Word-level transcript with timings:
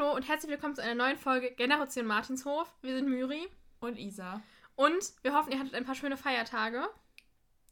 Hallo 0.00 0.14
und 0.14 0.26
herzlich 0.26 0.50
willkommen 0.50 0.74
zu 0.74 0.82
einer 0.82 0.94
neuen 0.94 1.18
Folge 1.18 1.50
Generation 1.50 2.06
Martinshof. 2.06 2.72
Wir 2.80 2.96
sind 2.96 3.10
Myri. 3.10 3.46
Und 3.80 3.98
Isa. 3.98 4.40
Und 4.74 5.12
wir 5.20 5.34
hoffen, 5.34 5.52
ihr 5.52 5.58
hattet 5.58 5.74
ein 5.74 5.84
paar 5.84 5.94
schöne 5.94 6.16
Feiertage. 6.16 6.88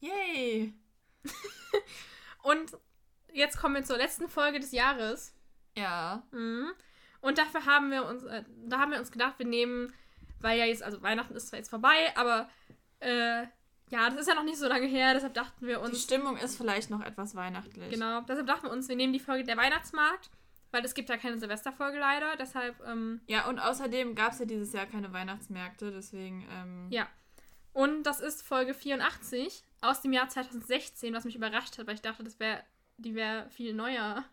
Yay! 0.01 0.75
Und 2.43 2.77
jetzt 3.33 3.59
kommen 3.59 3.77
wir 3.77 3.85
zur 3.85 3.97
letzten 3.97 4.29
Folge 4.29 4.61
des 4.61 4.73
Jahres. 4.73 5.33
Ja. 5.75 6.23
Mhm. 6.33 6.73
Und 7.23 7.39
dafür 7.39 7.65
haben 7.65 7.91
wir 7.91 8.05
uns, 8.05 8.25
äh, 8.25 8.45
da 8.67 8.79
haben 8.79 8.93
wir 8.93 8.99
uns 8.99 9.11
gedacht, 9.11 9.39
wir 9.39 9.47
nehmen, 9.47 9.95
weil 10.41 10.59
ja 10.59 10.67
jetzt, 10.67 10.83
also 10.83 11.01
Weihnachten 11.01 11.35
ist 11.35 11.49
zwar 11.49 11.61
jetzt 11.61 11.71
vorbei, 11.71 12.15
aber 12.15 12.51
äh, 13.01 13.45
ja, 13.89 14.11
das 14.11 14.17
ist 14.17 14.29
ja 14.29 14.35
noch 14.35 14.45
nicht 14.45 14.59
so 14.59 14.69
lange 14.69 14.87
her, 14.87 15.15
deshalb 15.15 15.33
dachten 15.33 15.67
wir 15.67 15.81
uns. 15.81 15.93
Die 15.93 16.03
Stimmung 16.03 16.37
ist 16.37 16.59
vielleicht 16.59 16.91
noch 16.91 17.01
etwas 17.01 17.35
weihnachtlich. 17.35 17.91
Genau, 17.91 18.21
deshalb 18.21 18.47
dachten 18.47 18.65
wir 18.65 18.73
uns, 18.73 18.87
wir 18.87 18.97
nehmen 18.97 19.15
die 19.15 19.19
Folge 19.19 19.45
der 19.45 19.57
Weihnachtsmarkt, 19.57 20.29
weil 20.71 20.85
es 20.85 20.95
gibt 20.95 21.09
ja 21.09 21.17
keine 21.17 21.39
Silvesterfolge 21.39 21.99
leider, 21.99 22.37
deshalb, 22.37 22.81
ähm, 22.87 23.21
Ja, 23.27 23.49
und 23.49 23.59
außerdem 23.59 24.15
gab 24.15 24.33
es 24.33 24.39
ja 24.39 24.45
dieses 24.45 24.73
Jahr 24.73 24.87
keine 24.87 25.13
Weihnachtsmärkte, 25.13 25.91
deswegen, 25.91 26.47
ähm, 26.51 26.87
ja. 26.91 27.07
Und 27.73 28.03
das 28.05 28.21
ist 28.21 28.43
Folge 28.43 28.75
84 28.75 29.63
aus 29.83 30.01
dem 30.03 30.13
Jahr 30.13 30.29
2016, 30.29 31.15
was 31.15 31.25
mich 31.25 31.37
überrascht 31.37 31.79
hat, 31.79 31.87
weil 31.87 31.95
ich 31.95 32.03
dachte, 32.03 32.25
das 32.25 32.41
wäre, 32.41 32.63
die 32.97 33.15
wäre 33.15 33.49
viel 33.51 33.73
neuer. 33.75 34.25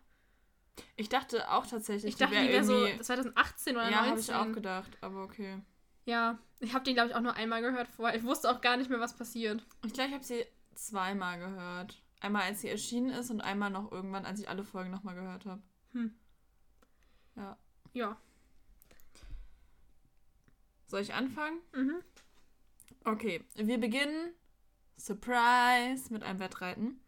Ich 0.96 1.08
dachte 1.08 1.50
auch 1.50 1.66
tatsächlich, 1.66 2.14
Ich 2.14 2.16
dachte, 2.18 2.34
die 2.34 2.40
wär 2.42 2.48
wäre 2.52 2.64
so 2.64 2.84
irgendwie- 2.86 3.02
2018 3.02 3.76
oder 3.76 3.88
Ja, 3.90 3.96
habe 3.98 4.08
19. 4.10 4.34
ich 4.34 4.40
auch 4.40 4.52
gedacht, 4.52 4.90
aber 5.00 5.22
okay. 5.22 5.60
Ja, 6.04 6.38
ich 6.60 6.74
habe 6.74 6.84
den, 6.84 6.94
glaube 6.94 7.10
ich, 7.10 7.14
auch 7.14 7.20
nur 7.20 7.34
einmal 7.34 7.62
gehört 7.62 7.88
vorher. 7.88 8.16
Ich 8.18 8.24
wusste 8.24 8.50
auch 8.50 8.60
gar 8.60 8.76
nicht 8.76 8.90
mehr, 8.90 9.00
was 9.00 9.16
passiert. 9.16 9.64
Ich 9.86 9.92
glaube, 9.92 10.08
ich 10.08 10.14
habe 10.14 10.24
sie 10.24 10.44
zweimal 10.74 11.38
gehört. 11.38 12.02
Einmal, 12.20 12.42
als 12.42 12.60
sie 12.60 12.68
erschienen 12.68 13.10
ist 13.10 13.30
und 13.30 13.40
einmal 13.40 13.70
noch 13.70 13.90
irgendwann, 13.92 14.24
als 14.26 14.40
ich 14.40 14.48
alle 14.48 14.64
Folgen 14.64 14.90
nochmal 14.90 15.14
gehört 15.14 15.44
habe. 15.46 15.62
Hm. 15.92 16.14
Ja. 17.36 17.56
Ja. 17.92 18.16
Soll 20.86 21.02
ich 21.02 21.14
anfangen? 21.14 21.60
Mhm. 21.72 22.02
Okay, 23.04 23.42
wir 23.54 23.78
beginnen, 23.78 24.32
Surprise, 24.96 26.12
mit 26.12 26.22
einem 26.22 26.40
Wettreiten. 26.40 27.00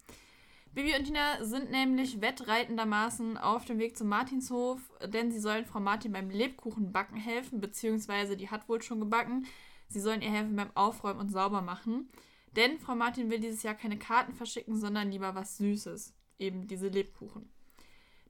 Bibi 0.71 0.95
und 0.95 1.05
Tina 1.05 1.43
sind 1.43 1.71
nämlich 1.71 2.21
wettreitendermaßen 2.21 3.37
auf 3.37 3.65
dem 3.65 3.79
Weg 3.79 3.97
zum 3.97 4.07
Martinshof, 4.07 4.79
denn 5.07 5.31
sie 5.31 5.39
sollen 5.39 5.65
Frau 5.65 5.79
Martin 5.79 6.11
beim 6.11 6.29
Lebkuchenbacken 6.29 7.17
helfen, 7.17 7.59
beziehungsweise 7.59 8.37
die 8.37 8.49
hat 8.49 8.69
wohl 8.69 8.81
schon 8.81 8.99
gebacken. 8.99 9.47
Sie 9.87 9.99
sollen 9.99 10.21
ihr 10.21 10.29
helfen 10.29 10.55
beim 10.55 10.69
Aufräumen 10.75 11.19
und 11.19 11.31
Saubermachen. 11.31 12.09
Denn 12.55 12.79
Frau 12.79 12.95
Martin 12.95 13.29
will 13.29 13.39
dieses 13.39 13.63
Jahr 13.63 13.73
keine 13.73 13.97
Karten 13.97 14.33
verschicken, 14.33 14.77
sondern 14.77 15.11
lieber 15.11 15.33
was 15.35 15.57
Süßes. 15.57 16.13
Eben 16.37 16.67
diese 16.67 16.87
Lebkuchen. 16.87 17.49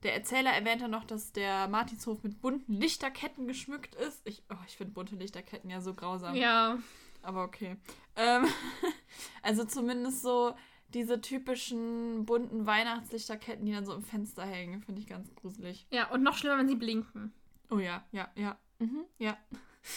Der 0.02 0.14
Erzähler 0.14 0.50
erwähnte 0.52 0.88
noch, 0.88 1.04
dass 1.04 1.32
der 1.32 1.68
Martinshof 1.68 2.22
mit 2.22 2.40
bunten 2.40 2.72
Lichterketten 2.72 3.46
geschmückt 3.46 3.94
ist. 3.94 4.22
Ich, 4.24 4.42
oh, 4.50 4.56
ich 4.66 4.76
finde 4.76 4.94
bunte 4.94 5.16
Lichterketten 5.16 5.68
ja 5.70 5.80
so 5.80 5.94
grausam. 5.94 6.34
Ja. 6.34 6.78
Aber 7.22 7.44
okay. 7.44 7.76
Ähm, 8.16 8.46
also 9.42 9.64
zumindest 9.64 10.22
so 10.22 10.54
diese 10.94 11.20
typischen 11.20 12.24
bunten 12.24 12.66
Weihnachtslichterketten, 12.66 13.64
die 13.64 13.72
dann 13.72 13.84
so 13.84 13.94
im 13.94 14.02
Fenster 14.02 14.44
hängen, 14.44 14.82
finde 14.82 15.00
ich 15.00 15.06
ganz 15.06 15.34
gruselig. 15.34 15.86
Ja, 15.90 16.10
und 16.10 16.22
noch 16.22 16.36
schlimmer, 16.36 16.58
wenn 16.58 16.68
sie 16.68 16.76
blinken. 16.76 17.32
Oh 17.70 17.78
ja, 17.78 18.04
ja, 18.10 18.28
ja. 18.34 18.58
Mhm, 18.78 19.04
ja. 19.18 19.36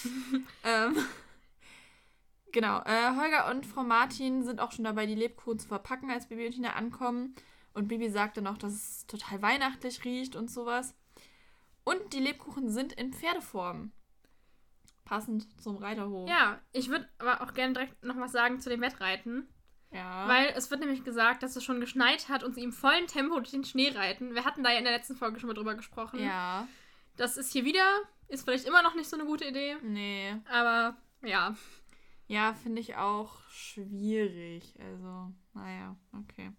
ähm, 0.64 0.98
genau. 2.52 2.82
Äh, 2.84 3.16
Holger 3.16 3.50
und 3.50 3.66
Frau 3.66 3.84
Martin 3.84 4.44
sind 4.44 4.60
auch 4.60 4.72
schon 4.72 4.86
dabei, 4.86 5.06
die 5.06 5.16
Lebkuchen 5.16 5.60
zu 5.60 5.67
verpacken, 5.67 6.12
als 6.12 6.28
Bibi 6.28 6.45
und 6.45 6.52
Tina 6.52 6.73
ankommen. 6.73 7.36
Und 7.74 7.88
Bibi 7.88 8.10
sagte 8.10 8.42
noch, 8.42 8.58
dass 8.58 8.74
es 8.74 9.08
total 9.08 9.42
weihnachtlich 9.42 10.04
riecht 10.06 10.36
und 10.36 10.50
sowas. 10.52 10.96
Und 11.84 12.14
die 12.14 12.20
Lebkuchen 12.20 12.70
sind 12.70 12.94
in 12.94 13.14
Pferdeform. 13.14 13.92
Passend 15.06 15.62
zum 15.62 15.76
Reiterhof. 15.78 16.30
Ja, 16.30 16.62
ich 16.72 16.90
würde 16.90 17.10
aber 17.18 17.42
auch 17.42 17.54
gerne 17.54 17.74
direkt 17.74 18.04
noch 18.04 18.18
was 18.18 18.32
sagen 18.32 18.60
zu 18.62 18.70
dem 18.70 18.82
Wettreiten. 18.82 19.48
ja. 19.92 20.28
Weil 20.28 20.54
es 20.56 20.72
wird 20.72 20.80
nämlich 20.80 21.04
gesagt, 21.04 21.44
dass 21.44 21.56
es 21.56 21.64
schon 21.64 21.82
geschneit 21.82 22.30
hat 22.30 22.44
und 22.44 22.56
sie 22.56 22.64
im 22.64 22.72
vollen 22.72 23.08
Tempo 23.08 23.36
durch 23.36 23.52
den 23.52 23.66
Schnee 23.66 23.89
reiten. 23.89 24.33
Wir 24.33 24.45
hatten 24.45 24.64
da 24.64 24.72
ja 24.72 24.78
in 24.78 24.86
der 24.86 24.94
letzten 24.94 25.16
Folge 25.16 25.39
schon 25.39 25.48
mal 25.48 25.54
drüber 25.56 25.76
gesprochen. 25.76 26.20
Ja. 26.23 26.67
Das 27.17 27.38
ist 27.38 27.52
hier 27.52 27.66
wieder, 27.66 27.86
ist 28.28 28.44
vielleicht 28.45 28.66
immer 28.66 28.82
noch 28.82 28.95
nicht 28.95 29.10
so 29.10 29.17
eine 29.17 29.26
gute 29.26 29.45
Idee. 29.45 29.76
Nee. 29.83 30.36
Aber 30.50 30.95
ja. 31.22 31.56
Ja, 32.28 32.54
finde 32.54 32.80
ich 32.82 32.95
auch 32.95 33.42
schwierig. 33.50 34.73
Also, 34.80 35.32
naja, 35.54 35.95
okay. 36.14 36.52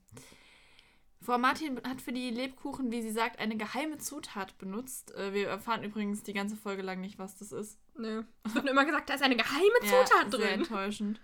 Frau 1.25 1.39
Martin 1.39 1.81
hat 1.89 2.01
für 2.03 2.13
die 2.13 2.31
Lebkuchen, 2.31 2.91
wie 2.93 3.01
sie 3.03 3.11
sagt, 3.11 3.39
eine 3.39 3.57
geheime 3.57 3.97
Zutat 3.99 4.57
benutzt. 4.59 5.15
Äh, 5.15 5.33
Wir 5.33 5.49
erfahren 5.49 5.83
übrigens 5.83 6.23
die 6.23 6.35
ganze 6.35 6.57
Folge 6.57 6.83
lang 6.83 7.01
nicht, 7.01 7.19
was 7.19 7.37
das 7.37 7.51
ist. 7.53 7.79
Nö. 7.97 8.25
Es 8.45 8.55
wird 8.55 8.65
nur 8.65 8.73
immer 8.73 8.85
gesagt, 8.85 9.09
da 9.09 9.15
ist 9.15 9.23
eine 9.23 9.37
geheime 9.37 9.65
Ja, 9.83 9.89
Zutat 10.05 10.31
Sehr 10.31 10.41
drin. 10.41 10.61
enttäuschend. 10.61 11.21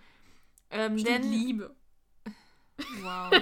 Ähm, 0.70 0.98
Stimmt, 0.98 1.24
denn, 1.24 1.30
Liebe. 1.32 1.74
wow. 3.02 3.30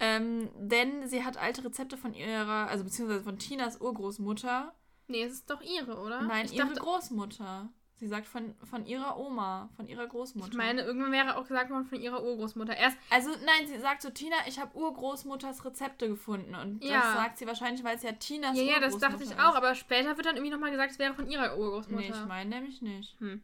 ähm, 0.00 0.50
denn 0.56 1.08
sie 1.08 1.24
hat 1.24 1.36
alte 1.36 1.64
Rezepte 1.64 1.96
von 1.96 2.14
ihrer, 2.14 2.68
also 2.68 2.84
beziehungsweise 2.84 3.22
von 3.22 3.38
Tinas 3.38 3.80
Urgroßmutter. 3.80 4.74
Nee, 5.06 5.22
es 5.22 5.34
ist 5.34 5.50
doch 5.50 5.60
ihre, 5.62 5.98
oder? 6.00 6.22
Nein, 6.22 6.46
ich 6.46 6.54
ihre 6.54 6.66
dachte, 6.68 6.80
Großmutter. 6.80 7.68
Sie 8.04 8.08
sagt 8.10 8.26
von, 8.26 8.54
von 8.64 8.84
ihrer 8.84 9.18
Oma, 9.18 9.70
von 9.76 9.86
ihrer 9.86 10.06
Großmutter. 10.06 10.50
ich 10.50 10.58
meine, 10.58 10.82
irgendwann 10.82 11.10
wäre 11.10 11.38
auch 11.38 11.48
gesagt 11.48 11.70
worden 11.70 11.86
von 11.86 11.98
ihrer 11.98 12.22
Urgroßmutter. 12.22 12.76
Erst, 12.76 12.98
Also 13.08 13.30
nein, 13.30 13.66
sie 13.66 13.78
sagt 13.78 14.02
so, 14.02 14.10
Tina, 14.10 14.36
ich 14.46 14.58
habe 14.58 14.76
Urgroßmutters 14.76 15.64
Rezepte 15.64 16.06
gefunden. 16.06 16.54
Und 16.54 16.84
Ja. 16.84 17.00
das 17.00 17.12
sagt 17.14 17.38
sie 17.38 17.46
wahrscheinlich, 17.46 17.82
weil 17.82 17.96
es 17.96 18.02
ja 18.02 18.12
Tinas 18.12 18.58
ja, 18.58 18.62
ja, 18.62 18.72
das 18.78 18.92
Urgroßmutter 18.92 19.08
dachte 19.08 19.24
ich 19.24 19.30
ist. 19.30 19.38
auch, 19.40 19.54
aber 19.54 19.74
später 19.74 20.18
wird 20.18 20.26
dann 20.26 20.36
irgendwie 20.36 20.52
nochmal 20.52 20.70
gesagt, 20.70 20.90
es 20.92 20.98
wäre 20.98 21.14
von 21.14 21.26
ihrer 21.30 21.56
Urgroßmutter. 21.56 21.96
Nee, 22.02 22.10
ich 22.10 22.26
meine 22.26 22.50
nämlich 22.50 22.82
nicht. 22.82 23.18
Hm. 23.20 23.42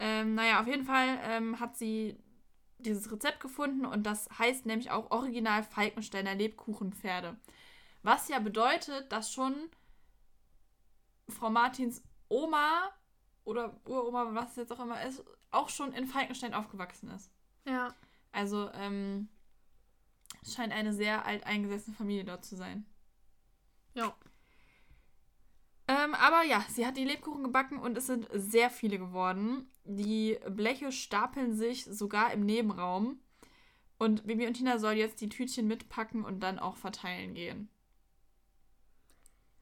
Ähm, 0.00 0.34
naja, 0.34 0.58
auf 0.60 0.66
jeden 0.66 0.84
Fall 0.84 1.06
ähm, 1.22 1.60
hat 1.60 1.76
sie 1.76 2.18
dieses 2.78 3.12
Rezept 3.12 3.38
gefunden 3.38 3.86
und 3.86 4.02
das 4.02 4.28
heißt 4.40 4.66
nämlich 4.66 4.90
auch 4.90 5.12
Original 5.12 5.62
Falkensteiner 5.62 6.34
Lebkuchenpferde. 6.34 7.36
Was 8.02 8.26
ja 8.28 8.40
bedeutet, 8.40 9.12
dass 9.12 9.32
schon 9.32 9.54
Frau 11.28 11.48
Martins 11.48 12.02
Oma 12.28 12.90
oder 13.46 13.80
Uroma, 13.86 14.34
was 14.34 14.50
es 14.50 14.56
jetzt 14.56 14.72
auch 14.72 14.80
immer 14.80 15.02
ist, 15.04 15.24
auch 15.50 15.68
schon 15.68 15.92
in 15.92 16.06
Falkenstein 16.06 16.52
aufgewachsen 16.52 17.10
ist. 17.10 17.30
Ja. 17.64 17.94
Also, 18.32 18.70
ähm, 18.74 19.28
es 20.42 20.54
scheint 20.54 20.72
eine 20.72 20.92
sehr 20.92 21.24
alteingesessene 21.24 21.96
Familie 21.96 22.24
dort 22.24 22.44
zu 22.44 22.56
sein. 22.56 22.84
Ja. 23.94 24.14
Ähm, 25.88 26.14
aber 26.14 26.42
ja, 26.42 26.64
sie 26.68 26.84
hat 26.84 26.96
die 26.96 27.04
Lebkuchen 27.04 27.44
gebacken 27.44 27.78
und 27.78 27.96
es 27.96 28.06
sind 28.06 28.28
sehr 28.32 28.68
viele 28.68 28.98
geworden. 28.98 29.70
Die 29.84 30.38
Bleche 30.50 30.90
stapeln 30.90 31.54
sich 31.54 31.84
sogar 31.84 32.32
im 32.32 32.44
Nebenraum. 32.44 33.20
Und 33.98 34.26
Bibi 34.26 34.46
und 34.46 34.54
Tina 34.54 34.78
soll 34.78 34.94
jetzt 34.94 35.20
die 35.20 35.28
Tütchen 35.28 35.68
mitpacken 35.68 36.24
und 36.24 36.40
dann 36.40 36.58
auch 36.58 36.76
verteilen 36.76 37.34
gehen. 37.34 37.70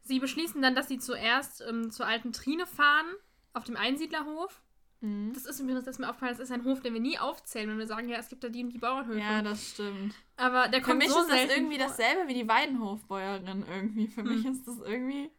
Sie 0.01 0.19
beschließen 0.19 0.61
dann, 0.61 0.75
dass 0.75 0.89
sie 0.89 0.99
zuerst 0.99 1.61
ähm, 1.61 1.91
zur 1.91 2.07
alten 2.07 2.33
Trine 2.33 2.67
fahren, 2.67 3.07
auf 3.55 3.65
dem 3.65 3.77
Einsiedlerhof. 3.77 4.61
Mhm. 5.01 5.33
Das 5.35 5.45
ist 5.47 5.59
übrigens, 5.61 5.85
das 5.85 5.95
ist 5.97 5.99
mir 5.99 6.09
aufgefallen, 6.09 6.33
das 6.37 6.41
ist 6.41 6.53
ein 6.53 6.65
Hof, 6.65 6.81
den 6.81 6.93
wir 6.95 7.01
nie 7.01 7.19
aufzählen, 7.19 7.69
wenn 7.71 7.79
wir 7.79 7.87
sagen, 7.87 8.09
ja, 8.09 8.19
es 8.19 8.29
gibt 8.29 8.45
da 8.45 8.49
die 8.49 8.63
und 8.65 8.71
die 8.71 8.79
Bauernhöfe. 8.79 9.19
Ja, 9.19 9.43
das 9.43 9.71
stimmt. 9.71 10.15
Aber 10.37 10.69
der 10.69 10.81
Für 10.81 10.87
kommt 10.89 10.99
mich 10.99 11.11
so 11.11 11.21
ist 11.21 11.31
das 11.31 11.57
irgendwie 11.57 11.79
vor. 11.79 11.87
dasselbe 11.89 12.29
wie 12.29 12.35
die 12.35 12.49
Weidenhofbäuerin 12.49 13.65
irgendwie. 13.69 14.09
Für 14.09 14.23
mich 14.23 14.45
Hm. 14.45 14.53
ist 14.53 14.67
das 14.69 14.79
irgendwie. 14.81 15.31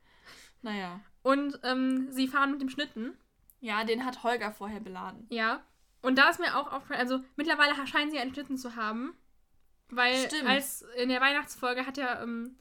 Naja. 0.62 1.00
Und 1.24 1.59
ähm, 1.64 2.08
sie 2.12 2.28
fahren 2.28 2.52
mit 2.52 2.62
dem 2.62 2.70
Schlitten. 2.70 3.16
Ja, 3.62 3.84
den 3.84 4.06
hat 4.06 4.24
Holger 4.24 4.52
vorher 4.52 4.80
beladen. 4.80 5.25
Ja. 5.30 5.64
Und 6.02 6.18
da 6.20 6.30
ist 6.30 6.40
mir 6.40 6.56
auch 6.56 6.72
aufgefallen, 6.72 7.00
also 7.02 7.22
mittlerweile 7.36 7.74
scheinen 7.88 8.12
sie 8.12 8.20
einen 8.20 8.31
Schlitten 8.34 8.58
zu 8.58 8.75
haben. 8.75 9.16
Weil 9.90 10.16
Stimmt. 10.28 10.48
als 10.48 10.84
in 10.98 11.09
der 11.09 11.22
Weihnachtsfolge 11.22 11.86
hat 11.86 11.98
ja 11.98 12.22
ähm, 12.22 12.58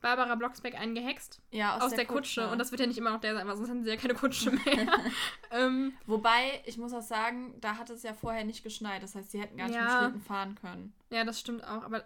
Barbara 0.00 0.34
Blocksberg 0.34 0.74
einen 0.74 0.94
gehext 0.94 1.40
Ja, 1.50 1.76
aus, 1.76 1.82
aus, 1.82 1.94
der, 1.94 2.06
Kutsche. 2.06 2.48
Und 2.50 2.58
das 2.58 2.70
wird 2.70 2.80
ja 2.80 2.86
nicht 2.86 2.98
immer 2.98 3.10
noch 3.10 3.20
der 3.20 3.34
sein, 3.34 3.46
weil 3.46 3.56
sonst 3.56 3.68
haben 3.70 3.82
sie 3.84 3.90
ja 3.90 3.96
keine 3.96 4.14
Kutsche 4.14 4.50
mehr. 4.50 4.86
ähm, 5.50 5.92
Wobei, 6.06 6.62
ich 6.64 6.78
muss 6.78 6.92
auch 6.92 7.02
sagen, 7.02 7.54
da 7.60 7.76
hat 7.76 7.90
es 7.90 8.02
ja 8.02 8.14
vorher 8.14 8.44
nicht 8.44 8.62
geschneit. 8.62 9.02
Das 9.02 9.14
heißt, 9.14 9.30
sie 9.30 9.40
hätten 9.40 9.56
gar 9.56 9.66
nicht 9.66 9.76
Ja. 9.76 9.82
mit 9.84 9.92
Schlitten 9.92 10.20
fahren 10.22 10.54
können. 10.54 10.92
ja, 11.10 11.24
das 11.24 11.38
stimmt 11.40 11.62
auch, 11.64 11.82
aber, 11.84 12.04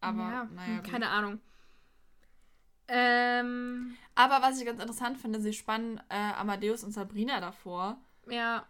Aber, 0.00 0.18
ja, 0.22 0.44
naja, 0.52 0.76
hm, 0.78 0.82
keine 0.84 1.08
Ahnung. 1.08 1.40
Ähm, 2.88 3.96
Aber 4.14 4.42
was 4.42 4.58
ich 4.58 4.66
ganz 4.66 4.80
interessant 4.80 5.18
finde, 5.18 5.40
sie 5.40 5.52
spannen 5.52 6.00
äh, 6.08 6.32
Amadeus 6.34 6.84
und 6.84 6.92
Sabrina 6.92 7.40
davor. 7.40 7.96
ja, 8.28 8.66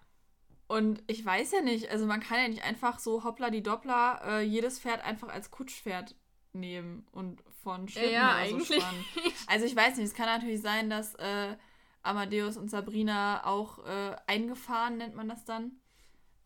Und 0.68 1.02
ich 1.06 1.24
weiß 1.24 1.52
ja 1.52 1.60
nicht, 1.62 1.90
also 1.90 2.06
man 2.06 2.20
kann 2.20 2.38
ja 2.38 2.48
nicht 2.48 2.62
einfach 2.64 2.98
so 2.98 3.24
hoppla 3.24 3.50
die 3.50 3.62
Doppler 3.62 4.20
äh, 4.24 4.40
jedes 4.42 4.78
Pferd 4.78 5.02
einfach 5.04 5.28
als 5.28 5.50
Kutschpferd 5.50 6.14
nehmen 6.52 7.06
und 7.12 7.42
von 7.62 7.88
Schlitten 7.88 8.12
Ja, 8.14 8.36
oder 8.36 8.48
so 8.50 8.58
eigentlich. 8.58 8.82
spannen. 8.82 9.04
Also 9.46 9.66
ich 9.66 9.76
weiß 9.76 9.96
nicht, 9.96 10.06
es 10.06 10.14
kann 10.14 10.26
natürlich 10.26 10.60
sein, 10.60 10.88
dass 10.90 11.14
äh, 11.16 11.56
Amadeus 12.02 12.56
und 12.56 12.70
Sabrina 12.70 13.44
auch 13.46 13.84
äh, 13.84 14.16
eingefahren, 14.26 14.98
nennt 14.98 15.14
man 15.14 15.28
das 15.28 15.44
dann, 15.44 15.72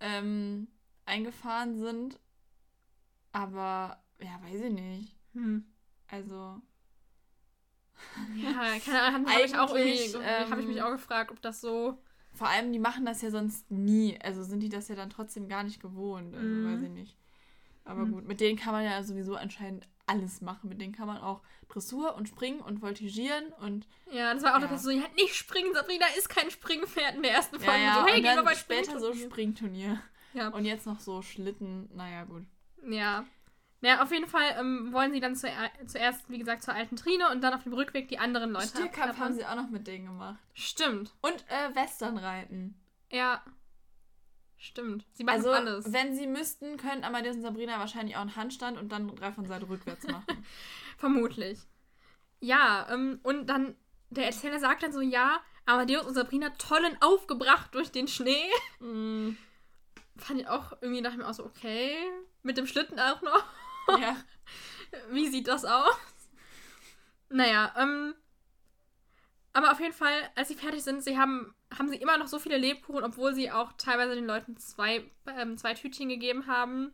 ähm, 0.01 0.69
eingefahren 1.05 1.77
sind. 1.79 2.19
Aber, 3.33 4.03
ja, 4.21 4.41
weiß 4.43 4.61
ich 4.63 4.73
nicht. 4.73 5.17
hm. 5.35 5.65
Also, 6.09 6.35
ja, 8.43 8.51
Ja, 8.51 8.79
keine 8.79 9.03
Ahnung, 9.03 9.29
habe 9.29 9.45
ich 9.45 9.55
auch 9.57 9.75
Eigentlich, 9.75 10.15
irgendwie, 10.15 10.25
ähm, 10.25 10.51
habe 10.51 10.61
ich 10.63 10.67
mich 10.67 10.83
auch 10.83 10.91
gefragt, 10.93 11.31
ob 11.31 11.41
das 11.43 11.61
so. 11.61 11.99
Vor 12.35 12.49
allem, 12.49 12.73
die 12.73 12.79
machen 12.79 13.07
das 13.07 13.23
ja 13.23 13.31
sonst 13.31 13.71
nie. 13.71 14.19
Also 14.23 14.43
sind 14.45 14.61
die 14.61 14.69
das 14.69 14.89
ja 14.89 14.95
dann 14.95 15.11
trotzdem 15.11 15.49
gar 15.49 15.63
nicht 15.65 15.81
gewohnt. 15.81 16.35
Also 16.35 16.49
Mhm. 16.49 16.65
weiß 16.65 16.83
ich 16.83 16.91
nicht. 16.91 17.17
Aber 17.85 18.07
Mhm. 18.07 18.13
gut, 18.13 18.27
mit 18.27 18.41
denen 18.41 18.59
kann 18.59 18.73
man 18.73 18.85
ja 18.85 19.03
sowieso 19.03 19.37
anscheinend 19.37 19.87
alles 20.07 20.41
machen. 20.41 20.69
Mit 20.69 20.81
denen 20.81 20.93
kann 20.95 21.07
man 21.07 21.19
auch 21.19 21.43
Dressur 21.69 22.15
und 22.15 22.29
Springen 22.29 22.61
und 22.61 22.81
Voltigieren 22.83 23.53
und 23.61 23.87
Ja, 24.13 24.33
das 24.35 24.43
war 24.43 24.57
auch 24.57 24.61
Ja. 24.61 24.67
das 24.69 24.83
so, 24.83 24.91
ja, 24.91 25.03
nicht 25.17 25.35
springen, 25.35 25.75
Sabrina 25.75 26.07
ist 26.17 26.29
kein 26.29 26.51
Springpferd 26.51 27.17
in 27.17 27.23
der 27.23 27.33
ersten 27.33 27.59
Folge. 27.61 27.81
ja, 27.81 27.85
ja, 27.87 27.95
so, 28.01 28.07
hey, 28.07 28.19
und 28.19 28.25
dann 28.25 28.45
bei 28.45 28.55
später 28.55 28.99
so 29.01 29.13
Springturnier. 29.15 30.01
Ja. 30.35 30.49
Und 30.49 30.65
jetzt 30.65 30.87
noch 30.87 31.01
so 31.01 31.23
Schlitten. 31.23 31.89
Naja, 31.95 32.25
gut. 32.25 32.45
Ja. 32.89 33.25
Ja, 33.83 34.03
auf 34.03 34.11
jeden 34.11 34.27
Fall 34.27 34.57
ähm, 34.59 34.93
wollen 34.93 35.13
sie 35.13 35.21
dann 35.21 35.35
zu, 35.37 35.49
zuerst, 35.87 36.29
wie 36.31 36.39
gesagt, 36.39 36.63
zur 36.63 36.75
alten 36.75 36.97
Trine 36.97 37.31
und 37.31 37.43
dann 37.43 37.53
auf 37.55 37.63
dem 37.63 37.73
Rückweg 37.75 38.09
die 38.09 38.19
anderen 38.19 38.51
Leute 38.51 38.69
Stierkampf 38.69 39.19
haben 39.19 39.35
sie 39.35 39.45
auch 39.45 39.55
noch 39.55 39.69
mit 39.71 39.87
denen 39.87 40.07
gemacht. 40.07 40.39
Stimmt. 40.55 41.13
Und 41.21 41.45
äh, 41.49 41.75
Westernreiten. 41.75 42.75
Ja. 43.11 43.43
Stimmt. 44.67 45.07
Sie 45.13 45.23
machen 45.23 45.37
Also, 45.37 45.53
alles. 45.53 45.93
wenn 45.93 46.15
sie 46.17 46.27
müssten, 46.27 46.77
könnten 46.77 47.05
Amadeus 47.05 47.37
und 47.37 47.43
Sabrina 47.43 47.79
wahrscheinlich 47.79 48.17
auch 48.17 48.21
einen 48.23 48.35
Handstand 48.35 48.77
und 48.79 48.91
dann 48.91 49.15
drei 49.15 49.31
von 49.33 49.47
Seite 49.47 49.69
rückwärts 49.69 50.07
machen. 50.09 50.45
Vermutlich. 50.99 51.61
Ja, 52.41 52.87
ähm, 52.91 53.21
und 53.23 53.47
dann, 53.47 53.77
der 54.11 54.27
Erzähler 54.27 54.59
sagt 54.59 54.83
dann 54.83 54.93
so, 54.93 55.01
ja, 55.01 55.41
Amadeus 55.67 56.05
und 56.07 56.15
Sabrina 56.15 56.51
tollen 56.51 56.97
aufgebracht 57.01 57.75
durch 57.75 57.91
den 57.93 58.09
Schnee. 58.09 58.51
mm, 58.81 59.37
Fand 60.17 60.41
ich 60.41 60.49
auch 60.49 60.73
irgendwie, 60.81 61.03
dachte 61.03 61.17
ich 61.17 61.23
mir 61.23 61.29
auch 61.29 61.35
so, 61.35 61.45
okay. 61.45 61.97
Mit 62.43 62.57
dem 62.59 62.67
Schlitten 62.67 62.99
auch 62.99 63.23
noch. 63.23 63.45
ja. 64.01 64.17
Wie 65.11 65.29
sieht 65.29 65.47
das 65.49 65.65
aus? 65.65 65.97
Naja, 67.29 67.73
ähm. 67.79 68.15
Aber 69.57 69.73
auf 69.73 69.81
jeden 69.81 69.95
Fall, 69.95 70.13
als 70.35 70.49
sie 70.49 70.55
fertig 70.55 70.83
sind, 70.85 71.03
sie 71.03 71.17
haben, 71.17 71.55
haben 71.77 71.89
sie 71.89 71.97
immer 71.97 72.19
noch 72.19 72.27
so 72.27 72.39
viele 72.39 72.59
Lebkuchen, 72.59 73.03
obwohl 73.03 73.35
sie 73.35 73.51
auch 73.51 73.73
teilweise 73.79 74.15
den 74.15 74.27
Leuten 74.27 74.59
zwei, 74.59 75.11
ähm, 75.35 75.57
zwei 75.57 75.73
Tütchen 75.73 76.11
gegeben 76.11 76.47
haben. 76.47 76.89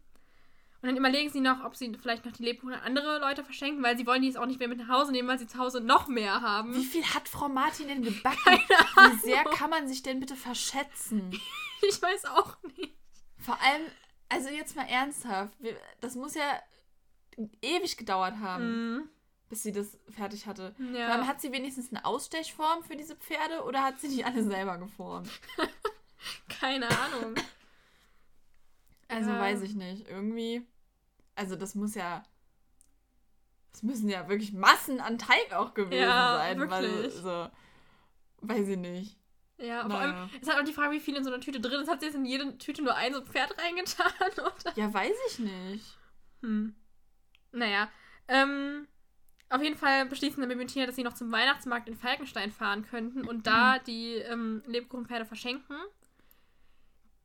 Und 0.80 0.88
dann 0.88 0.96
überlegen 0.96 1.28
sie 1.28 1.40
noch, 1.40 1.64
ob 1.64 1.74
sie 1.74 1.92
vielleicht 2.00 2.24
noch 2.24 2.30
die 2.30 2.44
Lebkuchen 2.44 2.74
an 2.74 2.82
andere 2.82 3.18
Leute 3.18 3.42
verschenken, 3.42 3.82
weil 3.82 3.96
sie 3.98 4.06
wollen 4.06 4.22
die 4.22 4.28
jetzt 4.28 4.36
auch 4.36 4.46
nicht 4.46 4.60
mehr 4.60 4.68
mit 4.68 4.78
nach 4.78 4.86
Hause 4.88 5.10
nehmen, 5.10 5.26
weil 5.26 5.40
sie 5.40 5.48
zu 5.48 5.58
Hause 5.58 5.80
noch 5.80 6.06
mehr 6.06 6.40
haben. 6.40 6.72
Wie 6.72 6.84
viel 6.84 7.04
hat 7.04 7.28
Frau 7.28 7.48
Martin 7.48 7.88
denn 7.88 8.02
gebacken? 8.02 8.38
Wie 8.60 9.16
sehr 9.18 9.42
kann 9.42 9.70
man 9.70 9.88
sich 9.88 10.04
denn 10.04 10.20
bitte 10.20 10.36
verschätzen? 10.36 11.32
Ich 11.88 12.00
weiß 12.00 12.26
auch 12.26 12.58
nicht. 12.76 12.94
Vor 13.38 13.60
allem, 13.60 13.82
also 14.28 14.50
jetzt 14.50 14.76
mal 14.76 14.86
ernsthaft, 14.86 15.52
das 16.00 16.14
muss 16.14 16.36
ja 16.36 16.62
ewig 17.60 17.96
gedauert 17.96 18.36
haben, 18.38 18.94
Mhm. 18.98 19.08
Bis 19.52 19.62
sie 19.64 19.72
das 19.72 19.98
fertig 20.08 20.46
hatte. 20.46 20.72
Vor 20.78 20.86
allem, 20.86 20.94
Ja. 20.94 21.26
hat 21.26 21.42
sie 21.42 21.52
wenigstens 21.52 21.90
eine 21.90 22.06
Ausstechform 22.06 22.82
für 22.84 22.96
diese 22.96 23.14
Pferde 23.14 23.64
oder 23.64 23.82
hat 23.84 24.00
sie 24.00 24.08
die 24.08 24.24
alle 24.24 24.42
selber 24.42 24.78
geformt? 24.78 25.28
Keine 26.48 26.88
Ahnung. 26.88 27.34
Also 29.08 29.28
Ja. 29.28 29.38
weiß 29.38 29.60
ich 29.60 29.74
nicht. 29.74 30.08
Irgendwie, 30.08 30.66
also 31.34 31.54
das 31.54 31.74
muss 31.74 31.94
ja, 31.94 32.22
das 33.72 33.82
müssen 33.82 34.08
ja 34.08 34.26
wirklich 34.26 34.54
Massen 34.54 35.00
an 35.00 35.18
Teig 35.18 35.52
auch 35.52 35.74
gewesen 35.74 36.00
Ja, 36.00 36.38
sein. 36.38 36.58
Weil, 36.70 36.82
wirklich. 36.90 37.12
so, 37.12 37.50
weiß 38.38 38.68
ich 38.68 38.78
nicht. 38.78 39.18
Ja, 39.58 39.80
vor 39.82 39.90
Naja. 39.90 40.00
allem, 40.14 40.30
es 40.34 40.42
ist 40.44 40.48
halt 40.50 40.60
auch 40.62 40.66
die 40.66 40.72
Frage, 40.72 40.92
wie 40.92 41.00
viel 41.00 41.14
in 41.14 41.24
so 41.24 41.30
einer 41.30 41.42
Tüte 41.42 41.60
drin 41.60 41.82
ist. 41.82 41.90
Hat 41.90 42.00
sie 42.00 42.06
jetzt 42.06 42.14
in 42.14 42.24
jede 42.24 42.56
Tüte 42.56 42.80
nur 42.82 42.94
ein 42.94 43.12
so 43.12 43.20
Pferd 43.22 43.54
reingetan? 43.62 44.10
Oder? 44.32 44.72
Ja, 44.76 44.94
weiß 44.94 45.14
ich 45.28 45.38
nicht. 45.40 45.98
Hm. 46.40 46.74
Naja, 47.52 47.90
ähm, 48.28 48.88
auf 49.52 49.62
jeden 49.62 49.76
Fall 49.76 50.06
beschließen 50.06 50.40
dann 50.40 50.48
Bibi 50.48 50.62
und 50.62 50.68
Tina, 50.68 50.86
dass 50.86 50.96
sie 50.96 51.02
noch 51.02 51.14
zum 51.14 51.30
Weihnachtsmarkt 51.30 51.88
in 51.88 51.94
Falkenstein 51.94 52.50
fahren 52.50 52.84
könnten 52.84 53.24
und 53.26 53.46
da 53.46 53.78
die 53.78 54.14
ähm, 54.14 54.62
Lebkuchenpferde 54.66 55.24
verschenken. 55.24 55.76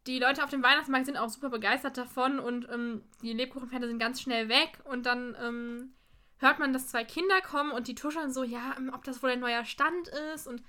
Die 0.06 0.20
Leute 0.20 0.44
auf 0.44 0.50
dem 0.50 0.64
Weihnachtsmarkt 0.64 1.06
sind 1.06 1.18
auch 1.18 1.30
super 1.30 1.50
begeistert 1.50 1.98
davon 1.98 2.40
und 2.40 2.68
ähm, 2.72 3.04
die 3.22 3.34
Lebkuchenpferde 3.34 3.88
sind 3.88 4.00
ganz 4.00 4.22
schnell 4.22 4.48
weg 4.48 4.80
und 4.86 5.06
dann 5.06 5.36
ähm, 5.42 5.94
hört 6.38 6.60
man, 6.60 6.72
dass 6.72 6.88
zwei 6.88 7.04
Kinder 7.04 7.42
kommen 7.42 7.72
und 7.72 7.88
die 7.88 7.96
tuscheln 7.96 8.32
so, 8.32 8.44
ja, 8.44 8.76
ähm, 8.78 8.92
ob 8.94 9.04
das 9.04 9.22
wohl 9.22 9.32
ein 9.32 9.40
neuer 9.42 9.66
Stand 9.66 10.08
ist 10.34 10.48
und 10.48 10.64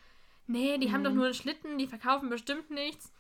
nee, 0.47 0.79
die 0.79 0.91
haben 0.93 1.01
Mhm. 1.03 1.05
doch 1.05 1.13
nur 1.13 1.25
einen 1.27 1.35
Schlitten, 1.35 1.79
die 1.79 1.87
verkaufen 1.87 2.31
bestimmt 2.31 2.71
nichts. 2.71 3.13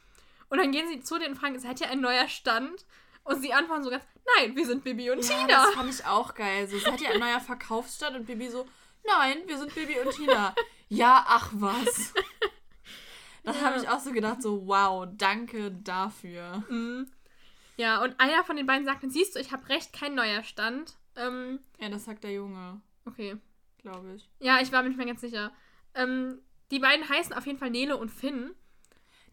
Und 0.49 0.58
dann 0.58 0.73
gehen 0.73 0.88
sie 0.88 1.00
zu 1.00 1.19
denen 1.19 1.35
und 1.35 1.38
fragen, 1.38 1.58
seid 1.58 1.81
ihr 1.81 1.90
ein 1.90 2.00
neuer 2.00 2.26
Stand? 2.26 2.87
Und 3.28 3.42
sie 3.42 3.52
antworten 3.52 3.84
so 3.84 3.90
ganz, 3.90 4.04
nein, 4.36 4.56
wir 4.56 4.64
sind 4.66 4.82
Bibi 4.84 5.10
und 5.10 5.19
Ja, 5.28 5.36
Tina. 5.36 5.46
das 5.48 5.70
fand 5.75 5.90
ich 5.92 6.04
auch 6.06 6.34
geil. 6.34 6.66
So, 6.69 6.78
seid 6.78 7.00
ihr 7.00 7.10
ein 7.10 7.20
neuer 7.20 7.40
Verkaufsstand? 7.40 8.16
Und 8.16 8.26
Bibi 8.26 8.48
so, 8.48 8.66
nein, 9.06 9.38
wir 9.46 9.58
sind 9.58 9.75
Bibi 9.75 9.98
und 10.00 10.10
Tina. 10.14 10.54
ja, 10.88 11.25
ach 11.28 11.50
was. 11.54 12.14
Das 13.44 13.56
Ja. 13.56 13.62
habe 13.66 13.78
ich 13.78 13.88
auch 13.88 14.00
so 14.00 14.12
gedacht, 14.12 14.42
so, 14.42 14.66
wow, 14.66 15.06
danke 15.16 15.70
dafür. 15.70 16.64
Mhm. 16.69 17.10
Ja, 17.76 18.02
und 18.02 18.19
einer 18.19 18.44
von 18.44 18.56
den 18.56 18.66
beiden 18.66 18.84
sagt 18.84 19.04
siehst 19.10 19.36
du, 19.36 19.40
ich 19.40 19.52
habe 19.52 19.69
recht, 19.69 19.92
kein 19.92 20.14
neuer 20.14 20.42
Stand. 20.42 20.94
Ähm, 21.16 21.60
Ja, 21.78 21.88
das 21.88 22.04
sagt 22.04 22.25
der 22.25 22.32
Junge, 22.32 22.80
okay. 23.04 23.36
glaube 23.82 24.14
ich. 24.14 24.28
Ja, 24.40 24.60
ich 24.60 24.72
war 24.72 24.82
mir 24.82 24.88
nicht 24.88 24.98
mehr 24.98 25.06
ganz 25.06 25.20
sicher. 25.20 25.52
Ähm, 25.94 26.40
die 26.70 26.78
beiden 26.78 27.08
heißen 27.08 27.32
auf 27.34 27.46
jeden 27.46 27.58
Fall 27.58 27.70
Nele 27.70 27.96
und 27.96 28.10
Finn. 28.10 28.54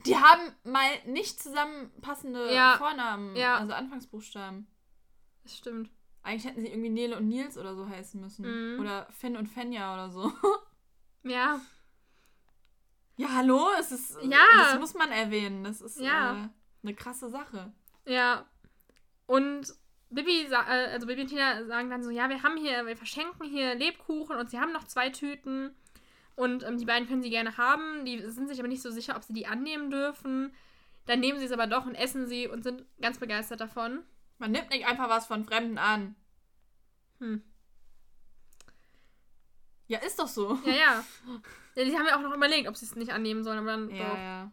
Die 0.06 0.16
haben 0.18 0.42
mal 0.64 0.88
nicht 1.06 1.42
zusammenpassende 1.42 2.54
Ja, 2.54 2.76
Vornamen, 2.78 3.36
ja. 3.36 3.58
also 3.58 3.74
Anfangsbuchstaben. 3.74 4.68
Das 5.44 5.58
stimmt. 5.58 5.90
Eigentlich 6.24 6.46
hätten 6.46 6.62
sie 6.62 6.68
irgendwie 6.70 6.90
Nele 6.90 7.18
und 7.18 7.28
Nils 7.28 7.58
oder 7.58 7.76
so 7.76 7.88
heißen 7.88 8.20
müssen. 8.20 8.74
Mhm. 8.76 8.80
Oder 8.80 9.08
Finn 9.12 9.38
und 9.38 9.48
Fenja 9.48 9.94
oder 9.94 10.10
so. 10.10 10.32
Ja, 11.24 11.60
Ja, 13.18 13.30
hallo, 13.34 13.68
es 13.80 13.92
ist. 13.92 14.18
Ja. 14.22 14.38
Das 14.72 14.80
muss 14.80 14.94
man 14.94 15.10
erwähnen. 15.12 15.64
Das 15.64 15.82
ist 15.82 16.00
Ja. 16.00 16.36
äh, 16.46 16.50
eine 16.84 16.94
krasse 16.96 17.30
Sache. 17.30 17.74
ja. 18.06 18.46
Und 19.28 19.74
Bibi, 20.12 20.44
äh, 20.52 20.56
also 20.56 21.08
Bibi 21.08 21.22
und 21.22 21.28
Tina 21.30 21.66
sagen 21.66 21.90
dann 21.90 22.04
so, 22.04 22.12
ja, 22.12 22.30
wir 22.30 22.44
haben 22.44 22.58
hier, 22.58 22.86
wir 22.86 22.96
verschenken 22.96 23.44
hier 23.50 23.74
Lebkuchen 23.74 24.38
und 24.38 24.52
sie 24.52 24.60
haben 24.60 24.72
noch 24.72 24.84
zwei 24.84 25.10
Tüten. 25.10 25.76
Und 26.36 26.64
ähm, 26.64 26.78
die 26.78 26.86
beiden 26.86 27.08
können 27.08 27.22
sie 27.24 27.30
gerne 27.30 27.58
haben. 27.58 28.06
Die 28.06 28.20
sind 28.30 28.48
sich 28.50 28.60
aber 28.60 28.68
nicht 28.68 28.82
so 28.82 28.92
sicher, 28.92 29.16
ob 29.16 29.24
sie 29.24 29.34
die 29.34 29.48
annehmen 29.48 29.90
dürfen. 29.90 30.54
Dann 31.06 31.20
nehmen 31.20 31.40
sie 31.40 31.46
es 31.46 31.52
aber 31.52 31.68
doch 31.68 31.86
und 31.86 31.96
essen 31.96 32.28
sie 32.28 32.48
und 32.48 32.64
sind 32.64 32.84
ganz 33.02 33.20
begeistert 33.20 33.62
davon. 33.62 34.04
Man 34.38 34.52
nimmt 34.52 34.70
nicht 34.70 34.86
einfach 34.86 35.10
was 35.10 35.28
von 35.28 35.46
Fremden 35.46 35.78
an. 35.78 36.16
Hm. 37.20 37.42
Ja, 39.88 40.00
ist 40.00 40.20
doch 40.20 40.28
so. 40.28 40.60
Ja, 40.66 40.74
ja. 40.74 41.04
ja 41.76 41.84
die 41.84 41.96
haben 41.96 42.08
ja 42.08 42.18
auch 42.18 42.22
noch 42.22 42.36
überlegt, 42.36 42.68
ob 42.68 42.76
sie 42.76 42.86
es 42.86 42.96
nicht 42.96 43.14
annehmen 43.14 43.44
sollen, 43.44 43.60
aber 43.60 43.72
dann 43.72 43.90
Ja, 43.90 44.10
doch. 44.10 44.18
ja. 44.18 44.52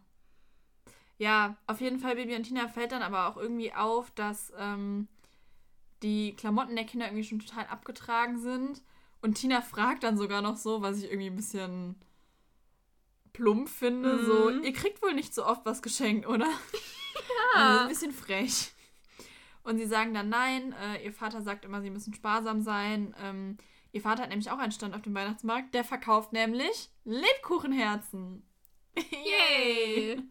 Ja, 1.17 1.55
auf 1.67 1.79
jeden 1.79 1.99
Fall, 1.99 2.15
Bibi 2.15 2.35
und 2.35 2.43
Tina 2.43 2.67
fällt 2.67 2.91
dann 2.91 3.01
aber 3.03 3.27
auch 3.27 3.37
irgendwie 3.37 3.73
auf, 3.73 4.11
dass 4.11 4.51
ähm, 4.57 5.07
die 6.01 6.35
Klamotten 6.35 6.75
der 6.75 6.85
Kinder 6.85 7.05
irgendwie 7.05 7.23
schon 7.23 7.39
total 7.39 7.65
abgetragen 7.67 8.39
sind. 8.39 8.81
Und 9.23 9.35
Tina 9.35 9.61
fragt 9.61 10.03
dann 10.03 10.17
sogar 10.17 10.41
noch 10.41 10.57
so, 10.57 10.81
was 10.81 10.97
ich 10.99 11.05
irgendwie 11.05 11.27
ein 11.29 11.35
bisschen 11.35 11.95
plump 13.31 13.67
finde, 13.69 14.13
Mhm. 14.17 14.25
so, 14.25 14.49
ihr 14.49 14.73
kriegt 14.73 15.01
wohl 15.01 15.13
nicht 15.13 15.33
so 15.33 15.45
oft 15.45 15.65
was 15.65 15.81
geschenkt, 15.81 16.27
oder? 16.27 16.47
Also 17.55 17.79
ein 17.83 17.87
bisschen 17.89 18.11
frech. 18.11 18.71
Und 19.63 19.77
sie 19.77 19.85
sagen 19.87 20.13
dann 20.13 20.27
nein, 20.29 20.73
äh, 20.73 21.03
ihr 21.05 21.13
Vater 21.13 21.41
sagt 21.41 21.63
immer, 21.65 21.81
sie 21.81 21.89
müssen 21.89 22.13
sparsam 22.13 22.61
sein. 22.61 23.15
Ähm, 23.21 23.57
ihr 23.93 24.01
Vater 24.01 24.23
hat 24.23 24.29
nämlich 24.29 24.51
auch 24.51 24.57
einen 24.59 24.71
Stand 24.73 24.93
auf 24.93 25.01
dem 25.03 25.15
Weihnachtsmarkt, 25.15 25.73
der 25.73 25.83
verkauft 25.85 26.33
nämlich 26.33 26.89
Lebkuchenherzen. 27.05 28.43
Yay! 28.97 30.21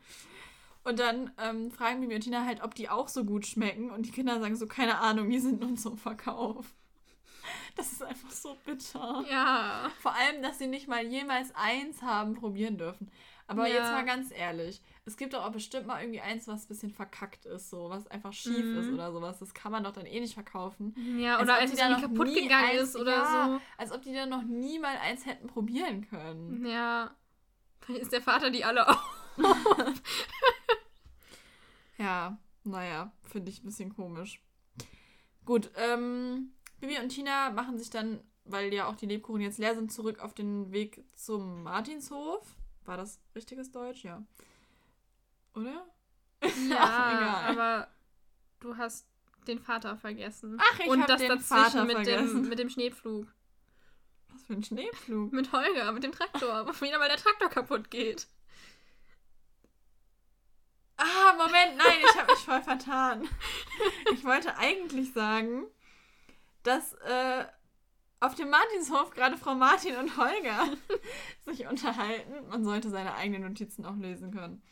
Und 0.84 0.98
dann 0.98 1.32
ähm, 1.38 1.70
fragen 1.70 2.00
Bibi 2.00 2.14
und 2.16 2.20
Tina 2.22 2.44
halt, 2.44 2.62
ob 2.62 2.74
die 2.74 2.88
auch 2.90 3.08
so 3.08 3.24
gut 3.24 3.46
schmecken. 3.46 3.90
Und 3.90 4.04
die 4.04 4.10
Kinder 4.10 4.38
sagen 4.40 4.56
so, 4.56 4.66
keine 4.66 4.98
Ahnung, 4.98 5.30
die 5.30 5.38
sind 5.38 5.60
nun 5.60 5.76
zum 5.76 5.96
Verkauf. 5.96 6.74
Das 7.76 7.90
ist 7.92 8.02
einfach 8.02 8.30
so 8.30 8.56
bitter. 8.66 9.24
Ja. 9.30 9.90
Vor 10.00 10.14
allem, 10.14 10.42
dass 10.42 10.58
sie 10.58 10.66
nicht 10.66 10.88
mal 10.88 11.04
jemals 11.06 11.54
eins 11.54 12.02
haben 12.02 12.34
probieren 12.34 12.76
dürfen. 12.78 13.10
Aber 13.46 13.66
Ja. 13.66 13.74
jetzt 13.74 13.90
mal 13.92 14.04
ganz 14.04 14.30
ehrlich, 14.30 14.80
es 15.04 15.16
gibt 15.16 15.34
doch 15.34 15.44
auch 15.44 15.52
bestimmt 15.52 15.86
mal 15.86 16.00
irgendwie 16.00 16.20
eins, 16.20 16.46
was 16.48 16.64
ein 16.64 16.68
bisschen 16.68 16.90
verkackt 16.90 17.44
ist, 17.44 17.70
so 17.70 17.90
was 17.90 18.06
einfach 18.06 18.32
schief 18.32 18.64
Mhm. 18.64 18.78
ist 18.78 18.88
oder 18.92 19.12
sowas. 19.12 19.38
Das 19.38 19.52
kann 19.52 19.72
man 19.72 19.84
doch 19.84 19.92
dann 19.92 20.06
eh 20.06 20.20
nicht 20.20 20.34
verkaufen. 20.34 20.94
Ja, 21.18 21.36
Als 21.36 21.42
oder 21.44 21.54
ob 21.54 21.60
als 21.60 21.70
die 21.70 21.76
es 21.76 21.80
da 21.82 21.88
irgendwie 21.90 22.02
noch 22.02 22.08
kaputt 22.18 22.34
gegangen 22.34 22.70
eins- 22.70 22.82
ist 22.82 22.96
oder 22.96 23.12
ja, 23.12 23.60
Als 23.78 23.92
ob 23.92 24.02
die 24.02 24.12
dann 24.14 24.28
noch 24.28 24.42
nie 24.42 24.78
mal 24.78 24.96
eins 24.98 25.26
hätten 25.26 25.48
probieren 25.48 26.08
können. 26.08 26.62
so. 26.62 26.68
Ja. 26.70 27.14
Vielleicht 27.80 28.02
ist 28.02 28.12
der 28.12 28.22
Vater 28.22 28.50
die 28.50 28.64
alle 28.64 28.88
auch. 28.88 29.02
Ja, 31.98 32.38
naja, 32.64 33.12
finde 33.24 33.50
ich 33.50 33.62
ein 33.62 33.66
bisschen 33.66 33.94
komisch. 33.94 34.40
Gut, 35.44 35.70
ähm, 35.76 36.52
Bibi 36.82 36.98
und 36.98 37.10
Tina 37.10 37.50
machen 37.50 37.78
sich 37.78 37.90
dann, 37.90 38.20
weil 38.44 38.74
ja 38.74 38.86
auch 38.88 38.96
die 38.96 39.06
Lebkuchen 39.06 39.40
jetzt 39.40 39.58
leer 39.58 39.76
sind, 39.76 39.92
zurück 39.92 40.18
auf 40.18 40.34
den 40.34 40.72
Weg 40.72 41.04
zum 41.14 41.62
Martinshof. 41.62 42.44
War 42.84 42.96
das 42.96 43.20
richtiges 43.36 43.70
Deutsch? 43.70 44.02
Ja. 44.02 44.20
Oder? 45.54 45.86
Ja, 46.42 46.48
Ach, 46.80 47.12
egal. 47.12 47.44
aber 47.56 47.88
du 48.58 48.76
hast 48.76 49.06
den 49.46 49.60
Vater 49.60 49.96
vergessen. 49.96 50.58
Ach, 50.60 50.80
ich 50.80 50.88
Und 50.88 51.08
das 51.08 51.20
den 51.20 51.28
dazwischen 51.28 51.44
Vater 51.56 51.84
mit 51.84 51.94
vergessen. 51.94 52.42
dem, 52.42 52.48
mit 52.48 52.58
dem 52.58 52.68
Schneepflug. 52.68 53.28
Was 54.32 54.42
für 54.42 54.54
ein 54.54 54.64
Schneepflug? 54.64 55.32
Mit 55.32 55.52
Holger, 55.52 55.92
mit 55.92 56.02
dem 56.02 56.10
Traktor. 56.10 56.66
Wieder 56.80 56.98
mal 56.98 57.08
der 57.08 57.16
Traktor 57.16 57.48
kaputt 57.48 57.92
geht. 57.92 58.26
Ah, 60.96 61.32
Moment, 61.36 61.76
nein, 61.76 61.98
ich 62.02 62.18
habe 62.18 62.32
mich 62.32 62.40
voll 62.44 62.62
vertan. 62.62 63.28
Ich 64.12 64.24
wollte 64.24 64.56
eigentlich 64.56 65.12
sagen, 65.12 65.64
dass 66.62 66.94
äh, 66.94 67.44
auf 68.20 68.34
dem 68.36 68.50
Martinshof 68.50 69.10
gerade 69.10 69.36
Frau 69.36 69.54
Martin 69.54 69.96
und 69.96 70.16
Holger 70.16 70.68
sich 71.44 71.66
unterhalten. 71.66 72.48
Man 72.48 72.64
sollte 72.64 72.88
seine 72.88 73.14
eigenen 73.14 73.42
Notizen 73.42 73.84
auch 73.84 73.96
lesen 73.96 74.32
können. 74.32 74.62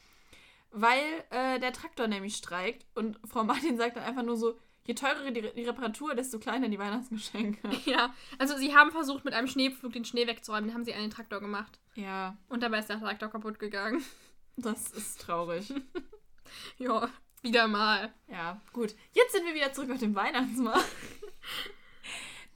Weil 0.70 1.02
äh, 1.30 1.58
der 1.58 1.72
Traktor 1.72 2.06
nämlich 2.06 2.36
streikt 2.36 2.86
und 2.94 3.18
Frau 3.24 3.42
Martin 3.42 3.76
sagt 3.76 3.96
dann 3.96 4.04
einfach 4.04 4.22
nur 4.22 4.36
so, 4.36 4.56
je 4.84 4.94
teurer 4.94 5.30
die, 5.32 5.52
die 5.52 5.64
Reparatur, 5.64 6.14
desto 6.14 6.38
kleiner 6.38 6.68
die 6.68 6.78
Weihnachtsgeschenke. 6.78 7.68
Ja, 7.84 8.14
also 8.38 8.56
sie 8.56 8.74
haben 8.74 8.92
versucht, 8.92 9.24
mit 9.24 9.34
einem 9.34 9.48
Schneepflug 9.48 9.92
den 9.92 10.04
Schnee 10.04 10.28
wegzuräumen. 10.28 10.68
Den 10.68 10.74
haben 10.74 10.84
sie 10.84 10.92
den 10.92 11.10
Traktor 11.10 11.40
gemacht. 11.40 11.80
Ja, 11.94 12.36
Und 12.48 12.62
dabei 12.62 12.78
ist 12.78 12.88
der 12.88 13.00
Traktor 13.00 13.30
kaputt 13.30 13.58
gegangen. 13.58 14.04
das 14.56 14.92
ist 14.92 15.20
traurig. 15.20 15.74
ja, 16.78 17.08
wieder 17.42 17.66
mal. 17.66 18.12
Ja, 18.28 18.60
gut. 18.72 18.94
Jetzt 19.12 19.32
sind 19.32 19.44
wir 19.44 19.54
wieder 19.54 19.72
zurück 19.72 19.90
auf 19.90 19.98
dem 19.98 20.14
Weihnachtsmarkt. 20.14 20.86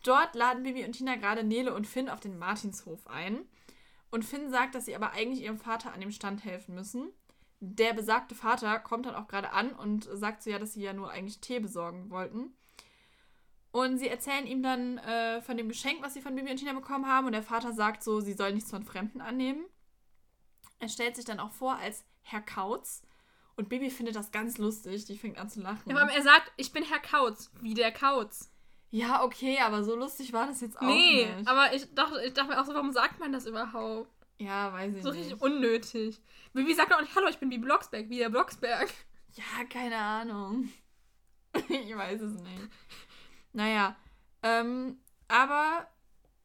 Dort 0.05 0.35
laden 0.35 0.63
Bibi 0.63 0.85
und 0.85 0.93
Tina 0.93 1.17
gerade 1.17 1.43
Nele 1.43 1.75
und 1.75 1.87
Finn 1.87 2.09
auf 2.09 2.21
den 2.21 2.39
Martinshof 2.39 3.07
ein. 3.07 3.41
Und 4.11 4.25
Finn 4.25 4.51
sagt, 4.51 4.75
dass 4.75 4.85
sie 4.85 4.95
aber 4.95 5.11
eigentlich 5.11 5.43
ihrem 5.43 5.59
Vater 5.59 5.93
an 5.93 6.01
dem 6.01 6.13
Stand 6.13 6.45
helfen 6.45 6.75
müssen. 6.75 7.09
Der 7.59 7.95
besagte 7.95 8.35
Vater 8.35 8.79
kommt 8.79 9.07
dann 9.07 9.17
auch 9.17 9.27
gerade 9.27 9.51
an 9.51 9.73
und 9.73 10.09
sagt 10.13 10.43
so 10.43 10.51
ja, 10.51 10.59
dass 10.59 10.75
sie 10.75 10.83
ja 10.83 10.93
nur 10.93 11.11
eigentlich 11.11 11.41
Tee 11.41 11.59
besorgen 11.59 12.11
wollten. 12.11 12.55
Und 13.73 13.99
sie 13.99 14.09
erzählen 14.09 14.47
ihm 14.47 14.63
dann 14.63 14.99
äh, 14.99 15.41
von 15.41 15.57
dem 15.57 15.69
Geschenk, 15.69 16.01
was 16.01 16.15
sie 16.15 16.21
von 16.21 16.37
Bibi 16.37 16.51
und 16.51 16.59
Tina 16.59 16.75
bekommen 16.75 17.09
haben. 17.09 17.27
Und 17.27 17.33
der 17.33 17.43
Vater 17.43 17.73
sagt 17.73 18.05
so, 18.05 18.21
sie 18.21 18.35
sollen 18.35 18.55
nichts 18.55 18.71
von 18.71 18.85
Fremden 18.85 19.21
annehmen. 19.21 19.65
Er 20.79 20.89
stellt 20.89 21.17
sich 21.17 21.25
dann 21.25 21.41
auch 21.41 21.51
vor 21.51 21.77
als 21.77 22.05
Herr 22.23 22.43
Kautz. 22.43 23.03
Und 23.57 23.69
Bibi 23.69 23.91
findet 23.91 24.15
das 24.15 24.31
ganz 24.31 24.59
lustig. 24.59 25.07
Die 25.07 25.19
fängt 25.19 25.39
an 25.39 25.49
zu 25.49 25.61
lachen. 25.61 25.91
Ja, 25.91 25.97
aber 25.97 26.13
er 26.13 26.23
sagt, 26.23 26.53
ich 26.57 26.73
bin 26.73 26.85
Herr 26.85 27.01
Kautz, 27.01 27.51
wie 27.63 27.75
der 27.75 27.91
Kautz. 27.91 28.54
Ja, 28.91 29.25
okay, 29.25 29.59
aber 29.61 29.83
so 29.83 29.97
lustig 29.97 30.33
war 30.33 30.47
das 30.47 30.61
jetzt 30.61 30.77
auch 30.79 30.83
nee, 30.87 31.27
nicht. 31.27 31.49
aber 31.49 31.75
ich 31.75 31.93
dachte, 31.95 32.23
ich 32.25 32.33
dachte 32.33 32.51
mir 32.51 32.61
auch 32.61 32.65
so, 32.67 32.75
warum 32.75 32.93
sagt 32.93 33.19
man 33.21 33.33
das 33.33 33.47
überhaupt? 33.47 34.09
ja, 34.39 34.73
weiß 34.73 34.95
ich 34.97 35.03
So 35.03 35.11
nicht. 35.11 35.21
richtig 35.21 35.41
unnötig. 35.43 36.21
Bibi 36.53 36.75
sagt 36.75 36.93
doch 36.93 37.01
nicht, 37.01 37.15
hallo, 37.15 37.29
ich 37.29 37.39
bin 37.39 37.51
wie 37.51 37.59
Blocksberg, 37.59 38.09
wie 38.09 38.19
der 38.19 38.29
Blocksberg. 38.31 38.89
Ja, 39.35 39.65
keine 39.69 39.97
Ahnung. 39.97 40.69
ich 41.69 41.97
weiß 41.97 42.21
es 42.21 42.41
nicht. 42.41 42.69
Naja, 43.53 43.97
ähm, 44.43 44.99
aber 45.29 45.89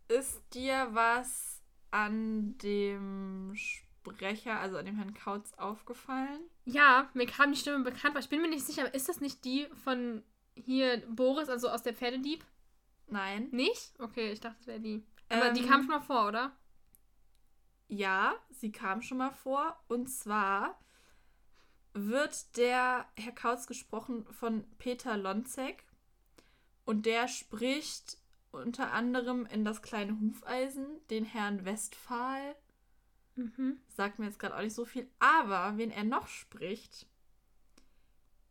ist 0.08 0.42
dir 0.54 0.88
was 0.92 1.62
an 1.92 2.58
dem 2.60 3.54
Sprecher, 3.56 4.60
also 4.60 4.78
an 4.78 4.86
dem 4.86 4.96
Herrn 4.96 5.14
Kautz, 5.14 5.54
aufgefallen? 5.54 6.40
Ja, 6.66 7.10
mir 7.14 7.26
kam 7.26 7.52
die 7.52 7.60
Stimme 7.60 7.84
bekannt, 7.84 8.12
aber 8.12 8.20
ich 8.20 8.30
bin 8.30 8.42
mir 8.42 8.48
nicht 8.50 8.66
sicher, 8.66 8.92
ist 8.94 9.10
das 9.10 9.20
nicht 9.20 9.44
die 9.46 9.68
von 9.84 10.24
hier 10.56 11.06
Boris, 11.08 11.50
also 11.50 11.70
aus 11.70 11.84
der 11.84 11.94
Pferdedieb? 11.94 12.46
Nein. 13.08 13.50
Nicht? 13.52 14.00
Okay, 14.00 14.32
ich 14.32 14.40
dachte, 14.40 14.58
es 14.60 14.68
wäre 14.68 14.80
die. 14.80 15.04
Aber 15.30 15.52
die 15.52 15.62
Ähm, 15.62 15.70
kam 15.70 15.82
schon 15.82 15.92
mal 15.92 16.02
vor, 16.02 16.28
oder? 16.28 16.56
Ja, 17.88 18.36
sie 18.50 18.72
kam 18.72 19.02
schon 19.02 19.18
mal 19.18 19.32
vor. 19.32 19.80
Und 19.88 20.08
zwar 20.10 20.80
wird 21.94 22.56
der 22.58 23.08
Herr 23.16 23.32
Kautz 23.32 23.68
gesprochen 23.68 24.26
von 24.32 24.64
Peter 24.78 25.18
Lonzek. 25.18 25.84
Und 26.86 27.06
der 27.06 27.28
spricht 27.28 28.18
unter 28.52 28.92
anderem 28.92 29.46
in 29.46 29.64
das 29.64 29.82
kleine 29.82 30.20
Hufeisen 30.20 30.86
den 31.10 31.26
Herrn 31.26 31.66
Westphal. 31.66 32.56
Mhm. 33.36 33.80
Sagt 33.88 34.20
mir 34.20 34.26
jetzt 34.26 34.40
gerade 34.40 34.56
auch 34.56 34.62
nicht 34.62 34.74
so 34.74 34.86
viel. 34.86 35.10
Aber 35.20 35.78
wen 35.78 35.92
er 35.92 36.04
noch 36.04 36.28
spricht, 36.28 37.08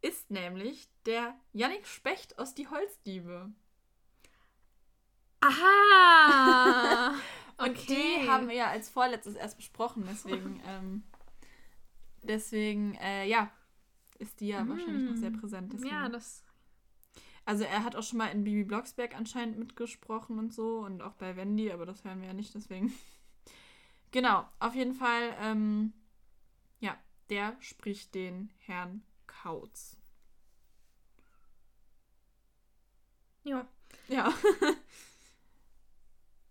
ist 0.01 0.31
nämlich 0.31 0.89
der 1.09 1.35
Yannick 1.55 1.87
Specht 1.87 2.39
aus 2.39 2.55
Die 2.55 2.69
Holzdiebe. 2.69 3.51
Aha! 5.41 7.15
Und 7.57 7.71
Okay. 7.71 8.21
die 8.23 8.29
haben 8.29 8.47
wir 8.47 8.55
ja 8.55 8.69
als 8.69 8.89
vorletztes 8.89 9.35
erst 9.35 9.57
besprochen, 9.57 10.05
deswegen, 10.09 10.63
ähm, 10.67 11.03
deswegen, 12.23 12.95
äh, 12.97 13.27
ja, 13.27 13.51
ist 14.21 14.41
die 14.41 14.49
ja 14.49 14.69
wahrscheinlich 14.69 15.11
noch 15.11 15.17
sehr 15.17 15.33
präsent. 15.33 15.73
Deswegen. 15.73 15.93
ja, 15.93 16.09
das. 16.09 16.45
also 17.45 17.65
er 17.65 17.83
hat 17.83 17.97
auch 17.97 18.05
schon 18.05 18.19
mal 18.19 18.29
in 18.29 18.45
Bibi 18.45 18.63
Blocksberg 18.63 19.17
anscheinend 19.17 19.59
mitgesprochen 19.59 20.39
und 20.39 20.55
so 20.55 20.81
und 20.81 21.03
auch 21.03 21.15
bei 21.15 21.35
Wendy, 21.35 21.73
aber 21.73 21.85
das 21.85 22.05
hören 22.05 22.21
wir 22.21 22.29
ja 22.29 22.35
nicht, 22.35 22.55
deswegen. 22.55 22.93
genau, 24.13 24.47
auf 24.61 24.77
jeden 24.77 24.95
Fall, 24.95 25.35
ähm, 25.41 25.93
ja, 26.79 26.97
der 27.29 27.57
spricht 27.61 28.15
den 28.15 28.51
Herrn 28.59 29.03
Kautz. 29.27 29.98
Ja. 33.49 33.67
Ja. 34.09 34.33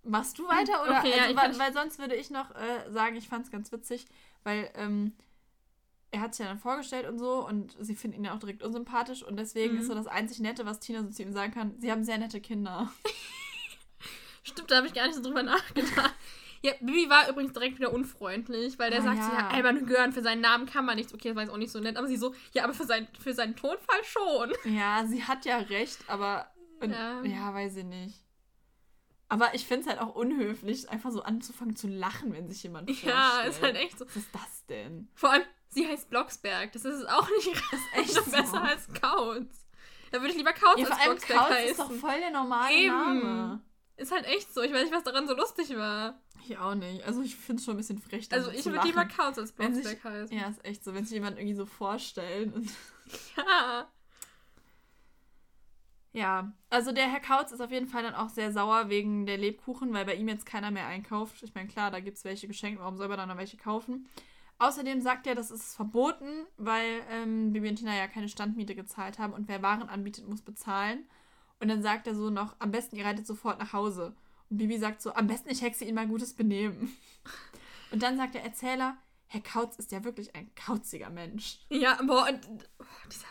Machst 0.04 0.39
du 0.39 0.48
weiter 0.48 0.84
oder? 0.84 1.00
Okay, 1.00 1.10
ja, 1.12 1.18
also, 1.24 1.32
ich 1.32 1.38
weil, 1.38 1.60
weil 1.60 1.74
sonst 1.74 2.00
würde 2.00 2.16
ich 2.16 2.30
noch 2.30 2.51
äh, 2.56 2.89
sagen, 2.92 3.16
ich 3.18 3.27
fand 3.27 3.46
es 3.46 3.51
ganz 3.51 3.72
witzig, 3.74 4.06
weil 4.44 4.70
ähm, 4.75 5.13
er 6.12 6.22
hat 6.22 6.34
sich 6.34 6.46
ja 6.46 6.50
dann 6.50 6.60
vorgestellt 6.60 7.08
und 7.08 7.20
so 7.20 7.46
und 7.46 7.75
sie 7.80 7.96
finden 7.96 8.18
ihn 8.20 8.25
ja 8.25 8.34
auch 8.34 8.39
direkt 8.39 8.63
unsympathisch 8.63 9.22
und 9.24 9.36
deswegen 9.38 9.74
Mhm. 9.74 9.80
ist 9.82 9.88
so 9.88 9.96
das 9.96 10.08
einzig 10.08 10.39
Nette, 10.39 10.66
was 10.66 10.80
Tina 10.80 11.04
so 11.04 11.10
zu 11.10 11.24
ihm 11.24 11.34
sagen 11.34 11.54
kann, 11.54 11.75
sie 11.80 11.92
haben 11.92 12.06
sehr 12.06 12.18
nette 12.18 12.39
Kinder. 12.39 12.89
Stimmt, 14.44 14.72
da 14.72 14.77
habe 14.77 14.88
ich 14.88 14.94
gar 14.94 15.06
nicht 15.08 15.16
so 15.16 15.22
drüber 15.22 15.44
nachgedacht. 15.44 16.13
Ja, 16.62 16.72
Bibi 16.80 17.10
war 17.10 17.30
übrigens 17.30 17.51
direkt 17.54 17.77
wieder 17.77 17.92
unfreundlich, 17.94 18.80
weil 18.80 18.89
der 18.89 19.01
Ah, 19.01 19.04
sagt 19.04 19.18
ja. 19.20 19.34
ja, 19.39 19.48
Alban 19.50 19.86
Gören, 19.86 20.13
für 20.13 20.24
seinen 20.24 20.42
Namen 20.42 20.66
kann 20.66 20.86
man 20.86 20.96
nichts. 20.96 21.13
Okay, 21.13 21.27
das 21.27 21.36
war 21.36 21.44
jetzt 21.44 21.51
auch 21.51 21.58
nicht 21.58 21.72
so 21.72 21.80
nett, 21.82 21.98
aber 21.98 22.08
sie 22.08 22.18
so, 22.18 22.34
ja, 22.54 22.63
aber 22.63 22.74
für, 22.74 22.86
sein, 22.86 23.08
für 23.20 23.34
seinen 23.34 23.56
Tonfall 23.58 24.04
schon. 24.06 24.54
Ja, 24.74 25.06
sie 25.06 25.24
hat 25.24 25.46
ja 25.46 25.58
recht, 25.58 26.00
aber 26.08 26.50
und, 26.81 26.91
Ja. 26.91 27.24
ja. 27.24 27.53
weiß 27.53 27.77
ich 27.77 27.86
nicht. 27.86 28.24
Aber 29.29 29.53
ich 29.53 29.65
finde 29.67 29.81
es 29.84 29.88
halt 29.89 30.00
auch 30.00 30.15
unhöflich, 30.15 30.89
einfach 30.89 31.12
so 31.12 31.22
anzufangen 31.22 31.75
zu 31.75 31.88
lachen, 31.88 32.31
wenn 32.34 32.48
sich 32.48 32.63
jemand 32.63 32.89
vorstellt. 32.89 33.13
Ja, 33.13 33.41
ist 33.41 33.62
halt 33.62 33.75
echt 33.75 34.00
so. 34.00 34.05
Was 34.07 34.15
ist 34.15 34.34
das 34.34 34.65
denn? 34.67 35.10
Vor 35.15 35.31
allem, 35.31 35.43
sie 35.67 35.86
heißt 35.86 36.10
Blocksberg. 36.10 36.72
Das 36.72 36.86
ist 36.86 37.01
es 37.01 37.05
auch 37.05 37.27
nicht 37.29 37.50
echt 37.93 38.15
noch 38.15 38.24
so. 38.25 38.31
besser 38.31 38.63
als 38.63 38.88
Kautz. 38.93 39.65
Da 40.12 40.19
würde 40.22 40.29
ich 40.31 40.38
lieber 40.38 40.53
Kautz 40.53 40.79
Ja, 40.79 40.86
vor 40.86 40.93
als 40.96 41.01
allem 41.01 41.12
Blocksberg 41.12 41.39
Kautz 41.39 41.50
heißen. 41.51 41.72
ist 41.72 41.79
doch 41.79 41.91
voll 41.91 42.19
der 42.22 42.31
normale 42.31 42.74
Eben. 42.74 42.96
Name. 42.96 43.62
Ist 43.98 44.12
halt 44.13 44.25
echt 44.25 44.53
so. 44.53 44.62
Ich 44.62 44.72
weiß 44.72 44.84
nicht, 44.84 44.93
was 44.93 45.03
daran 45.03 45.27
so 45.27 45.36
lustig 45.36 45.75
war. 45.75 46.22
Ich 46.46 46.57
auch 46.57 46.75
nicht. 46.75 47.03
Also 47.03 47.22
ich 47.22 47.36
finde 47.36 47.60
es 47.60 47.65
schon 47.65 47.74
ein 47.74 47.77
bisschen 47.77 47.98
frech. 48.00 48.29
Also 48.31 48.50
ich 48.51 48.63
würde 48.65 48.79
lieber. 48.88 49.03
Kautz 49.05 49.38
als 49.38 49.51
Blocksberg 49.51 50.01
heißen. 50.05 50.38
Ja, 50.38 50.48
ist 50.48 50.63
echt 50.63 50.86
so. 50.86 50.93
Wenn 50.93 51.03
sich 51.03 51.15
jemand 51.15 51.38
irgendwie 51.38 51.55
so 51.55 51.65
vorstellt. 51.65 52.53
Ja. 53.38 53.88
Ja, 56.17 56.51
also 56.71 56.91
der 56.91 57.12
Herr 57.12 57.19
Kautz 57.19 57.51
ist 57.51 57.62
auf 57.62 57.69
jeden 57.69 57.88
Fall 57.88 58.01
dann 58.01 58.15
auch 58.15 58.29
sehr 58.29 58.51
sauer 58.51 58.89
wegen 58.89 59.27
der 59.27 59.38
Lebkuchen, 59.38 59.93
weil 59.93 60.03
bei 60.03 60.15
ihm 60.15 60.27
jetzt 60.27 60.47
keiner 60.47 60.71
mehr 60.71 60.88
einkauft. 60.88 61.43
Ich 61.43 61.53
meine, 61.53 61.67
klar, 61.67 61.91
da 61.91 62.00
gibt 62.00 62.17
es 62.17 62.25
welche 62.25 62.47
geschenkt. 62.47 62.79
Warum 62.79 62.97
soll 62.97 63.07
man 63.07 63.19
dann 63.19 63.29
noch 63.29 63.38
welche 63.38 63.57
kaufen? 63.57 64.09
Außerdem 64.57 65.00
sagt 65.00 65.27
er, 65.27 65.36
das 65.36 65.51
ist 65.51 65.75
verboten, 65.75 66.47
weil 66.57 67.03
ähm, 67.12 67.53
Bibi 67.53 67.69
und 67.69 67.75
Tina 67.75 67.95
ja 67.95 68.07
keine 68.07 68.29
Standmiete 68.29 68.74
gezahlt 68.74 69.19
haben 69.19 69.33
und 69.33 69.47
wer 69.47 69.62
Waren 69.62 69.89
anbietet, 69.89 70.27
muss 70.27 70.41
bezahlen. 70.41 71.05
Und 71.59 71.67
dann 71.67 71.83
sagt 71.83 72.07
er 72.07 72.15
so 72.15 72.31
noch, 72.31 72.55
am 72.57 72.71
besten 72.71 72.95
ihr 72.95 73.05
reitet 73.05 73.27
sofort 73.27 73.59
nach 73.59 73.74
Hause. 73.74 74.15
Und 74.50 74.57
Bibi 74.57 74.79
sagt 74.79 75.03
so, 75.03 75.13
am 75.13 75.27
besten 75.27 75.51
ich 75.51 75.62
hexe 75.62 75.86
ihn 75.86 75.93
mal 75.93 76.07
gutes 76.07 76.33
Benehmen. 76.33 76.97
Und 77.91 78.01
dann 78.01 78.17
sagt 78.17 78.33
der 78.33 78.43
Erzähler, 78.43 78.97
Herr 79.27 79.41
Kautz 79.41 79.75
ist 79.75 79.91
ja 79.91 80.03
wirklich 80.03 80.36
ein 80.36 80.50
kauziger 80.55 81.12
Mensch. 81.12 81.59
Ja, 81.69 82.00
boah, 82.01 82.27
und 82.29 82.39
oh, 82.79 82.86
dieser, 83.12 83.27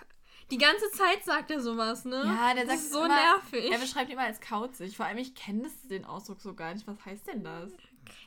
die 0.50 0.58
ganze 0.58 0.90
Zeit 0.92 1.24
sagt 1.24 1.50
er 1.50 1.60
sowas, 1.60 2.04
ne? 2.04 2.22
Ja, 2.24 2.54
der 2.54 2.64
das 2.64 2.74
sagt 2.74 2.78
ist 2.84 2.92
so 2.92 3.04
immer- 3.04 3.14
nervig. 3.14 3.70
Er 3.70 3.78
beschreibt 3.78 4.10
immer 4.10 4.22
als 4.22 4.40
kauzig. 4.40 4.96
Vor 4.96 5.06
allem, 5.06 5.18
ich 5.18 5.34
kenne 5.34 5.62
das- 5.64 5.82
den 5.88 6.04
Ausdruck 6.04 6.40
so 6.40 6.54
gar 6.54 6.72
nicht. 6.74 6.86
Was 6.86 7.04
heißt 7.04 7.26
denn 7.26 7.42
das? 7.44 7.72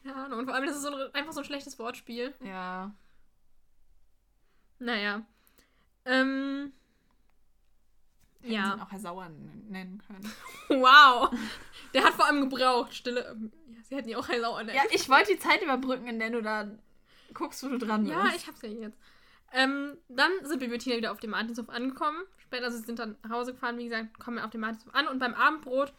Keine 0.03 0.15
Ahnung. 0.15 0.39
Und 0.39 0.45
vor 0.45 0.55
allem, 0.55 0.65
das 0.65 0.75
ist 0.77 0.81
so 0.83 0.93
ein, 0.93 1.13
einfach 1.15 1.31
so 1.33 1.39
ein 1.39 1.45
schlechtes 1.45 1.79
Wortspiel. 1.79 2.33
Ja. 2.43 2.93
Naja. 4.79 5.21
Ähm. 6.05 6.73
Hätten 8.41 8.53
Ja. 8.53 8.73
ihn 8.75 8.79
auch 8.81 8.91
Herr 8.91 8.99
Sauer 8.99 9.29
nennen 9.29 10.01
können. 10.07 10.31
Wow. 10.69 11.29
Der 11.93 12.03
hat 12.05 12.13
vor 12.13 12.25
allem 12.25 12.49
gebraucht. 12.49 12.93
Stille. 12.93 13.25
ähm, 13.31 13.51
Ja, 13.67 13.83
sie 13.83 13.95
hätten 13.95 14.09
ihn 14.09 14.15
auch 14.15 14.27
Herr 14.29 14.39
Sauer 14.39 14.63
nennen 14.63 14.75
Ja, 14.77 14.83
ich 14.91 15.09
wollte 15.09 15.33
die 15.33 15.39
Zeit 15.39 15.61
überbrücken, 15.61 16.07
in 16.07 16.19
der 16.19 16.29
du 16.29 16.41
da 16.41 16.69
guckst, 17.33 17.63
wo 17.63 17.67
du 17.69 17.77
dran 17.77 18.03
bist. 18.03 18.15
Ja, 18.15 18.27
ich 18.35 18.47
hab's 18.47 18.61
ja 18.61 18.69
jetzt. 18.69 18.97
Ähm, 19.53 19.97
dann 20.09 20.31
sind 20.43 20.61
wir 20.61 20.67
mit 20.67 20.81
Tina 20.81 20.97
wieder 20.97 21.11
auf 21.11 21.19
dem 21.19 21.31
Martinshof 21.31 21.69
angekommen. 21.69 22.17
Später, 22.37 22.65
also 22.65 22.77
sie 22.77 22.85
sind 22.85 22.99
dann 22.99 23.17
nach 23.23 23.31
Hause 23.31 23.53
gefahren, 23.53 23.77
wie 23.77 23.85
gesagt, 23.85 24.19
kommen 24.19 24.39
auf 24.39 24.51
dem 24.51 24.61
Martinshof 24.61 24.93
an 24.93 25.07
und 25.07 25.19
beim 25.19 25.33
Abendbrot 25.33 25.93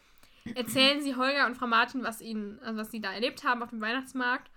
erzählen 0.55 1.01
sie 1.01 1.15
Holger 1.15 1.45
und 1.45 1.55
Frau 1.55 1.67
Martin, 1.67 2.03
was 2.03 2.21
ihnen, 2.21 2.59
also 2.63 2.79
was 2.79 2.91
sie 2.91 3.01
da 3.01 3.11
erlebt 3.13 3.43
haben 3.43 3.61
auf 3.61 3.69
dem 3.69 3.81
Weihnachtsmarkt. 3.81 4.49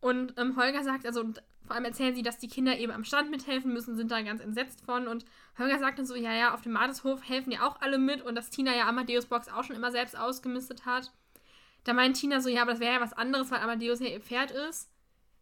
Und 0.00 0.34
ähm, 0.38 0.56
Holger 0.56 0.82
sagt, 0.82 1.06
also 1.06 1.24
vor 1.66 1.76
allem 1.76 1.84
erzählen 1.84 2.14
sie, 2.14 2.22
dass 2.22 2.38
die 2.38 2.48
Kinder 2.48 2.76
eben 2.78 2.90
am 2.90 3.04
Stand 3.04 3.30
mithelfen 3.30 3.72
müssen, 3.72 3.96
sind 3.96 4.10
da 4.10 4.20
ganz 4.22 4.40
entsetzt 4.40 4.84
von. 4.84 5.06
Und 5.06 5.24
Holger 5.58 5.78
sagt 5.78 5.98
dann 5.98 6.06
so, 6.06 6.16
ja, 6.16 6.32
ja, 6.32 6.54
auf 6.54 6.62
dem 6.62 6.72
Martinshof 6.72 7.28
helfen 7.28 7.52
ja 7.52 7.62
auch 7.66 7.80
alle 7.80 7.98
mit 7.98 8.22
und 8.22 8.34
dass 8.34 8.50
Tina 8.50 8.74
ja 8.74 8.88
Amadeus 8.88 9.26
Box 9.26 9.48
auch 9.48 9.62
schon 9.62 9.76
immer 9.76 9.92
selbst 9.92 10.18
ausgemistet 10.18 10.84
hat. 10.84 11.12
Da 11.84 11.92
meint 11.92 12.16
Tina 12.16 12.40
so, 12.40 12.48
ja, 12.48 12.62
aber 12.62 12.72
das 12.72 12.80
wäre 12.80 12.94
ja 12.94 13.00
was 13.00 13.12
anderes, 13.12 13.50
weil 13.50 13.60
Amadeus 13.60 14.00
ja 14.00 14.08
ihr 14.08 14.20
Pferd 14.20 14.50
ist. 14.50 14.90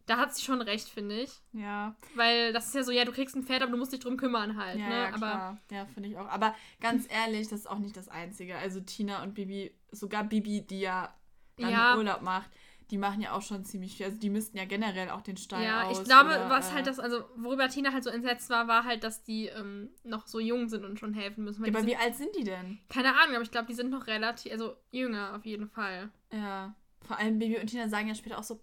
Da 0.09 0.17
hat 0.17 0.35
sie 0.35 0.43
schon 0.43 0.59
recht, 0.63 0.89
finde 0.89 1.21
ich. 1.21 1.29
Ja. 1.53 1.95
Weil 2.15 2.51
das 2.51 2.65
ist 2.65 2.73
ja 2.73 2.81
so, 2.81 2.91
ja, 2.91 3.05
du 3.05 3.11
kriegst 3.11 3.35
ein 3.35 3.43
Pferd, 3.43 3.61
aber 3.61 3.73
du 3.73 3.77
musst 3.77 3.93
dich 3.93 3.99
drum 3.99 4.17
kümmern 4.17 4.57
halt. 4.57 4.79
Ja, 4.79 4.89
ne? 4.89 4.95
ja, 4.95 5.07
aber 5.09 5.17
klar. 5.17 5.57
Ja, 5.69 5.85
finde 5.85 6.09
ich 6.09 6.17
auch. 6.17 6.27
Aber 6.27 6.55
ganz 6.81 7.05
ehrlich, 7.11 7.47
das 7.47 7.59
ist 7.59 7.69
auch 7.69 7.77
nicht 7.77 7.95
das 7.95 8.09
Einzige. 8.09 8.57
Also 8.57 8.79
Tina 8.79 9.21
und 9.21 9.35
Bibi, 9.35 9.71
sogar 9.91 10.23
Bibi, 10.23 10.65
die 10.65 10.79
ja 10.79 11.13
dann 11.57 11.69
Ja. 11.69 11.95
Urlaub 11.95 12.23
macht, 12.23 12.49
die 12.89 12.97
machen 12.97 13.21
ja 13.21 13.33
auch 13.33 13.43
schon 13.43 13.63
ziemlich 13.65 13.97
viel. 13.97 14.07
Also 14.07 14.17
die 14.17 14.31
müssten 14.31 14.57
ja 14.57 14.65
generell 14.65 15.11
auch 15.11 15.21
den 15.21 15.37
Stall 15.37 15.63
ja, 15.63 15.83
aus. 15.83 15.99
ich 15.99 16.05
glaube, 16.05 16.29
oder, 16.31 16.49
was 16.49 16.71
äh, 16.71 16.73
halt 16.73 16.87
das, 16.87 16.99
also 16.99 17.23
worüber 17.35 17.69
Tina 17.69 17.93
halt 17.93 18.03
so 18.03 18.09
entsetzt 18.09 18.49
war, 18.49 18.67
war 18.67 18.85
halt, 18.85 19.03
dass 19.03 19.21
die 19.21 19.45
ähm, 19.45 19.91
noch 20.03 20.25
so 20.25 20.39
jung 20.39 20.69
sind 20.69 20.85
und 20.85 20.99
schon 20.99 21.13
helfen 21.13 21.43
müssen. 21.43 21.63
Ja, 21.63 21.71
aber 21.71 21.81
die 21.81 21.87
wie 21.87 21.95
alt 21.95 22.15
sind 22.15 22.35
die 22.35 22.45
denn? 22.45 22.65
sind, 22.65 22.89
keine 22.89 23.09
Ahnung, 23.09 23.35
aber 23.35 23.43
ich 23.43 23.51
glaube, 23.51 23.67
die 23.67 23.75
sind 23.75 23.91
noch 23.91 24.07
relativ, 24.07 24.51
also 24.51 24.75
jünger 24.89 25.35
auf 25.35 25.45
jeden 25.45 25.69
Fall. 25.69 26.09
Ja. 26.33 26.73
Vor 27.01 27.17
allem 27.19 27.37
Bibi 27.37 27.59
und 27.59 27.67
Tina 27.67 27.87
sagen 27.87 28.07
ja 28.07 28.15
später 28.15 28.39
auch 28.39 28.43
so, 28.43 28.59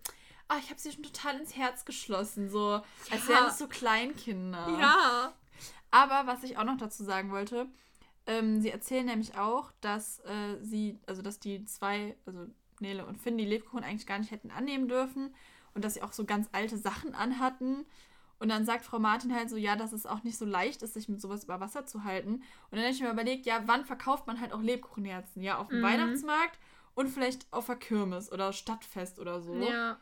ah, 0.48 0.56
ich 0.58 0.70
habe 0.70 0.80
sie 0.80 0.92
schon 0.92 1.02
total 1.02 1.38
ins 1.40 1.56
Herz 1.56 1.84
geschlossen. 1.84 2.48
So, 2.50 2.82
als 3.10 3.22
Ja. 3.24 3.28
wären 3.28 3.46
es 3.48 3.58
so 3.58 3.66
Kleinkinder. 3.68 4.68
Ja. 4.80 5.32
Aber 5.90 6.26
was 6.26 6.42
ich 6.42 6.58
auch 6.58 6.64
noch 6.64 6.76
dazu 6.76 7.04
sagen 7.04 7.30
wollte, 7.30 7.66
ähm, 8.26 8.60
sie 8.60 8.70
erzählen 8.70 9.06
nämlich 9.06 9.36
auch, 9.38 9.70
dass 9.80 10.18
äh, 10.20 10.56
sie, 10.60 10.98
also 11.06 11.22
dass 11.22 11.38
die 11.38 11.64
zwei, 11.64 12.16
also 12.26 12.46
Nele 12.80 13.06
und 13.06 13.18
Finn, 13.18 13.38
die 13.38 13.44
Lebkuchen 13.46 13.84
eigentlich 13.84 14.06
gar 14.06 14.18
nicht 14.18 14.30
hätten 14.32 14.50
annehmen 14.50 14.88
dürfen 14.88 15.34
und 15.74 15.84
dass 15.84 15.94
sie 15.94 16.02
auch 16.02 16.12
so 16.12 16.24
ganz 16.24 16.48
alte 16.52 16.76
Sachen 16.76 17.14
anhatten. 17.14 17.86
Und 18.38 18.50
dann 18.50 18.66
sagt 18.66 18.84
Frau 18.84 18.98
Martin 18.98 19.34
halt 19.34 19.48
so, 19.48 19.56
ja, 19.56 19.76
dass 19.76 19.92
es 19.92 20.04
auch 20.04 20.22
nicht 20.22 20.36
so 20.36 20.44
leicht 20.44 20.82
ist, 20.82 20.92
sich 20.92 21.08
mit 21.08 21.22
sowas 21.22 21.44
über 21.44 21.58
Wasser 21.60 21.86
zu 21.86 22.04
halten. 22.04 22.34
Und 22.34 22.42
dann 22.72 22.80
habe 22.80 22.90
ich 22.90 23.00
mir 23.00 23.10
überlegt, 23.10 23.46
ja, 23.46 23.62
wann 23.66 23.86
verkauft 23.86 24.26
man 24.26 24.40
halt 24.40 24.52
auch 24.52 24.60
Lebkuchenherzen? 24.60 25.40
Ja, 25.42 25.56
auf 25.58 25.68
dem 25.68 25.78
Mhm. 25.78 25.84
Weihnachtsmarkt 25.84 26.58
und 26.94 27.08
vielleicht 27.08 27.46
auf 27.50 27.66
der 27.66 27.76
Kirmes 27.76 28.30
oder 28.30 28.52
Stadtfest 28.52 29.18
oder 29.18 29.40
so. 29.40 29.54
Ja. 29.54 29.98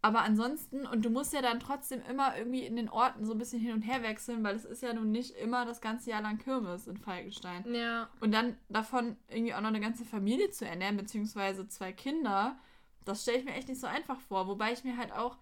Aber 0.00 0.22
ansonsten, 0.22 0.86
und 0.86 1.04
du 1.04 1.10
musst 1.10 1.32
ja 1.32 1.42
dann 1.42 1.58
trotzdem 1.58 2.02
immer 2.08 2.36
irgendwie 2.36 2.64
in 2.64 2.76
den 2.76 2.88
Orten 2.88 3.24
so 3.24 3.32
ein 3.32 3.38
bisschen 3.38 3.60
hin 3.60 3.72
und 3.72 3.82
her 3.82 4.02
wechseln, 4.02 4.44
weil 4.44 4.54
es 4.54 4.64
ist 4.64 4.82
ja 4.82 4.92
nun 4.92 5.10
nicht 5.10 5.32
immer 5.36 5.66
das 5.66 5.80
ganze 5.80 6.10
Jahr 6.10 6.22
lang 6.22 6.38
Kirmes 6.38 6.86
in 6.86 6.96
Falkenstein. 6.96 7.64
Ja. 7.74 8.08
Und 8.20 8.32
dann 8.32 8.56
davon 8.68 9.16
irgendwie 9.28 9.54
auch 9.54 9.60
noch 9.60 9.68
eine 9.68 9.80
ganze 9.80 10.04
Familie 10.04 10.50
zu 10.50 10.64
ernähren, 10.64 10.96
beziehungsweise 10.96 11.66
zwei 11.68 11.92
Kinder, 11.92 12.56
das 13.04 13.22
stelle 13.22 13.38
ich 13.38 13.44
mir 13.44 13.54
echt 13.54 13.68
nicht 13.68 13.80
so 13.80 13.88
einfach 13.88 14.20
vor. 14.20 14.46
Wobei 14.46 14.72
ich 14.72 14.84
mir 14.84 14.96
halt 14.96 15.12
auch 15.12 15.36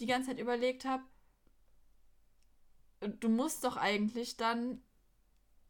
die 0.00 0.06
ganze 0.06 0.30
Zeit 0.30 0.40
überlegt 0.40 0.84
habe, 0.84 1.04
du 3.00 3.28
musst 3.28 3.62
doch 3.64 3.76
eigentlich 3.76 4.36
dann 4.36 4.82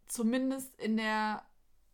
zumindest 0.09 0.79
in 0.81 0.97
der 0.97 1.45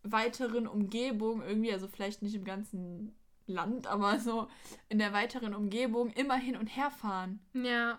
weiteren 0.03 0.67
Umgebung 0.67 1.43
irgendwie, 1.43 1.73
also 1.73 1.89
vielleicht 1.89 2.23
nicht 2.23 2.35
im 2.35 2.45
ganzen 2.45 3.17
Land, 3.47 3.87
aber 3.87 4.19
so 4.19 4.49
in 4.89 4.99
der 4.99 5.13
weiteren 5.13 5.55
Umgebung 5.55 6.11
immer 6.11 6.37
hin 6.37 6.57
und 6.57 6.67
her 6.69 6.91
fahren. 6.91 7.41
Ja. 7.53 7.99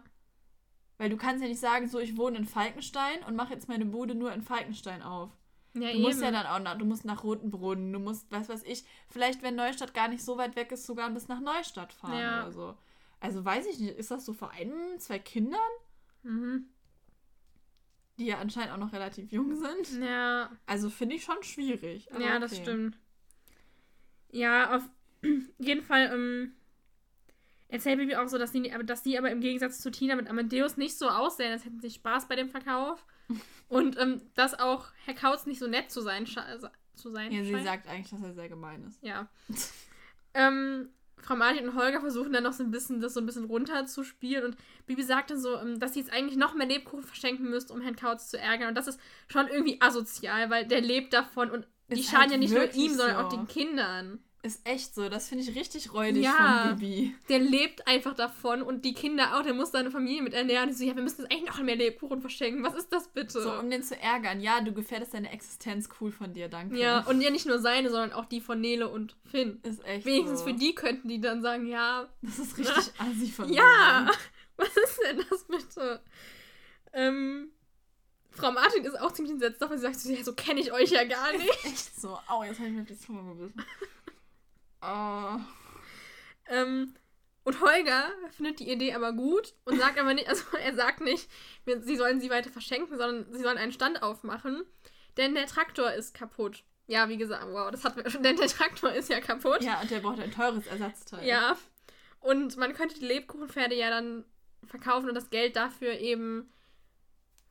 Weil 0.98 1.10
du 1.10 1.18
kannst 1.18 1.42
ja 1.44 1.48
nicht 1.48 1.60
sagen, 1.60 1.88
so 1.88 2.00
ich 2.00 2.18
wohne 2.18 2.38
in 2.38 2.46
Falkenstein 2.46 3.24
und 3.24 3.36
mache 3.36 3.54
jetzt 3.54 3.68
meine 3.70 3.86
Bude 3.86 4.16
nur 4.16 4.34
in 4.34 4.42
Falkenstein 4.42 5.02
auf. 5.02 5.30
Ja, 5.74 5.92
Du 5.92 6.00
musst 6.00 6.22
ja 6.22 6.32
dann 6.32 6.48
auch 6.48 6.60
nach, 6.60 6.78
du 6.78 6.86
musst 6.86 7.06
nach 7.06 7.24
Rotenbrunnen, 7.24 7.94
du 7.94 8.00
musst, 8.00 8.32
was 8.32 8.50
weiß 8.50 8.64
ich, 8.64 8.84
vielleicht 9.10 9.44
wenn 9.44 9.56
Neustadt 9.56 9.94
gar 9.94 10.08
nicht 10.08 10.24
so 10.24 10.38
weit 10.38 10.56
weg 10.56 10.72
ist, 10.72 10.86
sogar 10.88 11.10
bis 11.12 11.28
nach 11.28 11.40
Neustadt 11.40 11.94
fahren 11.94 12.18
Ja. 12.20 12.42
oder 12.44 12.52
so. 12.52 12.78
Also 13.20 13.46
weiß 13.46 13.68
ich 13.68 13.80
nicht, 13.80 13.96
ist 13.96 14.10
das 14.12 14.26
so 14.26 14.34
vor 14.34 14.50
einem, 14.52 14.98
zwei 15.00 15.20
Kindern, 15.20 15.60
Mhm. 16.24 16.66
die 18.18 18.26
ja 18.26 18.40
anscheinend 18.40 18.74
auch 18.74 18.78
noch 18.78 18.92
relativ 18.94 19.32
jung 19.32 19.56
sind? 19.56 20.04
Ja. 20.04 20.50
Also 20.66 20.90
finde 20.90 21.16
ich 21.16 21.24
schon 21.24 21.42
schwierig. 21.44 22.10
Ja, 22.20 22.40
das 22.40 22.54
okay. 22.54 22.62
stimmt. 22.64 22.98
Ja, 24.32 24.76
auf 24.76 24.84
jeden 25.58 25.82
Fall 25.82 26.12
ähm, 26.14 26.54
erzählt 27.68 28.00
Bibi 28.00 28.16
auch 28.16 28.28
so, 28.28 28.38
dass 28.38 28.52
die, 28.52 28.72
aber 28.72 28.84
dass 28.84 29.04
die 29.04 29.18
aber 29.18 29.32
im 29.32 29.42
Gegensatz 29.42 29.80
zu 29.80 29.92
Tina 29.92 30.16
mit 30.16 30.30
Amadeus 30.30 30.78
nicht 30.78 30.98
so 30.98 31.10
aussehen, 31.10 31.52
als 31.52 31.66
hätten 31.66 31.80
sie 31.80 31.90
Spaß 31.90 32.28
bei 32.28 32.36
dem 32.36 32.50
Verkauf. 32.50 33.06
Und 33.70 34.00
ähm, 34.00 34.22
dass 34.36 34.58
auch 34.58 34.88
Herr 35.06 35.14
Kautz 35.14 35.46
nicht 35.46 35.60
so 35.60 35.68
nett 35.68 35.92
zu 35.92 36.02
sein, 36.02 36.26
zu 36.96 37.10
sein 37.10 37.32
Ja, 37.32 37.44
sie 37.44 37.52
scheint. 37.52 37.66
sagt 37.66 37.88
eigentlich, 37.88 38.10
dass 38.10 38.22
er 38.22 38.34
sehr 38.34 38.48
gemein 38.48 38.86
ist. 38.86 39.04
Ja. 39.04 39.28
ähm, 40.34 40.90
Frau 41.20 41.36
Martin 41.36 41.68
und 41.68 41.76
Holger 41.76 42.00
versuchen 42.00 42.32
dann 42.32 42.44
noch 42.44 42.54
so 42.54 42.64
ein 42.64 42.72
bisschen, 42.72 43.02
das 43.02 43.14
so 43.14 43.20
ein 43.20 43.26
bisschen 43.26 43.46
runterzuspielen 43.46 44.46
und 44.46 44.58
Bibi 44.86 45.04
sagt 45.04 45.32
dann 45.32 45.40
so, 45.40 45.58
ähm, 45.58 45.80
dass 45.80 45.94
sie 45.94 46.00
jetzt 46.00 46.14
eigentlich 46.14 46.38
noch 46.38 46.54
mehr 46.54 46.68
Lebkuchen 46.68 47.04
verschenken 47.04 47.50
müsste, 47.50 47.74
um 47.74 47.82
Herrn 47.82 47.96
Kautz 47.96 48.30
zu 48.30 48.38
ärgern. 48.38 48.70
Und 48.70 48.76
das 48.76 48.88
ist 48.88 49.00
schon 49.28 49.48
irgendwie 49.48 49.82
asozial, 49.82 50.50
weil 50.50 50.66
der 50.66 50.80
lebt 50.80 51.14
davon 51.14 51.50
und 51.52 51.68
die 51.90 52.00
Ist 52.00 52.10
schaden 52.10 52.22
halt 52.22 52.32
ja 52.32 52.38
nicht 52.38 52.54
nur 52.54 52.74
ihm, 52.74 52.94
sondern 52.94 53.18
so. 53.18 53.24
auch 53.24 53.30
den 53.30 53.48
Kindern. 53.48 54.20
Ist 54.48 54.66
echt 54.68 54.96
so, 54.96 55.10
das 55.10 55.28
finde 55.30 55.44
ich 55.44 55.56
richtig 55.56 55.94
räudig 55.94 56.24
Ja. 56.24 56.68
von 56.70 56.80
Bibi. 56.80 57.16
Der 57.30 57.40
lebt 57.40 57.86
einfach 57.88 58.14
davon 58.16 58.62
und 58.62 58.86
die 58.86 58.94
Kinder 58.94 59.38
auch, 59.38 59.44
der 59.44 59.54
muss 59.54 59.72
seine 59.72 59.92
Familie 59.92 60.22
mit 60.24 60.34
ernähren. 60.34 60.70
Und 60.70 60.76
so, 60.78 60.84
ja, 60.84 60.96
wir 60.96 61.04
müssen 61.04 61.22
jetzt 61.22 61.32
eigentlich 61.32 61.46
noch 61.50 61.62
mehr 61.62 61.76
Lebkuchen 61.76 62.22
verschenken. 62.22 62.64
Was 62.64 62.74
ist 62.76 62.92
das 62.92 63.10
bitte? 63.10 63.42
So, 63.42 63.52
um 63.60 63.70
den 63.70 63.84
zu 63.84 64.00
ärgern. 64.00 64.40
Ja, 64.42 64.62
du 64.62 64.74
gefährdest 64.74 65.14
deine 65.14 65.32
Existenz, 65.32 65.90
cool 66.02 66.12
von 66.12 66.34
dir, 66.34 66.48
danke. 66.50 66.78
ja, 66.80 67.02
und 67.08 67.22
ja 67.22 67.30
nicht 67.30 67.46
nur 67.46 67.60
seine, 67.60 67.90
sondern 67.90 68.14
auch 68.14 68.26
die 68.26 68.42
von 68.42 68.60
Nele 68.62 68.88
und 68.90 69.16
Finn. 69.30 69.60
ist 69.64 69.84
echt 69.86 70.06
Wenigstens 70.06 70.40
so. 70.40 70.46
für 70.48 70.54
die 70.54 70.74
könnten 70.74 71.08
die 71.08 71.20
dann 71.22 71.42
sagen, 71.42 71.68
ja, 71.68 72.08
Das 72.22 72.40
ist 72.40 72.58
richtig 72.58 72.92
assi 72.98 73.32
von 73.32 73.52
Ja, 73.52 74.00
denen. 74.06 74.12
was 74.58 74.70
ist 74.70 75.00
denn 75.06 75.24
das 75.30 75.44
bitte? 75.44 76.02
Ähm, 76.94 77.52
Frau 78.32 78.52
Martin 78.52 78.86
ist 78.86 79.00
auch 79.00 79.12
ziemlich 79.12 79.34
entsetzt 79.34 79.62
davon. 79.62 79.78
Sie 79.78 79.84
sagt 79.84 80.00
so, 80.00 80.12
ja, 80.12 80.24
so 80.24 80.34
kenne 80.34 80.60
ich 80.60 80.72
euch 80.72 80.92
ja 80.92 81.04
gar 81.06 81.32
nicht. 81.32 81.50
Echt 81.66 82.00
so. 82.00 82.18
Au, 82.28 82.44
jetzt 82.44 82.60
habe 82.60 82.70
ich 82.70 82.76
mir 82.76 82.84
die 82.84 82.98
Zunge 82.98 83.24
gebissen. 83.36 83.64
Oh. 84.88 85.40
ähm, 86.48 86.94
und 87.44 87.62
Holger 87.62 88.10
findet 88.36 88.60
die 88.60 88.70
Idee 88.70 88.94
aber 88.94 89.14
gut 89.14 89.54
und 89.66 89.80
sagt 89.80 90.00
aber 90.00 90.14
nicht, 90.14 90.28
also 90.28 90.44
er 90.58 90.76
sagt 90.76 91.02
nicht, 91.02 91.30
sie 91.66 91.96
sollen 91.96 92.20
sie 92.20 92.30
weiter 92.30 92.50
verschenken, 92.50 92.98
sondern 92.98 93.32
sie 93.34 93.42
sollen 93.42 93.58
einen 93.58 93.72
Stand 93.72 94.04
aufmachen, 94.04 94.64
denn 95.18 95.36
der 95.36 95.48
Traktor 95.48 95.92
ist 95.92 96.14
kaputt. 96.14 96.64
Ja, 96.88 97.10
wie 97.10 97.18
gesagt, 97.18 97.46
wow, 97.50 97.70
das 97.70 97.84
hatten 97.84 98.04
wir 98.04 98.10
schon, 98.10 98.24
denn 98.24 98.38
der 98.38 98.48
Traktor 98.48 98.92
ist 98.92 99.10
ja 99.10 99.20
kaputt. 99.20 99.62
Ja, 99.62 99.82
und 99.82 99.92
der 99.92 100.00
braucht 100.00 100.20
ein 100.20 100.32
teures 100.32 100.68
Ersatzteil. 100.68 101.26
Ja. 101.26 101.58
Und 102.20 102.58
man 102.58 102.74
könnte 102.74 103.00
die 103.00 103.06
Lebkuchenpferde 103.06 103.76
ja 103.76 103.90
dann 103.90 104.26
verkaufen 104.66 105.10
und 105.10 105.16
das 105.16 105.30
Geld 105.30 105.56
dafür 105.56 105.94
eben 105.94 106.50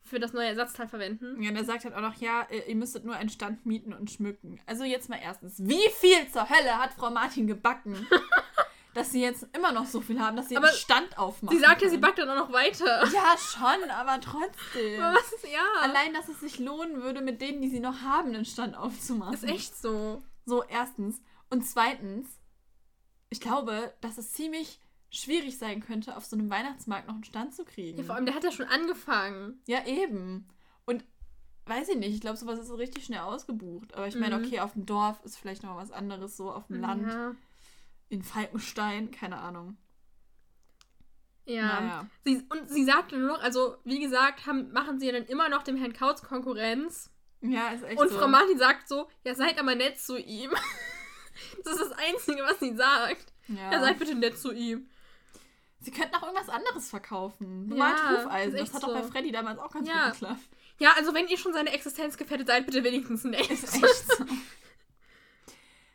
für 0.07 0.19
das 0.19 0.33
neue 0.33 0.47
Ersatzteil 0.47 0.87
verwenden. 0.87 1.41
Ja, 1.41 1.49
und 1.49 1.55
er 1.55 1.65
sagt 1.65 1.85
halt 1.85 1.93
auch 1.93 2.01
noch, 2.01 2.15
ja, 2.15 2.47
ihr 2.67 2.75
müsstet 2.75 3.05
nur 3.05 3.15
einen 3.15 3.29
Stand 3.29 3.65
mieten 3.65 3.93
und 3.93 4.09
schmücken. 4.09 4.59
Also 4.65 4.83
jetzt 4.83 5.09
mal 5.09 5.19
erstens, 5.21 5.55
wie 5.59 5.89
viel 5.99 6.27
zur 6.31 6.49
Hölle 6.49 6.77
hat 6.77 6.93
Frau 6.93 7.09
Martin 7.11 7.47
gebacken, 7.47 8.07
dass 8.93 9.11
sie 9.11 9.21
jetzt 9.21 9.45
immer 9.55 9.71
noch 9.71 9.85
so 9.85 10.01
viel 10.01 10.19
haben, 10.19 10.37
dass 10.37 10.49
sie 10.49 10.57
Aber 10.57 10.67
einen 10.67 10.77
Stand 10.77 11.17
aufmachen 11.17 11.55
Sie 11.55 11.63
sagt 11.63 11.81
ja, 11.81 11.89
sie 11.89 11.97
backt 11.97 12.19
dann 12.19 12.29
auch 12.29 12.47
noch 12.47 12.53
weiter. 12.53 13.05
Ja, 13.13 13.35
schon, 13.37 13.89
aber 13.91 14.19
trotzdem. 14.21 15.01
Was 15.01 15.43
ja. 15.51 15.81
Allein, 15.81 16.13
dass 16.13 16.29
es 16.29 16.39
sich 16.39 16.59
lohnen 16.59 17.03
würde, 17.03 17.21
mit 17.21 17.41
denen, 17.41 17.61
die 17.61 17.69
sie 17.69 17.79
noch 17.79 18.01
haben, 18.01 18.33
einen 18.33 18.45
Stand 18.45 18.75
aufzumachen. 18.75 19.33
ist 19.33 19.43
echt 19.43 19.77
so. 19.77 20.23
So, 20.45 20.63
erstens. 20.63 21.21
Und 21.49 21.63
zweitens, 21.63 22.27
ich 23.29 23.41
glaube, 23.41 23.93
dass 24.01 24.17
es 24.17 24.31
ziemlich 24.31 24.79
schwierig 25.09 25.57
sein 25.57 25.81
könnte, 25.81 26.17
auf 26.17 26.25
so 26.25 26.35
einem 26.35 26.49
Weihnachtsmarkt 26.49 27.07
noch 27.07 27.15
einen 27.15 27.23
Stand 27.23 27.53
zu 27.55 27.63
kriegen. 27.65 27.97
Ja, 27.97 28.03
vor 28.03 28.15
allem, 28.15 28.25
der 28.25 28.35
hat 28.35 28.43
ja 28.43 28.51
schon 28.51 28.67
angefangen. 28.67 29.61
Ja, 29.67 29.85
eben. 29.85 30.47
Und 30.85 31.03
weiß 31.65 31.89
ich 31.89 31.97
nicht, 31.97 32.13
ich 32.13 32.21
glaube, 32.21 32.37
sowas 32.37 32.59
ist 32.59 32.67
so 32.67 32.75
richtig 32.75 33.05
schnell 33.05 33.19
ausgebucht. 33.19 33.93
Aber 33.93 34.07
ich 34.07 34.15
meine, 34.15 34.37
Mhm. 34.37 34.45
okay, 34.45 34.59
auf 34.59 34.73
dem 34.73 34.85
Dorf 34.85 35.19
ist 35.23 35.37
vielleicht 35.37 35.63
noch 35.63 35.75
was 35.77 35.91
anderes, 35.91 36.35
so 36.37 36.51
auf 36.51 36.67
dem 36.67 36.81
Land, 36.81 37.07
Ja. 37.07 37.35
in 38.09 38.21
Falkenstein, 38.23 39.11
keine 39.11 39.37
Ahnung. 39.39 39.77
ja. 41.45 41.79
Naja. 41.79 42.07
Sie, 42.25 42.43
und 42.49 42.69
sie 42.69 42.83
sagte 42.85 43.17
nur 43.17 43.29
noch, 43.29 43.41
also 43.41 43.77
wie 43.85 43.99
gesagt, 43.99 44.45
haben, 44.45 44.71
machen 44.73 44.99
sie 44.99 45.07
ja 45.07 45.13
dann 45.13 45.25
immer 45.25 45.47
noch 45.49 45.63
dem 45.63 45.77
Herrn 45.77 45.93
Kautz 45.93 46.21
Konkurrenz. 46.21 47.09
Ja, 47.41 47.69
ist 47.69 47.83
echt 47.83 47.99
Und 47.99 48.09
so. 48.09 48.17
Frau 48.19 48.27
Martin 48.27 48.57
sagt 48.57 48.87
so, 48.89 49.07
ja, 49.23 49.33
seid 49.35 49.59
aber 49.59 49.75
nett 49.75 49.99
zu 49.99 50.17
ihm. 50.17 50.51
das 51.63 51.73
ist 51.73 51.81
das 51.81 51.91
Einzige, 51.93 52.41
was 52.43 52.59
sie 52.59 52.75
sagt. 52.75 53.31
ja. 53.47 53.71
Ja, 53.71 53.79
seid 53.79 53.99
bitte 53.99 54.15
nett 54.15 54.37
zu 54.37 54.51
ihm. 54.51 54.89
Sie 55.79 55.91
könnten 55.91 56.15
auch 56.15 56.23
irgendwas 56.23 56.49
anderes 56.49 56.89
verkaufen. 56.89 57.67
Ja, 57.69 57.75
Bemalt 57.75 57.95
ist 58.19 58.25
Hufeisen. 58.25 58.57
Das 58.57 58.73
hat 58.73 58.83
doch 58.83 58.87
so. 58.89 58.93
bei 58.95 59.03
Freddy 59.03 59.31
damals 59.31 59.59
auch 59.59 59.71
ganz 59.71 59.87
Ja. 59.87 60.05
gut 60.05 60.13
geklappt. 60.13 60.41
Ja, 60.79 60.91
also 60.97 61.13
wenn 61.13 61.27
ihr 61.27 61.37
schon 61.37 61.53
seine 61.53 61.71
Existenz 61.71 62.17
gefährdet 62.17 62.47
seid, 62.47 62.65
bitte 62.65 62.83
wenigstens 62.83 63.23
nett. 63.23 63.49
Ist 63.49 63.75
echt 63.75 64.07
so. 64.17 64.25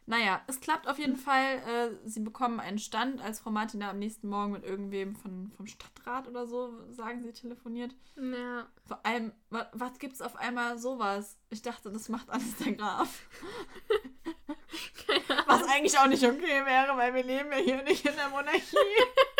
Naja, 0.06 0.42
es 0.48 0.60
klappt 0.60 0.88
auf 0.88 0.98
jeden 0.98 1.16
Fall. 1.16 1.58
Äh, 1.58 2.08
sie 2.08 2.20
bekommen 2.20 2.58
einen 2.58 2.78
Stand, 2.80 3.20
als 3.22 3.38
Frau 3.40 3.50
Martina 3.50 3.90
am 3.90 3.98
nächsten 4.00 4.28
Morgen 4.28 4.52
mit 4.52 4.64
irgendwem 4.64 5.14
von, 5.14 5.52
vom 5.56 5.66
Stadtrat 5.66 6.26
oder 6.26 6.46
so, 6.46 6.74
sagen 6.90 7.22
sie, 7.22 7.32
telefoniert. 7.32 7.94
Ja. 8.16 8.66
Vor 8.86 9.04
allem, 9.06 9.32
was, 9.50 9.66
was 9.72 9.98
gibt's 10.00 10.20
auf 10.20 10.34
einmal 10.36 10.76
sowas? 10.78 11.36
Ich 11.50 11.62
dachte, 11.62 11.90
das 11.92 12.08
macht 12.08 12.28
alles 12.30 12.56
der 12.56 12.72
Graf. 12.72 13.20
Was 15.46 15.62
eigentlich 15.68 15.98
auch 15.98 16.06
nicht 16.06 16.24
okay 16.24 16.64
wäre, 16.64 16.96
weil 16.96 17.14
wir 17.14 17.22
leben 17.22 17.50
ja 17.52 17.58
hier 17.58 17.82
nicht 17.82 18.06
in 18.06 18.16
der 18.16 18.28
Monarchie. 18.30 18.76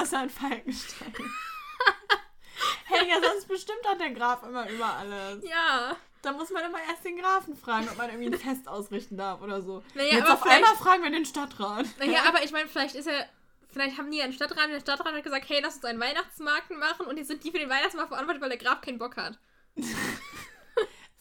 Außer 0.00 0.22
in 0.22 0.30
Falkenstein. 0.30 1.14
hey, 2.86 3.08
ja, 3.08 3.16
sonst 3.22 3.48
bestimmt 3.48 3.86
hat 3.86 4.00
der 4.00 4.10
Graf 4.10 4.42
immer 4.42 4.68
über 4.68 4.92
alles. 4.94 5.44
Ja. 5.48 5.96
Da 6.22 6.32
muss 6.32 6.50
man 6.50 6.64
immer 6.64 6.78
erst 6.88 7.04
den 7.04 7.18
Grafen 7.18 7.54
fragen, 7.56 7.88
ob 7.90 7.98
man 7.98 8.08
irgendwie 8.08 8.34
ein 8.34 8.38
Fest 8.38 8.66
ausrichten 8.66 9.16
darf 9.16 9.42
oder 9.42 9.60
so. 9.60 9.82
Naja, 9.94 10.14
Jetzt 10.14 10.22
aber 10.24 10.34
auf 10.34 10.46
einmal 10.46 10.74
fragen 10.76 11.02
wir 11.02 11.10
den 11.10 11.26
Stadtrat. 11.26 11.86
Naja, 11.98 12.22
aber 12.28 12.42
ich 12.42 12.50
meine, 12.52 12.68
vielleicht 12.68 12.94
ist 12.94 13.06
er. 13.06 13.28
Vielleicht 13.68 13.98
haben 13.98 14.10
die 14.10 14.22
einen 14.22 14.32
Stadtrat 14.32 14.66
und 14.66 14.70
der 14.70 14.80
Stadtrat 14.80 15.12
hat 15.12 15.24
gesagt, 15.24 15.48
hey, 15.48 15.60
lass 15.60 15.74
uns 15.74 15.84
einen 15.84 15.98
Weihnachtsmarkt 16.00 16.70
machen 16.70 17.06
und 17.06 17.16
jetzt 17.16 17.26
sind 17.26 17.42
die 17.42 17.50
für 17.50 17.58
den 17.58 17.68
Weihnachtsmarkt 17.68 18.08
verantwortlich, 18.08 18.40
weil 18.40 18.50
der 18.50 18.58
Graf 18.58 18.80
keinen 18.80 18.98
Bock 18.98 19.16
hat. 19.16 19.38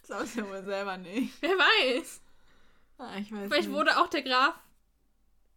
Das 0.05 0.17
glaubst 0.17 0.35
du 0.35 0.41
ja 0.41 0.49
wohl 0.49 0.63
selber 0.63 0.97
nicht. 0.97 1.33
Wer 1.39 1.57
weiß. 1.57 2.21
Ah, 2.97 3.15
ich 3.17 3.31
weiß 3.31 3.47
Vielleicht 3.47 3.69
nicht. 3.69 3.71
wurde 3.71 3.97
auch 3.97 4.07
der 4.07 4.21
Graf. 4.21 4.53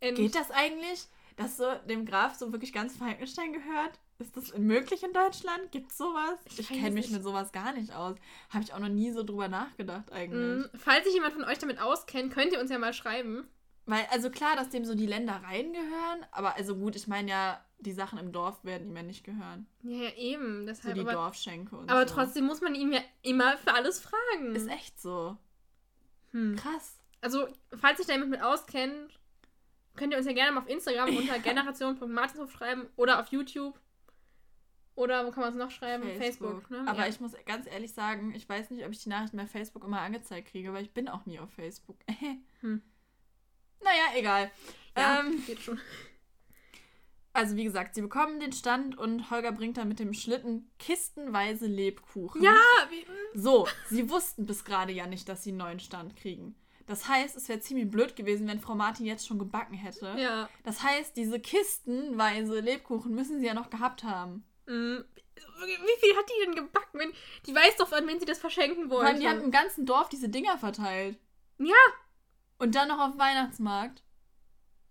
Geht 0.01 0.35
das 0.37 0.53
eigentlich, 0.53 1.09
dass 1.37 1.57
so 1.57 1.67
dem 1.89 2.05
Graf 2.07 2.35
so 2.35 2.53
wirklich 2.53 2.73
ganz 2.73 2.97
Falkenstein 2.97 3.53
gehört? 3.53 3.99
Ist 4.19 4.37
das 4.37 4.57
möglich 4.57 5.03
in 5.03 5.13
Deutschland? 5.13 5.71
Gibt's 5.73 5.99
sowas? 5.99 6.39
Ich 6.47 6.59
Ich, 6.61 6.69
kenne 6.69 6.93
mich 6.93 7.11
mit 7.11 7.23
sowas 7.23 7.53
gar 7.53 7.73
nicht 7.75 7.95
aus. 7.95 8.17
Habe 8.49 8.65
ich 8.65 8.73
auch 8.73 8.79
noch 8.79 8.89
nie 8.89 9.13
so 9.13 9.23
drüber 9.23 9.49
nachgedacht 9.49 10.11
eigentlich. 10.11 10.65
Mm, 10.65 10.79
Falls 10.79 11.05
sich 11.05 11.13
jemand 11.13 11.35
von 11.35 11.45
euch 11.45 11.59
damit 11.59 11.79
auskennt, 11.81 12.33
könnt 12.33 12.53
ihr 12.53 12.61
uns 12.61 12.71
ja 12.71 12.79
mal 12.79 12.95
schreiben. 12.95 13.47
Weil, 13.85 14.07
also 14.11 14.31
klar, 14.31 14.57
dass 14.57 14.71
dem 14.71 14.85
so 14.85 14.95
die 14.95 15.07
Ländereien 15.07 15.73
gehören, 15.73 16.27
aber 16.33 16.57
also 16.57 16.75
gut, 16.77 16.97
ich 16.97 17.07
meine 17.07 17.31
ja, 17.31 17.65
die 17.79 17.93
Sachen 17.93 18.19
im 18.19 18.33
Dorf 18.33 18.65
werden 18.65 18.89
ihm 18.89 18.97
ja 18.97 19.03
nicht 19.03 19.23
gehören. 19.23 19.67
Ja, 19.83 20.05
ja 20.05 20.11
eben. 20.17 20.61
So 20.61 20.67
Deshalb, 20.67 20.95
die 20.95 21.03
aber, 21.03 21.13
Dorfschenke 21.13 21.77
und 21.77 21.91
aber 21.91 22.09
so. 22.09 22.15
trotzdem 22.15 22.47
muss 22.47 22.63
man 22.63 22.75
ihn 22.75 22.93
ja 22.93 23.01
immer 23.23 23.57
für 23.59 23.75
alles 23.75 24.01
fragen. 24.01 24.57
Ist 24.57 24.69
echt 24.69 24.99
so. 25.01 25.37
Hm. 26.33 26.57
Krass. 26.57 26.99
Also, 27.21 27.47
falls 27.79 27.99
sich 27.99 28.07
da 28.07 28.15
jemand 28.15 28.31
mit 28.31 28.43
auskennt, 28.43 29.21
könnt 29.97 30.13
ihr 30.13 30.19
uns 30.19 30.27
ja 30.27 30.33
gerne 30.33 30.53
mal 30.53 30.61
auf 30.61 30.69
Instagram 30.69 31.17
unter 31.17 31.39
generation.martinshof 31.39 32.53
schreiben 32.53 32.87
oder 32.97 33.21
auf 33.21 33.29
YouTube. 33.29 33.79
Oder 34.97 35.27
wo 35.27 35.31
kann 35.31 35.43
man 35.43 35.53
es 35.53 35.59
noch 35.59 35.71
schreiben? 35.71 36.09
Facebook. 36.17 36.71
ne? 36.71 36.85
Aber 36.87 37.01
ja. 37.01 37.09
ich 37.09 37.21
muss 37.21 37.33
ganz 37.45 37.67
ehrlich 37.67 37.93
sagen, 37.93 38.35
ich 38.35 38.49
weiß 38.49 38.71
nicht, 38.71 38.85
ob 38.85 38.93
ich 38.93 39.03
die 39.03 39.11
Nachrichten 39.11 39.37
bei 39.37 39.47
Facebook 39.47 39.85
immer 39.85 40.01
angezeigt 40.01 40.49
kriege, 40.49 40.73
weil 40.73 40.85
ich 40.85 40.95
bin 40.95 41.09
auch 41.09 41.27
nie 41.27 41.39
auf 41.39 41.51
Facebook. 41.53 41.97
Hm. 42.63 42.81
Naja, 43.83 44.19
egal. 44.19 44.51
ja, 44.97 45.21
Ähm, 45.21 45.45
geht 45.47 45.61
schon. 45.61 45.79
also 47.35 47.55
wie 47.55 47.65
gesagt, 47.65 47.95
sie 47.95 48.01
bekommen 48.01 48.41
den 48.41 48.53
Stand 48.53 48.97
und 48.97 49.31
Holger 49.31 49.53
bringt 49.53 49.77
dann 49.77 49.89
mit 49.89 49.99
dem 49.99 50.15
Schlitten 50.15 50.71
kistenweise 50.79 51.67
Lebkuchen. 51.67 52.43
Ja, 52.43 52.57
wie, 52.89 53.05
So, 53.39 53.69
sie 53.91 54.09
wussten 54.09 54.47
bis 54.47 54.65
gerade 54.65 54.93
ja 54.93 55.07
nicht, 55.07 55.29
dass 55.29 55.45
sie 55.45 55.51
einen 55.51 55.59
neuen 55.59 55.81
Stand 55.81 56.17
kriegen. 56.17 56.57
Das 56.87 57.09
heißt, 57.09 57.37
es 57.37 57.49
wäre 57.49 57.61
ziemlich 57.61 57.91
blöd 57.91 58.15
gewesen, 58.17 58.47
wenn 58.47 58.61
Frau 58.61 58.75
Martin 58.75 59.07
jetzt 59.07 59.27
schon 59.27 59.39
gebacken 59.39 59.75
hätte. 59.75 60.15
ja. 60.19 60.49
Das 60.65 60.83
heißt, 60.83 61.17
diese 61.17 61.41
kistenweise 61.41 62.61
Lebkuchen 62.61 63.15
müssen 63.15 63.41
sie 63.41 63.47
ja 63.47 63.55
noch 63.55 63.71
gehabt 63.71 64.05
haben. 64.05 64.45
Mm, 64.67 64.99
Wie 64.99 66.01
viel 66.01 66.17
hat 66.17 66.29
die 66.29 66.45
denn 66.45 66.55
gebacken? 66.55 67.13
Die 67.47 67.55
weiß 67.55 67.77
doch, 67.77 67.91
an 67.93 68.07
wen 68.07 68.21
sie 68.21 68.27
das 68.27 68.39
verschenken 68.39 68.89
Vor 68.89 68.99
wollte. 68.99 69.11
allem, 69.11 69.21
die 69.21 69.29
haben 69.29 69.41
im 69.43 69.51
ganzen 69.51 69.85
Dorf 69.87 70.09
diese 70.09 70.29
Dinger 70.29 70.59
verteilt. 70.59 71.19
Ja. 71.59 71.75
Und 72.59 72.75
dann 72.75 72.89
noch 72.89 72.99
auf 73.01 73.11
dem 73.13 73.21
Weihnachtsmarkt. 73.21 74.03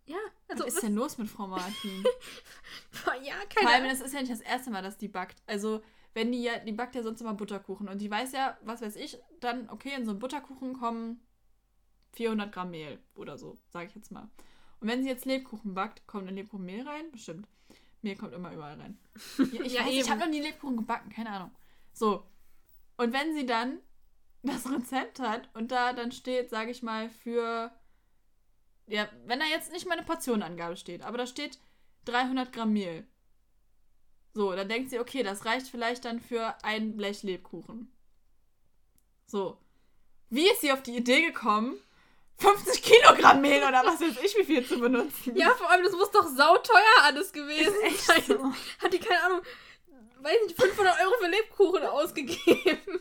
ja, 0.06 0.18
Was 0.48 0.62
also 0.62 0.66
ist 0.76 0.84
denn 0.84 0.96
los 0.96 1.18
mit 1.18 1.30
Frau 1.30 1.48
Martin? 1.48 2.04
ja, 3.24 3.34
Vor 3.36 3.46
keine 3.56 3.70
allem, 3.70 3.84
Ahnung. 3.86 3.92
es 3.92 4.02
ist 4.02 4.14
ja 4.14 4.20
nicht 4.20 4.32
das 4.32 4.42
erste 4.42 4.70
Mal, 4.70 4.84
dass 4.84 4.98
die 4.98 5.08
backt. 5.08 5.42
Also, 5.48 5.82
wenn 6.14 6.32
die 6.32 6.44
ja, 6.44 6.60
die 6.60 6.72
backt 6.74 6.96
ja 6.96 7.04
sonst 7.04 7.22
immer 7.22 7.34
Butterkuchen. 7.34 7.88
Und 7.90 8.00
die 8.00 8.12
weiß 8.12 8.34
ja, 8.34 8.58
was 8.62 8.82
weiß 8.82 8.96
ich, 8.98 9.18
dann, 9.40 9.70
okay, 9.70 9.94
in 9.96 10.06
so 10.06 10.12
einen 10.12 10.20
Butterkuchen 10.20 10.74
kommen 10.74 11.25
400 12.16 12.52
Gramm 12.52 12.72
Mehl 12.72 13.00
oder 13.16 13.38
so, 13.38 13.58
sage 13.70 13.88
ich 13.88 13.96
jetzt 13.96 14.12
mal. 14.12 14.30
Und 14.80 14.88
wenn 14.88 15.04
sie 15.04 15.10
jetzt 15.10 15.26
Lebkuchen 15.26 15.74
backt, 15.74 16.06
kommt 16.08 16.28
ein 16.28 16.36
Lebkuchen 16.36 16.66
Mehl 16.66 16.88
rein? 16.88 17.12
Bestimmt. 17.12 17.48
Mehl 18.02 18.16
kommt 18.16 18.34
immer 18.34 18.52
überall 18.52 18.80
rein. 18.80 18.98
Ja, 19.52 19.62
ich 19.64 19.74
Ja, 19.74 19.88
ich 19.88 20.10
habe 20.10 20.22
noch 20.22 20.30
nie 20.30 20.42
Lebkuchen 20.42 20.78
gebacken, 20.78 21.10
keine 21.10 21.32
Ahnung. 21.32 21.52
So. 21.94 22.26
Und 22.98 23.14
wenn 23.14 23.34
sie 23.34 23.46
dann 23.46 23.80
das 24.44 24.70
Rezept 24.70 25.20
hat 25.20 25.50
und 25.54 25.72
da 25.72 25.94
dann 25.94 26.12
steht, 26.12 26.50
sage 26.50 26.72
ich 26.72 26.84
mal, 26.84 27.10
für. 27.10 27.72
Ja, 28.88 29.10
wenn 29.26 29.40
da 29.40 29.46
jetzt 29.46 29.72
nicht 29.72 29.88
mal 29.88 29.98
eine 29.98 30.06
Portionenangabe 30.06 30.78
steht, 30.78 31.02
aber 31.02 31.18
da 31.18 31.26
steht 31.26 31.58
300 32.06 32.54
Gramm 32.54 32.74
Mehl. 32.74 33.08
So, 34.34 34.54
dann 34.54 34.70
denkt 34.70 34.92
sie, 34.92 35.00
okay, 35.00 35.24
das 35.24 35.46
reicht 35.46 35.68
vielleicht 35.68 36.06
dann 36.06 36.20
für 36.20 36.56
ein 36.64 36.96
Blech 36.96 37.24
Lebkuchen. 37.24 37.92
So. 39.26 39.58
Wie 40.30 40.48
ist 40.48 40.62
sie 40.62 40.72
auf 40.72 40.84
die 40.84 40.98
Idee 40.98 41.26
gekommen, 41.26 41.78
50 42.38 42.82
Kilogramm 42.84 43.42
Mehl 43.42 43.64
oder 43.64 43.84
was 43.86 44.02
weiß 44.02 44.18
ich, 44.24 44.38
wie 44.38 44.44
viel 44.44 44.66
zu 44.68 44.80
benutzen? 44.80 45.36
Ja, 45.36 45.52
vor 45.52 45.70
allem, 45.70 45.84
das 45.84 45.94
muss 45.94 46.12
doch 46.12 46.28
sauteuer 46.28 47.04
alles 47.04 47.32
gewesen 47.32 47.74
sein. 47.98 48.24
so. 48.28 48.54
Hat 48.84 48.92
die, 48.94 49.00
keine 49.00 49.22
Ahnung, 49.24 49.42
weiß 50.22 50.38
nicht, 50.46 50.62
500 50.62 51.02
Euro 51.02 51.14
für 51.22 51.28
Lebkuchen 51.30 51.84
ausgegeben. 51.84 53.00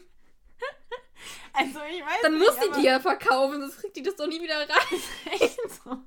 Also, 1.52 1.78
ich 1.88 2.02
weiß 2.04 2.20
Dann 2.22 2.34
nicht, 2.38 2.46
muss 2.46 2.58
die 2.58 2.80
die 2.80 2.86
ja 2.86 2.98
verkaufen, 3.00 3.60
sonst 3.60 3.78
kriegt 3.80 3.96
die 3.96 4.02
das 4.02 4.16
doch 4.16 4.26
nie 4.26 4.40
wieder 4.42 4.58
rein. 4.58 4.68
echt 5.40 5.58
so. 5.84 5.98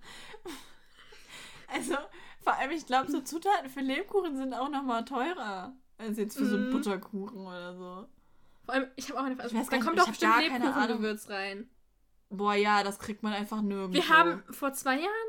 Also, 1.73 1.97
vor 2.43 2.53
allem, 2.53 2.71
ich 2.71 2.85
glaube, 2.85 3.09
so 3.11 3.21
Zutaten 3.21 3.69
für 3.69 3.79
Lebkuchen 3.81 4.35
sind 4.37 4.53
auch 4.53 4.69
nochmal 4.69 5.05
teurer 5.05 5.73
als 5.97 6.17
jetzt 6.17 6.37
für 6.37 6.45
so 6.45 6.55
einen 6.55 6.69
Mhm. 6.69 6.73
Butterkuchen 6.73 7.47
oder 7.47 7.73
so. 7.75 8.07
Vor 8.65 8.73
allem, 8.73 8.91
ich 8.97 9.09
habe 9.09 9.19
auch 9.19 9.23
eine 9.23 9.35
Frage. 9.35 9.53
Weiß 9.53 9.67
Da 9.69 9.75
nicht, 9.77 9.85
kommt 9.85 9.99
doch 9.99 10.07
bestimmt 10.07 10.37
Lebkuchengewürz 10.39 11.29
rein. 11.29 11.69
Boah, 12.29 12.55
ja, 12.55 12.83
das 12.83 12.99
kriegt 12.99 13.23
man 13.23 13.33
einfach 13.33 13.61
nirgendwo. 13.61 13.93
Wir 13.93 14.09
haben 14.09 14.43
vor 14.49 14.73
zwei 14.73 14.95
Jahren 14.95 15.27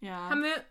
ja. 0.00 0.30
haben 0.30 0.42
wir 0.42 0.64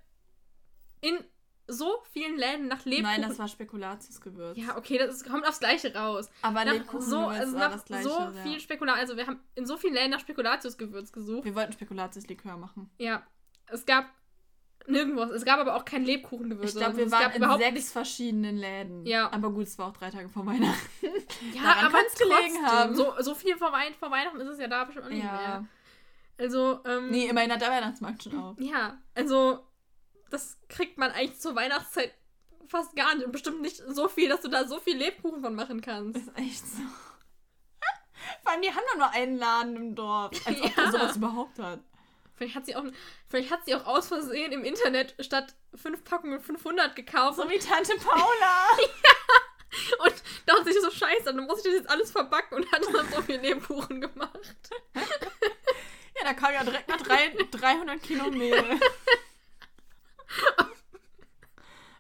in 1.01 1.23
so 1.67 2.03
vielen 2.11 2.37
Läden 2.37 2.67
nach 2.67 2.85
Lebkuchen. 2.85 3.03
Nein, 3.03 3.27
das 3.27 3.39
war 3.39 3.47
Spekulatiusgewürz. 3.47 4.57
ja, 4.57 4.77
okay, 4.77 4.97
das 4.97 5.15
ist, 5.15 5.27
kommt 5.27 5.47
aufs 5.47 5.59
Gleiche 5.59 5.93
raus. 5.95 6.29
aber 6.41 6.65
Nach 6.65 6.73
Lebkuchengewürz 6.73 7.09
so, 7.09 7.19
also 7.27 7.57
war 7.57 7.69
nach 7.69 7.85
gleiche. 7.85 8.03
so 8.03 8.19
ja. 8.19 8.31
viel 8.43 8.59
Spekulat, 8.59 8.97
also 8.97 9.17
wir 9.17 9.25
haben 9.25 9.39
in 9.55 9.65
so 9.65 9.77
vielen 9.77 9.93
Läden 9.93 10.11
nach 10.11 10.19
Spekulatiusgewürz 10.19 11.11
gesucht. 11.11 11.45
Wir 11.45 11.55
wollten 11.55 11.73
Spekulatiuslikör 11.73 12.57
machen. 12.57 12.91
Ja, 12.97 13.25
es 13.67 13.85
gab 13.85 14.05
nirgendwo. 14.87 15.23
Es 15.23 15.45
gab 15.45 15.59
aber 15.59 15.75
auch 15.75 15.85
kein 15.85 16.03
Lebkuchengewürz. 16.03 16.71
Ich 16.73 16.75
glaube, 16.77 16.97
wir 16.97 17.05
es 17.05 17.11
waren 17.11 17.23
gab 17.23 17.35
in 17.35 17.41
überhaupt 17.43 17.61
sechs 17.61 17.73
nichts. 17.75 17.91
verschiedenen 17.91 18.57
Läden. 18.57 19.05
Ja. 19.05 19.31
Aber 19.31 19.49
gut, 19.51 19.63
es 19.67 19.77
war 19.77 19.87
auch 19.87 19.93
drei 19.97 20.09
Tage 20.09 20.29
vor 20.29 20.45
Weihnachten. 20.45 21.07
Ja, 21.53 21.63
daran 21.63 21.85
aber 21.85 21.99
es 22.07 22.15
gelegen 22.15 22.65
haben. 22.65 22.95
So, 22.95 23.13
so 23.19 23.35
viel 23.35 23.57
vor, 23.57 23.71
Wein, 23.71 23.93
vor 23.99 24.11
Weihnachten 24.11 24.39
ist 24.41 24.49
es 24.49 24.59
ja 24.59 24.67
da 24.67 24.83
bestimmt 24.83 25.05
auch 25.07 25.09
nicht 25.11 25.23
mehr. 25.23 25.65
Also, 26.37 26.79
ähm, 26.85 27.09
Nee, 27.11 27.27
immerhin 27.27 27.51
hat 27.51 27.61
der 27.61 27.69
Weihnachtsmarkt 27.71 28.23
schon 28.23 28.37
auf. 28.37 28.59
ja, 28.59 28.97
also 29.15 29.65
das 30.29 30.57
kriegt 30.67 30.97
man 30.97 31.11
eigentlich 31.11 31.39
zur 31.39 31.55
Weihnachtszeit 31.55 32.13
fast 32.67 32.95
gar 32.95 33.15
nicht. 33.15 33.25
Und 33.25 33.31
bestimmt 33.31 33.61
nicht 33.61 33.77
so 33.87 34.07
viel, 34.09 34.27
dass 34.27 34.41
du 34.41 34.49
da 34.49 34.67
so 34.67 34.79
viel 34.79 34.97
Lebkuchen 34.97 35.41
von 35.41 35.55
machen 35.55 35.79
kannst. 35.81 36.17
Ist 36.17 36.37
echt 36.37 36.67
so. 36.67 36.81
Vor 38.43 38.51
allem, 38.51 38.61
die 38.63 38.69
haben 38.69 38.81
doch 38.91 38.97
nur 38.97 39.09
einen 39.11 39.37
Laden 39.37 39.75
im 39.75 39.95
Dorf. 39.95 40.31
Als 40.45 40.59
ob 40.61 40.65
Ja. 40.77 40.83
der 40.83 40.91
sowas 40.91 41.15
überhaupt 41.15 41.59
hat. 41.59 41.79
Vielleicht 42.35 42.55
hat 42.55 42.65
sie 42.65 42.75
auch, 42.75 42.83
vielleicht 43.29 43.51
hat 43.51 43.65
sie 43.65 43.75
auch 43.75 43.85
aus 43.85 44.07
Versehen 44.07 44.51
im 44.51 44.63
Internet 44.63 45.15
statt 45.19 45.55
fünf 45.73 46.03
Packungen 46.03 46.39
500 46.41 46.95
gekauft 46.95 47.37
So 47.37 47.49
wie 47.49 47.59
Tante 47.59 47.95
Paula. 48.03 48.67
und 50.05 50.23
dachte 50.45 50.65
sich 50.65 50.81
so 50.81 50.91
scheiße, 50.91 51.25
dann 51.25 51.45
muss 51.45 51.59
ich 51.59 51.63
das 51.65 51.73
jetzt 51.73 51.89
alles 51.89 52.11
verbacken 52.11 52.55
und 52.57 52.71
hat 52.71 52.81
dann 52.93 53.09
so 53.11 53.21
viel 53.21 53.39
Lebkuchen 53.39 54.01
gemacht. 54.01 54.69
ja, 54.95 56.23
da 56.23 56.33
kam 56.33 56.53
ja 56.53 56.63
direkt 56.63 56.87
mal 56.89 56.97
drei, 56.97 57.35
300 57.51 58.01
Kilo 58.03 58.29
Mehl. 58.31 58.79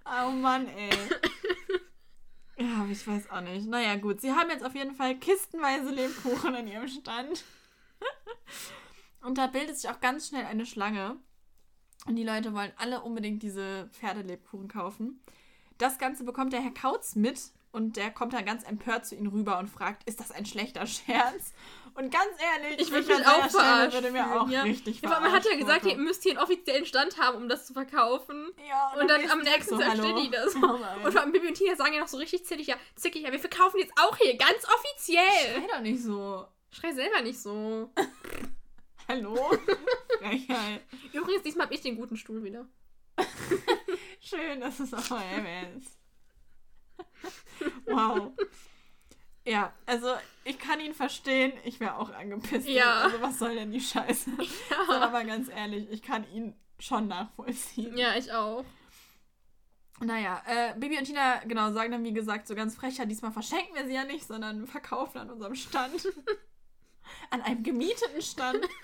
oh 0.05 0.29
Mann, 0.31 0.67
ey. 0.67 0.89
Ja, 2.57 2.81
aber 2.81 2.91
ich 2.91 3.05
weiß 3.05 3.29
auch 3.31 3.41
nicht. 3.41 3.67
Naja, 3.67 3.95
gut. 3.95 4.21
Sie 4.21 4.31
haben 4.31 4.49
jetzt 4.49 4.63
auf 4.63 4.75
jeden 4.75 4.95
Fall 4.95 5.15
kistenweise 5.15 5.89
Lebkuchen 5.89 6.55
an 6.55 6.67
ihrem 6.67 6.87
Stand. 6.87 7.43
Und 9.25 9.37
da 9.37 9.47
bildet 9.47 9.77
sich 9.77 9.89
auch 9.89 9.99
ganz 9.99 10.27
schnell 10.27 10.45
eine 10.45 10.65
Schlange. 10.65 11.17
Und 12.05 12.15
die 12.15 12.23
Leute 12.23 12.53
wollen 12.53 12.71
alle 12.77 13.01
unbedingt 13.01 13.41
diese 13.41 13.89
Pferdelebkuchen 13.91 14.67
kaufen. 14.67 15.23
Das 15.79 15.97
Ganze 15.97 16.23
bekommt 16.23 16.53
der 16.53 16.61
Herr 16.61 16.73
Kautz 16.73 17.15
mit. 17.15 17.39
Und 17.71 17.97
der 17.97 18.09
kommt 18.09 18.31
dann 18.31 18.45
ganz 18.45 18.63
empört 18.63 19.05
zu 19.05 19.15
ihnen 19.15 19.27
rüber 19.27 19.59
und 19.59 19.67
fragt, 19.67 20.07
ist 20.07 20.21
das 20.21 20.31
ein 20.31 20.45
schlechter 20.45 20.85
Scherz? 20.87 21.53
Und 21.95 22.11
ganz 22.11 22.31
ehrlich, 22.39 22.79
Ich 22.79 22.91
würde 22.91 23.07
mich 23.07 23.25
auch 23.25 23.49
Stelle 23.49 23.49
verarscht 23.49 23.93
würde 23.93 24.11
mir 24.11 24.41
auch 24.41 24.47
ja. 24.47 24.61
richtig 24.61 25.01
Ja, 25.01 25.11
aber 25.11 25.21
man 25.21 25.31
hat 25.31 25.45
ja 25.45 25.57
gesagt, 25.57 25.85
ihr 25.85 25.97
müsst 25.97 26.23
hier 26.23 26.33
einen 26.33 26.41
offiziellen 26.41 26.85
Stand 26.85 27.19
haben, 27.19 27.37
um 27.37 27.49
das 27.49 27.65
zu 27.65 27.73
verkaufen. 27.73 28.51
Ja, 28.69 28.93
Und 28.99 29.09
dann 29.09 29.29
am 29.29 29.39
nächsten 29.39 29.79
Tag 29.79 29.97
steht 29.97 30.17
die 30.17 30.29
da 30.29 30.49
so. 30.49 30.59
Oh. 30.59 31.05
Und 31.05 31.11
vor 31.11 31.21
allem 31.21 31.31
Bibi 31.31 31.47
und 31.47 31.55
Tina 31.55 31.75
sagen 31.75 31.93
ja 31.93 32.01
noch 32.01 32.07
so 32.07 32.17
richtig 32.17 32.45
zickig, 32.45 32.67
ja, 32.67 32.75
zickig, 32.95 33.23
ja, 33.23 33.31
wir 33.31 33.39
verkaufen 33.39 33.79
jetzt 33.79 33.93
auch 33.97 34.15
hier, 34.17 34.37
ganz 34.37 34.65
offiziell. 34.65 35.55
Schrei 35.55 35.67
doch 35.67 35.81
nicht 35.81 36.01
so. 36.01 36.45
Schrei 36.71 36.93
selber 36.93 37.21
nicht 37.21 37.39
so. 37.39 37.91
Hallo? 39.07 39.35
Frechheit. 40.19 40.81
Übrigens, 41.13 41.43
diesmal 41.43 41.65
habe 41.65 41.75
ich 41.75 41.81
den 41.81 41.95
guten 41.95 42.17
Stuhl 42.17 42.43
wieder. 42.43 42.67
Schön, 44.19 44.59
dass 44.61 44.79
es 44.79 44.93
auch 44.93 45.09
mal 45.09 45.23
erwähnst. 45.23 45.97
wow. 47.85 48.31
Ja, 49.45 49.73
also 49.85 50.07
ich 50.43 50.57
kann 50.57 50.79
ihn 50.79 50.95
verstehen, 50.95 51.53
ich 51.63 51.79
wäre 51.79 51.97
auch 51.97 52.11
angepisst. 52.11 52.67
Ja. 52.67 53.01
Also 53.01 53.21
was 53.21 53.37
soll 53.37 53.55
denn 53.55 53.71
die 53.71 53.81
Scheiße? 53.81 54.31
So, 54.87 54.93
aber 54.93 55.23
ganz 55.23 55.49
ehrlich, 55.49 55.89
ich 55.91 56.01
kann 56.01 56.29
ihn 56.31 56.55
schon 56.79 57.07
nachvollziehen. 57.07 57.97
Ja, 57.97 58.15
ich 58.15 58.31
auch. 58.31 58.65
Naja, 59.99 60.41
äh, 60.45 60.77
Bibi 60.77 60.97
und 60.97 61.05
Tina, 61.05 61.39
genau, 61.45 61.71
sagen 61.71 61.91
dann 61.91 62.03
wie 62.03 62.13
gesagt 62.13 62.47
so 62.47 62.55
ganz 62.55 62.75
frech, 62.75 62.97
ja, 62.97 63.05
diesmal 63.05 63.31
verschenken 63.31 63.75
wir 63.75 63.85
sie 63.85 63.93
ja 63.93 64.03
nicht, 64.03 64.27
sondern 64.27 64.67
verkaufen 64.67 65.19
an 65.19 65.29
unserem 65.29 65.55
Stand. 65.55 66.07
An 67.29 67.41
einem 67.41 67.63
gemieteten 67.63 68.21
Stand. 68.21 68.65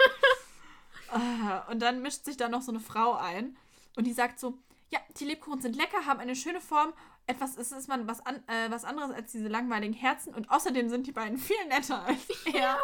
Ah, 1.13 1.65
und 1.69 1.81
dann 1.81 2.01
mischt 2.01 2.23
sich 2.23 2.38
da 2.38 2.47
noch 2.47 2.62
so 2.62 2.71
eine 2.71 2.79
Frau 2.79 3.15
ein 3.15 3.57
und 3.97 4.07
die 4.07 4.13
sagt 4.13 4.39
so, 4.39 4.57
ja, 4.91 4.99
die 5.19 5.25
Lebkuchen 5.25 5.62
sind 5.62 5.75
lecker, 5.75 6.05
haben 6.05 6.19
eine 6.19 6.36
schöne 6.36 6.62
Form. 6.62 6.93
Etwas 7.27 7.55
ist, 7.55 7.71
ist 7.71 7.88
man 7.88 8.07
was, 8.07 8.25
an, 8.25 8.38
äh, 8.47 8.69
was 8.69 8.84
anderes 8.84 9.12
als 9.12 9.31
diese 9.31 9.47
langweiligen 9.47 9.93
Herzen 9.93 10.34
und 10.34 10.49
außerdem 10.49 10.89
sind 10.89 11.07
die 11.07 11.12
beiden 11.12 11.38
viel 11.38 11.65
netter 11.67 12.03
als 12.03 12.29
er. 12.53 12.77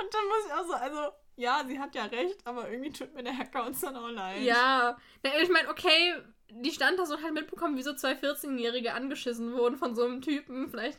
Und 0.00 0.12
dann 0.12 0.26
muss 0.28 0.46
ich 0.46 0.52
auch 0.52 0.66
so, 0.66 0.72
also, 0.74 1.14
ja, 1.36 1.64
sie 1.66 1.78
hat 1.78 1.94
ja 1.94 2.04
recht, 2.04 2.44
aber 2.44 2.70
irgendwie 2.70 2.92
tut 2.92 3.14
mir 3.14 3.22
der 3.22 3.32
Herr 3.32 3.46
Kautz 3.46 3.80
dann 3.80 3.96
auch 3.96 4.08
leid. 4.08 4.42
Ja. 4.42 4.96
Ich 5.40 5.50
meine, 5.50 5.68
okay, 5.68 6.14
die 6.50 6.70
stand 6.70 6.98
da 6.98 7.06
so 7.06 7.14
und 7.14 7.22
hat 7.22 7.32
mitbekommen, 7.32 7.76
wie 7.76 7.82
so 7.82 7.94
zwei 7.94 8.12
14-Jährige 8.12 8.94
angeschissen 8.94 9.54
wurden 9.54 9.76
von 9.76 9.94
so 9.94 10.04
einem 10.04 10.20
Typen. 10.20 10.68
Vielleicht. 10.68 10.98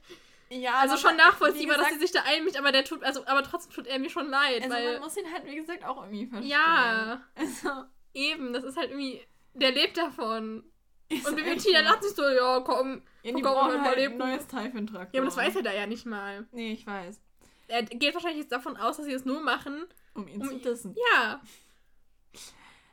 Ja 0.59 0.75
Also 0.75 0.97
schon 0.97 1.15
nachvollziehbar, 1.15 1.77
dass 1.77 1.87
gesagt, 1.87 2.01
sie 2.01 2.07
sich 2.07 2.15
da 2.15 2.23
einmischt, 2.23 2.57
aber 2.57 2.71
der 2.71 2.83
tut, 2.83 3.03
also, 3.03 3.25
aber 3.25 3.43
trotzdem 3.43 3.73
tut 3.73 3.87
er 3.87 3.99
mir 3.99 4.09
schon 4.09 4.29
leid, 4.29 4.63
Also 4.63 4.73
weil. 4.75 4.93
man 4.93 5.01
muss 5.03 5.17
ihn 5.17 5.31
halt, 5.31 5.45
wie 5.45 5.55
gesagt, 5.55 5.85
auch 5.85 6.03
irgendwie 6.03 6.27
verstehen. 6.27 6.51
Ja. 6.51 7.21
Also, 7.35 7.85
Eben, 8.13 8.53
das 8.53 8.63
ist 8.63 8.77
halt 8.77 8.89
irgendwie. 8.91 9.21
Der 9.53 9.71
lebt 9.71 9.97
davon. 9.97 10.63
ist 11.09 11.27
Und 11.27 11.37
Tina 11.37 11.81
dachten 11.81 12.03
sich 12.03 12.15
so, 12.15 12.27
ja, 12.27 12.59
komm. 12.61 13.01
Ja, 13.23 13.33
die 13.33 13.43
auch 13.43 13.53
brauchen 13.53 13.81
halt 13.81 13.97
ein 13.97 14.17
neues 14.17 14.47
Typhon-Traktor. 14.47 15.13
Ja, 15.13 15.21
aber 15.21 15.25
das 15.25 15.37
weiß 15.37 15.55
er 15.57 15.63
da 15.63 15.73
ja 15.73 15.85
nicht 15.85 16.05
mal. 16.05 16.47
Nee, 16.51 16.73
ich 16.73 16.85
weiß. 16.85 17.21
Er 17.67 17.83
geht 17.83 18.13
wahrscheinlich 18.13 18.41
jetzt 18.41 18.51
davon 18.51 18.75
aus, 18.77 18.97
dass 18.97 19.05
sie 19.05 19.13
es 19.13 19.25
nur 19.25 19.41
machen. 19.41 19.85
Um 20.13 20.27
ihn 20.27 20.41
Um 20.41 20.47
zu 20.47 20.59
dissen. 20.59 20.95
Ja. 21.13 21.41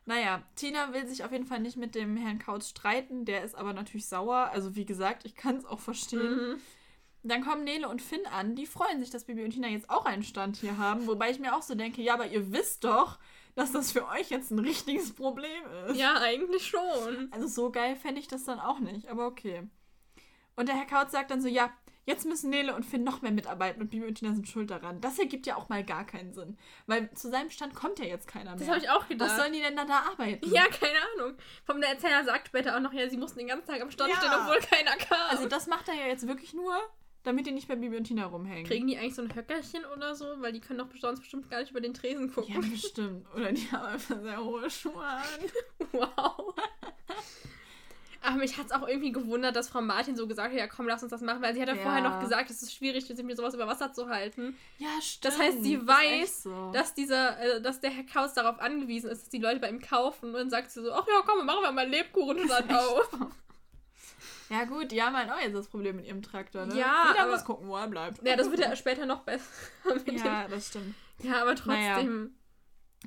Naja, 0.04 0.42
Tina 0.54 0.92
will 0.94 1.06
sich 1.06 1.24
auf 1.24 1.32
jeden 1.32 1.46
Fall 1.46 1.60
nicht 1.60 1.76
mit 1.76 1.94
dem 1.94 2.16
Herrn 2.16 2.38
Kautz 2.38 2.68
streiten. 2.70 3.24
Der 3.24 3.44
ist 3.44 3.54
aber 3.54 3.72
natürlich 3.72 4.06
sauer. 4.06 4.50
Also 4.52 4.74
wie 4.74 4.86
gesagt, 4.86 5.24
ich 5.24 5.34
kann 5.34 5.56
es 5.56 5.64
auch 5.66 5.80
verstehen. 5.80 6.52
Mhm. 6.52 6.60
Dann 7.24 7.44
kommen 7.44 7.64
Nele 7.64 7.88
und 7.88 8.00
Finn 8.00 8.26
an. 8.26 8.54
Die 8.54 8.66
freuen 8.66 9.00
sich, 9.00 9.10
dass 9.10 9.24
Bibi 9.24 9.44
und 9.44 9.50
Tina 9.50 9.68
jetzt 9.68 9.90
auch 9.90 10.06
einen 10.06 10.22
Stand 10.22 10.56
hier 10.56 10.78
haben. 10.78 11.06
Wobei 11.06 11.30
ich 11.30 11.38
mir 11.40 11.54
auch 11.56 11.62
so 11.62 11.74
denke, 11.74 12.00
ja, 12.00 12.14
aber 12.14 12.26
ihr 12.28 12.52
wisst 12.52 12.84
doch, 12.84 13.18
dass 13.54 13.72
das 13.72 13.90
für 13.92 14.06
euch 14.06 14.30
jetzt 14.30 14.50
ein 14.52 14.60
richtiges 14.60 15.12
Problem 15.12 15.64
ist. 15.88 15.96
Ja, 15.96 16.14
eigentlich 16.20 16.66
schon. 16.66 17.28
Also 17.32 17.48
so 17.48 17.70
geil 17.72 17.96
fände 17.96 18.20
ich 18.20 18.28
das 18.28 18.44
dann 18.44 18.60
auch 18.60 18.78
nicht, 18.78 19.08
aber 19.08 19.26
okay. 19.26 19.68
Und 20.54 20.68
der 20.68 20.76
Herr 20.76 20.86
Kautz 20.86 21.12
sagt 21.12 21.30
dann 21.30 21.42
so, 21.42 21.48
ja, 21.48 21.70
jetzt 22.06 22.24
müssen 22.24 22.50
Nele 22.50 22.74
und 22.74 22.86
Finn 22.86 23.04
noch 23.04 23.20
mehr 23.20 23.32
mitarbeiten 23.32 23.82
und 23.82 23.90
Bibi 23.90 24.06
und 24.06 24.14
Tina 24.14 24.32
sind 24.32 24.48
schuld 24.48 24.70
daran. 24.70 25.00
Das 25.00 25.18
ergibt 25.18 25.46
ja 25.46 25.56
auch 25.56 25.68
mal 25.68 25.84
gar 25.84 26.06
keinen 26.06 26.32
Sinn. 26.32 26.56
Weil 26.86 27.12
zu 27.14 27.28
seinem 27.30 27.50
Stand 27.50 27.74
kommt 27.74 27.98
ja 27.98 28.06
jetzt 28.06 28.26
keiner 28.28 28.50
mehr. 28.50 28.58
Das 28.60 28.68
habe 28.68 28.78
ich 28.78 28.90
auch 28.90 29.06
gedacht. 29.08 29.28
Was 29.30 29.36
sollen 29.36 29.52
die 29.52 29.60
denn 29.60 29.76
dann 29.76 29.88
da 29.88 30.04
arbeiten? 30.10 30.48
Ja, 30.50 30.66
keine 30.68 30.98
Ahnung. 31.14 31.36
Vom 31.64 31.80
der 31.80 31.90
Erzähler 31.90 32.24
sagt 32.24 32.48
später 32.48 32.76
auch 32.76 32.80
noch, 32.80 32.92
ja, 32.92 33.10
sie 33.10 33.18
mussten 33.18 33.40
den 33.40 33.48
ganzen 33.48 33.66
Tag 33.68 33.82
am 33.82 33.90
Stand 33.90 34.10
Ja. 34.10 34.16
stehen, 34.16 34.30
obwohl 34.34 34.58
keiner 34.60 34.96
kam. 34.96 35.30
Also 35.30 35.46
das 35.46 35.66
macht 35.66 35.88
er 35.88 35.94
ja 35.94 36.06
jetzt 36.06 36.26
wirklich 36.26 36.54
nur, 36.54 36.74
damit 37.28 37.46
die 37.46 37.52
nicht 37.52 37.68
bei 37.68 37.76
Bibi 37.76 37.96
und 37.98 38.04
Tina 38.04 38.26
rumhängen. 38.26 38.64
Kriegen 38.64 38.86
die 38.86 38.96
eigentlich 38.98 39.14
so 39.14 39.22
ein 39.22 39.34
Höckerchen 39.34 39.84
oder 39.94 40.14
so? 40.14 40.26
Weil 40.38 40.52
die 40.52 40.60
können 40.60 40.78
doch 40.78 40.88
sonst 40.98 41.20
bestimmt 41.20 41.50
gar 41.50 41.60
nicht 41.60 41.70
über 41.70 41.80
den 41.80 41.94
Tresen 41.94 42.32
gucken. 42.32 42.54
ja, 42.54 42.60
bestimmt. 42.70 43.26
Oder 43.34 43.52
die 43.52 43.70
haben 43.70 43.86
einfach 43.86 44.20
sehr 44.20 44.42
hohe 44.44 44.70
Schuhe 44.70 45.04
an. 45.04 45.22
Wow. 45.92 46.54
Aber 48.20 48.36
mich 48.38 48.58
hat 48.58 48.66
es 48.66 48.72
auch 48.72 48.86
irgendwie 48.86 49.12
gewundert, 49.12 49.54
dass 49.54 49.68
Frau 49.68 49.80
Martin 49.80 50.16
so 50.16 50.26
gesagt 50.26 50.50
hat, 50.52 50.58
ja 50.58 50.66
komm, 50.66 50.88
lass 50.88 51.02
uns 51.02 51.10
das 51.10 51.20
machen, 51.22 51.40
weil 51.40 51.54
sie 51.54 51.60
hat 51.62 51.68
ja, 51.68 51.76
Ja. 51.76 51.82
vorher 51.82 52.02
noch 52.02 52.20
gesagt, 52.20 52.50
es 52.50 52.62
ist 52.62 52.74
schwierig, 52.74 53.06
sich 53.06 53.22
mir 53.22 53.36
sowas 53.36 53.54
über 53.54 53.66
Wasser 53.68 53.92
zu 53.92 54.08
halten. 54.08 54.56
Ja, 54.78 54.88
stimmt. 55.00 55.24
Das 55.34 55.38
heißt, 55.40 55.62
sie 55.62 55.86
weiß, 55.86 56.22
echt 56.24 56.34
so. 56.42 56.70
Dass 56.72 56.94
dieser, 56.94 57.38
äh, 57.40 57.62
dass 57.62 57.80
der 57.80 57.90
Herr 57.90 58.04
Kaus 58.04 58.34
darauf 58.34 58.58
angewiesen 58.60 59.08
ist, 59.10 59.22
dass 59.22 59.28
die 59.28 59.38
Leute 59.38 59.60
bei 59.60 59.70
ihm 59.70 59.80
kaufen 59.80 60.26
und 60.30 60.32
dann 60.34 60.50
sagt 60.50 60.70
sie 60.72 60.82
so, 60.82 60.92
ach 60.92 61.06
ja, 61.06 61.22
komm, 61.24 61.46
machen 61.46 61.62
wir 61.62 61.70
mal 61.72 61.82
einen 61.82 61.92
Lebkuchenstand 61.92 62.72
auf. 62.74 63.08
Ja 64.50 64.64
gut, 64.64 64.90
die 64.92 65.02
haben 65.02 65.16
halt 65.16 65.30
auch 65.30 65.38
jetzt 65.40 65.54
das 65.54 65.68
Problem 65.68 65.96
mit 65.96 66.06
ihrem 66.06 66.22
Traktor, 66.22 66.66
ne? 66.66 66.76
Ja, 66.78 67.08
Jeder 67.10 67.22
aber- 67.24 67.32
muss 67.32 67.44
gucken, 67.44 67.68
wo 67.68 67.76
er 67.76 67.86
bleibt. 67.88 68.26
Ja, 68.26 68.36
das 68.36 68.50
wird 68.50 68.60
ja 68.60 68.74
später 68.76 69.04
noch 69.06 69.22
besser. 69.24 69.44
Ja, 70.06 70.48
das 70.48 70.68
stimmt. 70.68 70.94
dem, 71.22 71.30
ja 71.30 71.42
aber 71.42 71.54
trotzdem. 71.54 72.34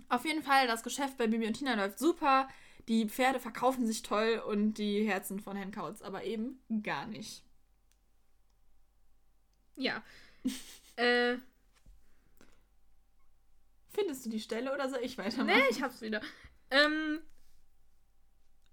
Auf 0.09 0.23
jeden 0.25 0.43
Fall, 0.43 0.67
das 0.67 0.83
Geschäft 0.83 1.17
bei 1.17 1.27
Bibi 1.27 1.47
und 1.47 1.53
Tina 1.53 1.73
läuft 1.73 1.99
super. 1.99 2.47
Die 2.87 3.07
Pferde 3.09 3.39
verkaufen 3.39 3.85
sich 3.85 4.01
toll 4.03 4.41
und 4.47 4.75
die 4.75 5.07
Herzen 5.07 5.39
von 5.39 5.55
Herrn 5.57 5.71
Kautz 5.71 6.01
aber 6.01 6.23
eben 6.23 6.59
gar 6.83 7.05
nicht. 7.07 7.43
Ja. 9.75 10.03
äh, 10.95 11.37
Findest 13.93 14.25
du 14.25 14.29
die 14.29 14.39
Stelle 14.39 14.73
oder 14.73 14.89
soll 14.89 15.01
ich 15.03 15.17
weitermachen? 15.17 15.47
nee, 15.59 15.63
ich 15.69 15.81
hab's 15.81 16.01
wieder. 16.01 16.21
Ähm, 16.69 17.19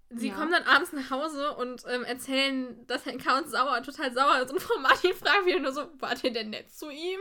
sie 0.09 0.29
Ja. 0.29 0.35
kommen 0.35 0.51
dann 0.51 0.63
abends 0.63 0.91
nach 0.93 1.09
Hause 1.11 1.55
und 1.55 1.83
ähm, 1.87 2.03
erzählen, 2.03 2.85
dass 2.87 3.05
Herr 3.05 3.17
Kaus 3.17 3.51
sauer, 3.51 3.81
total 3.83 4.13
sauer 4.13 4.41
ist. 4.41 4.51
Und 4.51 4.61
Frau 4.61 4.79
Martin 4.79 5.13
fragt 5.15 5.45
wieder 5.45 5.59
nur 5.59 5.71
so, 5.71 5.87
wart 5.99 6.23
ihr 6.23 6.33
denn 6.33 6.49
nett 6.49 6.71
zu 6.71 6.89
ihm? 6.89 7.19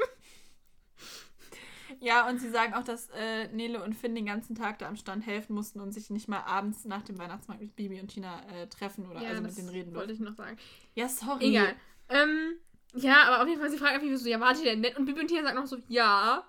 Ja, 2.01 2.29
und 2.29 2.39
sie 2.39 2.51
sagen 2.51 2.75
auch, 2.75 2.85
dass 2.85 3.09
äh, 3.11 3.49
Nele 3.49 3.83
und 3.83 3.95
Finn 3.95 4.15
den 4.15 4.27
ganzen 4.27 4.55
Tag 4.55 4.79
da 4.79 4.87
am 4.89 4.97
Stand 4.97 5.27
helfen 5.27 5.55
mussten 5.55 5.81
und 5.81 5.93
sich 5.93 6.11
nicht 6.11 6.29
mal 6.29 6.41
abends 6.43 6.85
nach 6.85 7.03
dem 7.03 7.19
Weihnachtsmarkt 7.19 7.63
mit 7.63 7.77
Bibi 7.77 8.01
und 8.01 8.09
Tina 8.09 8.43
äh, 8.53 8.67
treffen 8.69 9.07
oder 9.11 9.21
also 9.21 9.41
mit 9.43 9.57
denen 9.57 9.71
reden 9.71 9.95
wollte 9.95 10.13
ich 10.13 10.21
noch 10.21 10.35
sagen. 10.35 10.59
Ja, 10.95 11.09
sorry. 11.09 11.47
Egal. 11.47 11.75
Ähm, 12.11 12.57
ja, 12.95 13.23
aber 13.25 13.43
auf 13.43 13.49
jeden 13.49 13.61
Fall, 13.61 13.71
sie 13.71 13.79
fragen 13.79 13.95
einfach 14.03 14.19
so, 14.19 14.29
ja, 14.29 14.39
wart 14.39 14.59
ihr 14.59 14.65
denn 14.65 14.81
nett? 14.81 14.97
Und 14.99 15.07
Bibi 15.07 15.21
und 15.21 15.29
Tina 15.29 15.43
sagen 15.43 15.57
noch 15.57 15.67
so, 15.67 15.79
ja. 15.89 16.47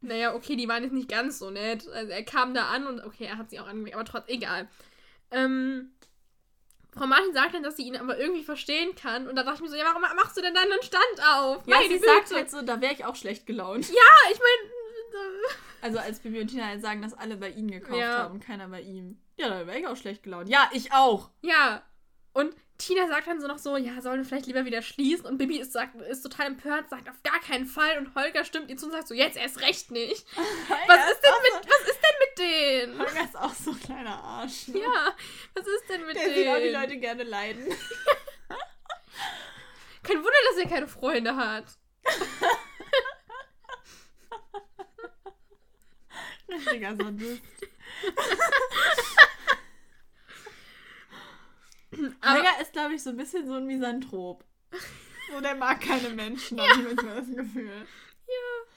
Naja, 0.00 0.34
okay, 0.34 0.56
die 0.56 0.66
waren 0.66 0.82
jetzt 0.82 0.92
nicht 0.92 1.08
ganz 1.08 1.38
so 1.38 1.50
nett. 1.50 1.88
Also 1.88 2.10
er 2.10 2.24
kam 2.24 2.52
da 2.52 2.66
an 2.70 2.86
und 2.88 3.04
okay, 3.04 3.24
er 3.24 3.38
hat 3.38 3.50
sie 3.50 3.60
auch 3.60 3.68
angemerkt, 3.68 3.94
aber 3.94 4.04
trotzdem, 4.04 4.34
egal. 4.34 4.68
Ähm, 5.32 5.92
Frau 6.94 7.06
Martin 7.06 7.32
sagt 7.32 7.54
dann, 7.54 7.62
dass 7.62 7.76
sie 7.76 7.84
ihn 7.84 7.96
aber 7.96 8.18
irgendwie 8.18 8.42
verstehen 8.44 8.94
kann. 8.94 9.26
Und 9.26 9.34
da 9.36 9.42
dachte 9.42 9.56
ich 9.56 9.62
mir 9.62 9.68
so, 9.70 9.76
ja, 9.76 9.84
warum 9.84 10.02
machst 10.02 10.36
du 10.36 10.42
denn 10.42 10.54
dann 10.54 10.70
einen 10.70 10.82
Stand 10.82 11.26
auf? 11.26 11.66
Ja, 11.66 11.76
Meine 11.76 11.88
sie 11.88 11.94
Güte. 11.98 12.06
sagt 12.06 12.34
halt 12.34 12.50
so, 12.50 12.62
da 12.62 12.80
wäre 12.80 12.92
ich 12.92 13.04
auch 13.04 13.16
schlecht 13.16 13.46
gelaunt. 13.46 13.88
Ja, 13.88 14.30
ich 14.32 14.38
meine. 14.38 14.70
Also 15.82 15.98
als 15.98 16.20
Bibi 16.20 16.40
und 16.40 16.48
Tina 16.48 16.66
halt 16.66 16.80
sagen, 16.82 17.02
dass 17.02 17.12
alle 17.14 17.36
bei 17.36 17.50
ihnen 17.50 17.70
gekauft 17.70 17.98
Ja. 17.98 18.18
haben, 18.18 18.40
keiner 18.40 18.68
bei 18.68 18.80
ihm. 18.82 19.18
Ja, 19.36 19.48
da 19.48 19.66
wäre 19.66 19.78
ich 19.78 19.86
auch 19.86 19.96
schlecht 19.96 20.22
gelaunt. 20.22 20.48
Ja, 20.48 20.70
ich 20.72 20.92
auch. 20.92 21.30
Ja. 21.40 21.82
Und 22.34 22.54
Tina 22.78 23.08
sagt 23.08 23.26
dann 23.26 23.40
so 23.40 23.46
noch 23.46 23.58
so, 23.58 23.76
ja, 23.76 24.00
sollen 24.00 24.18
wir 24.20 24.24
vielleicht 24.24 24.46
lieber 24.46 24.64
wieder 24.64 24.80
schließen? 24.82 25.26
Und 25.26 25.38
Bibi 25.38 25.58
ist, 25.58 25.72
sagt, 25.72 26.00
ist 26.02 26.22
total 26.22 26.46
empört, 26.48 26.88
sagt 26.88 27.08
auf 27.08 27.22
gar 27.22 27.40
keinen 27.40 27.66
Fall. 27.66 27.98
Und 27.98 28.14
Holger 28.14 28.44
stimmt 28.44 28.70
ihr 28.70 28.76
zu 28.76 28.86
und 28.86 28.92
sagt 28.92 29.08
so, 29.08 29.14
jetzt 29.14 29.36
erst 29.36 29.60
recht 29.60 29.90
nicht. 29.90 30.26
Was 30.36 31.10
ist 31.12 31.20
denn 31.22 31.32
mit, 31.42 31.68
was 31.68 31.88
ist 31.90 32.00
mit 32.28 32.38
denen? 32.38 32.98
Holger 32.98 33.24
ist 33.24 33.36
auch 33.36 33.54
so 33.54 33.70
ein 33.72 33.80
kleiner 33.80 34.22
Arsch. 34.22 34.68
ne? 34.68 34.80
Ja, 34.80 35.14
was 35.54 35.66
ist 35.66 35.88
denn 35.88 36.06
mit 36.06 36.16
Der 36.16 36.34
sieht 36.34 36.48
auch 36.48 36.56
die 36.56 36.62
denen? 36.62 36.80
Leute 36.80 36.96
gerne 36.98 37.22
leiden. 37.24 37.66
Kein 40.02 40.16
Wunder, 40.16 40.30
dass 40.50 40.58
er 40.64 40.68
keine 40.68 40.88
Freunde 40.88 41.36
hat. 41.36 41.64
Richtiger 46.48 46.96
Sadist. 46.96 47.42
Holger 52.24 52.60
ist, 52.60 52.72
glaube 52.72 52.94
ich, 52.94 53.02
so 53.02 53.10
ein 53.10 53.16
bisschen 53.16 53.46
so 53.46 53.54
ein 53.54 53.66
Misanthrop. 53.66 54.44
So, 55.30 55.40
der 55.40 55.54
mag 55.54 55.80
keine 55.80 56.08
Menschen, 56.10 56.60
habe 56.60 56.70
ich 56.72 56.78
manchmal 56.88 57.16
das 57.20 57.28
Gefühl. 57.34 57.86
Ja. 58.26 58.71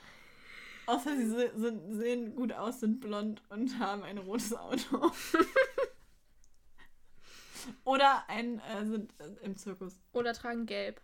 Außer 0.87 1.15
sie 1.15 1.27
sind, 1.27 1.93
sehen 1.93 2.35
gut 2.35 2.53
aus, 2.53 2.79
sind 2.79 2.99
blond 2.99 3.41
und 3.49 3.79
haben 3.79 4.03
ein 4.03 4.17
rotes 4.17 4.53
Auto. 4.53 5.11
Oder 7.83 8.29
ein, 8.29 8.59
äh, 8.59 8.85
sind 8.85 9.11
äh, 9.19 9.43
im 9.43 9.57
Zirkus. 9.57 9.99
Oder 10.13 10.33
tragen 10.33 10.65
gelb. 10.65 11.01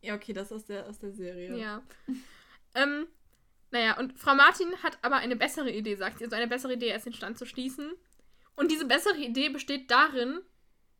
Ja, 0.00 0.14
okay, 0.14 0.32
das 0.32 0.46
ist 0.46 0.52
aus 0.52 0.64
der, 0.66 0.86
aus 0.86 0.98
der 0.98 1.12
Serie. 1.12 1.56
Ja. 1.56 1.82
ähm, 2.74 3.06
naja, 3.70 3.98
und 3.98 4.18
Frau 4.18 4.34
Martin 4.34 4.82
hat 4.82 4.98
aber 5.02 5.16
eine 5.16 5.36
bessere 5.36 5.70
Idee, 5.70 5.96
sagt 5.96 6.18
sie. 6.18 6.24
Also 6.24 6.36
eine 6.36 6.46
bessere 6.46 6.74
Idee, 6.74 6.92
als 6.92 7.04
den 7.04 7.12
Stand 7.12 7.38
zu 7.38 7.46
schließen. 7.46 7.92
Und 8.54 8.70
diese 8.70 8.86
bessere 8.86 9.16
Idee 9.16 9.48
besteht 9.48 9.90
darin, 9.90 10.40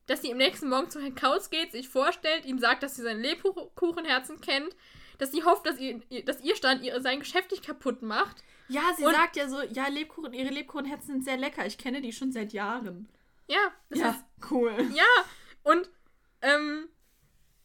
dass 0.07 0.22
sie 0.22 0.33
am 0.33 0.38
nächsten 0.38 0.68
Morgen 0.68 0.90
zu 0.90 1.01
Herrn 1.01 1.14
Kautz 1.14 1.51
geht, 1.51 1.72
sich 1.72 1.88
vorstellt, 1.88 2.44
ihm 2.44 2.59
sagt, 2.59 2.83
dass 2.83 2.96
sie 2.96 3.03
sein 3.03 3.20
Lebkuchenherzen 3.20 4.40
kennt, 4.40 4.74
dass 5.18 5.33
sie 5.33 5.44
hofft, 5.44 5.66
dass 5.66 5.78
ihr, 5.78 6.00
dass 6.24 6.40
ihr 6.40 6.57
Stand 6.57 6.83
ihr 6.83 7.00
sein 7.00 7.20
Geschäft 7.20 7.50
nicht 7.50 7.64
kaputt 7.64 8.02
macht. 8.02 8.42
Ja, 8.68 8.83
sie 8.96 9.04
Und- 9.04 9.14
sagt 9.14 9.37
ja 9.37 9.48
so, 9.48 9.61
ja, 9.62 9.88
Lebkuchen, 9.88 10.33
ihre 10.33 10.52
Lebkuchenherzen 10.52 11.07
sind 11.14 11.24
sehr 11.24 11.37
lecker. 11.37 11.66
Ich 11.66 11.78
kenne 11.78 12.00
die 12.00 12.12
schon 12.12 12.33
seit 12.33 12.52
Jahren. 12.52 13.09
Ja, 13.46 13.72
das 13.88 13.98
ja, 13.98 14.11
ist 14.11 14.24
cool. 14.50 14.72
Ja, 14.94 15.04
und 15.62 15.88
ähm, 16.42 16.88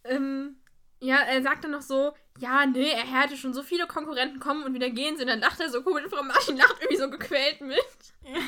ähm, 0.06 0.58
ja, 1.00 1.18
er 1.18 1.42
sagt 1.44 1.66
dann 1.66 1.72
noch 1.72 1.82
so, 1.82 2.14
ja, 2.40 2.66
nee, 2.66 2.90
er 2.90 3.04
hätte 3.06 3.38
schon 3.38 3.54
so 3.54 3.62
viele 3.62 3.86
Konkurrenten 3.88 4.40
kommen 4.40 4.64
und 4.64 4.74
wieder 4.74 4.90
gehen 4.90 5.18
sie. 5.18 5.24
Und 5.24 5.30
dann 5.30 5.40
lacht 5.42 5.60
er 5.60 5.70
so 5.70 5.84
komisch, 5.84 6.06
Frau 6.10 6.24
Martin 6.24 6.58
lacht 6.58 6.78
irgendwie 6.80 6.98
so 6.98 7.10
gequält 7.10 7.62
mit. 7.62 7.78
Ja. 8.24 8.40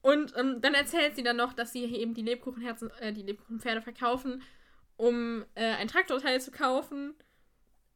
Und 0.00 0.34
ähm, 0.36 0.60
dann 0.60 0.74
erzählt 0.74 1.16
sie 1.16 1.22
dann 1.22 1.36
noch, 1.36 1.52
dass 1.52 1.72
sie 1.72 1.84
eben 1.84 2.14
die 2.14 2.22
Lebkuchenherzen, 2.22 2.90
äh, 3.00 3.12
die 3.12 3.22
Lebkuchenpferde 3.22 3.82
verkaufen, 3.82 4.42
um 4.96 5.44
äh, 5.54 5.74
ein 5.74 5.88
Traktorteil 5.88 6.40
zu 6.40 6.50
kaufen, 6.50 7.14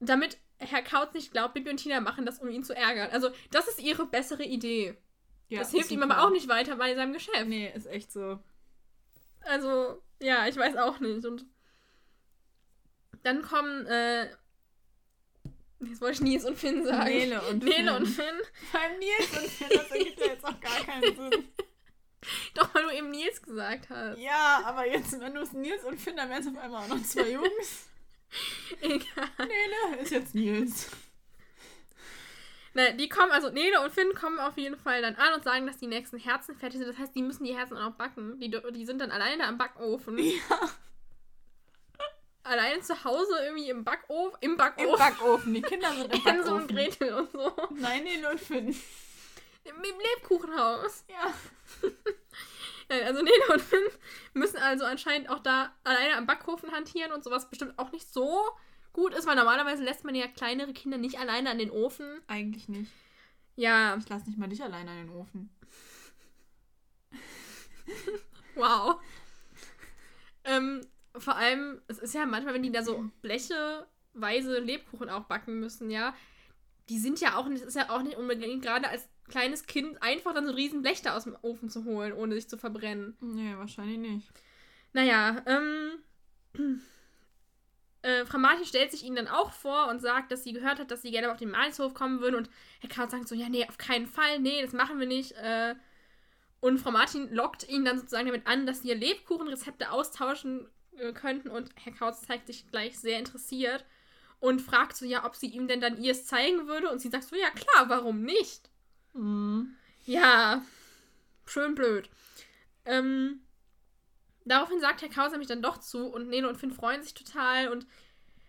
damit 0.00 0.38
Herr 0.58 0.82
Kautz 0.82 1.14
nicht 1.14 1.32
glaubt, 1.32 1.54
Bibi 1.54 1.70
und 1.70 1.76
Tina 1.76 2.00
machen 2.00 2.26
das, 2.26 2.40
um 2.40 2.48
ihn 2.48 2.64
zu 2.64 2.74
ärgern. 2.74 3.10
Also, 3.10 3.30
das 3.50 3.68
ist 3.68 3.80
ihre 3.80 4.06
bessere 4.06 4.44
Idee. 4.44 4.96
Ja, 5.48 5.60
das 5.60 5.70
hilft 5.70 5.90
ihm 5.90 6.02
aber 6.02 6.22
auch 6.24 6.30
nicht 6.30 6.48
weiter 6.48 6.76
bei 6.76 6.94
seinem 6.94 7.12
Geschäft. 7.12 7.46
Nee, 7.46 7.72
ist 7.74 7.86
echt 7.86 8.12
so. 8.12 8.38
Also, 9.40 10.02
ja, 10.20 10.46
ich 10.46 10.56
weiß 10.56 10.76
auch 10.76 11.00
nicht. 11.00 11.24
Und 11.24 11.46
dann 13.22 13.42
kommen, 13.42 13.86
äh, 13.86 14.28
Jetzt 15.80 16.00
wollte 16.00 16.14
ich 16.14 16.20
Nils 16.22 16.44
und 16.44 16.58
Finn 16.58 16.84
sagen. 16.84 17.08
Nele 17.08 17.40
und 17.42 17.62
Nele 17.62 17.76
Finn. 17.76 17.88
und 17.88 18.06
Finn. 18.06 18.34
Beim 18.72 18.98
Nils 18.98 19.30
und 19.42 19.48
Finn, 19.48 19.68
das 19.72 19.90
ergibt 19.90 20.20
ja 20.20 20.26
jetzt 20.26 20.44
auch 20.44 20.60
gar 20.60 20.80
keinen 20.84 21.14
Sinn. 21.14 21.48
Doch, 22.54 22.74
weil 22.74 22.82
du 22.82 22.90
eben 22.90 23.10
Nils 23.10 23.40
gesagt 23.40 23.88
hast. 23.88 24.18
Ja, 24.18 24.62
aber 24.64 24.88
jetzt, 24.88 25.18
wenn 25.20 25.34
du 25.34 25.40
es 25.40 25.52
Nils 25.52 25.84
und 25.84 26.00
Finn, 26.00 26.16
dann 26.16 26.28
wären 26.28 26.42
es 26.42 26.48
auf 26.48 26.58
einmal 26.58 26.82
auch 26.82 26.88
noch 26.88 27.02
zwei 27.04 27.30
Jungs. 27.32 27.86
Egal. 28.80 29.28
Nele 29.38 30.02
ist 30.02 30.10
jetzt 30.10 30.34
Nils. 30.34 30.90
Na, 32.74 32.90
die 32.90 33.08
kommen, 33.08 33.32
also 33.32 33.50
Nele 33.50 33.80
und 33.80 33.92
Finn 33.92 34.14
kommen 34.14 34.38
auf 34.38 34.56
jeden 34.56 34.76
Fall 34.76 35.02
dann 35.02 35.16
an 35.16 35.34
und 35.34 35.42
sagen, 35.42 35.66
dass 35.66 35.78
die 35.78 35.86
nächsten 35.86 36.18
Herzen 36.18 36.54
fertig 36.54 36.78
sind. 36.78 36.88
Das 36.88 36.98
heißt, 36.98 37.14
die 37.14 37.22
müssen 37.22 37.44
die 37.44 37.56
Herzen 37.56 37.76
auch 37.76 37.90
noch 37.90 37.96
backen. 37.96 38.38
Die, 38.38 38.50
die 38.50 38.86
sind 38.86 39.00
dann 39.00 39.10
alleine 39.10 39.46
am 39.46 39.58
Backofen. 39.58 40.18
Ja. 40.18 40.32
Alleine 42.44 42.80
zu 42.80 43.04
Hause 43.04 43.34
irgendwie 43.44 43.68
im 43.68 43.84
Backofen. 43.84 44.38
Im 44.40 44.56
Backofen. 44.56 44.88
Im 44.88 44.98
Backofen. 44.98 45.54
Die 45.54 45.60
Kinder 45.60 45.92
sind 45.92 46.14
im 46.14 46.22
Hänsel 46.24 46.52
und 46.52 46.68
Backofen. 46.68 46.76
Gretel 46.76 47.12
und 47.14 47.32
so. 47.32 47.52
Nein, 47.72 48.04
Nele 48.04 48.30
und 48.30 48.40
Finn. 48.40 48.68
Im, 49.64 49.74
im 49.76 49.98
Lebkuchenhaus. 50.14 51.04
Ja. 51.08 51.34
Ja, 52.90 52.96
Also 53.06 53.22
Nele 53.22 53.42
und 53.52 53.60
Finn 53.60 53.84
müssen 54.34 54.58
also 54.58 54.84
anscheinend 54.84 55.28
auch 55.28 55.40
da 55.40 55.74
alleine 55.84 56.16
am 56.16 56.26
Backofen 56.26 56.72
hantieren 56.72 57.12
und 57.12 57.24
sowas 57.24 57.48
bestimmt 57.50 57.78
auch 57.78 57.92
nicht 57.92 58.12
so 58.12 58.42
gut 58.92 59.14
ist, 59.14 59.26
weil 59.26 59.36
normalerweise 59.36 59.84
lässt 59.84 60.04
man 60.04 60.14
ja 60.14 60.26
kleinere 60.26 60.72
Kinder 60.72 60.98
nicht 60.98 61.18
alleine 61.18 61.50
an 61.50 61.58
den 61.58 61.70
Ofen. 61.70 62.20
Eigentlich 62.26 62.68
nicht. 62.68 62.90
Ja, 63.56 63.96
Ich 63.96 64.08
lass 64.08 64.26
nicht 64.26 64.38
mal 64.38 64.48
dich 64.48 64.62
alleine 64.62 64.92
in 64.92 65.06
den 65.06 65.16
Ofen. 65.16 65.50
wow. 68.54 69.00
ähm, 70.44 70.86
vor 71.16 71.36
allem, 71.36 71.80
es 71.88 71.98
ist 71.98 72.14
ja 72.14 72.26
manchmal, 72.26 72.54
wenn 72.54 72.62
die 72.62 72.72
da 72.72 72.82
so 72.82 73.10
blecheweise 73.22 74.60
Lebkuchen 74.60 75.10
auch 75.10 75.24
backen 75.24 75.58
müssen, 75.58 75.90
ja, 75.90 76.14
die 76.88 76.98
sind 76.98 77.20
ja 77.20 77.36
auch 77.36 77.48
nicht, 77.48 77.62
es 77.62 77.68
ist 77.68 77.76
ja 77.76 77.90
auch 77.90 78.02
nicht 78.02 78.16
unbedingt 78.16 78.62
gerade 78.62 78.88
als 78.88 79.08
kleines 79.28 79.66
Kind 79.66 80.02
einfach 80.02 80.34
dann 80.34 80.44
so 80.44 80.50
ein 80.50 80.56
riesen 80.56 80.82
Blech 80.82 81.02
da 81.02 81.16
aus 81.16 81.24
dem 81.24 81.36
Ofen 81.42 81.68
zu 81.70 81.84
holen, 81.84 82.12
ohne 82.12 82.34
sich 82.34 82.48
zu 82.48 82.58
verbrennen. 82.58 83.16
Nee, 83.20 83.54
wahrscheinlich 83.56 83.98
nicht. 83.98 84.28
Naja, 84.92 85.42
ähm. 85.46 86.80
Äh, 88.02 88.24
Frau 88.26 88.38
Martin 88.38 88.64
stellt 88.64 88.92
sich 88.92 89.02
ihnen 89.02 89.16
dann 89.16 89.28
auch 89.28 89.52
vor 89.52 89.88
und 89.88 90.00
sagt, 90.00 90.30
dass 90.30 90.44
sie 90.44 90.52
gehört 90.52 90.78
hat, 90.78 90.90
dass 90.90 91.02
sie 91.02 91.10
gerne 91.10 91.32
auf 91.32 91.38
den 91.38 91.50
Malzhof 91.50 91.94
kommen 91.94 92.20
würden. 92.20 92.36
Und 92.36 92.48
Herr 92.80 92.88
Kraut 92.88 93.10
sagt 93.10 93.26
so: 93.26 93.34
Ja, 93.34 93.48
nee, 93.48 93.66
auf 93.68 93.76
keinen 93.76 94.06
Fall, 94.06 94.38
nee, 94.38 94.62
das 94.62 94.72
machen 94.72 95.00
wir 95.00 95.06
nicht. 95.06 95.32
Äh, 95.32 95.74
und 96.60 96.78
Frau 96.78 96.90
Martin 96.90 97.32
lockt 97.34 97.68
ihn 97.68 97.84
dann 97.84 97.98
sozusagen 97.98 98.26
damit 98.26 98.46
an, 98.46 98.66
dass 98.66 98.82
sie 98.82 98.88
ihr 98.88 98.94
Lebkuchenrezepte 98.94 99.90
austauschen 99.90 100.68
äh, 100.96 101.12
könnten. 101.12 101.48
Und 101.48 101.70
Herr 101.74 101.92
Kraus 101.92 102.22
zeigt 102.22 102.46
sich 102.46 102.70
gleich 102.70 102.98
sehr 102.98 103.18
interessiert 103.18 103.84
und 104.38 104.62
fragt 104.62 104.96
so: 104.96 105.04
Ja, 105.04 105.24
ob 105.26 105.34
sie 105.34 105.48
ihm 105.48 105.66
denn 105.66 105.80
dann 105.80 106.00
ihrs 106.00 106.24
zeigen 106.26 106.68
würde. 106.68 106.90
Und 106.90 107.00
sie 107.00 107.08
sagt 107.08 107.24
so: 107.24 107.34
Ja, 107.34 107.50
klar, 107.50 107.88
warum 107.88 108.22
nicht? 108.22 108.70
Mhm. 109.18 109.76
Ja, 110.04 110.62
schön 111.44 111.74
blöd. 111.74 112.08
Ähm, 112.84 113.40
daraufhin 114.44 114.80
sagt 114.80 115.02
Herr 115.02 115.08
Kraus 115.08 115.32
nämlich 115.32 115.48
dann 115.48 115.60
doch 115.60 115.78
zu 115.78 116.06
und 116.06 116.28
Nele 116.28 116.48
und 116.48 116.56
Finn 116.56 116.72
freuen 116.72 117.02
sich 117.02 117.14
total 117.14 117.68
und 117.68 117.86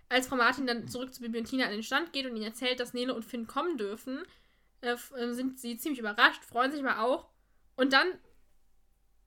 als 0.10 0.28
Frau 0.28 0.36
Martin 0.36 0.68
dann 0.68 0.88
zurück 0.88 1.14
zu 1.14 1.22
Bibi 1.22 1.40
und 1.40 1.46
Tina 1.46 1.66
an 1.66 1.72
den 1.72 1.84
Stand 1.84 2.14
geht 2.14 2.26
und 2.26 2.36
ihnen 2.36 2.46
erzählt, 2.46 2.80
dass 2.80 2.94
Nele 2.94 3.14
und 3.14 3.26
Finn 3.26 3.48
kommen 3.48 3.78
dürfen, 3.78 4.24
äh, 4.82 4.96
äh, 5.18 5.34
sind 5.34 5.60
sie 5.60 5.78
ziemlich 5.78 6.00
überrascht, 6.00 6.44
freuen 6.46 6.72
sich 6.72 6.84
aber 6.84 7.02
auch. 7.02 7.30
Und 7.76 7.94
dann 7.94 8.08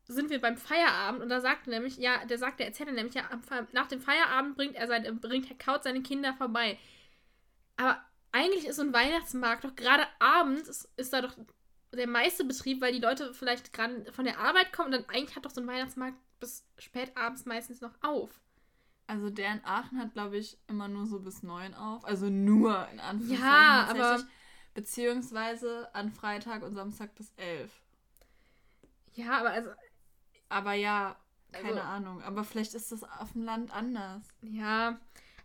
sind 0.07 0.31
wir 0.31 0.41
beim 0.41 0.57
Feierabend 0.57 1.23
und 1.23 1.29
da 1.29 1.41
sagt 1.41 1.67
nämlich, 1.67 1.97
ja, 1.97 2.25
der 2.25 2.39
sagt, 2.39 2.61
der 2.61 2.67
Erzähler 2.67 2.93
nämlich, 2.93 3.15
ja, 3.15 3.29
nach 3.73 3.87
dem 3.89 4.01
Feierabend 4.01 4.57
bringt 4.57 4.77
er 4.77 4.87
seine, 4.87 5.13
bringt 5.13 5.49
Herr 5.49 5.59
Kaut 5.59 5.85
seine 5.85 6.03
Kinder 6.03 6.35
vorbei. 6.35 6.79
Aber 7.77 8.01
eigentlich 8.33 8.66
ist 8.66 8.77
so 8.77 8.83
ein 8.83 8.92
Weihnachtsmarkt 8.92 9.64
doch 9.64 9.75
gerade 9.77 10.07
abends 10.18 10.68
ist, 10.68 10.88
ist 10.97 11.12
da 11.12 11.21
doch 11.23 11.37
der 11.95 12.09
meiste 12.09 12.45
Betrieb, 12.45 12.81
weil 12.81 12.92
die 12.92 13.01
Leute 13.01 13.35
vielleicht 13.35 13.73
gerade 13.73 14.11
von 14.12 14.25
der 14.25 14.38
Arbeit 14.38 14.73
kommen 14.73 14.87
und 14.87 14.92
dann 14.92 15.09
eigentlich 15.14 15.37
hat 15.37 15.45
doch 15.45 15.51
so 15.51 15.61
ein 15.61 15.66
Weihnachtsmarkt 15.66 16.16
bis 16.40 16.64
spät 16.79 17.16
abends 17.16 17.45
meistens 17.45 17.81
noch 17.81 17.92
auf. 18.03 18.40
Also 19.07 19.29
der 19.31 19.53
in 19.53 19.64
Aachen 19.64 19.99
hat, 19.99 20.14
glaube 20.14 20.38
ich, 20.38 20.57
immer 20.68 20.88
nur 20.88 21.07
so 21.07 21.21
bis 21.21 21.42
neun 21.42 21.75
auf. 21.75 22.05
Also 22.05 22.31
nur 22.31 22.88
in 22.92 23.01
Anführungszeichen. 23.01 23.47
Ja, 23.49 23.87
aber- 23.90 24.25
Beziehungsweise 24.75 25.95
an 25.95 26.11
Freitag 26.11 26.62
und 26.62 26.75
Samstag 26.75 27.14
bis 27.14 27.31
elf. 27.37 27.71
Ja, 29.14 29.38
aber 29.40 29.51
also, 29.51 29.71
Aber 30.49 30.73
ja, 30.75 31.16
keine 31.53 31.68
Also- 31.68 31.81
Ahnung. 31.81 32.23
Aber 32.23 32.45
vielleicht 32.45 32.75
ist 32.75 32.90
das 32.92 33.05
auf 33.05 33.33
dem 33.33 33.45
Land 33.45 33.71
anders. 33.75 34.23
ja. 34.42 34.99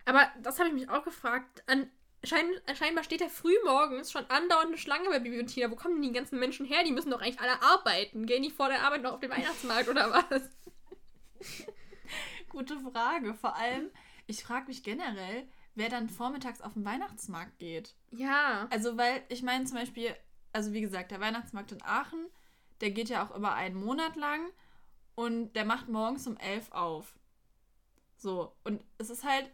Aber 0.06 0.26
das 0.42 0.58
habe 0.60 0.70
ich 0.70 0.76
mich 0.76 0.90
auch 0.90 1.04
gefragt. 1.04 1.64
An, 1.68 1.90
schein, 2.24 2.50
scheinbar 2.76 3.04
steht 3.04 3.22
ja 3.22 3.30
früh 3.30 3.56
morgens 3.66 4.12
schon 4.12 4.26
andauernd 4.30 4.68
eine 4.68 4.78
Schlange 4.78 5.10
bei 5.10 5.20
Bibi 5.20 5.40
und 5.40 5.48
Tina. 5.48 5.72
Wo 5.72 5.76
kommen 5.76 5.96
denn 5.96 6.12
die 6.12 6.18
ganzen 6.18 6.40
Menschen 6.40 6.66
her? 6.66 6.84
Die 6.84 6.92
müssen 6.92 7.12
doch 7.12 7.22
eigentlich 7.22 7.40
alle 7.40 7.62
arbeiten. 7.62 8.26
Gehen 8.26 8.44
die 8.44 8.50
vor 8.50 8.70
der 8.70 8.84
Arbeit 8.84 9.02
noch 9.02 9.14
auf 9.14 9.20
den 9.20 9.32
Weihnachtsmarkt 9.32 9.90
oder 9.90 10.12
was? 10.12 10.42
Gute 12.50 12.80
Frage. 12.80 13.34
Vor 13.34 13.56
allem, 13.56 13.92
ich 14.26 14.44
frage 14.44 14.68
mich 14.68 14.84
generell, 14.84 15.48
wer 15.76 15.90
dann 15.90 16.10
vormittags 16.10 16.62
auf 16.62 16.74
den 16.74 16.86
Weihnachtsmarkt 16.86 17.60
geht. 17.60 17.96
Ja. 18.12 18.68
Also, 18.72 18.98
weil 18.98 19.24
ich 19.30 19.44
meine 19.44 19.66
zum 19.66 19.78
Beispiel, 19.78 20.16
also 20.54 20.74
wie 20.74 20.82
gesagt, 20.82 21.12
der 21.12 21.20
Weihnachtsmarkt 21.20 21.72
in 21.72 21.84
Aachen, 21.84 22.26
der 22.82 22.92
geht 22.92 23.10
ja 23.10 23.26
auch 23.26 23.36
über 23.36 23.54
einen 23.54 23.76
Monat 23.76 24.16
lang 24.16 24.50
und 25.16 25.54
der 25.54 25.66
macht 25.66 25.88
morgens 25.88 26.28
um 26.28 26.38
elf 26.38 26.72
auf. 26.72 27.16
So, 28.18 28.56
und 28.64 28.84
es 28.98 29.10
ist 29.10 29.24
halt, 29.24 29.50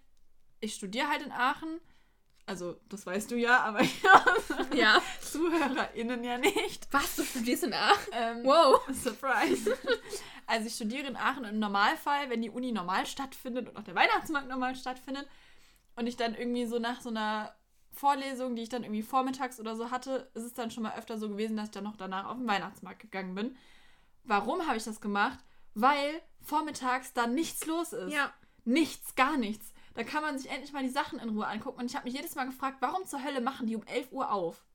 ich 0.61 0.75
studiere 0.75 1.09
halt 1.09 1.21
in 1.21 1.31
Aachen, 1.31 1.79
also 2.45 2.75
das 2.89 3.05
weißt 3.05 3.31
du 3.31 3.35
ja, 3.35 3.59
aber 3.61 3.81
Ja. 4.73 5.01
ZuhörerInnen 5.21 6.23
ja 6.23 6.37
nicht. 6.37 6.87
Was? 6.91 7.15
Du 7.15 7.23
studierst 7.23 7.63
in 7.63 7.73
Aachen? 7.73 8.13
Ähm, 8.13 8.43
Wow. 8.43 8.81
Surprise. 8.93 9.77
Also 10.45 10.67
ich 10.67 10.75
studiere 10.75 11.07
in 11.07 11.15
Aachen 11.15 11.45
im 11.45 11.59
Normalfall, 11.59 12.29
wenn 12.29 12.41
die 12.41 12.49
Uni 12.49 12.71
normal 12.71 13.05
stattfindet 13.05 13.69
und 13.69 13.77
auch 13.77 13.83
der 13.83 13.95
Weihnachtsmarkt 13.95 14.49
normal 14.49 14.75
stattfindet 14.75 15.27
und 15.95 16.07
ich 16.07 16.17
dann 16.17 16.35
irgendwie 16.35 16.65
so 16.65 16.79
nach 16.79 17.01
so 17.01 17.09
einer 17.09 17.53
Vorlesung, 17.93 18.55
die 18.55 18.63
ich 18.63 18.69
dann 18.69 18.83
irgendwie 18.83 19.03
vormittags 19.03 19.59
oder 19.59 19.75
so 19.75 19.91
hatte, 19.91 20.29
ist 20.33 20.43
es 20.43 20.53
dann 20.53 20.71
schon 20.71 20.83
mal 20.83 20.97
öfter 20.97 21.17
so 21.17 21.29
gewesen, 21.29 21.55
dass 21.55 21.65
ich 21.67 21.71
dann 21.71 21.83
noch 21.83 21.95
danach 21.95 22.25
auf 22.25 22.37
den 22.37 22.47
Weihnachtsmarkt 22.47 22.99
gegangen 22.99 23.35
bin. 23.35 23.55
Warum 24.23 24.65
habe 24.67 24.77
ich 24.77 24.83
das 24.83 24.99
gemacht? 24.99 25.39
Weil 25.75 26.21
vormittags 26.41 27.13
da 27.13 27.27
nichts 27.27 27.65
los 27.67 27.93
ist. 27.93 28.11
Ja. 28.13 28.33
Nichts, 28.65 29.15
gar 29.15 29.37
nichts. 29.37 29.72
Da 29.95 30.03
kann 30.03 30.23
man 30.23 30.37
sich 30.37 30.49
endlich 30.49 30.71
mal 30.71 30.83
die 30.83 30.89
Sachen 30.89 31.19
in 31.19 31.29
Ruhe 31.29 31.47
angucken. 31.47 31.79
Und 31.79 31.85
ich 31.89 31.95
habe 31.95 32.05
mich 32.05 32.15
jedes 32.15 32.35
Mal 32.35 32.45
gefragt, 32.45 32.77
warum 32.79 33.05
zur 33.05 33.23
Hölle 33.23 33.41
machen 33.41 33.67
die 33.67 33.75
um 33.75 33.83
11 33.83 34.11
Uhr 34.11 34.31
auf? 34.31 34.65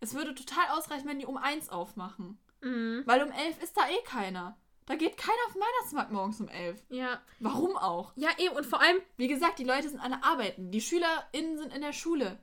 Es 0.00 0.14
würde 0.14 0.34
total 0.34 0.68
ausreichen, 0.70 1.08
wenn 1.08 1.18
die 1.18 1.26
um 1.26 1.36
1 1.36 1.70
aufmachen. 1.70 2.38
Mhm. 2.60 3.02
Weil 3.06 3.22
um 3.22 3.30
11 3.30 3.62
ist 3.62 3.76
da 3.76 3.88
eh 3.88 4.02
keiner. 4.04 4.56
Da 4.86 4.94
geht 4.94 5.16
keiner 5.16 5.38
auf 5.46 5.52
den 5.52 5.60
Weihnachtsmarkt 5.60 6.12
morgens 6.12 6.40
um 6.40 6.48
11. 6.48 6.82
Ja. 6.88 7.20
Warum 7.40 7.76
auch? 7.76 8.12
Ja, 8.16 8.30
eben. 8.38 8.56
Und 8.56 8.64
vor 8.64 8.80
allem, 8.80 9.00
Wie 9.16 9.28
gesagt, 9.28 9.58
die 9.58 9.64
Leute 9.64 9.88
sind 9.88 10.00
alle 10.00 10.22
arbeiten. 10.22 10.70
Die 10.70 10.80
SchülerInnen 10.80 11.58
sind 11.58 11.74
in 11.74 11.82
der 11.82 11.92
Schule. 11.92 12.38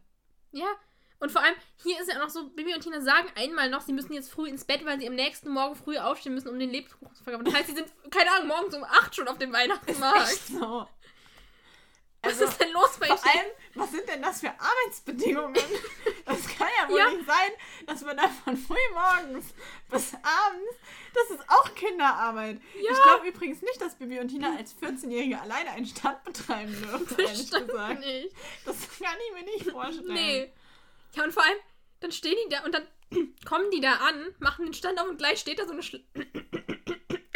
Ja. 0.52 0.68
Und 1.20 1.32
vor 1.32 1.42
allem, 1.42 1.56
hier 1.82 2.00
ist 2.00 2.12
ja 2.12 2.20
noch 2.20 2.30
so, 2.30 2.50
Bibi 2.50 2.76
und 2.76 2.82
Tina 2.82 3.02
sagen 3.02 3.30
einmal 3.36 3.70
noch, 3.70 3.82
sie 3.82 3.94
müssen 3.94 4.14
jetzt 4.14 4.32
früh 4.32 4.48
ins 4.50 4.66
Bett, 4.66 4.86
weil 4.86 5.00
sie 5.00 5.08
am 5.08 5.16
nächsten 5.16 5.50
Morgen 5.50 5.76
früh 5.76 5.98
aufstehen 5.98 6.34
müssen, 6.34 6.50
um 6.50 6.60
den 6.60 6.70
Lebkuchen 6.70 7.16
zu 7.16 7.24
verkaufen. 7.24 7.46
Das 7.46 7.54
heißt, 7.56 7.68
sie 7.70 7.76
sind, 7.76 7.88
keine 8.12 8.32
Ahnung, 8.34 8.50
morgens 8.50 8.76
um 8.76 8.84
8 8.84 9.16
schon 9.16 9.28
auf 9.28 9.38
dem 9.38 9.54
Weihnachtsmarkt. 9.54 10.30
Echt 10.30 10.48
so. 10.48 10.88
Was 12.26 12.34
Also, 12.34 12.46
ist 12.46 12.60
denn 12.60 12.72
los 12.74 12.98
bei 13.00 13.08
Vor 13.08 13.16
dir? 13.18 13.24
allem, 13.30 13.46
was 13.76 13.92
sind 13.92 14.08
denn 14.10 14.22
das 14.22 14.40
für 14.42 14.50
Arbeitsbedingungen? 14.60 15.56
Das 16.26 16.48
kann 16.58 16.68
ja 16.82 16.90
wohl 16.90 16.98
Ja. 16.98 17.10
nicht 17.12 17.26
sein, 17.28 17.52
dass 17.86 18.02
man 18.02 18.18
da 18.18 18.28
von 18.28 18.58
früh 18.58 18.76
morgens 18.94 19.46
bis 19.92 20.14
abends, 20.16 20.76
das 21.14 21.30
ist 21.38 21.48
auch 21.50 21.76
Kinderarbeit. 21.76 22.60
Ja. 22.82 22.92
Ich 22.92 23.04
glaube 23.04 23.28
übrigens 23.28 23.62
nicht, 23.62 23.80
dass 23.80 23.96
Bibi 23.96 24.20
und 24.20 24.30
Tina 24.30 24.56
als 24.58 24.76
14-Jährige 24.76 25.40
alleine 25.40 25.70
einen 25.72 25.86
Stand 25.86 26.24
betreiben 26.24 26.74
dürfen, 26.82 27.20
ehrlich 27.20 27.52
gesagt. 27.52 28.00
nicht. 28.00 28.36
Das 28.66 28.76
kann 29.00 29.16
ich 29.28 29.34
mir 29.34 29.44
nicht 29.52 29.70
vorstellen. 29.72 30.14
Nee. 30.14 30.52
Ja, 31.14 31.24
und 31.26 31.32
vor 31.32 31.44
allem, 31.44 31.58
dann 32.00 32.12
stehen 32.12 32.36
die 32.44 32.50
da 32.50 32.64
und 32.64 32.74
dann 32.74 32.88
kommen 33.48 33.70
die 33.70 33.82
da 33.82 33.94
an, 33.98 34.34
machen 34.40 34.66
den 34.66 34.74
Stand 34.74 35.00
auf 35.00 35.08
und 35.08 35.18
gleich 35.18 35.40
steht 35.40 35.60
da 35.60 35.66
so 35.66 35.74
eine 35.74 35.84
Schl 35.84 36.04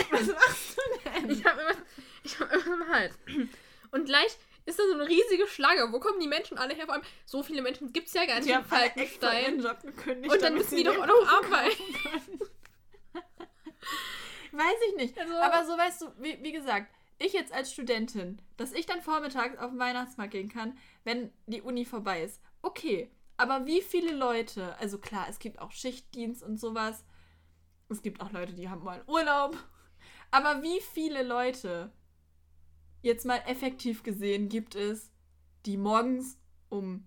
Was 0.10 0.28
machst 0.28 0.78
du 0.78 1.10
denn? 1.12 1.30
Ich 1.30 1.46
habe 1.46 1.62
immer, 1.62 1.76
ich 2.24 2.40
hab 2.40 2.52
immer 2.52 2.74
im 2.74 2.88
Hals. 2.90 3.14
Und 3.92 4.06
gleich 4.06 4.36
ist 4.70 4.80
da 4.80 4.84
so 4.88 4.93
eine 4.93 5.07
riesige 5.07 5.47
Schlange. 5.47 5.91
Wo 5.91 5.99
kommen 5.99 6.20
die 6.20 6.28
Menschen 6.28 6.57
alle 6.57 6.74
her? 6.74 6.86
Vor 6.86 6.95
allem, 6.95 7.03
so 7.26 7.43
viele 7.43 7.61
Menschen 7.61 7.91
gibt 7.91 8.07
es 8.07 8.13
ja 8.13 8.26
gar 8.26 8.36
nicht 8.36 8.47
Die 8.47 8.53
in 8.53 8.63
Falkenstein. 8.63 9.55
Und 9.65 10.41
dann 10.41 10.53
müssen 10.53 10.78
die 10.78 10.84
doch 10.84 10.97
auch 10.97 11.05
noch 11.07 11.28
arbeiten. 11.28 11.84
Weiß 14.51 14.78
ich 14.89 14.95
nicht. 14.95 15.17
Also- 15.20 15.34
Aber 15.36 15.65
so 15.65 15.78
weißt 15.78 16.01
du, 16.01 16.05
wie, 16.20 16.41
wie 16.43 16.51
gesagt, 16.51 16.93
ich 17.20 17.34
jetzt 17.34 17.51
als 17.53 17.72
Studentin, 17.74 18.41
dass 18.57 18.72
ich 18.74 18.86
dann 18.86 19.01
vormittags 19.01 19.57
auf 19.59 19.72
den 19.72 19.80
Weihnachtsmarkt 19.80 20.32
gehen 20.32 20.49
kann, 20.49 20.78
wenn 21.03 21.32
die 21.47 21.61
Uni 21.61 21.86
vorbei 21.86 22.24
ist. 22.24 22.41
Okay. 22.61 23.11
Aber 23.38 23.65
wie 23.65 23.82
viele 23.82 24.13
Leute, 24.13 24.76
also 24.80 24.97
klar, 24.97 25.28
es 25.30 25.39
gibt 25.39 25.59
auch 25.59 25.72
Schichtdienst 25.72 26.43
und 26.43 26.57
sowas. 26.59 27.05
Es 27.89 28.01
gibt 28.01 28.22
auch 28.22 28.32
Leute, 28.32 28.53
die 28.53 28.70
haben 28.70 28.84
mal 28.84 29.03
Urlaub. 29.07 29.55
Aber 30.32 30.61
wie 30.61 30.80
viele 30.82 31.24
Leute, 31.24 31.91
jetzt 33.02 33.26
mal 33.26 33.41
effektiv 33.47 34.04
gesehen, 34.04 34.50
gibt 34.50 34.76
es, 34.76 35.12
die 35.66 35.78
morgens 35.78 36.38
um 36.70 37.06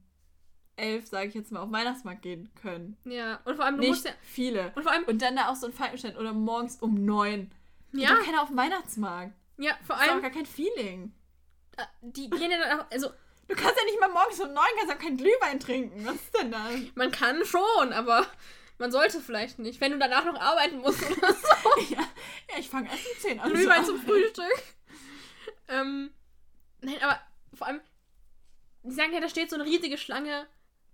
elf, 0.76 1.07
sage 1.07 1.28
ich 1.28 1.34
jetzt 1.34 1.53
mal, 1.53 1.61
auf 1.61 1.68
den 1.68 1.74
Weihnachtsmarkt 1.74 2.22
gehen 2.22 2.51
können. 2.61 2.97
Ja, 3.05 3.40
und 3.45 3.57
vor 3.57 3.64
allem, 3.64 3.76
du 3.76 3.82
Nicht 3.88 4.05
ja. 4.05 4.12
viele. 4.22 4.72
Und 4.74 4.82
vor 4.82 4.93
allem, 4.93 5.05
Und 5.05 5.20
dann 5.22 5.36
da 5.36 5.49
auch 5.51 5.57
so 5.57 5.66
ein 5.66 5.72
Falkenstein 5.72 6.16
oder 6.16 6.32
morgens 6.32 6.76
um 6.76 7.05
neun. 7.05 7.51
Ja, 7.93 8.14
doch 8.14 8.24
keiner 8.24 8.43
auf 8.43 8.49
den 8.49 8.57
Weihnachtsmarkt. 8.57 9.34
ja, 9.59 9.72
vor 9.86 9.97
Das 9.97 10.05
ist 10.05 10.09
auch 10.09 10.12
allem, 10.14 10.22
gar 10.22 10.30
kein 10.30 10.47
Feeling. 10.47 11.12
die 12.01 12.30
gehen 12.30 12.51
ja 12.51 12.59
dann 12.59 12.80
auch, 12.80 12.90
also, 12.90 13.11
Du 13.49 13.57
kannst 13.57 13.76
ja 13.76 13.84
nicht 13.84 14.01
mal 14.01 14.09
morgens 14.09 14.40
um 14.40 14.53
neun 14.55 14.64
kannst 14.78 14.95
auch 14.95 14.99
kein 14.99 15.16
Glühwein 15.16 15.61
trinken. 15.61 16.07
Was 16.07 16.14
ist 16.14 16.38
denn 16.40 16.53
das? 16.53 16.74
man 16.95 17.11
kann 17.11 17.45
schon, 17.45 17.93
aber 17.93 18.24
man 18.78 18.90
sollte 18.93 19.20
vielleicht 19.20 19.59
nicht, 19.59 19.80
wenn 19.80 19.93
du 19.93 19.99
danach 19.99 20.24
noch 20.24 20.40
arbeiten 20.40 20.78
musst 20.78 21.03
oder 21.11 21.32
so. 21.34 21.80
ja, 21.90 21.99
ja, 22.51 22.59
ich 22.59 22.70
fange 22.70 22.88
erst 22.88 23.05
um 23.05 23.20
zehn 23.20 23.40
an. 23.40 23.53
Glühwein 23.53 23.84
zu 23.84 23.95
zum 23.95 24.03
Frühstück. 24.03 24.62
Ähm, 25.68 26.12
nein, 26.80 27.00
aber 27.02 27.20
vor 27.54 27.66
allem, 27.66 27.80
die 28.82 28.92
sagen 28.92 29.12
ja, 29.12 29.20
da 29.20 29.28
steht 29.28 29.50
so 29.50 29.56
eine 29.56 29.64
riesige 29.64 29.98
Schlange 29.98 30.46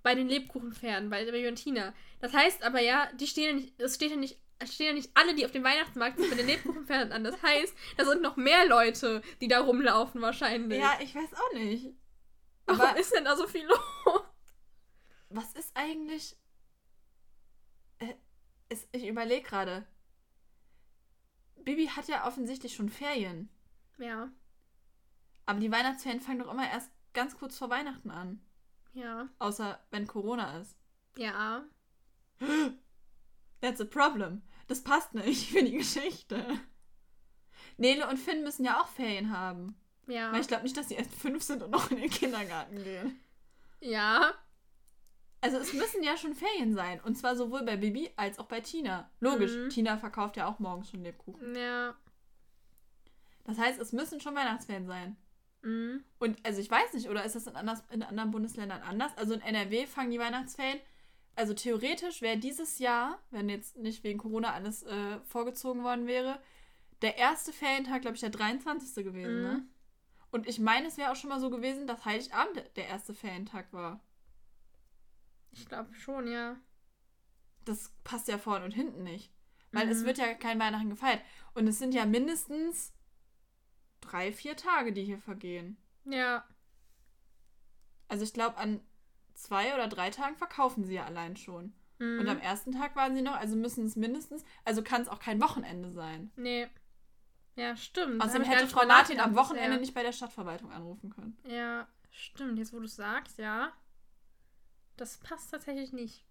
bei 0.02 0.14
den 0.14 0.28
Lebkuchenpferden, 0.28 1.10
bei 1.10 1.24
der 1.24 1.32
Leontina. 1.32 1.92
Das 2.20 2.32
heißt 2.32 2.62
aber 2.62 2.80
ja, 2.80 3.10
die 3.14 3.26
stehen 3.26 3.46
ja 3.46 3.52
nicht, 3.52 3.80
es 3.80 3.94
steht 3.94 4.10
ja 4.10 4.16
nicht, 4.16 4.38
es 4.58 4.74
stehen 4.74 4.88
ja 4.88 4.92
nicht 4.92 5.10
alle, 5.14 5.34
die 5.34 5.44
auf 5.44 5.52
dem 5.52 5.64
Weihnachtsmarkt 5.64 6.18
sind, 6.18 6.30
bei 6.30 6.36
den 6.36 6.46
Lebkuchenpferden 6.46 7.12
an. 7.12 7.24
Das 7.24 7.42
heißt, 7.42 7.74
da 7.96 8.04
sind 8.04 8.22
noch 8.22 8.36
mehr 8.36 8.66
Leute, 8.66 9.22
die 9.40 9.48
da 9.48 9.60
rumlaufen 9.60 10.20
wahrscheinlich. 10.20 10.80
Ja, 10.80 10.98
ich 11.00 11.14
weiß 11.14 11.34
auch 11.34 11.54
nicht. 11.54 11.94
Warum 12.66 12.80
Aber 12.80 12.98
ist 12.98 13.14
denn 13.14 13.24
da 13.24 13.36
so 13.36 13.46
viel 13.46 13.66
los? 13.66 14.22
was 15.30 15.52
ist 15.54 15.70
eigentlich. 15.74 16.36
Äh, 17.98 18.14
ist, 18.68 18.88
ich 18.92 19.06
überlege 19.06 19.46
gerade. 19.46 19.86
Bibi 21.56 21.86
hat 21.86 22.08
ja 22.08 22.26
offensichtlich 22.26 22.74
schon 22.74 22.88
Ferien. 22.88 23.48
Ja, 23.98 24.30
Aber 25.48 25.60
die 25.60 25.72
Weihnachtsferien 25.72 26.20
fangen 26.20 26.40
doch 26.40 26.52
immer 26.52 26.68
erst 26.70 26.90
ganz 27.14 27.34
kurz 27.38 27.56
vor 27.56 27.70
Weihnachten 27.70 28.10
an. 28.10 28.38
ja, 28.92 29.28
Außer 29.38 29.80
wenn 29.90 30.06
Corona 30.06 30.58
ist. 30.60 30.76
ja. 31.16 31.64
That's 33.60 33.80
a 33.80 33.84
problem. 33.86 34.42
Das 34.68 34.84
passt 34.84 35.14
nicht 35.14 35.50
für 35.50 35.62
die 35.64 35.72
Geschichte. 35.78 36.44
Nele 37.78 38.06
und 38.08 38.18
Finn 38.18 38.44
müssen 38.44 38.64
ja 38.64 38.80
auch 38.80 38.88
Ferien 38.88 39.32
haben. 39.36 39.74
Ja. 40.06 40.30
Weil 40.32 40.40
ich 40.42 40.48
glaube 40.48 40.62
nicht, 40.64 40.76
dass 40.76 40.88
sie 40.88 40.94
erst 40.94 41.12
fünf 41.14 41.42
sind 41.42 41.62
und 41.62 41.70
noch 41.70 41.90
in 41.90 41.96
den 41.96 42.10
Kindergarten 42.10 42.82
gehen. 42.84 43.18
ja. 43.80 44.32
Also 45.40 45.56
es 45.58 45.72
müssen 45.72 46.02
ja 46.02 46.16
schon 46.16 46.34
Ferien 46.34 46.74
sein. 46.74 47.00
Und 47.00 47.16
zwar 47.16 47.36
sowohl 47.36 47.62
bei 47.64 47.76
Bibi 47.76 48.10
als 48.16 48.38
auch 48.40 48.46
bei 48.46 48.60
Tina. 48.60 49.08
Logisch, 49.20 49.52
Mhm. 49.54 49.68
Tina 49.70 49.96
verkauft 49.96 50.36
ja 50.36 50.46
auch 50.46 50.58
morgens 50.58 50.90
schon 50.90 51.02
Lebkuchen. 51.02 51.54
Ja. 51.56 51.94
Das 53.44 53.56
heißt, 53.56 53.80
es 53.80 53.92
müssen 53.92 54.20
schon 54.20 54.34
Weihnachtsferien 54.34 54.86
sein. 54.86 55.16
Mhm. 55.62 56.04
Und 56.18 56.44
also 56.46 56.60
ich 56.60 56.70
weiß 56.70 56.92
nicht, 56.94 57.08
oder 57.08 57.24
ist 57.24 57.34
das 57.34 57.46
in, 57.46 57.56
anders, 57.56 57.82
in 57.90 58.02
anderen 58.02 58.30
Bundesländern 58.30 58.82
anders? 58.82 59.16
Also 59.16 59.34
in 59.34 59.40
NRW 59.40 59.86
fangen 59.86 60.10
die 60.10 60.18
Weihnachtsferien. 60.18 60.80
Also 61.34 61.54
theoretisch 61.54 62.20
wäre 62.22 62.36
dieses 62.36 62.78
Jahr, 62.78 63.18
wenn 63.30 63.48
jetzt 63.48 63.76
nicht 63.76 64.02
wegen 64.04 64.18
Corona 64.18 64.52
alles 64.52 64.82
äh, 64.82 65.20
vorgezogen 65.20 65.84
worden 65.84 66.06
wäre, 66.06 66.40
der 67.02 67.16
erste 67.16 67.52
Ferientag, 67.52 68.02
glaube 68.02 68.16
ich, 68.16 68.20
der 68.20 68.30
23. 68.30 69.04
gewesen. 69.04 69.36
Mhm. 69.36 69.42
Ne? 69.42 69.66
Und 70.30 70.48
ich 70.48 70.58
meine, 70.58 70.88
es 70.88 70.98
wäre 70.98 71.12
auch 71.12 71.16
schon 71.16 71.30
mal 71.30 71.40
so 71.40 71.48
gewesen, 71.48 71.86
dass 71.86 72.04
Heiligabend 72.04 72.64
der 72.76 72.88
erste 72.88 73.14
Ferientag 73.14 73.72
war. 73.72 74.00
Ich 75.52 75.66
glaube 75.66 75.94
schon, 75.94 76.26
ja. 76.30 76.56
Das 77.64 77.92
passt 78.04 78.28
ja 78.28 78.38
vorne 78.38 78.64
und 78.64 78.72
hinten 78.72 79.02
nicht. 79.02 79.32
Weil 79.72 79.88
es 79.88 80.02
Mhm. 80.02 80.06
wird 80.06 80.18
ja 80.18 80.34
kein 80.34 80.58
Weihnachten 80.58 80.90
gefeiert. 80.90 81.22
Und 81.54 81.66
es 81.66 81.78
sind 81.78 81.94
ja 81.94 82.04
mindestens 82.06 82.92
drei, 84.00 84.32
vier 84.32 84.56
Tage, 84.56 84.92
die 84.92 85.04
hier 85.04 85.18
vergehen. 85.18 85.76
Ja. 86.04 86.44
Also 88.08 88.24
ich 88.24 88.32
glaube, 88.32 88.56
an 88.56 88.80
zwei 89.34 89.74
oder 89.74 89.88
drei 89.88 90.10
Tagen 90.10 90.36
verkaufen 90.36 90.84
sie 90.84 90.94
ja 90.94 91.04
allein 91.04 91.36
schon. 91.36 91.72
Mhm. 91.98 92.20
Und 92.20 92.28
am 92.28 92.38
ersten 92.38 92.72
Tag 92.72 92.96
waren 92.96 93.14
sie 93.14 93.22
noch, 93.22 93.36
also 93.36 93.56
müssen 93.56 93.86
es 93.86 93.96
mindestens, 93.96 94.44
also 94.64 94.82
kann 94.82 95.02
es 95.02 95.08
auch 95.08 95.18
kein 95.18 95.40
Wochenende 95.40 95.92
sein. 95.92 96.30
Nee. 96.36 96.68
Ja, 97.56 97.76
stimmt. 97.76 98.22
Außerdem 98.22 98.44
hätte 98.44 98.68
Frau 98.68 98.86
Martin 98.86 99.18
am 99.18 99.34
Wochenende 99.34 99.70
bisher. 99.70 99.80
nicht 99.80 99.94
bei 99.94 100.02
der 100.02 100.12
Stadtverwaltung 100.12 100.70
anrufen 100.70 101.10
können. 101.10 101.36
Ja, 101.44 101.88
stimmt. 102.10 102.58
Jetzt, 102.58 102.72
wo 102.72 102.78
du 102.78 102.84
es 102.84 102.94
sagst, 102.94 103.38
ja. 103.38 103.72
Das 104.96 105.18
passt 105.18 105.50
tatsächlich 105.50 105.92
nicht. 105.92 106.24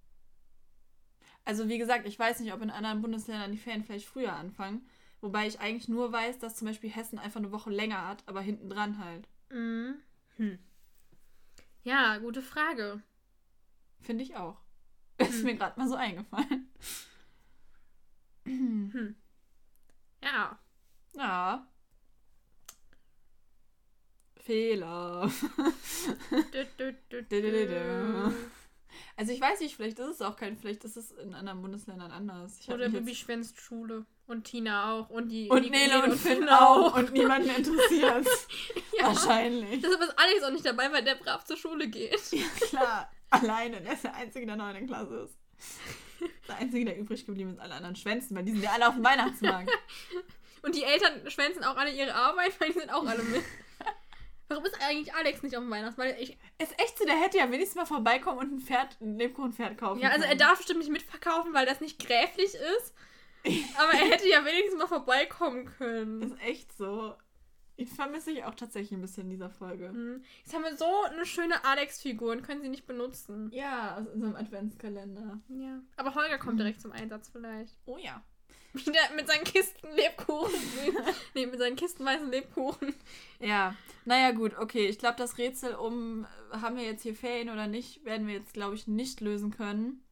Also 1.43 1.68
wie 1.70 1.78
gesagt, 1.78 2.05
ich 2.05 2.18
weiß 2.18 2.39
nicht, 2.39 2.53
ob 2.53 2.61
in 2.61 2.70
anderen 2.70 3.01
Bundesländern 3.01 3.51
die 3.51 3.57
Ferien 3.57 3.84
vielleicht 3.84 4.07
früher 4.07 4.34
anfangen. 4.34 4.88
Wobei 5.22 5.47
ich 5.47 5.59
eigentlich 5.59 5.88
nur 5.88 6.11
weiß, 6.11 6.39
dass 6.39 6.55
zum 6.55 6.68
Beispiel 6.68 6.89
Hessen 6.91 7.18
einfach 7.20 7.39
eine 7.39 7.51
Woche 7.51 7.70
länger 7.72 8.07
hat, 8.07 8.24
aber 8.28 8.41
hinten 8.41 8.70
dran 8.70 9.03
halt. 9.03 9.28
Mhm. 9.49 9.95
Hm. 10.36 10.59
Ja, 11.84 12.18
gute 12.20 12.41
Frage. 12.41 13.01
Finde 14.01 14.24
ich 14.24 14.36
auch. 14.36 14.61
Ist 15.18 15.39
Hm. 15.39 15.43
mir 15.45 15.55
gerade 15.55 15.80
mal 15.80 15.88
so 15.88 15.95
eingefallen. 15.95 16.70
Ja. 20.22 20.59
ja. 21.13 21.68
Fehler. 24.38 25.32
Also 29.15 29.32
ich 29.32 29.41
weiß 29.41 29.59
nicht, 29.61 29.76
vielleicht 29.76 29.97
ist 29.99 30.07
es 30.07 30.22
auch 30.22 30.38
kein, 30.38 30.57
vielleicht 30.57 30.84
ist 30.84 30.95
es 30.95 31.11
in 31.11 31.34
anderen 31.34 31.61
Bundesländern 31.61 32.11
anders. 32.11 32.59
Ich 32.59 32.70
Oder 32.70 32.89
Bibi 32.89 33.15
schwänzt 33.15 33.59
Schule. 33.59 34.05
Und 34.28 34.43
Tina 34.43 34.91
auch. 34.91 35.09
Und 35.09 35.30
die. 35.30 35.49
und 35.49 35.63
die 35.63 35.69
Nele 35.69 36.03
und 36.03 36.17
Finn 36.17 36.47
auch. 36.49 36.95
Und 36.97 37.13
niemanden 37.13 37.49
interessiert 37.49 38.28
ja. 38.99 39.07
Wahrscheinlich. 39.07 39.82
Deshalb 39.82 40.01
ist 40.01 40.19
Alex 40.19 40.43
auch 40.43 40.51
nicht 40.51 40.65
dabei, 40.65 40.91
weil 40.91 41.03
der 41.03 41.15
brav 41.15 41.45
zur 41.45 41.55
Schule 41.55 41.88
geht. 41.88 42.32
Ja, 42.32 42.45
klar. 42.67 43.11
Alleine. 43.30 43.82
Der 43.82 43.93
ist 43.93 44.03
der 44.03 44.15
Einzige, 44.15 44.45
der 44.45 44.57
noch 44.57 44.67
in 44.67 44.73
der 44.73 44.86
Klasse 44.86 45.15
ist. 45.21 45.38
Der 46.47 46.57
Einzige, 46.57 46.86
der 46.86 46.97
übrig 46.97 47.25
geblieben 47.25 47.51
ist, 47.51 47.59
alle 47.59 47.75
anderen 47.75 47.95
schwänzen, 47.95 48.36
weil 48.36 48.43
die 48.43 48.51
sind 48.51 48.63
ja 48.63 48.71
alle 48.71 48.88
auf 48.88 48.95
dem 48.95 49.03
Weihnachtsmarkt. 49.03 49.69
Und 50.61 50.75
die 50.75 50.84
Eltern 50.84 51.30
schwänzen 51.30 51.63
auch 51.63 51.78
alle 51.78 51.91
ihre 51.91 52.13
Arbeit, 52.13 52.59
weil 52.59 52.69
die 52.73 52.80
sind 52.80 52.91
auch 52.91 53.05
alle 53.05 53.23
mit. 53.23 53.43
Warum 54.49 54.65
ist 54.65 54.82
eigentlich 54.82 55.13
Alex 55.13 55.43
nicht 55.43 55.55
auf 55.57 55.63
dem 55.63 55.69
Weihnachtsmarkt? 55.69 56.19
Ich, 56.19 56.38
Ist 56.57 56.80
echt 56.80 56.97
so, 56.97 57.05
der 57.05 57.19
hätte 57.19 57.38
ja 57.38 57.51
wenigstens 57.51 57.75
mal 57.75 57.86
vorbeikommen 57.86 58.39
und 58.39 58.53
ein 58.53 58.59
Pferd, 58.59 58.99
ein 59.01 59.17
Lebkuchenpferd 59.17 59.78
kaufen 59.78 60.01
ja, 60.01 60.09
also 60.09 60.25
er 60.25 60.36
darf 60.36 60.57
bestimmt 60.57 60.80
nicht 60.80 60.91
mitverkaufen, 60.91 61.53
weil 61.53 61.65
das 61.65 61.82
nicht 61.82 61.99
gräflich 61.99 62.53
ist. 62.53 62.93
Aber 63.78 63.91
er 63.93 64.10
hätte 64.10 64.28
ja 64.28 64.43
wenigstens 64.45 64.80
mal 64.80 64.88
vorbeikommen 64.88 65.66
können. 65.66 66.22
Ist 66.22 66.41
echt 66.41 66.78
so. 66.78 67.16
Ich 67.80 67.89
vermisse 67.89 68.32
ich 68.32 68.43
auch 68.43 68.56
tatsächlich 68.56 68.93
ein 68.93 69.02
bisschen 69.02 69.26
in 69.26 69.30
dieser 69.30 69.52
Folge. 69.52 69.89
Hm. 69.89 70.24
Jetzt 70.43 70.54
haben 70.54 70.64
wir 70.64 70.76
so 70.76 71.04
eine 71.04 71.28
schöne 71.28 71.64
Alex-Figur 71.64 72.32
und 72.32 72.41
können 72.41 72.62
sie 72.62 72.70
nicht 72.70 72.88
benutzen. 72.88 73.52
Ja, 73.54 73.98
aus 73.98 74.08
unserem 74.08 74.36
Adventskalender. 74.36 75.39
Ja. 75.50 75.80
Aber 75.95 76.16
Holger 76.16 76.39
kommt 76.39 76.60
direkt 76.60 76.82
zum 76.82 76.91
Einsatz 76.91 77.30
vielleicht. 77.30 77.78
Oh 77.86 78.00
ja. 78.00 78.24
Wieder 78.74 79.00
mit 79.16 79.28
seinen 79.28 79.43
Kisten 79.43 79.88
Lebkuchen. 79.95 80.54
nee, 81.36 81.45
mit 81.45 81.60
seinen 81.60 81.76
kistenweisen 81.76 82.32
Lebkuchen. 82.32 82.95
Ja, 83.39 83.76
naja 84.06 84.32
gut, 84.32 84.58
okay. 84.58 84.88
Ich 84.88 84.98
glaube, 84.98 85.18
das 85.18 85.38
Rätsel 85.38 85.76
um, 85.76 86.26
äh, 86.52 86.58
haben 86.58 86.78
wir 86.78 86.84
jetzt 86.84 87.04
hier 87.04 87.16
Ferien 87.16 87.50
oder 87.50 87.68
nicht, 87.68 88.04
werden 88.06 88.28
wir 88.28 88.36
jetzt, 88.36 88.54
glaube 88.54 88.76
ich, 88.76 88.88
nicht 88.88 89.22
lösen 89.22 89.52
können. 89.52 90.04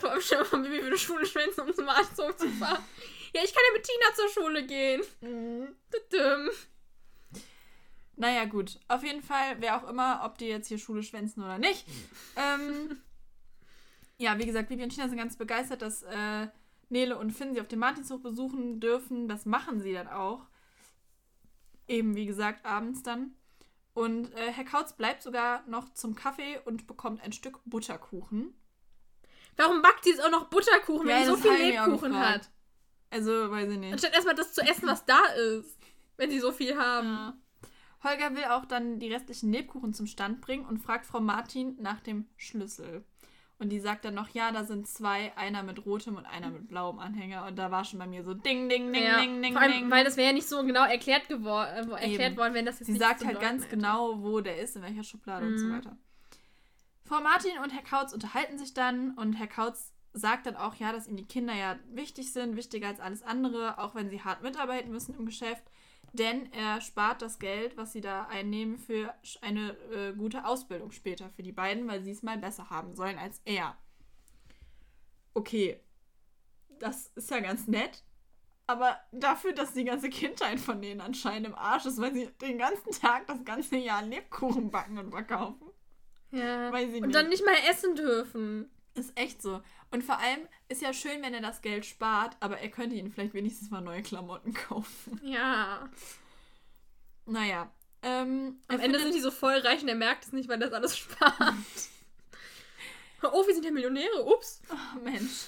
Vor 0.00 0.10
allem 0.10 0.20
stell 0.20 0.42
dir 0.42 0.56
mal 0.56 0.64
wie 0.64 0.72
wir 0.72 0.86
eine 0.86 0.98
Schule 0.98 1.26
schwänzen, 1.26 1.60
um 1.60 1.74
zum 1.74 1.88
Arzt 1.88 2.16
zu 2.16 2.48
fahren. 2.58 2.82
Ja, 3.34 3.42
ich 3.44 3.54
kann 3.54 3.62
ja 3.68 3.72
mit 3.74 3.84
Tina 3.84 4.14
zur 4.14 4.28
Schule 4.28 4.66
gehen. 4.66 5.02
Düdüm. 5.20 6.50
Naja, 8.16 8.44
gut. 8.44 8.80
Auf 8.88 9.04
jeden 9.04 9.22
Fall, 9.22 9.56
wer 9.60 9.76
auch 9.76 9.88
immer, 9.88 10.22
ob 10.24 10.36
die 10.38 10.46
jetzt 10.46 10.68
hier 10.68 10.78
Schule 10.78 11.02
schwänzen 11.02 11.42
oder 11.42 11.58
nicht. 11.58 11.86
ähm, 12.36 13.00
ja, 14.18 14.38
wie 14.38 14.46
gesagt, 14.46 14.68
Bibi 14.68 14.82
und 14.82 14.90
Tina 14.90 15.08
sind 15.08 15.16
ganz 15.16 15.36
begeistert, 15.36 15.82
dass 15.82 16.02
äh, 16.02 16.48
Nele 16.88 17.16
und 17.16 17.30
Finn 17.30 17.54
sie 17.54 17.60
auf 17.60 17.68
dem 17.68 17.78
Martinshof 17.78 18.22
besuchen 18.22 18.80
dürfen. 18.80 19.28
Das 19.28 19.46
machen 19.46 19.80
sie 19.80 19.92
dann 19.92 20.08
auch. 20.08 20.46
Eben, 21.88 22.14
wie 22.16 22.26
gesagt, 22.26 22.66
abends 22.66 23.02
dann. 23.02 23.34
Und 23.94 24.32
äh, 24.34 24.52
Herr 24.52 24.64
Kautz 24.64 24.92
bleibt 24.92 25.22
sogar 25.22 25.66
noch 25.66 25.92
zum 25.94 26.14
Kaffee 26.14 26.58
und 26.64 26.86
bekommt 26.86 27.22
ein 27.22 27.32
Stück 27.32 27.60
Butterkuchen. 27.64 28.54
Warum 29.60 29.82
backt 29.82 30.04
sie 30.04 30.10
jetzt 30.10 30.24
auch 30.24 30.30
noch 30.30 30.46
Butterkuchen, 30.48 31.06
wenn 31.06 31.16
Ja, 31.18 31.24
sie 31.24 31.30
so 31.30 31.36
viel 31.36 31.52
Lebkuchen 31.52 32.18
hat? 32.18 32.50
Also, 33.10 33.50
weiß 33.50 33.70
ich 33.70 33.78
nicht. 33.78 33.92
Anstatt 33.92 34.14
erstmal 34.14 34.34
das 34.34 34.52
zu 34.54 34.62
essen, 34.62 34.86
was 34.88 35.04
da 35.04 35.20
ist. 35.58 35.78
Wenn 36.16 36.30
sie 36.30 36.38
so 36.40 36.50
viel 36.52 36.76
haben. 36.78 37.08
Ja. 37.08 37.34
Holger 38.04 38.34
will 38.34 38.44
auch 38.44 38.64
dann 38.64 38.98
die 38.98 39.12
restlichen 39.12 39.52
Lebkuchen 39.52 39.92
zum 39.92 40.06
Stand 40.06 40.40
bringen 40.40 40.64
und 40.64 40.78
fragt 40.78 41.04
Frau 41.06 41.20
Martin 41.20 41.76
nach 41.80 42.00
dem 42.00 42.26
Schlüssel. 42.36 43.04
Und 43.58 43.68
die 43.68 43.78
sagt 43.80 44.06
dann 44.06 44.14
noch, 44.14 44.30
ja, 44.30 44.52
da 44.52 44.64
sind 44.64 44.88
zwei, 44.88 45.36
einer 45.36 45.62
mit 45.62 45.84
rotem 45.84 46.16
und 46.16 46.24
einer 46.24 46.48
mit 46.48 46.66
blauem 46.68 46.98
Anhänger. 46.98 47.44
Und 47.46 47.56
da 47.58 47.70
war 47.70 47.84
schon 47.84 47.98
bei 47.98 48.06
mir 48.06 48.24
so 48.24 48.32
ding, 48.32 48.70
ding, 48.70 48.90
ding, 48.90 49.02
ja, 49.04 49.20
ding, 49.20 49.42
ding, 49.42 49.52
vor 49.52 49.60
allem, 49.60 49.72
ding. 49.72 49.90
weil 49.90 50.02
das 50.02 50.16
wäre 50.16 50.28
ja 50.28 50.32
nicht 50.32 50.48
so 50.48 50.62
genau 50.64 50.84
erklärt, 50.86 51.28
äh, 51.28 51.34
erklärt 51.34 52.02
Eben. 52.02 52.36
worden, 52.38 52.54
wenn 52.54 52.64
das 52.64 52.78
jetzt 52.78 52.86
Sie 52.86 52.96
sagt 52.96 53.22
halt 53.22 53.38
ganz 53.38 53.64
hätte. 53.64 53.76
genau, 53.76 54.22
wo 54.22 54.40
der 54.40 54.58
ist, 54.62 54.76
in 54.76 54.82
welcher 54.82 55.04
Schublade 55.04 55.46
und 55.46 55.58
so 55.58 55.66
Mhm. 55.66 55.72
weiter. 55.76 55.98
Frau 57.10 57.20
Martin 57.20 57.58
und 57.58 57.70
Herr 57.70 57.82
Kautz 57.82 58.12
unterhalten 58.12 58.56
sich 58.56 58.72
dann 58.72 59.14
und 59.18 59.32
Herr 59.32 59.48
Kautz 59.48 59.92
sagt 60.12 60.46
dann 60.46 60.54
auch, 60.54 60.76
ja, 60.76 60.92
dass 60.92 61.08
ihm 61.08 61.16
die 61.16 61.26
Kinder 61.26 61.52
ja 61.52 61.76
wichtig 61.88 62.32
sind, 62.32 62.54
wichtiger 62.54 62.86
als 62.86 63.00
alles 63.00 63.24
andere, 63.24 63.78
auch 63.78 63.96
wenn 63.96 64.08
sie 64.08 64.22
hart 64.22 64.42
mitarbeiten 64.42 64.92
müssen 64.92 65.16
im 65.16 65.26
Geschäft. 65.26 65.64
Denn 66.12 66.52
er 66.52 66.80
spart 66.80 67.20
das 67.20 67.40
Geld, 67.40 67.76
was 67.76 67.92
sie 67.92 68.00
da 68.00 68.26
einnehmen, 68.26 68.78
für 68.78 69.12
eine 69.40 69.76
äh, 69.92 70.12
gute 70.12 70.44
Ausbildung 70.44 70.92
später 70.92 71.30
für 71.30 71.42
die 71.42 71.50
beiden, 71.50 71.88
weil 71.88 72.00
sie 72.00 72.12
es 72.12 72.22
mal 72.22 72.38
besser 72.38 72.70
haben 72.70 72.94
sollen 72.94 73.18
als 73.18 73.40
er. 73.44 73.76
Okay, 75.34 75.80
das 76.78 77.08
ist 77.16 77.28
ja 77.32 77.40
ganz 77.40 77.66
nett. 77.66 78.04
Aber 78.68 78.96
dafür, 79.10 79.52
dass 79.52 79.72
die 79.72 79.84
ganze 79.84 80.10
Kindheit 80.10 80.60
von 80.60 80.80
denen 80.80 81.00
anscheinend 81.00 81.48
im 81.48 81.56
Arsch 81.56 81.86
ist, 81.86 82.00
weil 82.00 82.14
sie 82.14 82.28
den 82.40 82.58
ganzen 82.58 82.92
Tag 82.92 83.26
das 83.26 83.44
ganze 83.44 83.78
Jahr 83.78 84.02
Lebkuchen 84.02 84.70
backen 84.70 84.96
und 84.96 85.10
verkaufen. 85.10 85.69
Ja. 86.32 86.70
Weiß 86.72 86.88
ich 86.90 86.96
Und 87.02 87.08
nicht. 87.08 87.14
dann 87.14 87.28
nicht 87.28 87.44
mal 87.44 87.56
essen 87.68 87.94
dürfen. 87.96 88.70
Ist 88.94 89.16
echt 89.16 89.40
so. 89.42 89.62
Und 89.90 90.04
vor 90.04 90.18
allem 90.18 90.40
ist 90.68 90.82
ja 90.82 90.92
schön, 90.92 91.22
wenn 91.22 91.34
er 91.34 91.40
das 91.40 91.62
Geld 91.62 91.84
spart, 91.86 92.36
aber 92.40 92.58
er 92.58 92.70
könnte 92.70 92.96
ihnen 92.96 93.10
vielleicht 93.10 93.34
wenigstens 93.34 93.70
mal 93.70 93.80
neue 93.80 94.02
Klamotten 94.02 94.52
kaufen. 94.68 95.20
Ja. 95.24 95.88
Naja. 97.26 97.70
Ähm, 98.02 98.60
Am 98.68 98.80
Ende 98.80 98.98
sind 98.98 99.14
die 99.14 99.20
so 99.20 99.30
voll 99.30 99.58
reich 99.58 99.82
und 99.82 99.88
er 99.88 99.94
merkt 99.94 100.24
es 100.24 100.32
nicht, 100.32 100.48
weil 100.48 100.58
das 100.58 100.72
alles 100.72 100.96
spart. 100.98 101.36
oh, 103.22 103.46
wir 103.46 103.54
sind 103.54 103.64
ja 103.64 103.70
Millionäre. 103.70 104.24
Ups. 104.24 104.62
Oh, 104.70 104.98
Mensch. 105.00 105.46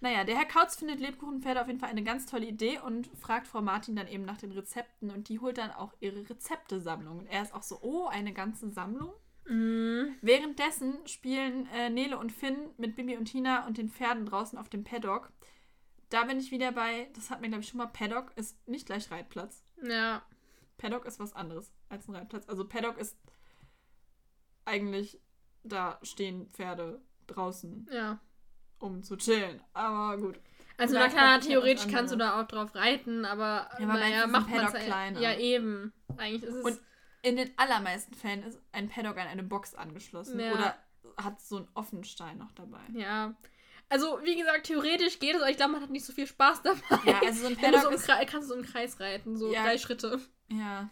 naja, 0.00 0.24
der 0.24 0.36
Herr 0.36 0.44
Kautz 0.46 0.76
findet 0.76 1.00
Lebkuchenpferde 1.00 1.60
auf 1.60 1.66
jeden 1.66 1.80
Fall 1.80 1.88
eine 1.90 2.04
ganz 2.04 2.26
tolle 2.26 2.46
Idee 2.46 2.78
und 2.78 3.08
fragt 3.20 3.46
Frau 3.48 3.60
Martin 3.62 3.96
dann 3.96 4.08
eben 4.08 4.24
nach 4.24 4.38
den 4.38 4.52
Rezepten 4.52 5.10
und 5.10 5.28
die 5.28 5.40
holt 5.40 5.58
dann 5.58 5.72
auch 5.72 5.92
ihre 6.00 6.28
Rezeptesammlung. 6.28 7.18
Und 7.20 7.26
er 7.26 7.42
ist 7.42 7.54
auch 7.54 7.62
so, 7.64 7.78
oh, 7.82 8.06
eine 8.06 8.32
ganze 8.32 8.70
Sammlung? 8.70 9.12
Mhm. 9.46 10.16
Währenddessen 10.20 11.06
spielen 11.06 11.66
äh, 11.74 11.90
Nele 11.90 12.18
und 12.18 12.32
Finn 12.32 12.70
mit 12.76 12.96
Bibi 12.96 13.16
und 13.16 13.26
Tina 13.26 13.66
und 13.66 13.78
den 13.78 13.88
Pferden 13.88 14.26
draußen 14.26 14.58
auf 14.58 14.68
dem 14.68 14.84
Paddock. 14.84 15.30
Da 16.10 16.24
bin 16.24 16.38
ich 16.38 16.50
wieder 16.50 16.72
bei, 16.72 17.08
das 17.14 17.30
hat 17.30 17.40
mir 17.40 17.48
glaube 17.48 17.62
ich 17.62 17.68
schon 17.68 17.78
mal, 17.78 17.86
Paddock 17.86 18.32
ist 18.36 18.56
nicht 18.68 18.86
gleich 18.86 19.10
Reitplatz. 19.10 19.64
Ja. 19.82 20.22
Paddock 20.78 21.06
ist 21.06 21.18
was 21.18 21.34
anderes 21.34 21.72
als 21.88 22.08
ein 22.08 22.14
Reitplatz. 22.14 22.48
Also 22.48 22.66
Paddock 22.66 22.98
ist 22.98 23.16
eigentlich, 24.64 25.20
da 25.64 25.98
stehen 26.02 26.48
Pferde 26.50 27.00
draußen, 27.26 27.88
Ja. 27.90 28.20
um 28.78 29.02
zu 29.02 29.16
chillen. 29.16 29.62
Aber 29.72 30.18
gut. 30.18 30.40
Also 30.76 30.96
hier 30.98 31.06
was 31.06 31.46
theoretisch 31.46 31.86
kannst 31.88 32.12
du 32.12 32.16
da 32.18 32.40
auch 32.40 32.46
drauf 32.46 32.74
reiten, 32.74 33.24
aber 33.24 33.70
aber 33.72 33.84
naja, 33.94 34.26
macht 34.26 34.50
man 34.50 34.60
Paddock 34.66 34.80
kleiner. 34.80 35.20
Ja, 35.20 35.34
eben. 35.36 35.92
Eigentlich 36.16 36.42
ist 36.42 36.54
es. 36.54 36.64
Und 36.64 36.80
in 37.22 37.36
den 37.36 37.50
allermeisten 37.56 38.14
Fällen 38.14 38.42
ist 38.42 38.58
ein 38.72 38.88
Paddock 38.88 39.16
an 39.18 39.28
eine 39.28 39.42
Box 39.42 39.74
angeschlossen. 39.74 40.38
Ja. 40.40 40.52
Oder 40.52 40.76
hat 41.16 41.40
so 41.40 41.56
einen 41.58 41.68
Offenstein 41.74 42.38
noch 42.38 42.52
dabei. 42.52 42.80
ja. 42.94 43.34
Also, 43.88 44.20
wie 44.24 44.36
gesagt, 44.36 44.68
theoretisch 44.68 45.18
geht 45.18 45.34
es, 45.34 45.42
aber 45.42 45.50
ich 45.50 45.58
glaube, 45.58 45.72
man 45.72 45.82
hat 45.82 45.90
nicht 45.90 46.06
so 46.06 46.14
viel 46.14 46.26
Spaß 46.26 46.62
dabei. 46.62 46.80
Ja, 47.04 47.20
also 47.26 47.42
so 47.42 47.46
ein 47.48 47.60
Wenn 47.60 47.72
du 47.72 47.78
so 47.80 47.90
Paddock 47.90 48.26
kannst 48.26 48.48
du 48.48 48.54
so 48.54 48.58
im 48.58 48.64
Kreis 48.64 48.98
reiten, 49.00 49.36
so 49.36 49.52
Ja. 49.52 49.64
drei 49.64 49.76
Schritte. 49.76 50.18
Ja. 50.48 50.88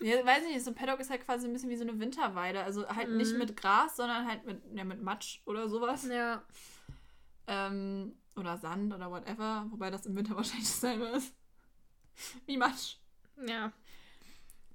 ja. 0.00 0.24
Weiß 0.24 0.44
ich 0.44 0.54
nicht, 0.54 0.64
so 0.64 0.70
ein 0.70 0.76
Paddock 0.76 1.00
ist 1.00 1.10
halt 1.10 1.24
quasi 1.24 1.48
ein 1.48 1.52
bisschen 1.52 1.70
wie 1.70 1.76
so 1.76 1.82
eine 1.82 1.98
Winterweide. 1.98 2.62
Also 2.62 2.88
halt 2.88 3.10
nicht 3.10 3.32
Mhm. 3.32 3.38
mit 3.38 3.56
Gras, 3.56 3.96
sondern 3.96 4.28
halt 4.28 4.46
mit, 4.46 4.62
ja, 4.74 4.84
mit 4.84 5.02
Matsch 5.02 5.40
oder 5.44 5.68
sowas. 5.68 6.06
Ja. 6.06 6.44
Ähm, 7.48 8.14
oder 8.36 8.56
Sand 8.58 8.94
oder 8.94 9.10
whatever. 9.10 9.66
Wobei 9.70 9.90
das 9.90 10.06
im 10.06 10.14
Winter 10.14 10.36
wahrscheinlich 10.36 10.68
dasselbe 10.68 11.06
ist. 11.06 11.34
Wie 12.46 12.56
Matsch. 12.56 12.96
Ja. 13.44 13.72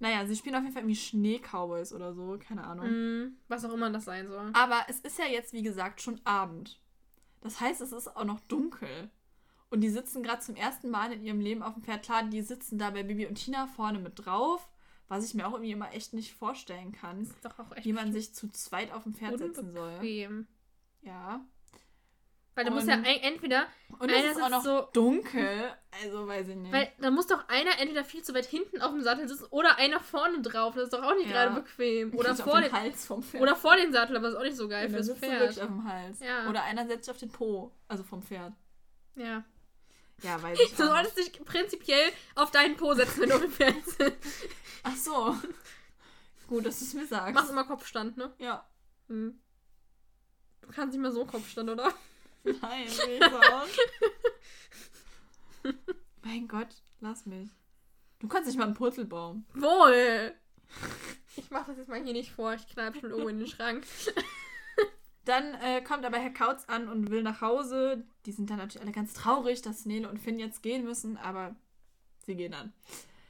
Naja, 0.02 0.26
sie 0.26 0.36
spielen 0.36 0.56
auf 0.56 0.64
jeden 0.64 0.74
Fall 0.74 0.82
irgendwie 0.82 1.00
Schneecowboys 1.00 1.94
oder 1.94 2.16
so. 2.16 2.40
Keine 2.40 2.64
Ahnung. 2.64 2.90
Mhm. 2.90 3.38
Was 3.48 3.64
auch 3.64 3.72
immer 3.72 3.92
das 3.92 4.06
sein 4.06 4.28
soll. 4.28 4.50
Aber 4.54 4.84
es 4.90 5.00
ist 5.00 5.20
ja 5.20 5.26
jetzt, 5.26 5.54
wie 5.54 5.62
gesagt, 5.62 6.02
schon 6.02 6.20
Abend. 6.24 6.82
Das 7.42 7.60
heißt, 7.60 7.82
es 7.82 7.92
ist 7.92 8.16
auch 8.16 8.26
noch 8.26 8.40
dunkel. 8.42 9.12
Und 9.70 9.82
die 9.82 9.90
sitzen 9.90 10.24
gerade 10.24 10.42
zum 10.42 10.56
ersten 10.56 10.90
Mal 10.90 11.14
in 11.14 11.24
ihrem 11.24 11.40
Leben 11.40 11.62
auf 11.62 11.76
dem 11.76 11.84
Pferd. 11.84 12.04
Klar, 12.04 12.24
die 12.24 12.42
sitzen 12.42 12.80
da 12.80 12.90
bei 12.90 13.04
Bibi 13.04 13.28
und 13.28 13.36
Tina 13.36 13.68
vorne 13.68 14.00
mit 14.00 14.26
drauf. 14.26 14.68
Was 15.08 15.24
ich 15.24 15.36
mir 15.36 15.48
auch 15.48 15.54
irgendwie 15.54 15.72
immer 15.72 15.94
echt 15.94 16.14
nicht 16.14 16.34
vorstellen 16.34 16.94
kann. 16.94 17.22
ist 17.22 17.46
doch 17.46 17.60
auch 17.60 17.72
echt 17.76 17.86
wie 17.86 17.94
man 17.94 18.12
sich 18.12 18.34
zu 18.34 18.50
zweit 18.50 18.92
auf 18.92 19.04
dem 19.04 19.14
Pferd 19.14 19.38
setzen 19.38 19.72
soll. 19.72 19.90
unbequem. 19.90 20.48
Ja. 21.04 21.46
Weil 22.54 22.66
da 22.66 22.72
muss 22.72 22.86
ja 22.86 22.96
ein, 22.96 23.06
entweder, 23.06 23.66
Und 24.00 24.12
Einer 24.12 24.32
ist 24.32 24.42
auch 24.42 24.50
noch 24.50 24.64
so- 24.64 24.90
dunkel. 24.94 25.74
Also 26.04 26.28
weiß 26.28 26.50
ich 26.50 26.56
nicht. 26.58 26.72
weil 26.74 26.92
da 27.00 27.10
muss 27.12 27.28
doch 27.28 27.48
einer 27.48 27.80
entweder 27.80 28.04
viel 28.04 28.24
zu 28.24 28.34
weit 28.34 28.46
hinten 28.46 28.82
auf 28.82 28.92
dem 28.92 29.02
Sattel 29.02 29.28
sitzen 29.28 29.46
oder 29.52 29.78
einer 29.78 30.00
vorne 30.02 30.42
drauf. 30.42 30.74
Das 30.76 30.86
ist 30.86 30.94
doch 30.94 31.02
auch 31.04 31.16
nicht 31.16 31.30
Ja. 31.30 31.46
gerade 31.46 31.62
bequem. 31.62 32.14
Oder 32.14 32.36
vor, 32.36 32.60
den, 32.60 32.70
dem 32.72 32.74
Hals 32.74 33.06
vom 33.06 33.24
Pferd. 33.24 33.42
oder 33.42 33.56
vor 33.56 33.76
den 33.78 33.94
Sattel, 33.94 34.18
aber 34.18 34.30
ist 34.30 34.36
auch 34.36 34.44
nicht 34.44 34.58
so 34.58 34.68
geil 34.68 34.84
dann 34.88 34.96
fürs 34.96 35.06
sitzt 35.06 35.20
Pferd. 35.20 35.40
wirklich 35.40 35.62
auf 35.62 35.68
dem 35.70 35.84
Hals. 35.86 36.20
Ja. 36.20 36.50
Oder 36.50 36.64
einer 36.64 36.86
setzt 36.88 37.06
sich 37.06 37.12
auf 37.12 37.20
den 37.20 37.32
Po. 37.32 37.72
Also 37.88 38.04
vom 38.04 38.22
Pferd. 38.22 38.52
Ja. 39.16 39.44
Ja, 40.24 40.42
weiß 40.44 40.60
ich 40.64 40.76
Du 40.76 40.86
solltest 40.88 41.18
dich 41.18 41.32
prinzipiell 41.46 42.12
auf 42.36 42.52
deinen 42.52 42.76
Po 42.76 42.94
setzen, 42.94 43.22
wenn 43.22 43.30
du 43.30 43.36
auf 43.36 43.42
dem 43.42 43.52
Pferd 43.52 43.86
sitzt. 43.86 44.48
Ach 44.84 44.96
so. 44.96 45.36
Gut, 46.48 46.66
dass 46.66 46.80
du 46.80 46.86
es 46.86 46.94
mir 46.96 47.06
sagst. 47.08 47.34
Machst 47.34 47.50
immer 47.50 47.64
Kopfstand, 47.64 48.18
ne? 48.18 48.34
Ja. 48.40 48.68
Hm. 49.08 49.40
Du 50.62 50.68
kannst 50.70 50.94
nicht 50.94 51.02
mehr 51.02 51.12
so 51.12 51.26
Kopfstand, 51.26 51.70
oder? 51.70 51.94
Nein, 52.62 52.86
ich 52.86 52.96
so 52.96 53.38
aus. 53.38 53.70
mein 56.24 56.48
Gott, 56.48 56.70
lass 57.00 57.26
mich. 57.26 57.50
Du 58.20 58.28
kannst 58.28 58.48
nicht 58.48 58.58
mal 58.58 58.66
einen 58.66 58.74
Purzelbaum. 58.74 59.46
Wohl! 59.54 60.34
Ich 61.38 61.50
mach 61.50 61.66
das 61.66 61.78
jetzt 61.78 61.88
mal 61.88 62.04
hier 62.04 62.12
nicht 62.12 62.34
vor. 62.34 62.54
Ich 62.56 62.68
knall 62.68 62.94
schon 62.94 63.10
irgendwo 63.10 63.30
in 63.30 63.40
den 63.40 63.48
Schrank. 63.48 63.86
Dann 65.24 65.54
äh, 65.56 65.82
kommt 65.82 66.04
aber 66.04 66.18
Herr 66.18 66.34
Kautz 66.34 66.66
an 66.66 66.90
und 66.90 67.10
will 67.10 67.24
nach 67.24 67.40
Hause. 67.40 68.04
Die 68.26 68.34
sind 68.34 68.50
dann 68.50 68.58
natürlich 68.58 68.82
alle 68.82 68.92
ganz 68.92 69.14
traurig, 69.14 69.62
dass 69.62 69.86
Nele 69.86 70.10
und 70.10 70.20
Finn 70.20 70.40
jetzt 70.40 70.62
gehen 70.62 70.84
müssen, 70.84 71.16
aber 71.16 71.56
sie 72.26 72.36
gehen 72.36 72.52
dann. 72.52 72.74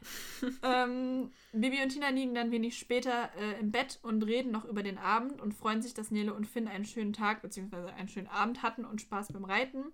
ähm, 0.63 1.31
Bibi 1.53 1.81
und 1.83 1.89
Tina 1.89 2.09
liegen 2.09 2.33
dann 2.33 2.51
wenig 2.51 2.77
später 2.77 3.29
äh, 3.37 3.59
im 3.59 3.71
Bett 3.71 3.99
und 4.01 4.23
reden 4.23 4.51
noch 4.51 4.65
über 4.65 4.83
den 4.83 4.97
Abend 4.97 5.41
und 5.41 5.53
freuen 5.53 5.81
sich, 5.81 5.93
dass 5.93 6.11
Nele 6.11 6.33
und 6.33 6.45
Finn 6.47 6.67
einen 6.67 6.85
schönen 6.85 7.13
Tag 7.13 7.41
bzw. 7.41 7.91
einen 7.91 8.09
schönen 8.09 8.27
Abend 8.27 8.63
hatten 8.63 8.85
und 8.85 9.01
Spaß 9.01 9.33
beim 9.33 9.45
Reiten. 9.45 9.85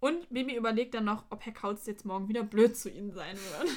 Und 0.00 0.28
Bibi 0.28 0.54
überlegt 0.54 0.94
dann 0.94 1.04
noch, 1.06 1.24
ob 1.30 1.46
Herr 1.46 1.52
Kautz 1.54 1.86
jetzt 1.86 2.04
morgen 2.04 2.28
wieder 2.28 2.42
blöd 2.42 2.76
zu 2.76 2.90
ihnen 2.90 3.12
sein 3.12 3.36
wird. 3.36 3.70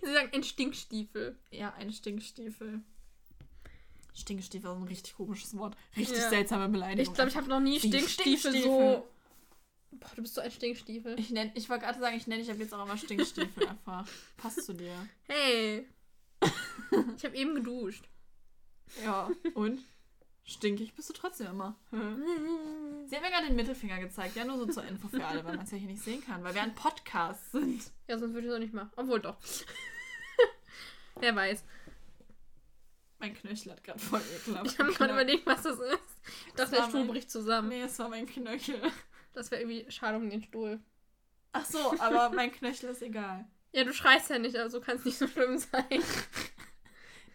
Sie 0.02 0.12
sagen 0.12 0.30
ein 0.32 0.42
Stinkstiefel. 0.42 1.36
Ja, 1.50 1.74
ein 1.74 1.92
Stinkstiefel. 1.92 2.80
Stinkstiefel 4.14 4.70
ist 4.70 4.76
ein 4.76 4.84
richtig 4.84 5.14
komisches 5.16 5.56
Wort. 5.56 5.76
Richtig 5.96 6.18
Ja. 6.18 6.28
seltsame 6.30 6.68
Beleidigung. 6.68 7.02
Ich 7.12 7.14
glaube, 7.14 7.30
ich 7.30 7.36
habe 7.36 7.48
noch 7.48 7.60
nie 7.60 7.78
Stinkstiefel 7.78 8.52
Stinkstiefel. 8.52 8.62
so. 8.62 9.08
Boah, 10.00 10.10
du 10.16 10.22
bist 10.22 10.34
so 10.34 10.40
ein 10.40 10.50
Stinkstiefel. 10.50 11.18
Ich, 11.18 11.30
nenn, 11.30 11.50
ich 11.54 11.68
wollte 11.68 11.84
gerade 11.84 11.98
sagen, 12.00 12.16
ich 12.16 12.26
nenne 12.26 12.42
dich 12.42 12.50
ab 12.50 12.58
jetzt 12.58 12.74
auch 12.74 12.84
immer 12.84 12.96
Stinkstiefel 12.96 13.66
einfach. 13.68 14.06
Passt 14.36 14.64
zu 14.64 14.72
dir. 14.72 14.94
Hey. 15.28 15.86
Ich 17.16 17.24
habe 17.24 17.36
eben 17.36 17.54
geduscht. 17.54 18.04
Ja, 19.02 19.30
und? 19.54 19.80
Stinkig 20.46 20.94
bist 20.94 21.08
du 21.08 21.14
trotzdem 21.14 21.46
immer. 21.46 21.74
Sie 21.90 23.16
hat 23.16 23.22
mir 23.22 23.30
gerade 23.30 23.46
den 23.46 23.56
Mittelfinger 23.56 23.98
gezeigt. 23.98 24.36
Ja, 24.36 24.44
nur 24.44 24.58
so 24.58 24.66
zur 24.66 24.84
Info 24.84 25.08
für 25.08 25.24
alle, 25.24 25.42
weil 25.44 25.56
man 25.56 25.64
es 25.64 25.70
ja 25.72 25.78
hier 25.78 25.88
nicht 25.88 26.02
sehen 26.02 26.22
kann, 26.22 26.44
weil 26.44 26.54
wir 26.54 26.62
ein 26.62 26.74
Podcast 26.74 27.50
sind. 27.52 27.82
Ja, 28.08 28.18
sonst 28.18 28.34
würde 28.34 28.46
ich 28.46 28.50
es 28.50 28.56
auch 28.56 28.60
nicht 28.60 28.74
machen. 28.74 28.90
Obwohl 28.96 29.20
doch. 29.20 29.36
Wer 31.20 31.34
weiß. 31.34 31.64
Mein 33.18 33.34
Knöchel 33.34 33.72
hat 33.72 33.82
gerade 33.82 33.98
voll 33.98 34.20
ekelhaft. 34.36 34.66
Ich 34.66 34.78
habe 34.78 34.92
gerade 34.92 35.12
überlegt, 35.14 35.46
was 35.46 35.62
das 35.62 35.78
ist. 35.78 35.98
Ich 36.46 36.52
Das 36.54 36.70
dachte, 36.70 36.82
der 36.82 36.88
Stuhl 36.90 37.04
bricht 37.06 37.30
zusammen. 37.30 37.70
Nee, 37.70 37.80
es 37.82 37.98
war 37.98 38.10
mein 38.10 38.26
Knöchel. 38.26 38.80
Das 39.34 39.50
wäre 39.50 39.60
irgendwie 39.62 39.90
schade 39.90 40.16
um 40.16 40.30
den 40.30 40.42
Stuhl. 40.42 40.80
Ach 41.52 41.64
so, 41.64 41.94
aber 42.00 42.30
mein 42.30 42.52
Knöchel 42.52 42.90
ist 42.90 43.02
egal. 43.02 43.46
Ja, 43.72 43.84
du 43.84 43.92
schreist 43.92 44.30
ja 44.30 44.38
nicht, 44.38 44.56
also 44.56 44.80
kann 44.80 44.96
es 44.96 45.04
nicht 45.04 45.18
so 45.18 45.26
schlimm 45.28 45.58
sein. 45.58 46.02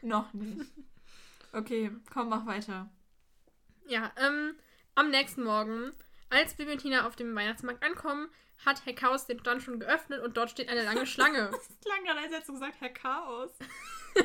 Noch 0.02 0.34
nicht. 0.34 0.72
Okay, 1.52 1.92
komm, 2.12 2.30
mach 2.30 2.46
weiter. 2.46 2.90
Ja, 3.88 4.12
ähm, 4.18 4.56
am 4.96 5.10
nächsten 5.10 5.44
Morgen, 5.44 5.92
als 6.30 6.54
Bibi 6.54 6.74
und 6.74 6.80
Tina 6.80 7.08
auf 7.08 7.16
dem 7.16 7.36
Weihnachtsmarkt 7.36 7.84
ankommen, 7.84 8.30
hat 8.66 8.86
Herr 8.86 8.94
Chaos 8.94 9.26
den 9.26 9.40
Stand 9.40 9.64
schon 9.64 9.80
geöffnet 9.80 10.22
und 10.22 10.38
dort 10.38 10.52
steht 10.52 10.70
eine 10.70 10.84
lange 10.84 11.06
Schlange. 11.08 11.50
Das 11.52 11.68
klang 11.84 12.04
gerade, 12.04 12.20
als 12.20 12.32
hättest 12.32 12.50
du 12.50 12.54
gesagt, 12.54 12.76
Herr 12.80 12.90
Chaos. 12.90 13.52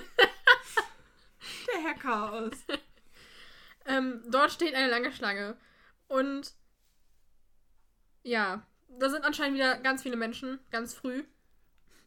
Der 1.72 1.82
Herr 1.82 1.94
Chaos. 1.94 2.52
ähm, 3.86 4.22
dort 4.28 4.52
steht 4.52 4.74
eine 4.74 4.88
lange 4.88 5.12
Schlange. 5.12 5.56
Und 6.08 6.52
ja, 8.24 8.66
da 8.88 9.08
sind 9.08 9.24
anscheinend 9.24 9.54
wieder 9.56 9.78
ganz 9.78 10.02
viele 10.02 10.16
Menschen, 10.16 10.58
ganz 10.72 10.92
früh. 10.94 11.22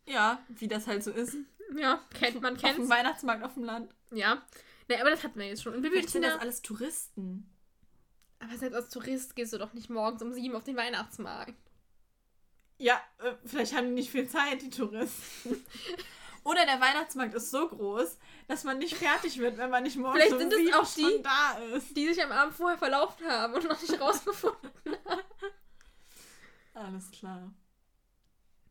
Ja, 0.05 0.39
wie 0.49 0.67
das 0.67 0.87
halt 0.87 1.03
so 1.03 1.11
ist. 1.11 1.35
Ja, 1.75 2.01
kennt 2.13 2.41
man, 2.41 2.55
Auf 2.55 2.61
dem. 2.75 2.89
Weihnachtsmarkt 2.89 3.43
auf 3.43 3.53
dem 3.55 3.63
Land. 3.63 3.93
Ja. 4.11 4.41
Ne, 4.89 4.99
aber 5.01 5.09
das 5.09 5.23
hatten 5.23 5.37
wir 5.39 5.47
jetzt 5.47 5.63
schon. 5.63 5.73
Und 5.73 5.81
Bibi 5.81 5.95
Vielleicht 5.95 6.09
sind 6.11 6.23
das 6.23 6.39
alles 6.39 6.61
Touristen. 6.61 7.49
Aber 8.39 8.55
selbst 8.57 8.75
als 8.75 8.89
Tourist 8.89 9.35
gehst 9.35 9.51
du 9.53 9.57
doch 9.57 9.73
nicht 9.73 9.89
morgens 9.89 10.21
um 10.21 10.31
sieben 10.33 10.55
auf 10.55 10.63
den 10.63 10.77
Weihnachtsmarkt. 10.77 11.55
Ja, 12.77 13.01
äh, 13.17 13.33
vielleicht 13.43 13.75
haben 13.75 13.87
die 13.87 13.93
nicht 13.93 14.11
viel 14.11 14.29
Zeit, 14.29 14.61
die 14.61 14.69
Touristen. 14.69 15.65
Oder 16.43 16.65
der 16.65 16.79
Weihnachtsmarkt 16.79 17.33
ist 17.33 17.51
so 17.51 17.67
groß, 17.67 18.17
dass 18.47 18.63
man 18.63 18.77
nicht 18.77 18.95
fertig 18.95 19.37
wird, 19.39 19.57
wenn 19.57 19.69
man 19.69 19.83
nicht 19.83 19.97
morgens 19.97 20.19
Vielleicht 20.23 20.33
um 20.33 20.39
sind 20.39 20.53
es 20.53 20.59
sieben 20.59 20.73
auch 20.75 20.93
die- 20.93 21.01
schon 21.01 21.23
da 21.23 21.57
ist. 21.75 21.97
Die 21.97 22.07
sich 22.13 22.23
am 22.23 22.31
Abend 22.31 22.53
vorher 22.55 22.77
verlaufen 22.77 23.27
haben 23.27 23.55
und 23.55 23.65
noch 23.67 23.81
nicht 23.81 23.99
rausgefunden. 23.99 24.71
Alles 26.77 27.11
klar. 27.11 27.51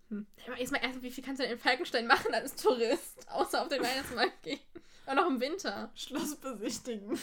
Hm. 0.08 0.26
Erstmal, 0.56 0.84
erst, 0.84 1.02
wie 1.02 1.10
viel 1.10 1.24
kannst 1.24 1.40
du 1.40 1.44
denn 1.44 1.54
in 1.54 1.58
Falkenstein 1.58 2.06
machen 2.06 2.32
als 2.32 2.54
Tourist? 2.54 3.26
Außer 3.30 3.62
auf 3.62 3.68
den 3.68 3.82
Weihnachtsmarkt 3.82 4.42
gehen. 4.42 4.60
Auch 5.06 5.14
noch 5.14 5.26
im 5.26 5.40
Winter. 5.40 5.90
Schloss 5.94 6.36
besichtigen. 6.36 7.18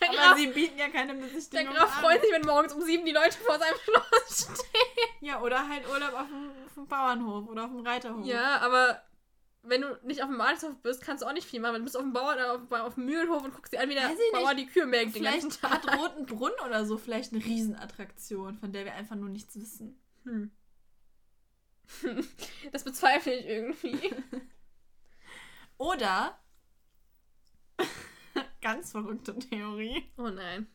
Der 0.00 0.08
Aber 0.08 0.16
Graf, 0.16 0.36
sie 0.36 0.46
bieten 0.48 0.78
ja 0.78 0.88
keine 0.88 1.14
der 1.14 1.22
Besichtigung 1.22 1.74
Graf 1.74 1.96
an. 1.96 2.02
freut 2.02 2.22
sich, 2.22 2.32
wenn 2.32 2.42
morgens 2.42 2.72
um 2.72 2.82
sieben 2.82 3.04
die 3.04 3.12
Leute 3.12 3.36
vor 3.38 3.58
seinem 3.58 3.76
Schloss 3.84 4.48
stehen. 4.54 5.06
Ja, 5.20 5.40
oder 5.40 5.68
halt 5.68 5.86
Urlaub 5.88 6.14
auf 6.14 6.26
dem, 6.26 6.50
auf 6.66 6.74
dem 6.74 6.86
Bauernhof 6.86 7.48
oder 7.48 7.64
auf 7.64 7.70
dem 7.70 7.86
Reiterhof. 7.86 8.26
Ja, 8.26 8.58
aber 8.58 9.02
wenn 9.62 9.82
du 9.82 9.98
nicht 10.04 10.22
auf 10.22 10.28
dem 10.28 10.38
Martinshof 10.38 10.76
bist, 10.82 11.02
kannst 11.02 11.22
du 11.22 11.26
auch 11.26 11.32
nicht 11.32 11.46
viel 11.46 11.60
machen. 11.60 11.76
Du 11.76 11.84
bist 11.84 11.96
auf 11.96 12.02
dem 12.02 12.12
Bauern, 12.12 12.38
auf, 12.40 12.72
auf 12.72 12.94
dem 12.94 13.06
Mühlenhof 13.06 13.44
und 13.44 13.54
guckst 13.54 13.72
dir 13.72 13.80
an, 13.80 13.88
wie 13.88 13.94
der 13.94 14.10
Bauer 14.32 14.54
die 14.54 14.66
Kühe 14.66 14.86
melkt 14.86 15.14
den 15.14 15.22
ganzen 15.22 15.50
Vielleicht 15.50 15.60
Tag. 15.60 15.86
hat 15.86 15.98
Roten 15.98 16.26
Brunnen 16.26 16.58
oder 16.66 16.84
so 16.86 16.96
vielleicht 16.96 17.32
eine 17.32 17.44
Riesenattraktion, 17.44 18.58
von 18.58 18.72
der 18.72 18.84
wir 18.84 18.94
einfach 18.94 19.16
nur 19.16 19.28
nichts 19.28 19.56
wissen. 19.56 20.00
Hm. 20.24 20.50
Das 22.72 22.84
bezweifle 22.84 23.34
ich 23.34 23.46
irgendwie. 23.46 23.98
Oder 25.78 26.38
ganz 28.60 28.92
verrückte 28.92 29.36
Theorie. 29.38 30.04
Oh 30.16 30.28
nein. 30.28 30.68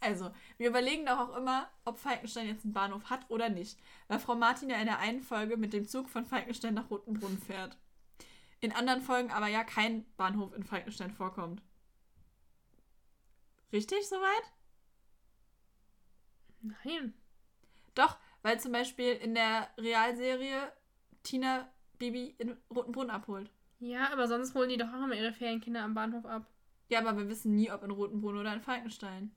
Also, 0.00 0.30
wir 0.58 0.68
überlegen 0.68 1.06
doch 1.06 1.18
auch 1.18 1.36
immer, 1.36 1.68
ob 1.84 1.98
Falkenstein 1.98 2.46
jetzt 2.46 2.64
einen 2.64 2.72
Bahnhof 2.72 3.10
hat 3.10 3.28
oder 3.28 3.48
nicht. 3.48 3.78
Weil 4.06 4.20
Frau 4.20 4.36
Martin 4.36 4.70
ja 4.70 4.76
in 4.76 4.86
der 4.86 5.00
einen 5.00 5.22
Folge 5.22 5.56
mit 5.56 5.72
dem 5.72 5.88
Zug 5.88 6.08
von 6.08 6.24
Falkenstein 6.24 6.74
nach 6.74 6.90
Rotenbrunn 6.90 7.38
fährt. 7.38 7.76
In 8.60 8.72
anderen 8.72 9.02
Folgen 9.02 9.30
aber 9.30 9.48
ja 9.48 9.64
kein 9.64 10.04
Bahnhof 10.16 10.54
in 10.54 10.64
Falkenstein 10.64 11.10
vorkommt. 11.10 11.62
Richtig 13.72 14.08
soweit? 14.08 14.52
Nein. 16.60 17.14
Doch, 17.94 18.16
weil 18.42 18.60
zum 18.60 18.72
Beispiel 18.72 19.12
in 19.14 19.34
der 19.34 19.68
Realserie 19.76 20.72
Tina 21.22 21.68
Bibi 21.98 22.34
in 22.38 22.56
Rotenbrunn 22.70 23.10
abholt. 23.10 23.50
Ja, 23.80 24.12
aber 24.12 24.26
sonst 24.26 24.54
holen 24.54 24.70
die 24.70 24.76
doch 24.76 24.88
auch 24.88 25.04
immer 25.04 25.14
ihre 25.14 25.32
Ferienkinder 25.32 25.82
am 25.82 25.94
Bahnhof 25.94 26.24
ab. 26.24 26.46
Ja, 26.88 27.00
aber 27.00 27.16
wir 27.16 27.28
wissen 27.28 27.54
nie, 27.54 27.70
ob 27.70 27.82
in 27.82 27.90
Rotenbrunn 27.90 28.38
oder 28.38 28.54
in 28.54 28.60
Falkenstein. 28.60 29.30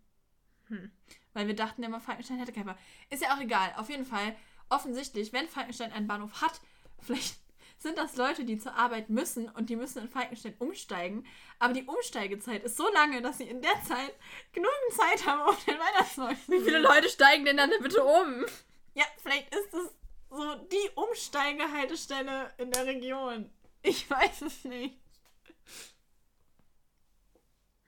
Hm. 0.71 0.89
Weil 1.33 1.47
wir 1.47 1.55
dachten 1.55 1.83
immer, 1.83 1.99
Falkenstein 1.99 2.39
hätte 2.39 2.53
keinen 2.53 2.65
Bahnhof. 2.65 2.81
Ist 3.09 3.21
ja 3.21 3.35
auch 3.35 3.41
egal. 3.41 3.73
Auf 3.77 3.89
jeden 3.89 4.05
Fall, 4.05 4.35
offensichtlich, 4.69 5.31
wenn 5.33 5.47
Falkenstein 5.47 5.91
einen 5.91 6.07
Bahnhof 6.07 6.41
hat, 6.41 6.61
vielleicht 7.01 7.35
sind 7.77 7.97
das 7.97 8.15
Leute, 8.15 8.45
die 8.45 8.59
zur 8.59 8.75
Arbeit 8.75 9.09
müssen 9.09 9.49
und 9.49 9.69
die 9.69 9.75
müssen 9.75 10.03
in 10.03 10.09
Falkenstein 10.09 10.55
umsteigen. 10.59 11.25
Aber 11.59 11.73
die 11.73 11.83
Umsteigezeit 11.83 12.63
ist 12.63 12.77
so 12.77 12.87
lange, 12.93 13.21
dass 13.21 13.39
sie 13.39 13.49
in 13.49 13.61
der 13.61 13.83
Zeit 13.83 14.13
genügend 14.53 14.93
Zeit 14.95 15.25
haben, 15.25 15.41
auf 15.41 15.63
den 15.65 15.79
Weihnachtsmarkt 15.79 16.47
Wie 16.47 16.59
viele. 16.59 16.79
Leute 16.79 17.09
steigen 17.09 17.45
denn 17.45 17.57
dann 17.57 17.71
bitte 17.81 18.03
um? 18.03 18.45
Ja, 18.93 19.05
vielleicht 19.21 19.53
ist 19.55 19.73
es 19.73 19.89
so 20.29 20.55
die 20.55 20.89
Umsteigehaltestelle 20.95 22.53
in 22.57 22.71
der 22.71 22.85
Region. 22.85 23.49
Ich 23.81 24.07
weiß 24.09 24.43
es 24.43 24.63
nicht. 24.63 24.99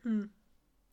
Hm. 0.02 0.34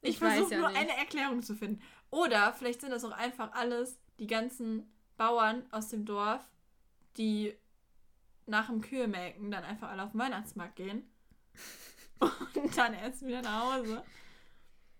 Ich, 0.02 0.10
Ich 0.10 0.18
versuche 0.18 0.54
ja 0.54 0.60
nur 0.60 0.68
nicht. 0.70 0.80
eine 0.80 0.96
Erklärung 0.96 1.42
zu 1.42 1.54
finden. 1.54 1.82
Oder 2.10 2.52
vielleicht 2.52 2.80
sind 2.80 2.90
das 2.90 3.04
auch 3.04 3.12
einfach 3.12 3.52
alles 3.52 3.98
die 4.18 4.26
ganzen 4.26 4.90
Bauern 5.16 5.64
aus 5.70 5.88
dem 5.88 6.04
Dorf, 6.04 6.42
die 7.16 7.54
nach 8.46 8.66
dem 8.66 8.80
Kühemelken 8.80 9.50
dann 9.50 9.64
einfach 9.64 9.90
alle 9.90 10.02
auf 10.02 10.12
den 10.12 10.20
Weihnachtsmarkt 10.20 10.76
gehen. 10.76 11.08
Und 12.18 12.76
dann 12.76 12.94
erst 12.94 13.24
wieder 13.24 13.42
nach 13.42 13.76
Hause. 13.76 14.02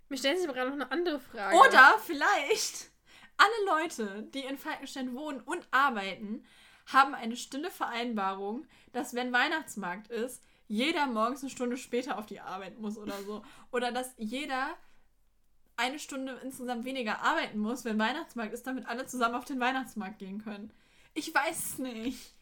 Mir 0.09 0.19
stellt 0.19 0.39
sich 0.39 0.49
aber 0.49 0.57
gerade 0.57 0.71
noch 0.71 0.87
eine 0.87 0.93
andere 0.93 1.21
Frage. 1.21 1.57
Oder 1.57 1.97
vielleicht 2.05 2.91
alle 3.37 3.81
Leute, 3.81 4.23
die 4.35 4.41
in 4.41 4.59
Falkenstein 4.59 5.15
wohnen 5.15 5.41
und 5.41 5.67
arbeiten, 5.71 6.45
haben 6.87 7.15
eine 7.15 7.37
stille 7.37 7.71
Vereinbarung, 7.71 8.67
dass 8.93 9.15
wenn 9.15 9.33
Weihnachtsmarkt 9.33 10.09
ist, 10.09 10.43
jeder 10.67 11.07
morgens 11.07 11.43
eine 11.43 11.51
Stunde 11.51 11.77
später 11.77 12.19
auf 12.19 12.27
die 12.27 12.41
Arbeit 12.41 12.79
muss 12.79 12.97
oder 12.99 13.23
so. 13.23 13.43
Oder 13.71 13.93
dass 13.93 14.15
jeder 14.19 14.77
eine 15.81 15.99
Stunde 15.99 16.39
insgesamt 16.43 16.85
weniger 16.85 17.20
arbeiten 17.22 17.59
muss, 17.59 17.85
wenn 17.85 17.99
Weihnachtsmarkt 17.99 18.53
ist, 18.53 18.66
damit 18.66 18.87
alle 18.87 19.07
zusammen 19.07 19.35
auf 19.35 19.45
den 19.45 19.59
Weihnachtsmarkt 19.61 20.18
gehen 20.18 20.43
können. 20.43 20.72
Ich 21.14 21.35
weiß 21.35 21.59
es 21.59 21.78
nicht. 21.78 22.35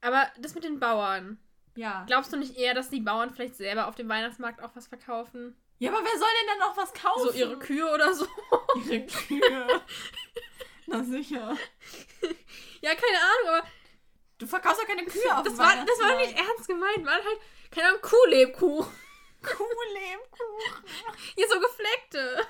Aber 0.00 0.28
das 0.38 0.54
mit 0.54 0.64
den 0.64 0.78
Bauern. 0.78 1.38
Ja. 1.76 2.04
Glaubst 2.06 2.32
du 2.32 2.36
nicht 2.36 2.56
eher, 2.56 2.74
dass 2.74 2.90
die 2.90 3.00
Bauern 3.00 3.30
vielleicht 3.30 3.56
selber 3.56 3.88
auf 3.88 3.94
dem 3.94 4.08
Weihnachtsmarkt 4.08 4.62
auch 4.62 4.70
was 4.74 4.86
verkaufen? 4.86 5.56
Ja, 5.78 5.90
aber 5.90 6.04
wer 6.04 6.18
soll 6.18 6.28
denn 6.40 6.48
dann 6.48 6.68
noch 6.68 6.76
was 6.76 6.92
kaufen? 6.92 7.22
So 7.24 7.32
ihre 7.32 7.58
Kühe 7.58 7.90
oder 7.90 8.12
so? 8.14 8.26
Ihre 8.84 9.06
Kühe. 9.06 9.66
Na 10.86 11.02
sicher. 11.04 11.56
ja, 12.82 12.94
keine 12.94 13.18
Ahnung, 13.18 13.48
aber 13.58 13.68
Du 14.38 14.46
verkaufst 14.46 14.80
doch 14.80 14.86
keine 14.86 15.04
Kühe 15.04 15.36
auf 15.36 15.42
das 15.42 15.52
dem 15.54 15.58
war, 15.58 15.76
das 15.84 15.98
war 16.00 16.08
Weihnachtsmarkt. 16.08 16.26
nicht 16.26 16.38
ernst 16.38 16.68
gemeint. 16.68 17.04
War 17.06 17.12
halt, 17.12 17.40
keine 17.70 17.88
Ahnung, 17.88 18.00
Kuhlebkuchen. 18.00 18.92
Kuhlebkuchen. 19.42 20.84
Hier 21.34 21.48
so 21.48 21.58
gefleckte. 21.60 22.46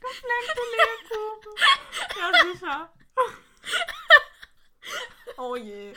Gefleckte 0.00 0.62
Lebkuchen. 0.76 1.54
Ja, 2.18 2.52
sicher. 2.52 2.92
Oh 5.36 5.56
je. 5.56 5.92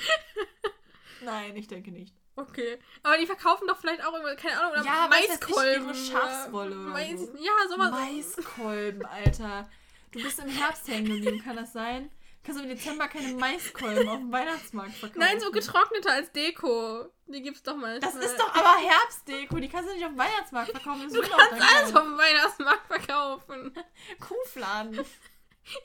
Nein, 1.21 1.55
ich 1.55 1.67
denke 1.67 1.91
nicht. 1.91 2.13
Okay. 2.35 2.79
Aber 3.03 3.17
die 3.17 3.25
verkaufen 3.25 3.67
doch 3.67 3.77
vielleicht 3.79 4.03
auch 4.05 4.13
immer, 4.13 4.35
keine 4.35 4.59
Ahnung, 4.59 4.71
oder 4.73 4.83
Ja, 4.83 5.07
was 5.09 5.27
Maiskolben. 5.27 5.85
ihre 5.87 5.95
Schafswolle 5.95 6.75
Mais, 6.75 7.19
so. 7.19 7.37
Ja, 7.37 7.51
sowas. 7.69 7.91
Maiskolben, 7.91 9.05
Alter. 9.05 9.69
Du 10.11 10.21
bist 10.21 10.39
im 10.39 10.47
Herbst 10.49 10.87
hängen 10.87 11.05
geblieben, 11.05 11.41
kann 11.43 11.55
das 11.55 11.73
sein? 11.73 12.11
Kannst 12.43 12.59
du 12.59 12.63
im 12.63 12.69
Dezember 12.69 13.07
keine 13.07 13.33
Maiskolben 13.35 14.09
auf 14.09 14.17
dem 14.17 14.31
Weihnachtsmarkt 14.31 14.95
verkaufen? 14.95 15.19
Nein, 15.19 15.39
so 15.39 15.51
getrocknete 15.51 16.09
als 16.09 16.31
Deko. 16.31 17.05
Die 17.27 17.41
gibt's 17.43 17.61
doch 17.61 17.75
mal. 17.75 17.99
Das 17.99 18.15
ist 18.15 18.37
doch 18.39 18.53
aber 18.55 18.77
Herbstdeko, 18.79 19.59
die 19.59 19.69
kannst 19.69 19.89
du 19.89 19.93
nicht 19.93 20.03
auf 20.03 20.11
dem 20.11 20.17
Weihnachtsmarkt 20.17 20.71
verkaufen. 20.71 21.03
Das 21.03 21.13
Du 21.13 21.21
kannst 21.21 21.75
alles 21.75 21.95
auf 21.95 22.03
dem 22.03 22.17
Weihnachtsmarkt 22.17 22.87
verkaufen. 22.87 23.73
Kuhfladen. 24.19 24.95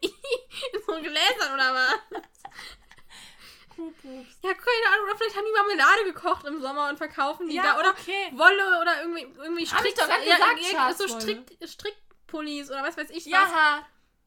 In 0.01 0.11
so 0.87 0.93
Gläsern 0.93 1.55
oder 1.55 1.75
was? 1.75 2.23
Kuhpups. 3.77 4.39
Ja, 4.43 4.55
keine 4.55 4.95
Ahnung. 4.95 5.09
Oder 5.09 5.19
vielleicht 5.19 5.37
haben 5.37 5.45
die 5.45 5.53
Marmelade 5.53 6.05
gekocht 6.05 6.47
im 6.47 6.63
Sommer 6.63 6.89
und 6.89 6.97
verkaufen 6.97 7.49
die 7.49 7.57
Ja, 7.57 7.63
da. 7.63 7.79
Oder 7.79 7.91
okay. 7.91 8.33
Wolle 8.33 8.81
oder 8.81 9.03
irgendwie, 9.03 9.43
irgendwie 9.43 9.67
Hab 9.67 9.85
ich 9.85 9.91
Strick. 9.91 9.97
doch 9.97 10.07
gerade 10.09 10.27
ja, 10.27 10.37
gesagt, 10.37 10.73
ja, 10.73 10.95
so. 10.95 11.07
Strick, 11.21 11.59
Strickpullis 11.63 12.71
oder 12.71 12.83
was 12.83 12.97
weiß 12.97 13.11
ich 13.11 13.27
was. 13.31 13.85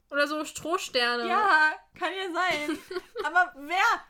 Ja, 0.09 0.15
Oder 0.15 0.27
so 0.27 0.43
Strohsterne. 0.45 1.27
ja, 1.27 1.71
kann 1.97 2.11
ja 2.13 2.31
sein. 2.33 2.79
Aber 3.23 3.53
wer? 3.57 4.03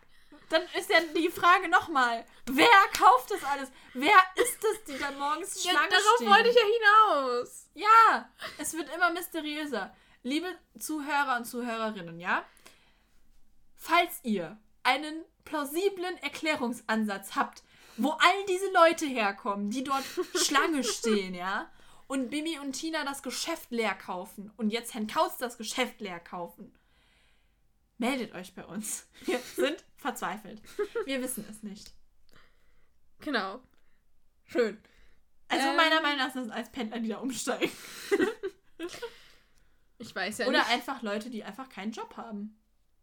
Dann 0.50 0.64
ist 0.76 0.90
ja 0.90 1.00
die 1.16 1.30
Frage 1.30 1.68
nochmal. 1.70 2.26
Wer 2.48 2.68
kauft 2.98 3.30
das 3.32 3.44
alles? 3.44 3.70
Wer 3.94 4.18
ist 4.36 4.64
es, 4.64 4.84
die 4.86 4.98
dann 4.98 5.18
morgens 5.20 5.64
Ja, 5.64 5.72
Schlange 5.72 5.90
darauf 5.90 6.16
stehen? 6.16 6.30
wollte 6.30 6.50
ich 6.50 6.56
ja 6.56 6.62
hinaus. 7.22 7.68
Ja, 7.76 8.30
es 8.58 8.74
wird 8.74 8.94
immer 8.96 9.12
mysteriöser. 9.12 9.96
Liebe 10.24 10.48
Zuhörer 10.80 11.38
und 11.38 11.46
Zuhörerinnen, 11.46 12.20
ja? 12.20 12.44
Falls 13.76 14.20
ihr 14.24 14.58
einen 14.84 15.24
plausiblen 15.46 16.18
Erklärungsansatz 16.18 17.36
habt, 17.36 17.64
wo 17.98 18.10
all 18.12 18.46
diese 18.48 18.72
Leute 18.72 19.06
herkommen, 19.06 19.70
die 19.70 19.84
dort 19.84 20.04
Schlange 20.36 20.84
stehen, 20.96 21.34
ja? 21.36 21.70
Und 22.10 22.32
Bibi 22.32 22.58
und 22.58 22.74
Tina 22.74 23.06
das 23.06 23.22
Geschäft 23.22 23.70
leer 23.70 23.94
kaufen 23.94 24.52
und 24.58 24.72
jetzt 24.72 24.96
Herrn 24.96 25.06
Kautz 25.06 25.38
das 25.38 25.60
Geschäft 25.60 26.02
leer 26.02 26.20
kaufen. 26.20 26.74
Meldet 28.00 28.34
euch 28.34 28.56
bei 28.56 28.66
uns. 28.66 29.08
Wir 29.26 29.38
sind 29.56 29.84
verzweifelt. 29.96 30.60
Wir 31.06 31.22
wissen 31.22 31.46
es 31.48 31.62
nicht. 31.62 31.92
Genau. 33.20 33.60
Schön. 34.46 34.82
Also 35.50 35.68
Ähm. 35.68 35.76
meiner 35.76 36.02
Meinung 36.02 36.18
nach 36.18 36.34
sind 36.34 36.46
es 36.48 36.52
als 36.52 36.72
Pendler, 36.72 37.00
die 37.00 37.10
da 37.10 37.18
umsteigen. 37.20 37.72
Ich 40.02 40.16
weiß 40.16 40.38
ja 40.38 40.48
Oder 40.48 40.60
nicht. 40.60 40.72
einfach 40.72 41.02
Leute, 41.02 41.30
die 41.30 41.44
einfach 41.44 41.68
keinen 41.68 41.92
Job 41.92 42.16
haben. 42.16 42.58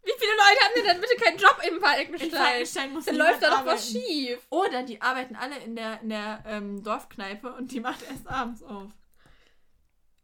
Wie 0.06 0.12
viele 0.18 0.32
Leute 0.32 0.60
haben 0.64 0.72
denn 0.76 0.84
dann 0.86 1.00
bitte 1.00 1.16
keinen 1.16 1.36
Job 1.36 1.58
im 1.68 1.74
In 1.74 1.80
Falkenstein? 1.80 2.30
Falkenstein 2.30 2.92
muss 2.92 3.04
Dann 3.06 3.16
läuft 3.16 3.42
da 3.42 3.50
doch 3.50 3.66
was 3.66 3.90
schief. 3.90 4.38
Oder 4.50 4.84
die 4.84 5.02
arbeiten 5.02 5.34
alle 5.34 5.58
in 5.58 5.74
der, 5.74 6.00
in 6.00 6.08
der 6.10 6.44
ähm, 6.46 6.82
Dorfkneipe 6.84 7.52
und 7.52 7.72
die 7.72 7.80
macht 7.80 8.02
erst 8.08 8.28
abends 8.28 8.62
auf. 8.62 8.90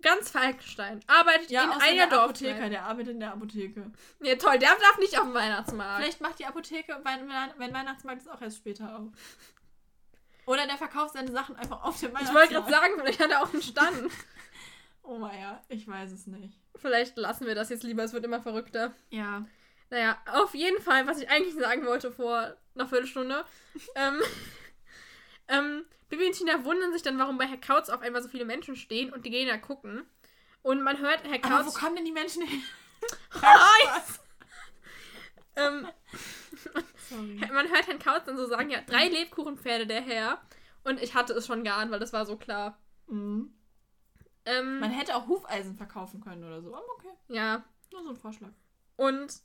Ganz 0.01 0.31
Falkenstein. 0.31 1.01
Arbeitet 1.07 1.51
in 1.51 1.59
außer 1.59 1.81
einer 1.83 2.07
der 2.09 2.21
Apotheker, 2.23 2.69
der 2.69 2.83
arbeitet 2.85 3.15
in 3.15 3.21
der 3.21 3.33
Apotheke. 3.33 3.91
Ja, 4.21 4.35
toll. 4.37 4.59
Der 4.59 4.71
darf 4.71 4.99
nicht 4.99 5.17
auf 5.19 5.25
dem 5.25 5.35
Weihnachtsmarkt. 5.35 6.03
Vielleicht 6.03 6.21
macht 6.21 6.39
die 6.39 6.47
Apotheke, 6.47 7.01
wenn, 7.05 7.29
wenn 7.59 7.73
Weihnachtsmarkt 7.75 8.23
ist, 8.23 8.29
auch 8.29 8.41
erst 8.41 8.59
später 8.59 8.99
auf. 8.99 9.09
Oder 10.47 10.67
der 10.67 10.77
verkauft 10.77 11.15
seine 11.15 11.31
Sachen 11.31 11.55
einfach 11.57 11.83
auf 11.85 11.99
dem 11.99 12.09
Ich 12.09 12.15
Weihnachtsmarkt. 12.15 12.53
wollte 12.53 12.55
gerade 12.55 12.71
sagen, 12.71 12.93
vielleicht 13.01 13.21
hat 13.21 13.31
er 13.31 13.43
auch 13.43 13.53
einen 13.53 13.63
Stand. 13.63 14.11
Oh 15.05 15.19
ja, 15.19 15.61
ich 15.69 15.89
weiß 15.89 16.13
es 16.13 16.29
nicht. 16.29 16.57
vielleicht 16.77 17.17
lassen 17.17 17.45
wir 17.45 17.57
das 17.57 17.71
jetzt 17.71 17.83
lieber. 17.83 18.05
Es 18.05 18.13
wird 18.13 18.25
immer 18.25 18.41
verrückter. 18.41 18.95
Ja. 19.11 19.45
Naja, 19.93 20.17
auf 20.25 20.55
jeden 20.55 20.81
Fall, 20.81 21.07
was 21.07 21.19
ich 21.21 21.29
eigentlich 21.29 21.55
sagen 21.55 21.85
wollte 21.85 22.11
vor 22.11 22.57
einer 22.75 22.89
Viertelstunde. 22.89 23.45
ähm, 23.95 24.23
ähm, 25.49 25.85
Bibi 26.09 26.29
und 26.29 26.33
Tina 26.33 26.65
wundern 26.65 26.95
sich 26.95 27.03
dann, 27.03 27.19
warum 27.19 27.37
bei 27.37 27.47
Herr 27.47 27.59
Kautz 27.59 27.91
auf 27.91 28.01
einmal 28.01 28.23
so 28.23 28.31
viele 28.31 28.47
Menschen 28.47 28.75
stehen 28.75 29.13
und 29.13 29.27
die 29.27 29.31
gehen 29.31 29.49
da 29.49 29.59
gucken. 29.59 30.07
Und 30.63 30.81
man 30.81 30.99
hört 30.99 31.25
Herr 31.25 31.45
Aber 31.45 31.67
wo 31.67 31.69
Kautz. 31.69 31.79
kommen 31.79 31.97
denn 31.97 32.07
die 32.07 32.13
Menschen 32.13 32.43
hin? 32.43 32.63
Hi! 33.43 34.03
ähm, 35.57 35.87
man 37.53 37.69
hört 37.69 37.87
Herrn 37.87 37.99
Kautz 37.99 38.25
dann 38.25 38.39
so 38.39 38.47
sagen, 38.47 38.71
ja, 38.71 38.81
drei 38.81 39.09
Lebkuchenpferde 39.09 39.87
der 39.87 40.01
Herr. 40.01 40.41
Und 40.85 41.03
ich 41.03 41.15
hatte 41.15 41.35
es 41.35 41.47
schon 41.47 41.65
geahnt, 41.65 41.91
weil 41.91 42.01
das 42.01 42.15
war 42.15 42.25
so 42.25 42.39
klar. 42.39 42.79
Mhm. 43.09 43.53
Ähm, 44.47 44.81
Man 44.81 44.91
hätte 44.91 45.17
auch 45.17 45.29
Hufeisen 45.29 45.77
verkaufen 45.77 46.23
können 46.23 46.45
oder 46.45 46.63
so. 46.63 46.75
Aber 46.75 46.91
okay, 46.97 47.13
ja. 47.29 47.63
nur 47.93 48.05
so 48.05 48.09
ein 48.09 48.17
Vorschlag. 48.17 48.53
Und 48.97 49.43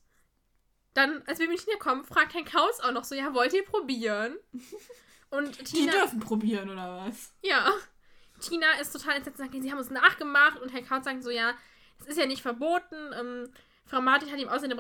dann, 0.98 1.24
als 1.28 1.40
wir 1.40 1.48
mit 1.48 1.64
Tina 1.64 1.78
kommen, 1.78 2.04
fragt 2.04 2.34
Herr 2.34 2.44
Kautz 2.44 2.80
auch 2.82 2.92
noch 2.92 3.04
so, 3.04 3.16
ja, 3.16 3.34
wollt 3.34 3.54
ihr 3.54 3.64
probieren? 3.64 4.36
Und 5.30 5.60
Die 5.60 5.64
Tina, 5.64 5.92
dürfen 5.92 6.20
probieren, 6.20 6.70
oder 6.70 7.06
was? 7.06 7.34
ja, 7.42 7.72
Tina 8.40 8.68
ist 8.80 8.92
total 8.94 9.16
entsetzt 9.18 9.40
und 9.40 9.46
sagt, 9.52 9.62
sie 9.62 9.72
haben 9.72 9.80
uns 9.80 9.90
nachgemacht. 9.90 10.60
Und 10.62 10.72
Herr 10.72 10.84
Kautz 10.84 11.06
sagt 11.06 11.24
so, 11.24 11.30
ja, 11.32 11.54
es 12.00 12.06
ist 12.06 12.18
ja 12.18 12.26
nicht 12.28 12.42
verboten. 12.42 12.96
Ähm, 13.20 13.50
Frau 13.86 14.00
Martin 14.00 14.32
hat 14.32 14.40
ihm 14.40 14.48
außerdem 14.48 14.80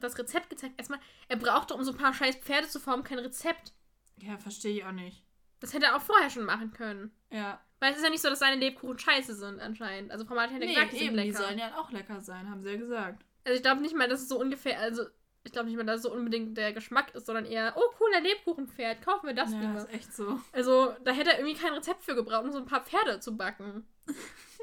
das 0.00 0.18
Rezept 0.18 0.50
gezeigt. 0.50 0.74
Erstmal, 0.76 1.00
er 1.28 1.36
brauchte, 1.36 1.74
um 1.74 1.82
so 1.84 1.92
ein 1.92 1.96
paar 1.96 2.12
scheiß 2.14 2.36
Pferde 2.36 2.68
zu 2.68 2.78
formen, 2.78 3.04
kein 3.04 3.18
Rezept. 3.18 3.72
Ja, 4.18 4.36
verstehe 4.36 4.76
ich 4.76 4.84
auch 4.84 4.92
nicht. 4.92 5.22
Das 5.60 5.72
hätte 5.72 5.86
er 5.86 5.96
auch 5.96 6.02
vorher 6.02 6.28
schon 6.30 6.44
machen 6.44 6.72
können. 6.72 7.10
Ja. 7.30 7.60
Weil 7.80 7.92
es 7.92 7.98
ist 7.98 8.04
ja 8.04 8.10
nicht 8.10 8.20
so, 8.22 8.28
dass 8.28 8.40
seine 8.40 8.56
Lebkuchen 8.60 8.98
scheiße 8.98 9.34
sind 9.34 9.58
anscheinend. 9.60 10.12
Also 10.12 10.24
Frau 10.24 10.34
Martin 10.34 10.56
hat 10.56 10.62
ja 10.62 10.68
Nee, 10.68 10.74
gesagt, 10.74 10.92
die 10.92 10.98
sind 10.98 11.06
eben, 11.08 11.16
die 11.16 11.22
lecker. 11.28 11.38
sollen 11.42 11.58
ja 11.58 11.76
auch 11.78 11.90
lecker 11.90 12.20
sein, 12.20 12.48
haben 12.50 12.62
sie 12.62 12.70
ja 12.70 12.76
gesagt. 12.76 13.24
Also 13.44 13.56
ich 13.56 13.62
glaube 13.62 13.80
nicht 13.80 13.96
mal, 13.96 14.08
dass 14.08 14.20
es 14.20 14.28
so 14.28 14.38
ungefähr, 14.38 14.78
also 14.80 15.04
ich 15.48 15.52
glaube 15.52 15.68
nicht 15.68 15.76
mal, 15.76 15.84
dass 15.86 15.96
es 15.96 16.02
so 16.02 16.12
unbedingt 16.12 16.56
der 16.58 16.72
Geschmack 16.74 17.14
ist, 17.14 17.24
sondern 17.26 17.46
eher, 17.46 17.72
oh 17.76 17.90
cooler 17.96 18.20
Lebkuchenpferd, 18.20 19.00
kaufen 19.02 19.26
wir 19.26 19.34
das 19.34 19.50
ja, 19.52 19.60
lieber. 19.60 19.78
ist 19.78 19.92
echt 19.94 20.14
so. 20.14 20.38
Also 20.52 20.94
da 21.04 21.10
hätte 21.12 21.30
er 21.32 21.38
irgendwie 21.38 21.58
kein 21.58 21.72
Rezept 21.72 22.04
für 22.04 22.14
gebraucht, 22.14 22.44
um 22.44 22.52
so 22.52 22.58
ein 22.58 22.66
paar 22.66 22.84
Pferde 22.84 23.20
zu 23.20 23.36
backen. 23.36 23.86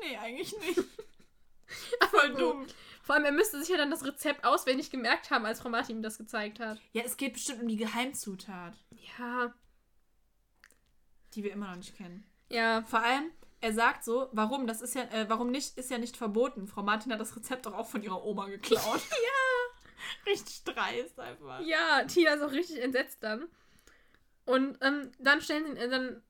Nee, 0.02 0.18
eigentlich 0.18 0.54
nicht. 0.60 0.78
Aber 2.02 2.10
Voll 2.20 2.34
dumm. 2.36 2.68
Vor 3.02 3.16
allem, 3.16 3.24
er 3.24 3.32
müsste 3.32 3.60
sich 3.60 3.70
ja 3.70 3.78
dann 3.78 3.90
das 3.92 4.06
Rezept 4.06 4.44
auswendig 4.44 4.92
gemerkt 4.92 5.32
haben, 5.32 5.46
als 5.46 5.62
Frau 5.62 5.70
Martin 5.70 5.96
ihm 5.98 6.04
das 6.04 6.18
gezeigt 6.18 6.60
hat. 6.60 6.80
Ja, 6.92 7.04
es 7.04 7.16
geht 7.16 7.32
bestimmt 7.32 7.62
um 7.62 7.68
die 7.70 7.78
Geheimzutat, 7.78 8.74
Ja, 9.18 9.54
die 11.34 11.46
wir 11.46 11.54
immer 11.54 11.70
noch 11.70 11.78
nicht 11.78 11.96
kennen. 11.96 12.26
ja. 12.50 12.84
Vor 12.84 13.00
allem, 13.02 13.32
er 13.62 13.74
sagt 13.74 14.04
so, 14.04 14.28
warum, 14.34 14.68
das 14.68 14.82
ist 14.82 14.96
ja, 14.96 15.04
äh, 15.04 15.30
warum 15.30 15.50
nicht, 15.50 15.78
ist 15.78 15.90
ja 15.90 15.98
nicht 15.98 16.18
verboten. 16.18 16.68
Frau 16.68 16.84
Martin 16.84 17.14
hat 17.14 17.22
das 17.22 17.36
Rezept 17.38 17.66
doch 17.66 17.74
auch 17.74 17.88
von 17.88 18.04
ihrer 18.04 18.24
Oma 18.26 18.48
geklaut. 18.48 19.02
ja. 19.10 19.45
Richtig 20.26 20.64
dreist 20.64 21.20
einfach. 21.20 21.62
Ja, 21.62 22.04
Tina 22.04 22.34
ist 22.34 22.42
auch 22.42 22.52
richtig 22.52 22.82
entsetzt 22.82 23.18
dann. 23.22 23.48
Und 24.46 24.78
ähm, 24.82 25.12
dann 25.20 25.42
stellen 25.42 25.66
sie, 25.66 25.82
äh, 25.82 25.90
dann 25.90 26.22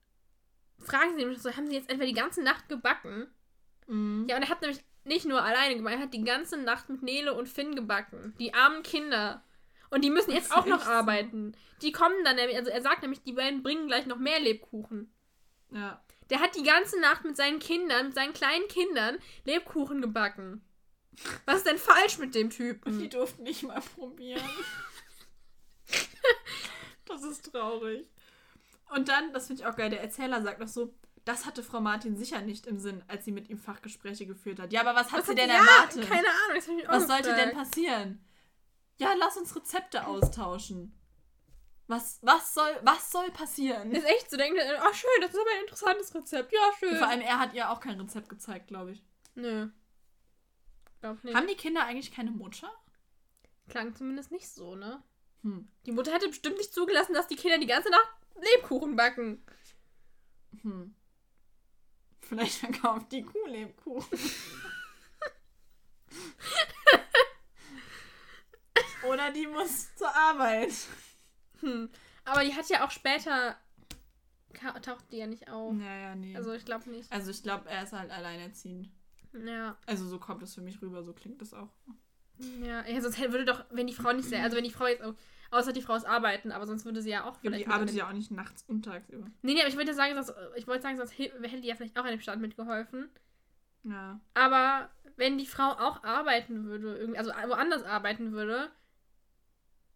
fragen 0.80 1.12
sie 1.12 1.18
nämlich 1.18 1.42
so, 1.42 1.56
haben 1.56 1.68
sie 1.68 1.76
jetzt 1.76 1.90
etwa 1.90 2.06
die 2.06 2.14
ganze 2.14 2.42
Nacht 2.42 2.70
gebacken? 2.70 3.28
Mhm. 3.88 4.26
Ja, 4.30 4.38
und 4.38 4.44
er 4.44 4.50
hat 4.50 4.62
nämlich 4.62 4.80
nicht 5.04 5.26
nur 5.26 5.44
alleine 5.44 5.76
gemacht, 5.76 5.96
er 5.96 6.02
hat 6.02 6.14
die 6.14 6.24
ganze 6.24 6.58
Nacht 6.58 6.90
mit 6.90 7.04
Nele 7.04 7.34
und 7.34 7.48
Finn 7.48 7.76
gebacken. 7.76 8.34
Die 8.40 8.54
armen 8.54 8.84
Kinder. 8.84 9.44
Und 9.90 10.04
die 10.04 10.10
müssen 10.10 10.32
jetzt 10.32 10.52
auch 10.52 10.66
noch 10.66 10.84
so. 10.84 10.90
arbeiten. 10.90 11.56
Die 11.82 11.92
kommen 11.92 12.24
dann 12.24 12.38
nämlich, 12.38 12.58
also 12.58 12.72
er 12.72 12.82
sagt 12.82 13.02
nämlich, 13.02 13.22
die 13.22 13.34
beiden 13.34 13.64
bringen 13.64 13.88
gleich 13.88 14.06
noch 14.06 14.18
mehr 14.18 14.40
Lebkuchen. 14.40 15.12
ja. 15.72 16.02
Der 16.32 16.40
hat 16.40 16.56
die 16.56 16.64
ganze 16.64 17.00
Nacht 17.00 17.24
mit 17.24 17.38
seinen 17.38 17.60
Kindern, 17.60 18.08
mit 18.08 18.16
seinen 18.16 18.34
kleinen 18.34 18.68
Kindern 18.68 19.20
Lebkuchen 19.44 20.02
gebacken. 20.02 20.65
Was 21.46 21.58
ist 21.58 21.68
denn 21.68 21.78
falsch 21.78 22.18
mit 22.18 22.36
dem 22.36 22.50
Die 22.50 22.56
Typen? 22.56 23.10
durften 23.10 23.44
nicht 23.44 23.64
mal 23.64 23.80
probieren. 23.96 24.42
das 27.06 27.24
ist 27.24 27.52
traurig. 27.52 28.10
Und 28.94 29.08
dann, 29.10 29.34
das 29.34 29.48
finde 29.48 29.62
ich 29.64 29.68
auch 29.68 29.76
geil, 29.76 29.90
der 29.90 30.02
Erzähler 30.02 30.42
sagt 30.42 30.60
noch 30.60 30.68
so, 30.68 30.94
das 31.24 31.46
hatte 31.46 31.64
Frau 31.64 31.82
Martin 31.82 32.16
sicher 32.16 32.42
nicht 32.42 32.68
im 32.68 32.78
Sinn, 32.80 33.04
als 33.08 33.26
sie 33.26 33.32
mit 33.32 33.50
ihm 33.50 33.58
Fachgespräche 33.58 34.28
geführt 34.28 34.60
hat. 34.60 34.72
Ja, 34.72 34.82
aber 34.82 34.94
was 34.96 35.12
hat 35.12 35.20
Was 35.20 35.26
sie 35.26 35.32
hat- 35.32 35.38
denn 35.40 35.50
ja, 35.50 35.56
erwartet? 35.56 36.08
Keine 36.08 36.28
Ahnung, 36.28 36.56
das 36.56 36.68
ich 36.68 36.88
auch 36.88 36.92
Was 36.94 37.08
sollte 37.08 37.34
denn 37.36 37.52
passieren? 37.52 38.24
Ja, 38.98 39.14
lass 39.18 39.36
uns 39.36 39.56
Rezepte 39.56 40.06
austauschen. 40.06 40.98
Was, 41.88 42.20
was, 42.22 42.54
soll, 42.54 42.80
was 42.84 43.12
soll 43.12 43.30
passieren? 43.32 43.92
Ist 43.92 44.06
echt 44.06 44.30
so, 44.32 44.38
denkt 44.38 44.58
er, 44.60 44.84
ach 44.84 44.94
schön, 44.94 45.10
das 45.22 45.32
ist 45.32 45.40
aber 45.40 45.50
ein 45.52 45.62
interessantes 45.62 46.16
Rezept. 46.16 46.52
Ja, 46.54 46.72
schön. 46.80 46.98
Vor 46.98 47.08
allem, 47.08 47.22
er 47.22 47.38
hat 47.40 47.54
ihr 47.54 47.70
auch 47.70 47.80
kein 47.80 48.00
Rezept 48.00 48.30
gezeigt, 48.30 48.68
glaube 48.68 48.92
ich. 48.94 49.04
Nö. 49.36 49.68
Glaub 51.02 51.24
nicht. 51.24 51.36
Haben 51.36 51.48
die 51.48 51.56
Kinder 51.56 51.86
eigentlich 51.86 52.12
keine 52.12 52.32
Mutter? 52.32 52.72
Klang 53.70 53.96
zumindest 53.96 54.32
nicht 54.32 54.48
so, 54.48 54.76
ne? 54.76 55.02
Hm. 55.44 55.68
Die 55.86 55.92
Mutter 55.92 56.14
hätte 56.14 56.28
bestimmt 56.28 56.58
nicht 56.58 56.74
zugelassen, 56.74 57.14
dass 57.14 57.28
die 57.28 57.36
Kinder 57.36 57.58
die 57.58 57.68
ganze 57.68 57.90
Nacht 57.90 58.10
Lebkuchen 58.36 58.96
backen. 58.96 59.44
Hm. 60.62 60.96
Vielleicht 62.22 62.56
verkauft 62.60 63.12
die 63.12 63.24
Kuh 63.24 63.46
Lebkuchen. 63.48 64.20
Oder 69.08 69.32
die 69.32 69.48
muss 69.48 69.94
zur 69.96 70.14
Arbeit. 70.16 70.74
Hm. 71.60 71.90
Aber 72.24 72.44
die 72.44 72.54
hat 72.56 72.68
ja 72.70 72.86
auch 72.86 72.92
später. 72.92 73.58
Taucht 74.82 75.12
die 75.12 75.18
ja 75.18 75.28
nicht 75.28 75.50
auf. 75.50 75.74
Naja, 75.74 76.16
nee. 76.16 76.36
Also, 76.36 76.50
Also 76.50 76.60
ich 76.60 76.66
glaube 76.66 76.90
nicht. 76.90 77.14
ich 77.14 77.44
glaube, 77.44 77.70
er 77.70 77.84
ist 77.84 77.94
halt 77.94 78.10
alleinerziehend. 78.10 78.90
Ja. 79.46 79.78
Also 79.86 80.06
so 80.08 80.20
kommt 80.20 80.44
es 80.44 80.54
für 80.56 80.62
mich 80.62 80.82
rüber, 80.82 81.04
so 81.04 81.14
klingt 81.14 81.42
das 81.42 81.54
auch. 81.54 81.70
Ja, 82.62 82.86
ja 82.86 83.02
sonst 83.02 83.20
würde 83.20 83.46
doch, 83.46 83.66
wenn 83.72 83.88
die 83.88 83.94
Frau 83.94 84.12
nicht 84.14 84.28
sehr. 84.30 84.44
Also 84.44 84.56
wenn 84.58 84.64
die 84.64 84.72
Frau 84.72 84.88
jetzt. 84.88 85.04
auch- 85.04 85.16
Außer 85.52 85.72
die 85.72 85.82
Frau 85.84 85.96
ist 85.96 86.06
arbeiten, 86.06 86.52
aber 86.52 86.66
sonst 86.66 86.84
würde 86.86 87.02
sie 87.02 87.12
ja 87.12 87.24
auch 87.24 87.38
Ja, 87.44 87.52
die 87.52 87.68
arbeitet 87.68 87.96
ja 87.96 88.08
auch 88.10 88.14
nicht 88.14 88.32
nachts 88.32 88.64
und 88.68 88.84
tagsüber. 88.84 89.28
Nee, 89.42 89.54
nee, 89.54 89.60
aber 89.62 89.70
ich 89.70 89.78
wollte 89.78 89.94
sagen, 89.94 90.16
sonst, 90.16 90.34
ich 90.56 90.68
wollte 90.68 90.82
sagen, 90.82 90.98
sonst 90.98 91.18
hätte 91.18 91.62
die 91.62 91.68
ja 91.68 91.76
vielleicht 91.76 91.98
auch 91.98 92.04
an 92.04 92.10
dem 92.12 92.20
Stand 92.20 92.42
mitgeholfen. 92.42 93.10
Ja. 93.84 94.20
Aber 94.34 94.90
wenn 95.16 95.38
die 95.38 95.46
Frau 95.46 95.70
auch 95.70 96.04
arbeiten 96.04 96.66
würde, 96.66 97.14
also 97.16 97.32
woanders 97.32 97.84
arbeiten 97.84 98.32
würde, 98.34 98.70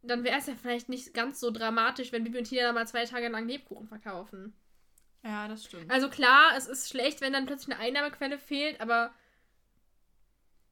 dann 0.01 0.23
wäre 0.23 0.37
es 0.37 0.45
ja 0.47 0.53
vielleicht 0.55 0.87
nicht 0.87 1.13
ganz 1.13 1.39
so 1.39 1.51
dramatisch, 1.51 2.11
wenn 2.11 2.23
Bibi 2.23 2.37
und 2.37 2.43
Tina 2.45 2.61
da 2.61 2.71
mal 2.71 2.87
zwei 2.87 3.03
Tage 3.05 3.27
lang 3.27 3.47
Lebkuchen 3.47 3.87
verkaufen. 3.87 4.53
Ja, 5.23 5.47
das 5.49 5.65
stimmt. 5.65 5.91
Also 5.91 6.09
klar, 6.09 6.51
es 6.55 6.67
ist 6.67 6.89
schlecht, 6.89 7.19
wenn 7.19 7.33
dann 7.33 7.47
plötzlich 7.47 7.75
eine 7.75 7.83
Einnahmequelle 7.83 8.37
fehlt, 8.37 8.79
aber 8.79 9.13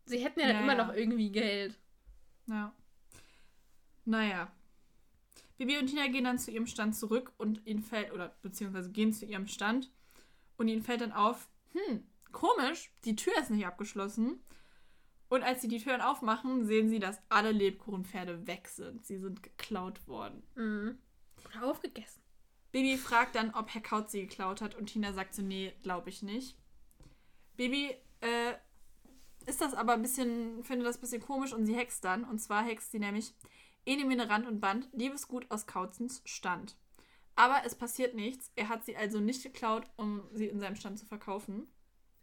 sie 0.08 0.20
hätten 0.20 0.40
ja 0.40 0.48
dann 0.48 0.56
Ja, 0.58 0.62
immer 0.62 0.76
noch 0.76 0.94
irgendwie 0.94 1.32
Geld. 1.32 1.78
Ja. 2.48 2.74
Naja. 4.06 4.52
Bibi 5.58 5.78
und 5.78 5.88
Tina 5.88 6.08
gehen 6.08 6.24
dann 6.24 6.40
zu 6.40 6.52
ihrem 6.52 6.68
Stand 6.68 6.96
zurück 6.96 7.34
und 7.38 7.66
ihnen 7.66 7.82
fällt, 7.82 8.12
oder 8.14 8.36
beziehungsweise 8.42 8.92
gehen 8.92 9.12
zu 9.12 9.26
ihrem 9.26 9.48
Stand 9.48 9.92
und 10.58 10.68
ihnen 10.68 10.84
fällt 10.84 11.02
dann 11.02 11.12
auf, 11.12 11.50
hm, 11.74 12.04
komisch, 12.32 12.92
die 13.06 13.16
Tür 13.16 13.34
ist 13.40 13.50
nicht 13.50 13.66
abgeschlossen. 13.66 14.40
Und 15.30 15.44
als 15.44 15.62
sie 15.62 15.68
die 15.68 15.82
Türen 15.82 16.02
aufmachen, 16.02 16.66
sehen 16.66 16.90
sie, 16.90 17.00
dass 17.00 17.20
alle 17.28 17.52
Lebkuchenpferde 17.52 18.48
weg 18.48 18.70
sind. 18.70 19.06
Sie 19.06 19.18
sind 19.18 19.44
geklaut 19.44 20.08
worden. 20.08 20.44
Mhm. 20.56 20.98
Oder 21.46 21.66
aufgegessen. 21.66 22.22
Bibi 22.72 22.98
fragt 22.98 23.36
dann, 23.36 23.54
ob 23.54 23.74
Herr 23.74 23.82
Kaut 23.82 24.10
sie 24.10 24.22
geklaut 24.22 24.62
hat 24.62 24.76
und 24.76 24.88
Tina 24.88 25.12
sagt 25.14 25.34
so, 25.34 25.42
nee, 25.42 25.74
glaube 25.82 26.10
ich 26.10 26.22
nicht. 26.22 26.56
Bibi 27.56 27.96
äh, 28.22 28.54
ist 29.48 29.62
das 29.62 29.74
aber 29.74 29.94
ein 29.94 30.02
bisschen, 30.02 30.64
findet 30.64 30.88
das 30.88 30.98
ein 30.98 31.02
bisschen 31.02 31.22
komisch 31.22 31.54
und 31.54 31.66
sie 31.66 31.76
hext 31.76 32.04
dann. 32.04 32.24
Und 32.24 32.40
zwar 32.40 32.64
hext 32.64 32.92
sie 32.92 33.00
nämlich 33.00 33.34
Enemine 33.86 34.30
Rand 34.30 34.46
und 34.46 34.60
Band, 34.60 34.90
Liebesgut 34.92 35.50
aus 35.50 35.66
Kautzens 35.66 36.22
Stand. 36.26 36.76
Aber 37.36 37.62
es 37.66 37.76
passiert 37.76 38.16
nichts. 38.16 38.52
Er 38.56 38.70
hat 38.70 38.84
sie 38.84 38.98
also 38.98 39.20
nicht 39.20 39.44
geklaut, 39.44 39.86
um 39.96 40.24
sie 40.34 40.48
in 40.48 40.60
seinem 40.60 40.76
Stand 40.76 41.00
zu 41.00 41.06
verkaufen. 41.06 41.68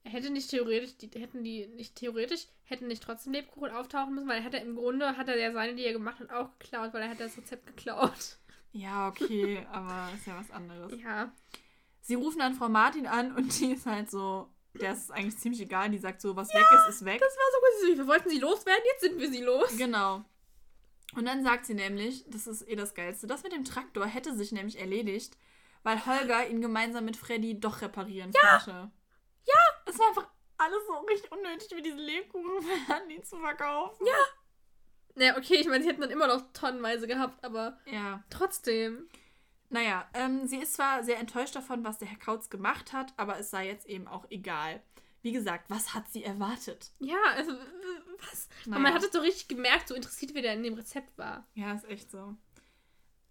Er 0.02 0.10
hätte 0.10 0.28
nicht 0.28 0.50
theoretisch, 0.50 0.98
die 0.98 1.08
hätten 1.18 1.44
die 1.44 1.66
nicht 1.66 1.96
theoretisch, 1.96 2.46
hätten 2.64 2.88
nicht 2.88 3.02
trotzdem 3.02 3.32
Lebkuchen 3.32 3.70
auftauchen 3.70 4.14
müssen, 4.14 4.28
weil 4.28 4.38
er 4.38 4.44
hätte 4.44 4.58
im 4.58 4.76
Grunde, 4.76 5.16
hat 5.16 5.28
er 5.28 5.38
ja 5.38 5.52
seine, 5.52 5.74
die 5.76 5.84
er 5.84 5.94
gemacht 5.94 6.20
hat, 6.20 6.30
auch 6.30 6.50
geklaut, 6.58 6.92
weil 6.92 7.02
er 7.02 7.08
hat 7.08 7.20
das 7.20 7.38
Rezept 7.38 7.66
geklaut. 7.66 8.36
Ja, 8.72 9.08
okay, 9.08 9.64
aber 9.70 10.10
ist 10.14 10.26
ja 10.26 10.36
was 10.38 10.50
anderes. 10.50 10.92
Ja. 11.02 11.32
Sie 12.00 12.16
rufen 12.16 12.40
dann 12.40 12.52
Frau 12.52 12.68
Martin 12.68 13.06
an 13.06 13.34
und 13.34 13.58
die 13.60 13.72
ist 13.72 13.86
halt 13.86 14.10
so, 14.10 14.50
der 14.80 14.92
ist 14.92 15.10
eigentlich 15.10 15.38
ziemlich 15.38 15.60
egal. 15.60 15.90
Die 15.90 15.98
sagt 15.98 16.20
so, 16.20 16.36
was 16.36 16.48
weg 16.48 16.64
ist, 16.76 16.88
ist 16.88 17.04
weg. 17.04 17.20
Das 17.20 17.36
war 17.36 17.44
so 17.52 17.88
gut. 17.88 17.98
Wir 17.98 18.06
wollten 18.06 18.28
sie 18.30 18.38
loswerden, 18.38 18.82
jetzt 18.92 19.00
sind 19.02 19.18
wir 19.18 19.30
sie 19.30 19.42
los. 19.42 19.76
Genau. 19.76 20.24
Und 21.16 21.26
dann 21.26 21.44
sagt 21.44 21.66
sie 21.66 21.74
nämlich, 21.74 22.24
das 22.28 22.46
ist 22.46 22.68
eh 22.68 22.74
das 22.74 22.94
Geilste, 22.94 23.26
das 23.26 23.42
mit 23.44 23.52
dem 23.52 23.64
Traktor 23.64 24.06
hätte 24.06 24.34
sich 24.34 24.50
nämlich 24.52 24.78
erledigt, 24.80 25.36
weil 25.84 26.04
Holger 26.06 26.46
ihn 26.48 26.60
gemeinsam 26.60 27.04
mit 27.04 27.16
Freddy 27.16 27.60
doch 27.60 27.82
reparieren 27.82 28.32
konnte. 28.32 28.90
Ja! 29.46 29.54
Es 29.86 29.98
war 29.98 30.08
einfach 30.08 30.28
alles 30.58 30.80
so 30.86 30.94
richtig 31.06 31.30
unnötig, 31.30 31.68
wie 31.76 31.82
diese 31.82 31.96
Lebkuchen 31.98 32.66
die 33.10 33.22
zu 33.22 33.38
verkaufen. 33.38 34.06
Ja. 34.06 34.12
Naja, 35.16 35.36
okay, 35.38 35.54
ich 35.56 35.68
meine, 35.68 35.82
sie 35.84 35.88
hätten 35.90 36.00
dann 36.00 36.10
immer 36.10 36.26
noch 36.26 36.52
tonnenweise 36.52 37.06
gehabt, 37.06 37.44
aber 37.44 37.78
Ja. 37.86 38.24
trotzdem. 38.30 39.08
Naja, 39.70 40.08
ähm, 40.14 40.46
sie 40.46 40.58
ist 40.58 40.74
zwar 40.74 41.02
sehr 41.02 41.18
enttäuscht 41.18 41.56
davon, 41.56 41.84
was 41.84 41.98
der 41.98 42.08
Herr 42.08 42.18
Kautz 42.18 42.50
gemacht 42.50 42.92
hat, 42.92 43.12
aber 43.16 43.38
es 43.38 43.50
sei 43.50 43.66
jetzt 43.66 43.86
eben 43.86 44.06
auch 44.06 44.26
egal. 44.30 44.82
Wie 45.22 45.32
gesagt, 45.32 45.70
was 45.70 45.94
hat 45.94 46.10
sie 46.10 46.22
erwartet? 46.22 46.92
Ja, 46.98 47.16
also, 47.34 47.52
was? 48.18 48.48
Naja. 48.66 48.82
Man 48.82 48.94
hat 48.94 49.02
es 49.02 49.10
so 49.10 49.20
richtig 49.20 49.48
gemerkt, 49.48 49.88
so 49.88 49.94
interessiert, 49.94 50.34
wie 50.34 50.42
der 50.42 50.52
in 50.52 50.62
dem 50.62 50.74
Rezept 50.74 51.16
war. 51.16 51.46
Ja, 51.54 51.72
ist 51.72 51.88
echt 51.88 52.10
so. 52.10 52.36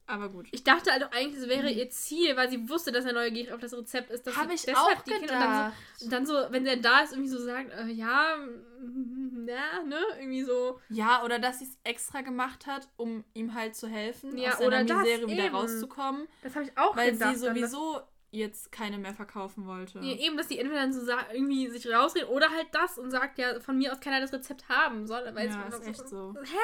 Aber 0.05 0.27
gut. 0.29 0.47
Ich 0.51 0.63
dachte 0.65 0.91
also 0.91 1.05
eigentlich, 1.11 1.39
das 1.39 1.47
wäre 1.49 1.69
ihr 1.69 1.89
Ziel, 1.89 2.35
weil 2.35 2.49
sie 2.49 2.67
wusste, 2.69 2.91
dass 2.91 3.05
er 3.05 3.13
neugierig 3.13 3.51
auf 3.53 3.61
das 3.61 3.73
Rezept 3.73 4.11
ist. 4.11 4.27
dass 4.27 4.35
Habe 4.35 4.49
sie 4.49 4.55
ich 4.55 4.61
deshalb 4.63 4.97
auch 4.99 5.03
gedacht. 5.05 5.29
dann 5.29 5.71
so, 5.97 6.05
und 6.05 6.11
dann 6.13 6.25
so, 6.25 6.33
wenn 6.49 6.65
der 6.65 6.75
da 6.77 6.99
ist, 6.99 7.13
irgendwie 7.13 7.29
so 7.29 7.37
sagt, 7.43 7.71
äh, 7.71 7.85
ja, 7.87 8.35
na, 8.81 9.83
ne, 9.85 9.99
irgendwie 10.19 10.43
so. 10.43 10.79
Ja, 10.89 11.23
oder 11.23 11.39
dass 11.39 11.59
sie 11.59 11.65
es 11.65 11.77
extra 11.83 12.21
gemacht 12.21 12.65
hat, 12.67 12.87
um 12.97 13.23
ihm 13.33 13.53
halt 13.53 13.75
zu 13.75 13.87
helfen, 13.87 14.37
Ja, 14.37 14.51
aus 14.51 14.57
seiner 14.59 14.83
Misere 14.83 15.27
wieder 15.27 15.45
eben. 15.45 15.55
rauszukommen, 15.55 16.27
Das 16.41 16.55
habe 16.55 16.65
ich 16.65 16.77
auch 16.77 16.95
weil 16.95 17.11
gedacht. 17.13 17.35
sie 17.37 17.45
dann, 17.45 17.55
dass- 17.59 17.71
sowieso 17.71 18.01
jetzt 18.31 18.71
keine 18.71 18.97
mehr 18.97 19.13
verkaufen 19.13 19.67
wollte. 19.67 19.99
Ja, 19.99 20.15
eben, 20.17 20.35
dass 20.37 20.47
die 20.47 20.57
entweder 20.57 20.81
dann 20.81 20.91
so 20.93 21.01
irgendwie 21.31 21.67
sich 21.69 21.87
rausreden 21.87 22.29
oder 22.29 22.49
halt 22.49 22.67
das 22.71 22.97
und 22.97 23.11
sagt, 23.11 23.37
ja, 23.37 23.59
von 23.59 23.77
mir 23.77 23.91
aus 23.93 23.99
kann 23.99 24.11
er 24.11 24.21
das 24.21 24.33
Rezept 24.33 24.67
haben 24.69 25.05
soll. 25.05 25.23
Weil 25.35 25.47
Ja, 25.49 25.65
es- 25.69 25.75
ist 25.79 25.87
echt 25.87 26.09
so. 26.09 26.33
Hä? 26.43 26.57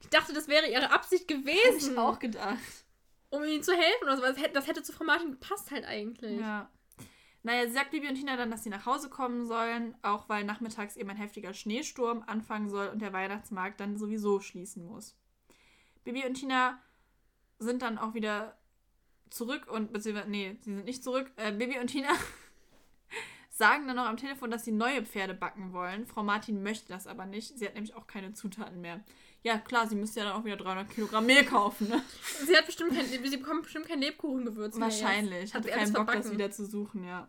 Ich 0.00 0.08
dachte, 0.10 0.32
das 0.32 0.48
wäre 0.48 0.68
ihre 0.70 0.90
Absicht 0.90 1.30
Hab 1.30 1.38
gewesen, 1.38 1.92
ich 1.92 1.98
auch 1.98 2.18
gedacht. 2.18 2.58
um 3.30 3.42
ihm 3.44 3.62
zu 3.62 3.72
helfen 3.72 4.04
oder 4.04 4.16
so. 4.16 4.22
Das 4.22 4.36
hätte, 4.36 4.52
das 4.52 4.66
hätte 4.66 4.82
zu 4.82 4.92
Frau 4.92 5.04
Martin 5.04 5.32
gepasst 5.32 5.70
halt 5.70 5.84
eigentlich. 5.84 6.38
Ja. 6.38 6.70
Naja, 7.42 7.66
sie 7.66 7.74
sagt 7.74 7.90
Bibi 7.90 8.08
und 8.08 8.14
Tina 8.14 8.36
dann, 8.36 8.50
dass 8.50 8.64
sie 8.64 8.70
nach 8.70 8.86
Hause 8.86 9.10
kommen 9.10 9.46
sollen, 9.46 9.94
auch 10.00 10.30
weil 10.30 10.44
nachmittags 10.44 10.96
eben 10.96 11.10
ein 11.10 11.16
heftiger 11.16 11.52
Schneesturm 11.52 12.22
anfangen 12.26 12.70
soll 12.70 12.88
und 12.88 13.02
der 13.02 13.12
Weihnachtsmarkt 13.12 13.80
dann 13.80 13.98
sowieso 13.98 14.40
schließen 14.40 14.86
muss. 14.86 15.14
Bibi 16.04 16.24
und 16.24 16.34
Tina 16.34 16.80
sind 17.58 17.82
dann 17.82 17.98
auch 17.98 18.14
wieder 18.14 18.56
zurück 19.28 19.66
und, 19.70 19.92
beziehungsweise, 19.92 20.30
nee, 20.30 20.56
sie 20.60 20.74
sind 20.74 20.86
nicht 20.86 21.04
zurück. 21.04 21.30
Äh, 21.36 21.52
Bibi 21.52 21.78
und 21.78 21.88
Tina 21.88 22.08
sagen 23.50 23.86
dann 23.86 23.96
noch 23.96 24.06
am 24.06 24.16
Telefon, 24.16 24.50
dass 24.50 24.64
sie 24.64 24.72
neue 24.72 25.04
Pferde 25.04 25.34
backen 25.34 25.72
wollen. 25.74 26.06
Frau 26.06 26.22
Martin 26.22 26.62
möchte 26.62 26.88
das 26.88 27.06
aber 27.06 27.26
nicht. 27.26 27.58
Sie 27.58 27.66
hat 27.66 27.74
nämlich 27.74 27.94
auch 27.94 28.06
keine 28.06 28.32
Zutaten 28.32 28.80
mehr. 28.80 29.04
Ja, 29.44 29.58
klar, 29.58 29.86
sie 29.86 29.94
müsste 29.94 30.20
ja 30.20 30.26
dann 30.26 30.40
auch 30.40 30.44
wieder 30.46 30.56
300 30.56 30.88
Kilogramm 30.88 31.26
Mehl 31.26 31.44
kaufen, 31.44 31.90
ne? 31.90 32.02
Sie 32.46 32.56
hat 32.56 32.64
bestimmt 32.64 32.94
kein, 32.94 33.04
sie 33.04 33.18
bekommt 33.36 33.64
bestimmt 33.64 33.86
kein 33.86 34.00
Lebkuchengewürz 34.00 34.76
mehr 34.76 34.86
Wahrscheinlich. 34.86 35.40
jetzt. 35.42 35.54
Hat 35.54 35.64
sie 35.64 35.70
keinen 35.70 35.92
Bock, 35.92 36.06
das 36.06 36.14
verbacken. 36.14 36.32
wieder 36.32 36.50
zu 36.50 36.64
suchen, 36.64 37.04
ja. 37.04 37.28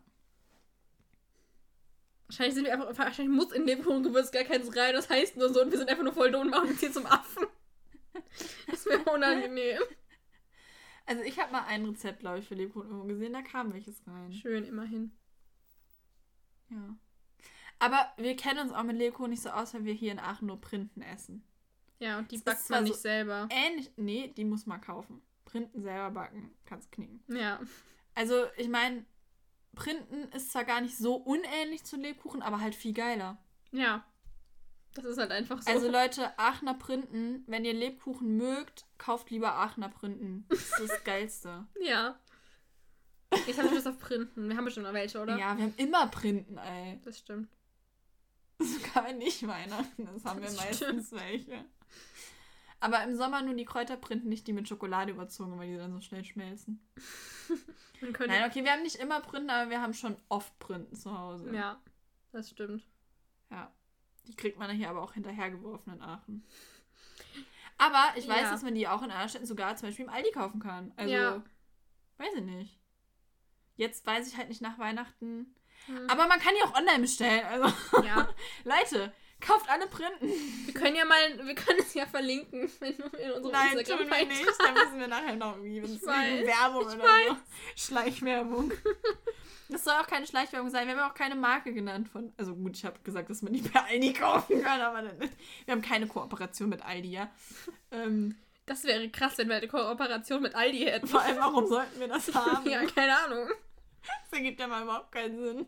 Wahrscheinlich 2.28 2.55
sind 2.55 2.63
wir 2.63 2.74
einfach, 2.74 2.97
wahrscheinlich 2.97 3.36
muss 3.36 3.51
in 3.51 3.66
Lebkuchengewürz 3.66 4.32
gar 4.32 4.45
keins 4.45 4.74
rein. 4.78 4.93
Das 4.93 5.09
heißt 5.09 5.36
nur 5.36 5.53
so 5.53 5.61
und 5.61 5.72
wir 5.72 5.78
sind 5.78 5.89
einfach 5.89 6.05
nur 6.05 6.13
voll 6.13 6.32
dumm 6.32 6.43
und 6.43 6.51
machen 6.51 6.70
uns 6.70 6.80
hier 6.80 6.91
zum 6.91 7.05
Affen. 7.05 7.45
Das 8.68 8.86
wäre 8.86 9.03
unangenehm. 9.11 9.82
Also 11.05 11.22
ich 11.24 11.38
habe 11.38 11.51
mal 11.51 11.66
ein 11.68 11.86
Rezept, 11.86 12.22
glaube 12.22 12.39
ich, 12.39 12.47
für 12.47 12.55
Lebkuchen 12.55 12.88
irgendwo 12.88 13.07
gesehen, 13.07 13.34
da 13.34 13.41
kam 13.41 13.74
welches 13.74 14.01
rein. 14.07 14.32
Schön, 14.32 14.63
immerhin. 14.63 15.11
Ja. 16.70 16.95
Aber 17.80 18.13
wir 18.18 18.38
kennen 18.38 18.59
uns 18.59 18.72
auch 18.72 18.84
mit 18.84 18.95
Lebkuchen 18.95 19.32
nicht 19.32 19.43
so 19.43 19.49
aus, 19.49 19.74
weil 19.74 19.84
wir 19.84 19.93
hier 19.93 20.13
in 20.13 20.20
Aachen 20.20 20.47
nur 20.47 20.61
Printen 20.61 21.01
essen. 21.01 21.43
Ja, 22.00 22.18
und 22.20 22.30
die 22.32 22.36
ist 22.36 22.46
backt 22.46 22.70
man 22.70 22.86
so- 22.86 22.91
nicht 22.91 23.02
selber. 23.02 23.48
Ähnlich, 23.52 23.91
nee, 23.98 24.34
die 24.36 24.46
muss 24.46 24.66
man 24.66 24.82
kaufen. 24.82 25.22
Printen 25.46 25.82
selber 25.82 26.12
backen, 26.12 26.54
kannst 26.66 26.91
knicken. 26.91 27.24
Ja. 27.28 27.60
Also 28.16 28.46
ich 28.58 28.68
meine, 28.68 29.06
Printen 29.76 30.24
ist 30.36 30.52
zwar 30.52 30.64
gar 30.66 30.82
nicht 30.82 30.98
so 30.98 31.16
unähnlich 31.16 31.84
zu 31.84 31.96
Lebkuchen, 31.98 32.41
aber 32.41 32.60
halt 32.60 32.76
viel 32.76 32.93
geiler. 32.93 33.38
Ja. 33.72 34.06
Das 34.93 35.04
ist 35.06 35.18
halt 35.18 35.32
einfach 35.32 35.62
so. 35.62 35.70
Also 35.72 35.89
Leute, 35.91 36.38
Aachener 36.39 36.74
Printen, 36.74 37.43
wenn 37.48 37.66
ihr 37.66 37.74
Lebkuchen 37.74 38.38
mögt, 38.38 38.86
kauft 38.98 39.30
lieber 39.30 39.54
Aachener 39.54 39.89
Printen. 39.89 40.46
Das 40.50 40.60
ist 40.60 40.89
das 40.89 41.04
Geilste. 41.04 41.66
ja. 41.82 42.20
Jetzt 43.48 43.58
haben 43.60 43.66
wir 43.68 43.76
Lust 43.76 43.88
auf 43.88 44.00
Printen. 44.00 44.48
Wir 44.48 44.56
haben 44.56 44.64
bestimmt 44.64 44.86
noch 44.86 44.93
welche, 44.93 45.20
oder? 45.22 45.38
Ja, 45.38 45.58
wir 45.58 45.66
haben 45.66 45.74
immer 45.76 46.08
Printen, 46.08 46.58
ey. 46.58 47.02
Das 47.04 47.18
stimmt. 47.20 47.50
Sogar 48.60 49.04
wenn 49.06 49.18
nicht 49.18 49.46
Weihnachten 49.46 50.08
ist, 50.16 50.24
haben 50.24 50.39
wir 50.39 50.48
Das 50.48 50.56
meistens 50.56 51.12
welche. 51.12 51.66
Aber 52.80 53.04
im 53.04 53.16
Sommer 53.16 53.41
nur 53.41 53.56
die 53.56 53.66
Kräuterprinten, 53.66 54.30
nicht 54.30 54.48
die 54.48 54.54
mit 54.54 54.68
Schokolade 54.68 55.12
überzogen, 55.12 55.58
weil 55.58 55.70
die 55.72 55.78
dann 55.78 55.93
so 55.93 56.02
schnell 56.02 56.24
schmelzen. 56.24 56.86
Nein, 58.02 58.50
okay, 58.50 58.64
wir 58.64 58.72
haben 58.72 58.84
nicht 58.84 58.98
immer 58.98 59.22
Printen, 59.22 59.50
aber 59.50 59.70
wir 59.70 59.82
haben 59.82 59.93
schon 59.93 60.18
oft 60.30 60.58
Printen 60.60 60.96
zu 60.96 61.18
Hause. 61.18 61.56
Ja, 61.56 61.82
das 62.32 62.50
stimmt. 62.50 62.86
Ja. 63.50 63.72
Die 64.28 64.36
kriegt 64.36 64.60
man 64.60 64.70
hier 64.72 64.89
aber 64.89 65.02
auch 65.02 65.14
hinterhergeworfen 65.14 65.93
in 65.93 66.02
Aachen. 66.02 66.46
Aber 67.78 68.14
ich 68.18 68.28
weiß, 68.28 68.41
Ja. 68.41 68.52
dass 68.52 68.64
man 68.64 68.76
die 68.76 68.88
auch 68.88 69.02
in 69.02 69.10
anderen 69.12 69.30
Städten 69.30 69.46
sogar 69.46 69.76
zum 69.76 69.89
Beispiel 69.89 70.06
im 70.06 70.12
Aldi 70.12 70.32
kaufen 70.32 70.60
kann. 70.60 70.93
Also, 70.96 71.14
Ja. 71.14 71.43
weiß 72.18 72.34
ich 72.36 72.43
nicht. 72.43 72.80
Jetzt 73.78 74.06
weiß 74.06 74.28
ich 74.28 74.38
halt 74.38 74.50
nicht 74.50 74.62
nach 74.62 74.80
Weihnachten. 74.80 75.56
Hm. 75.88 76.10
Aber 76.10 76.28
man 76.28 76.39
kann 76.39 76.54
die 76.58 76.64
auch 76.64 76.76
online 76.76 77.00
bestellen. 77.00 77.46
Also, 77.46 78.02
ja. 78.04 78.30
Leute, 78.64 79.14
kauft 79.41 79.69
alle 79.69 79.88
Printen. 79.88 80.27
Wir 80.65 80.73
können 80.73 80.95
ja 80.95 81.05
mal, 81.05 81.45
wir 81.45 81.55
können 81.55 81.79
es 81.79 81.93
ja 81.93 82.05
verlinken 82.05 82.61
in, 82.81 82.88
in 82.88 83.31
unserem 83.31 83.51
Nein, 83.51 83.69
tun 83.71 83.79
instagram 83.79 84.09
wir 84.09 84.25
nicht. 84.25 84.45
Da 84.59 84.71
müssen 84.71 84.99
wir 84.99 85.07
nachher 85.07 85.36
noch 85.36 85.57
irgendwie 85.57 85.81
weiß, 86.05 86.45
Werbung 86.45 86.86
oder 86.86 86.91
so. 87.29 87.38
Schleichwerbung. 87.75 88.71
Das 89.69 89.83
soll 89.83 89.93
auch 89.93 90.07
keine 90.07 90.27
Schleichwerbung 90.27 90.69
sein. 90.69 90.86
Wir 90.88 90.93
haben 90.93 90.99
ja 90.99 91.09
auch 91.09 91.15
keine 91.15 91.36
Marke 91.36 91.73
genannt 91.73 92.07
von. 92.07 92.31
Also 92.38 92.55
gut, 92.55 92.77
ich 92.77 92.86
habe 92.86 92.99
gesagt, 93.03 93.29
dass 93.29 93.41
man 93.41 93.53
die 93.53 93.61
bei 93.61 93.79
Aldi 93.81 94.13
kaufen 94.13 94.61
kann, 94.61 94.79
aber 94.79 95.01
dann, 95.01 95.19
wir 95.19 95.71
haben 95.71 95.81
keine 95.81 96.07
Kooperation 96.07 96.69
mit 96.69 96.83
Aldi, 96.83 97.09
ja. 97.11 97.29
Ähm, 97.91 98.38
Das 98.67 98.83
wäre 98.83 99.09
krass, 99.09 99.38
wenn 99.38 99.49
wir 99.49 99.55
eine 99.55 99.67
Kooperation 99.67 100.41
mit 100.43 100.53
Aldi 100.55 100.79
hätten. 100.81 101.07
vor 101.07 101.21
allem, 101.21 101.38
warum 101.38 101.65
sollten 101.67 101.99
wir 101.99 102.07
das 102.07 102.31
haben? 102.36 102.69
ja, 102.69 102.86
keine 102.86 103.17
Ahnung. 103.25 103.49
Das 104.29 104.38
ergibt 104.39 104.59
ja 104.59 104.67
mal 104.67 104.83
überhaupt 104.83 105.11
keinen 105.11 105.39
Sinn. 105.39 105.65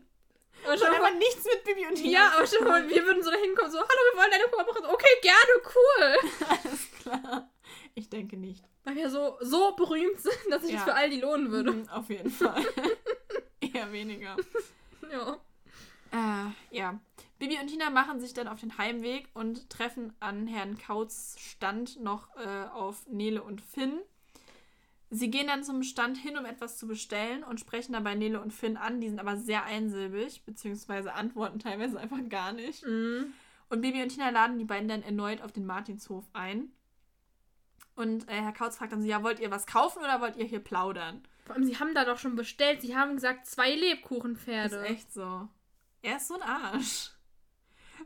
Aber 0.64 0.76
Schon 0.76 0.86
einfach 0.88 1.00
mal, 1.00 1.14
nichts 1.14 1.44
mit 1.44 1.64
Bibi 1.64 1.86
und 1.86 1.94
Tina. 1.94 2.10
ja, 2.10 2.32
aber 2.36 2.46
schon 2.46 2.64
mal, 2.64 2.88
wir 2.88 3.04
würden 3.04 3.22
so 3.22 3.30
dahin 3.30 3.54
kommen, 3.54 3.70
so, 3.70 3.78
hallo, 3.78 3.88
wir 4.12 4.18
wollen 4.20 4.32
eine 4.32 4.44
Kooperation. 4.44 4.90
Okay, 4.92 5.06
gerne, 5.22 5.62
cool. 5.74 6.48
Alles 6.48 6.90
klar. 7.00 7.50
Ich 7.94 8.08
denke 8.10 8.36
nicht. 8.36 8.64
Weil 8.84 8.96
wir 8.96 9.10
so, 9.10 9.36
so 9.40 9.74
berühmt 9.76 10.20
sind, 10.20 10.36
dass 10.50 10.62
sich 10.62 10.72
Ja. 10.72 10.76
das 10.78 10.84
für 10.84 10.94
Aldi 10.94 11.20
lohnen 11.20 11.50
würde. 11.50 11.72
Mhm, 11.72 11.88
Auf 11.88 12.08
jeden 12.10 12.30
Fall. 12.30 12.64
Eher 13.60 13.92
weniger. 13.92 14.36
Ja. 15.10 15.38
Äh, 16.12 16.76
ja. 16.76 17.00
Bibi 17.38 17.58
und 17.58 17.68
Tina 17.68 17.88
machen 17.88 18.20
sich 18.20 18.34
dann 18.34 18.46
auf 18.46 18.60
den 18.60 18.76
Heimweg 18.76 19.28
und 19.32 19.70
treffen 19.70 20.14
an 20.20 20.46
Herrn 20.46 20.76
Kauts 20.76 21.36
Stand 21.38 21.98
noch 22.00 22.28
äh, 22.36 22.66
auf 22.74 23.06
Nele 23.06 23.42
und 23.42 23.62
Finn. 23.62 24.00
Sie 25.10 25.30
gehen 25.30 25.46
dann 25.46 25.64
zum 25.64 25.82
Stand 25.82 26.18
hin, 26.18 26.36
um 26.36 26.44
etwas 26.44 26.76
zu 26.76 26.86
bestellen 26.86 27.42
und 27.42 27.60
sprechen 27.60 27.94
dabei 27.94 28.14
Nele 28.14 28.40
und 28.40 28.52
Finn 28.52 28.76
an. 28.76 29.00
Die 29.00 29.08
sind 29.08 29.20
aber 29.20 29.36
sehr 29.38 29.64
einsilbig, 29.64 30.44
beziehungsweise 30.44 31.14
antworten 31.14 31.58
teilweise 31.58 31.98
einfach 32.00 32.18
gar 32.28 32.52
nicht. 32.52 32.84
Mhm. 32.86 33.32
Und 33.70 33.80
Bibi 33.80 34.02
und 34.02 34.10
Tina 34.10 34.30
laden 34.30 34.58
die 34.58 34.64
beiden 34.64 34.88
dann 34.88 35.02
erneut 35.02 35.42
auf 35.42 35.52
den 35.52 35.66
Martinshof 35.66 36.24
ein. 36.32 36.72
Und 37.94 38.28
äh, 38.28 38.40
Herr 38.42 38.52
Kautz 38.52 38.76
fragt 38.76 38.92
dann 38.92 39.02
so, 39.02 39.08
ja, 39.08 39.22
wollt 39.22 39.40
ihr 39.40 39.50
was 39.50 39.66
kaufen 39.66 39.98
oder 40.00 40.20
wollt 40.20 40.36
ihr 40.36 40.44
hier 40.44 40.60
plaudern? 40.60 41.22
Vor 41.44 41.56
allem, 41.56 41.64
sie 41.64 41.78
haben 41.78 41.94
da 41.94 42.04
doch 42.04 42.18
schon 42.18 42.36
bestellt. 42.36 42.80
Sie 42.80 42.94
haben 42.94 43.14
gesagt, 43.14 43.46
zwei 43.46 43.74
Lebkuchenpferde. 43.74 44.76
Ist 44.76 44.90
echt 44.90 45.12
so. 45.12 45.48
Er 46.02 46.16
ist 46.18 46.28
so 46.28 46.34
ein 46.34 46.42
Arsch. 46.42 47.10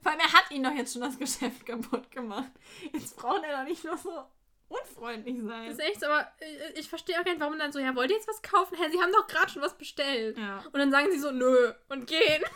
Vor 0.01 0.11
allem, 0.11 0.21
er 0.21 0.33
hat 0.33 0.51
ihn 0.51 0.63
doch 0.63 0.73
jetzt 0.73 0.93
schon 0.93 1.03
das 1.03 1.19
Geschäft 1.19 1.67
kaputt 1.67 2.11
gemacht. 2.11 2.51
Jetzt 2.93 3.17
braucht 3.17 3.43
er 3.45 3.59
doch 3.59 3.69
nicht 3.69 3.85
noch 3.85 3.99
so 3.99 4.25
unfreundlich 4.73 5.37
Das 5.39 5.47
sein. 5.47 5.71
ist 5.71 5.81
echt 5.81 6.01
so, 6.01 6.07
aber 6.07 6.27
äh, 6.41 6.73
ich 6.79 6.89
verstehe 6.89 7.19
auch 7.21 7.25
gar 7.25 7.33
nicht, 7.33 7.41
warum 7.41 7.59
dann 7.59 7.73
so, 7.73 7.79
ja, 7.79 7.95
wollt 7.95 8.11
ihr 8.11 8.17
jetzt 8.17 8.29
was 8.29 8.43
kaufen? 8.43 8.77
Hä, 8.77 8.91
sie 8.91 9.01
haben 9.01 9.13
doch 9.13 9.27
gerade 9.27 9.51
schon 9.51 9.63
was 9.63 9.77
bestellt. 9.77 10.39
Ja. 10.39 10.59
Und 10.67 10.75
dann 10.79 10.91
sagen 10.91 11.09
sie 11.11 11.19
so, 11.19 11.31
nö, 11.31 11.73
und 11.89 12.07
gehen. 12.07 12.43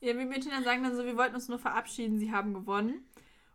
Ja, 0.00 0.16
wie 0.16 0.22
und 0.26 0.40
Tina 0.42 0.62
sagen 0.62 0.82
dann 0.82 0.94
so, 0.94 1.04
wir 1.06 1.16
wollten 1.16 1.34
uns 1.34 1.48
nur 1.48 1.58
verabschieden, 1.58 2.18
sie 2.18 2.30
haben 2.30 2.52
gewonnen. 2.52 3.08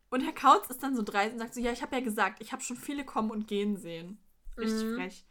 Und 0.10 0.22
Herr 0.22 0.34
Kautz 0.34 0.70
ist 0.72 0.82
dann 0.82 0.96
so 0.96 1.04
dreist 1.04 1.34
und 1.34 1.39
sagt 1.39 1.54
so, 1.54 1.62
ja, 1.62 1.72
ich 1.72 1.84
habe 1.84 1.96
ja 1.96 2.02
gesagt, 2.02 2.42
ich 2.42 2.52
habe 2.52 2.64
schon 2.64 2.76
viele 2.78 3.06
kommen 3.06 3.30
und 3.30 3.48
gehen 3.48 3.78
sehen. 3.78 4.18
Richtig 4.58 4.84
Mhm. 4.86 4.96
frech. 4.96 5.24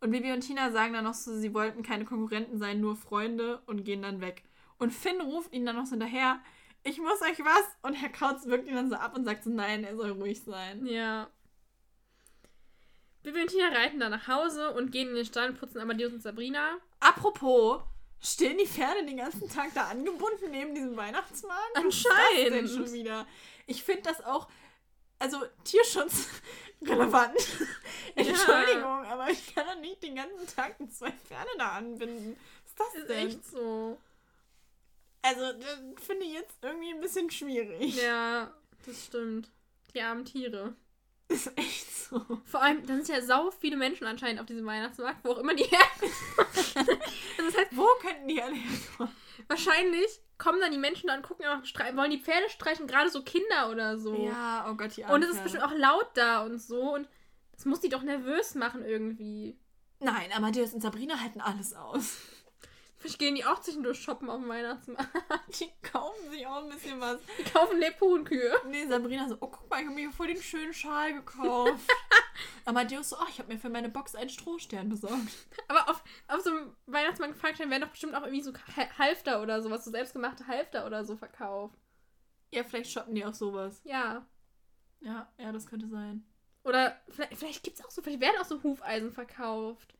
Und 0.00 0.10
Bibi 0.10 0.32
und 0.32 0.40
Tina 0.40 0.70
sagen 0.72 0.94
dann 0.94 1.04
noch 1.04 1.14
so, 1.14 1.36
sie 1.36 1.52
wollten 1.52 1.82
keine 1.82 2.04
Konkurrenten 2.06 2.58
sein, 2.58 2.80
nur 2.80 2.96
Freunde 2.96 3.60
und 3.66 3.84
gehen 3.84 4.00
dann 4.02 4.20
weg. 4.22 4.42
Und 4.78 4.92
Finn 4.92 5.20
ruft 5.20 5.52
ihn 5.52 5.66
dann 5.66 5.76
noch 5.76 5.84
so 5.84 5.90
hinterher, 5.92 6.40
ich 6.82 6.98
muss 6.98 7.20
euch 7.20 7.38
was. 7.40 7.64
Und 7.82 7.94
Herr 7.94 8.08
Kautz 8.08 8.46
wirkt 8.46 8.66
ihn 8.68 8.74
dann 8.74 8.88
so 8.88 8.96
ab 8.96 9.14
und 9.16 9.24
sagt 9.26 9.44
so, 9.44 9.50
nein, 9.50 9.84
er 9.84 9.96
soll 9.96 10.10
ruhig 10.12 10.42
sein. 10.42 10.86
Ja. 10.86 11.28
Bibi 13.32 13.42
und 13.42 13.48
Tina 13.48 13.68
reiten 13.68 14.00
dann 14.00 14.10
nach 14.10 14.26
Hause 14.28 14.72
und 14.72 14.90
gehen 14.90 15.08
in 15.08 15.14
den 15.14 15.24
Stall 15.26 15.50
und 15.50 15.58
putzen 15.60 15.80
Amadeus 15.80 16.12
und 16.12 16.22
Sabrina. 16.22 16.78
Apropos, 17.00 17.82
stehen 18.20 18.58
die 18.58 18.66
Pferde 18.66 19.04
den 19.04 19.18
ganzen 19.18 19.48
Tag 19.48 19.72
da 19.74 19.88
angebunden 19.88 20.50
neben 20.50 20.74
diesem 20.74 20.96
Weihnachtsmarkt? 20.96 21.70
Das 21.74 21.82
denn 21.82 21.84
Anscheinend. 22.52 22.70
schon 22.70 22.92
wieder? 22.92 23.26
Ich 23.66 23.84
finde 23.84 24.02
das 24.02 24.24
auch, 24.24 24.48
also 25.18 25.38
Tierschutz 25.64 26.28
relevant. 26.82 27.36
Entschuldigung, 28.14 29.04
aber 29.04 29.30
ich 29.30 29.54
kann 29.54 29.66
doch 29.66 29.80
nicht 29.80 30.02
den 30.02 30.16
ganzen 30.16 30.46
Tag 30.56 30.76
zwei 30.90 31.12
Pferde 31.12 31.50
da 31.58 31.72
anbinden. 31.72 32.36
Was 32.64 32.70
ist 32.70 32.78
das 32.78 32.94
Ist 33.02 33.08
denn? 33.10 33.28
echt 33.28 33.46
so. 33.50 33.98
Also, 35.22 35.52
das 35.52 36.06
finde 36.06 36.24
ich 36.24 36.32
jetzt 36.32 36.54
irgendwie 36.62 36.90
ein 36.94 37.00
bisschen 37.00 37.28
schwierig. 37.30 38.00
Ja, 38.00 38.54
das 38.86 39.04
stimmt. 39.06 39.50
Die 39.92 40.00
armen 40.00 40.24
Tiere. 40.24 40.74
Ist 41.34 41.56
echt 41.58 41.94
so. 42.08 42.20
Vor 42.44 42.62
allem, 42.62 42.86
da 42.86 42.94
sind 42.94 43.08
ja 43.08 43.20
sau 43.20 43.50
viele 43.50 43.76
Menschen 43.76 44.06
anscheinend 44.06 44.40
auf 44.40 44.46
diesem 44.46 44.64
Weihnachtsmarkt, 44.64 45.24
wo 45.24 45.32
auch 45.32 45.38
immer 45.38 45.54
die 45.54 45.64
herkommen. 45.64 46.14
das 47.36 47.56
heißt, 47.56 47.76
Wo 47.76 47.86
könnten 48.00 48.28
die 48.28 48.42
alle 48.42 48.54
herkommen? 48.54 49.12
wahrscheinlich 49.46 50.20
kommen 50.36 50.60
dann 50.60 50.72
die 50.72 50.78
Menschen 50.78 51.08
da 51.08 51.16
und 51.16 51.22
gucken 51.22 51.44
einfach, 51.46 51.96
wollen 51.96 52.10
die 52.10 52.20
Pferde 52.20 52.48
streichen, 52.48 52.86
gerade 52.86 53.10
so 53.10 53.22
Kinder 53.22 53.70
oder 53.70 53.98
so. 53.98 54.14
Ja, 54.14 54.66
oh 54.68 54.74
Gott, 54.74 54.96
die 54.96 55.04
und 55.04 55.22
es 55.22 55.30
ist 55.30 55.42
bestimmt 55.42 55.64
auch 55.64 55.74
laut 55.74 56.10
da 56.14 56.44
und 56.44 56.58
so. 56.58 56.94
Und 56.94 57.08
das 57.52 57.64
muss 57.64 57.80
die 57.80 57.88
doch 57.88 58.02
nervös 58.02 58.54
machen 58.54 58.84
irgendwie. 58.84 59.58
Nein, 60.00 60.30
Amadeus 60.34 60.72
und 60.74 60.80
Sabrina 60.80 61.20
halten 61.20 61.40
alles 61.40 61.74
aus. 61.74 62.18
Vielleicht 62.98 63.18
gehen 63.20 63.36
die 63.36 63.44
auch 63.44 63.60
zwischendurch 63.60 64.00
shoppen 64.00 64.28
auf 64.28 64.40
dem 64.40 64.48
Weihnachtsmarkt. 64.48 65.08
Die 65.60 65.70
kaufen 65.82 66.30
sich 66.30 66.44
auch 66.46 66.64
ein 66.64 66.68
bisschen 66.70 67.00
was. 67.00 67.20
Die 67.38 67.44
kaufen 67.44 67.78
Lebkuchenkühe. 67.78 68.52
Nee, 68.68 68.86
Sabrina 68.86 69.28
so, 69.28 69.36
oh, 69.40 69.46
guck 69.46 69.70
mal, 69.70 69.80
ich 69.80 69.86
habe 69.86 69.94
mir 69.94 70.10
voll 70.10 70.26
den 70.26 70.42
schönen 70.42 70.74
Schal 70.74 71.14
gekauft. 71.14 71.88
Amadeus 72.64 73.10
so, 73.10 73.16
oh, 73.20 73.26
ich 73.28 73.38
habe 73.38 73.52
mir 73.52 73.58
für 73.58 73.68
meine 73.68 73.88
Box 73.88 74.14
einen 74.16 74.30
Strohstern 74.30 74.88
besorgt. 74.88 75.28
Aber 75.68 75.88
auf, 75.88 76.02
auf 76.26 76.40
so 76.40 76.50
einem 76.50 76.74
Weihnachtsmarkt 76.86 77.34
gefragt 77.34 77.58
werden 77.60 77.80
doch 77.82 77.88
bestimmt 77.90 78.14
auch 78.16 78.22
irgendwie 78.22 78.42
so 78.42 78.52
Ha- 78.52 78.98
Halfter 78.98 79.42
oder 79.42 79.62
sowas, 79.62 79.84
so 79.84 79.90
selbstgemachte 79.92 80.46
Halfter 80.48 80.84
oder 80.84 81.04
so 81.04 81.16
verkauft. 81.16 81.78
Ja, 82.50 82.64
vielleicht 82.64 82.90
shoppen 82.90 83.14
die 83.14 83.24
auch 83.24 83.34
sowas. 83.34 83.80
Ja. 83.84 84.26
Ja, 85.00 85.28
ja, 85.38 85.52
das 85.52 85.66
könnte 85.66 85.86
sein. 85.88 86.24
Oder 86.64 87.00
vielleicht, 87.08 87.36
vielleicht 87.36 87.62
gibt 87.62 87.78
es 87.78 87.84
auch 87.84 87.90
so, 87.90 88.02
vielleicht 88.02 88.20
werden 88.20 88.40
auch 88.40 88.44
so 88.44 88.60
Hufeisen 88.62 89.12
verkauft. 89.12 89.94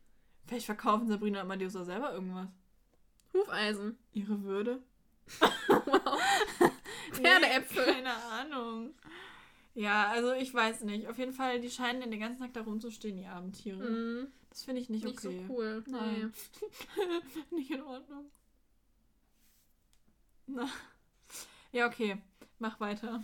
Vielleicht 0.47 0.67
verkaufen 0.67 1.07
Sabrina 1.07 1.39
und 1.39 1.45
Amadeus 1.45 1.77
auch 1.77 1.85
selber 1.85 2.13
irgendwas. 2.13 2.49
Hufeisen. 3.33 3.99
Ihre 4.13 4.43
Würde? 4.43 4.83
Wow. 5.41 6.21
Pferdeäpfel. 7.13 7.87
Nee, 7.87 7.93
keine 7.93 8.15
Ahnung. 8.15 8.95
Ja, 9.75 10.09
also 10.09 10.33
ich 10.33 10.53
weiß 10.53 10.83
nicht. 10.83 11.07
Auf 11.09 11.19
jeden 11.19 11.33
Fall, 11.33 11.61
die 11.61 11.71
scheinen 11.71 12.11
den 12.11 12.21
ganzen 12.21 12.41
Tag 12.43 12.53
da 12.55 12.63
rumzustehen, 12.63 13.17
die 13.17 13.27
armen 13.27 13.53
Tiere. 13.53 13.79
Mhm. 13.89 14.29
Das 14.51 14.65
finde 14.65 14.81
ich 14.81 14.89
nicht, 14.89 15.05
Nicht 15.05 15.19
okay. 15.25 15.45
so 15.47 15.53
cool. 15.55 15.85
Nee. 15.87 15.93
Nein. 15.93 16.33
nicht 17.51 17.71
in 17.71 17.83
Ordnung. 17.83 18.31
Na. 20.47 20.69
Ja, 21.73 21.87
okay. 21.87 22.17
Mach 22.59 22.81
weiter. 22.81 23.23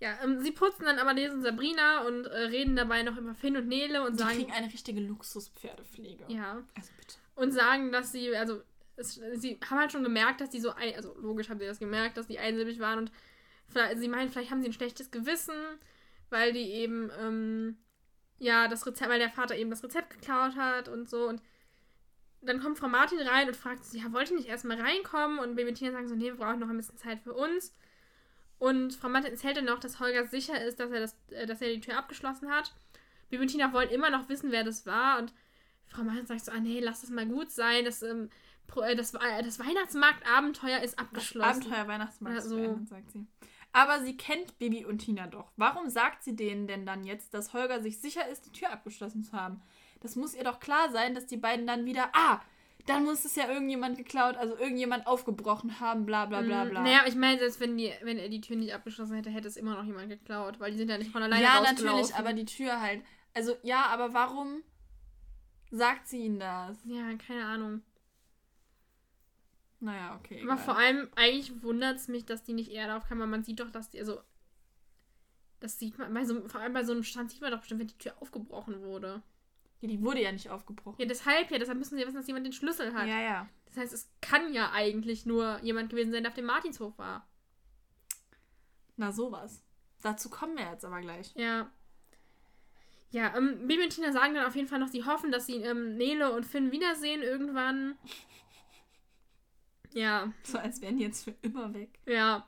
Ja, 0.00 0.18
ähm, 0.24 0.40
sie 0.40 0.50
putzen 0.50 0.86
dann 0.86 0.98
Amadeus 0.98 1.32
und 1.32 1.42
Sabrina 1.42 2.06
und 2.06 2.26
äh, 2.26 2.36
reden 2.36 2.74
dabei 2.74 3.02
noch 3.02 3.16
über 3.16 3.34
Finn 3.34 3.56
und 3.56 3.68
Nele 3.68 4.04
und 4.04 4.14
Die 4.14 4.18
sagen. 4.18 4.34
kriegen 4.36 4.52
eine 4.52 4.72
richtige 4.72 5.00
Luxuspferdepflege. 5.00 6.24
Ja. 6.28 6.62
Also 6.74 6.90
bitte. 6.98 7.14
Und 7.36 7.52
sagen, 7.52 7.92
dass 7.92 8.10
sie, 8.12 8.34
also, 8.36 8.62
es, 8.96 9.20
sie 9.34 9.58
haben 9.68 9.78
halt 9.78 9.92
schon 9.92 10.04
gemerkt, 10.04 10.40
dass 10.40 10.50
die 10.50 10.60
so, 10.60 10.70
ein, 10.70 10.94
also 10.94 11.16
logisch 11.18 11.48
haben 11.48 11.58
sie 11.58 11.66
das 11.66 11.78
gemerkt, 11.78 12.16
dass 12.16 12.26
die 12.26 12.38
einsilbig 12.38 12.78
waren 12.80 12.98
und 12.98 13.12
sie 13.96 14.08
meinen, 14.08 14.30
vielleicht 14.30 14.50
haben 14.50 14.62
sie 14.62 14.68
ein 14.68 14.72
schlechtes 14.72 15.10
Gewissen, 15.10 15.54
weil 16.30 16.52
die 16.52 16.70
eben, 16.70 17.10
ähm, 17.20 17.76
ja, 18.38 18.68
das 18.68 18.86
Rezept, 18.86 19.10
weil 19.10 19.18
der 19.18 19.30
Vater 19.30 19.56
eben 19.56 19.70
das 19.70 19.82
Rezept 19.82 20.10
geklaut 20.10 20.56
hat 20.56 20.88
und 20.88 21.08
so 21.08 21.28
und 21.28 21.42
dann 22.46 22.60
kommt 22.60 22.78
Frau 22.78 22.88
Martin 22.88 23.20
rein 23.20 23.48
und 23.48 23.56
fragt 23.56 23.84
sie, 23.84 23.98
ja, 23.98 24.12
wollt 24.12 24.30
ihr 24.30 24.36
nicht 24.36 24.48
erstmal 24.48 24.80
reinkommen? 24.80 25.38
Und 25.38 25.54
Baby 25.54 25.72
Tina 25.72 25.92
sagen 25.92 26.08
so, 26.08 26.14
nee, 26.14 26.26
wir 26.26 26.36
brauchen 26.36 26.60
noch 26.60 26.68
ein 26.68 26.76
bisschen 26.76 26.96
Zeit 26.96 27.20
für 27.20 27.32
uns. 27.32 27.74
Und 28.58 28.94
Frau 28.94 29.08
Martin 29.08 29.32
erzählt 29.32 29.56
dann 29.56 29.64
noch, 29.64 29.78
dass 29.78 30.00
Holger 30.00 30.26
sicher 30.26 30.62
ist, 30.62 30.78
dass 30.80 30.90
er, 30.90 31.00
das, 31.00 31.16
äh, 31.30 31.46
dass 31.46 31.60
er 31.60 31.72
die 31.72 31.80
Tür 31.80 31.98
abgeschlossen 31.98 32.50
hat. 32.50 32.74
Und 33.30 33.48
Tina 33.48 33.72
wollen 33.72 33.90
immer 33.90 34.10
noch 34.10 34.28
wissen, 34.28 34.52
wer 34.52 34.62
das 34.62 34.86
war. 34.86 35.18
Und 35.18 35.32
Frau 35.86 36.02
Martin 36.02 36.26
sagt 36.26 36.44
so, 36.44 36.52
ah 36.52 36.60
nee, 36.60 36.80
lass 36.80 37.00
das 37.00 37.10
mal 37.10 37.26
gut 37.26 37.50
sein. 37.50 37.84
Das, 37.84 38.02
ähm, 38.02 38.26
äh, 38.26 38.28
das, 38.96 39.14
äh, 39.14 39.42
das 39.42 39.58
Weihnachtsmarktabenteuer 39.58 40.80
ist 40.80 40.98
abgeschlossen. 40.98 41.48
Abenteuer 41.62 41.88
Weihnachtsmarkt 41.88 42.36
Ja, 42.38 42.42
ist 42.42 42.48
so. 42.48 42.56
beendet, 42.56 42.88
sagt 42.88 43.10
sie. 43.12 43.26
Aber 43.72 44.02
sie 44.02 44.16
kennt 44.16 44.58
Bibi 44.58 44.84
und 44.84 44.98
Tina 44.98 45.26
doch. 45.26 45.50
Warum 45.56 45.88
sagt 45.90 46.22
sie 46.22 46.36
denen 46.36 46.66
denn 46.68 46.86
dann 46.86 47.04
jetzt, 47.04 47.34
dass 47.34 47.52
Holger 47.52 47.82
sich 47.82 47.98
sicher 48.00 48.26
ist, 48.28 48.46
die 48.46 48.52
Tür 48.52 48.70
abgeschlossen 48.70 49.22
zu 49.24 49.32
haben? 49.32 49.60
Das 50.00 50.14
muss 50.16 50.34
ihr 50.34 50.44
doch 50.44 50.60
klar 50.60 50.90
sein, 50.92 51.14
dass 51.14 51.26
die 51.26 51.36
beiden 51.36 51.66
dann 51.66 51.84
wieder, 51.84 52.10
ah, 52.12 52.40
dann 52.86 53.04
muss 53.04 53.24
es 53.24 53.34
ja 53.34 53.48
irgendjemand 53.48 53.96
geklaut, 53.96 54.36
also 54.36 54.56
irgendjemand 54.56 55.06
aufgebrochen 55.06 55.80
haben, 55.80 56.04
bla 56.06 56.26
bla 56.26 56.42
bla 56.42 56.66
Mm, 56.66 56.68
bla. 56.70 56.82
Naja, 56.82 57.00
ich 57.06 57.16
meine, 57.16 57.38
selbst 57.38 57.58
wenn, 57.58 57.76
die, 57.76 57.90
wenn 58.02 58.18
er 58.18 58.28
die 58.28 58.42
Tür 58.42 58.56
nicht 58.56 58.74
abgeschlossen 58.74 59.16
hätte, 59.16 59.30
hätte 59.30 59.48
es 59.48 59.56
immer 59.56 59.74
noch 59.74 59.84
jemand 59.84 60.08
geklaut, 60.08 60.60
weil 60.60 60.70
die 60.70 60.76
sind 60.78 60.90
ja 60.90 60.98
nicht 60.98 61.10
von 61.10 61.22
alleine 61.22 61.42
ja, 61.42 61.60
natürlich, 61.62 62.14
aber 62.14 62.32
die 62.34 62.44
Tür 62.44 62.80
halt. 62.80 63.02
Also 63.32 63.56
ja, 63.62 63.86
aber 63.86 64.12
warum 64.12 64.62
sagt 65.70 66.06
sie 66.06 66.26
ihnen 66.26 66.38
das? 66.38 66.78
Ja, 66.84 67.14
keine 67.26 67.46
Ahnung. 67.46 67.82
Naja, 69.80 70.16
okay. 70.16 70.42
Aber 70.42 70.54
egal. 70.54 70.64
vor 70.64 70.78
allem, 70.78 71.08
eigentlich 71.14 71.62
wundert 71.62 71.96
es 71.96 72.08
mich, 72.08 72.24
dass 72.24 72.42
die 72.42 72.52
nicht 72.52 72.70
eher 72.70 72.86
darauf 72.86 73.06
kamen, 73.06 73.20
weil 73.20 73.28
man 73.28 73.44
sieht 73.44 73.60
doch, 73.60 73.70
dass 73.70 73.90
die, 73.90 73.98
also, 73.98 74.20
das 75.60 75.78
sieht 75.78 75.98
man, 75.98 76.12
bei 76.14 76.24
so, 76.24 76.48
vor 76.48 76.60
allem 76.60 76.72
bei 76.72 76.84
so 76.84 76.92
einem 76.92 77.02
Stand 77.02 77.30
sieht 77.30 77.40
man 77.40 77.50
doch 77.50 77.58
bestimmt, 77.58 77.80
wenn 77.80 77.88
die 77.88 77.98
Tür 77.98 78.14
aufgebrochen 78.20 78.80
wurde. 78.82 79.22
ja, 79.80 79.88
die 79.88 80.02
wurde 80.02 80.22
ja 80.22 80.32
nicht 80.32 80.50
aufgebrochen. 80.50 81.00
Ja, 81.00 81.06
deshalb 81.06 81.50
ja, 81.50 81.58
deshalb 81.58 81.78
müssen 81.78 81.96
sie 81.96 82.00
ja 82.00 82.06
wissen, 82.06 82.16
dass 82.16 82.26
jemand 82.26 82.46
den 82.46 82.52
Schlüssel 82.52 82.94
hat. 82.94 83.06
ja, 83.06 83.20
ja. 83.20 83.48
Das 83.66 83.76
heißt, 83.76 83.92
es 83.92 84.08
kann 84.20 84.52
ja 84.52 84.70
eigentlich 84.70 85.26
nur 85.26 85.58
jemand 85.62 85.90
gewesen 85.90 86.12
sein, 86.12 86.22
der 86.22 86.30
auf 86.30 86.36
dem 86.36 86.44
Martinshof 86.44 86.96
war. 86.96 87.26
Na 88.96 89.10
sowas. 89.10 89.64
Dazu 90.00 90.30
kommen 90.30 90.56
wir 90.56 90.70
jetzt 90.70 90.84
aber 90.84 91.00
gleich. 91.00 91.32
Ja. 91.34 91.72
Ja, 93.10 93.36
ähm, 93.36 93.66
Bibi 93.66 93.82
und 93.84 93.90
Tina 93.90 94.12
sagen 94.12 94.34
dann 94.34 94.46
auf 94.46 94.54
jeden 94.54 94.68
Fall 94.68 94.78
noch, 94.78 94.88
sie 94.88 95.04
hoffen, 95.04 95.32
dass 95.32 95.46
sie 95.46 95.56
ähm, 95.56 95.96
Nele 95.96 96.32
und 96.32 96.44
Finn 96.44 96.72
wiedersehen 96.72 97.22
irgendwann. 97.22 97.96
Ja, 99.94 100.30
So 100.42 100.58
als 100.58 100.80
wären 100.82 100.98
die 100.98 101.04
jetzt 101.04 101.24
für 101.24 101.34
immer 101.42 101.72
weg. 101.72 101.98
ja. 102.06 102.46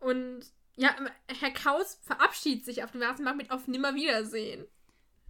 Und 0.00 0.40
ja, 0.74 0.96
Herr 1.28 1.52
Kaus 1.52 2.00
verabschiedet 2.02 2.64
sich 2.64 2.82
auf 2.82 2.90
dem 2.90 3.00
Weihnachtsmarkt 3.02 3.36
mit 3.36 3.50
auf 3.52 3.68
Nimmerwiedersehen. 3.68 4.66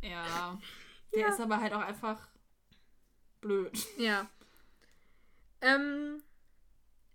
Ja. 0.01 0.59
Der 1.13 1.21
Ja. 1.23 1.29
ist 1.29 1.41
aber 1.41 1.61
halt 1.61 1.75
auch 1.75 1.81
einfach 1.83 2.29
blöd. 3.43 3.77
Ja. 3.99 4.31
Ähm, 5.61 6.23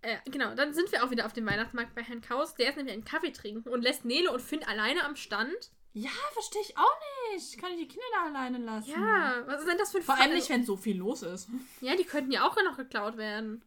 äh, 0.02 0.18
genau, 0.26 0.54
dann 0.54 0.72
sind 0.74 0.92
wir 0.92 1.04
auch 1.04 1.10
wieder 1.10 1.26
auf 1.26 1.32
dem 1.32 1.46
Weihnachtsmarkt 1.46 1.94
bei 1.94 2.02
Herrn 2.02 2.20
Kaus. 2.20 2.54
Der 2.54 2.68
ist 2.70 2.76
nämlich 2.76 2.94
einen 2.94 3.04
Kaffee 3.04 3.32
trinken 3.32 3.68
und 3.68 3.82
lässt 3.82 4.04
Nele 4.04 4.30
und 4.30 4.40
Finn 4.40 4.62
alleine 4.64 5.04
am 5.04 5.16
Stand. 5.16 5.72
Ja, 5.94 6.10
verstehe 6.32 6.62
ich 6.62 6.76
auch 6.78 7.32
nicht. 7.32 7.58
Kann 7.58 7.72
ich 7.72 7.78
die 7.80 7.88
Kinder 7.88 8.06
da 8.14 8.26
alleine 8.26 8.58
lassen? 8.58 8.90
Ja, 8.90 9.42
was 9.46 9.60
ist 9.62 9.68
denn 9.68 9.78
das 9.78 9.90
für 9.90 9.98
ein 9.98 10.04
Vor 10.04 10.14
allem 10.20 10.34
nicht, 10.34 10.48
wenn 10.48 10.64
so 10.64 10.76
viel 10.76 10.96
los 10.98 11.22
ist. 11.22 11.48
Ja, 11.80 11.96
die 11.96 12.04
könnten 12.04 12.30
ja 12.30 12.46
auch 12.46 12.56
noch 12.64 12.76
geklaut 12.76 13.16
werden. 13.16 13.64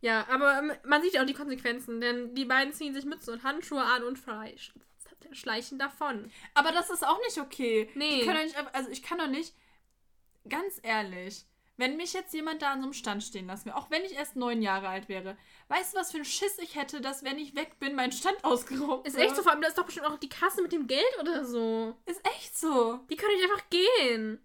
Ja, 0.00 0.26
aber 0.28 0.58
ähm, 0.58 0.72
man 0.84 1.02
sieht 1.02 1.14
ja 1.14 1.22
auch 1.22 1.26
die 1.26 1.34
Konsequenzen, 1.34 2.00
denn 2.00 2.34
die 2.34 2.44
beiden 2.44 2.72
ziehen 2.72 2.94
sich 2.94 3.04
Mütze 3.04 3.32
und 3.32 3.42
Handschuhe 3.42 3.82
an 3.82 4.04
und 4.04 4.18
schleichen 5.32 5.78
davon. 5.78 6.30
Aber 6.54 6.72
das 6.72 6.90
ist 6.90 7.06
auch 7.06 7.18
nicht 7.20 7.38
okay. 7.38 7.90
Nee. 7.94 8.20
Die 8.20 8.26
können 8.26 8.36
doch 8.36 8.62
nicht, 8.62 8.74
also 8.74 8.90
ich 8.90 9.02
kann 9.02 9.18
doch 9.18 9.28
nicht, 9.28 9.54
ganz 10.48 10.78
ehrlich, 10.82 11.44
wenn 11.76 11.96
mich 11.96 12.12
jetzt 12.12 12.32
jemand 12.32 12.62
da 12.62 12.72
an 12.72 12.80
so 12.80 12.84
einem 12.84 12.92
Stand 12.92 13.22
stehen 13.22 13.46
lassen 13.46 13.66
will, 13.66 13.72
auch 13.72 13.90
wenn 13.90 14.04
ich 14.04 14.12
erst 14.12 14.36
neun 14.36 14.62
Jahre 14.62 14.88
alt 14.88 15.08
wäre, 15.08 15.36
weißt 15.68 15.94
du, 15.94 15.98
was 15.98 16.12
für 16.12 16.18
ein 16.18 16.24
Schiss 16.24 16.58
ich 16.58 16.76
hätte, 16.76 17.00
dass 17.00 17.24
wenn 17.24 17.38
ich 17.38 17.56
weg 17.56 17.78
bin, 17.80 17.96
mein 17.96 18.12
Stand 18.12 18.44
ausgeraubt 18.44 19.06
Ist 19.06 19.16
echt 19.16 19.34
so, 19.34 19.42
vor 19.42 19.52
allem, 19.52 19.60
da 19.60 19.68
ist 19.68 19.78
doch 19.78 19.86
bestimmt 19.86 20.06
auch 20.06 20.18
die 20.18 20.28
Kasse 20.28 20.62
mit 20.62 20.72
dem 20.72 20.86
Geld 20.86 21.18
oder 21.20 21.44
so. 21.44 21.96
Ist 22.06 22.24
echt 22.36 22.56
so. 22.56 23.00
Die 23.10 23.16
können 23.16 23.34
nicht 23.34 23.50
einfach 23.50 23.70
gehen. 23.70 24.38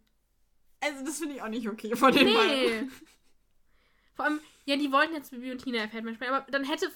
Also 0.82 1.04
das 1.06 1.18
finde 1.20 1.36
ich 1.36 1.42
auch 1.42 1.48
nicht 1.50 1.68
okay 1.68 1.96
von 1.96 2.12
den 2.14 2.26
Nee. 2.28 2.34
beiden. 2.34 2.92
Vor 4.16 4.26
allem, 4.26 4.40
ja, 4.66 4.76
die 4.76 4.92
wollten 4.92 5.14
jetzt 5.14 5.32
Bibi 5.32 5.52
und 5.52 5.64
Tina 5.64 5.80
erfährt 5.80 6.04
man 6.04 6.16
später, 6.16 6.36
aber 6.36 6.52
dann 6.52 6.64
hätte, 6.66 6.92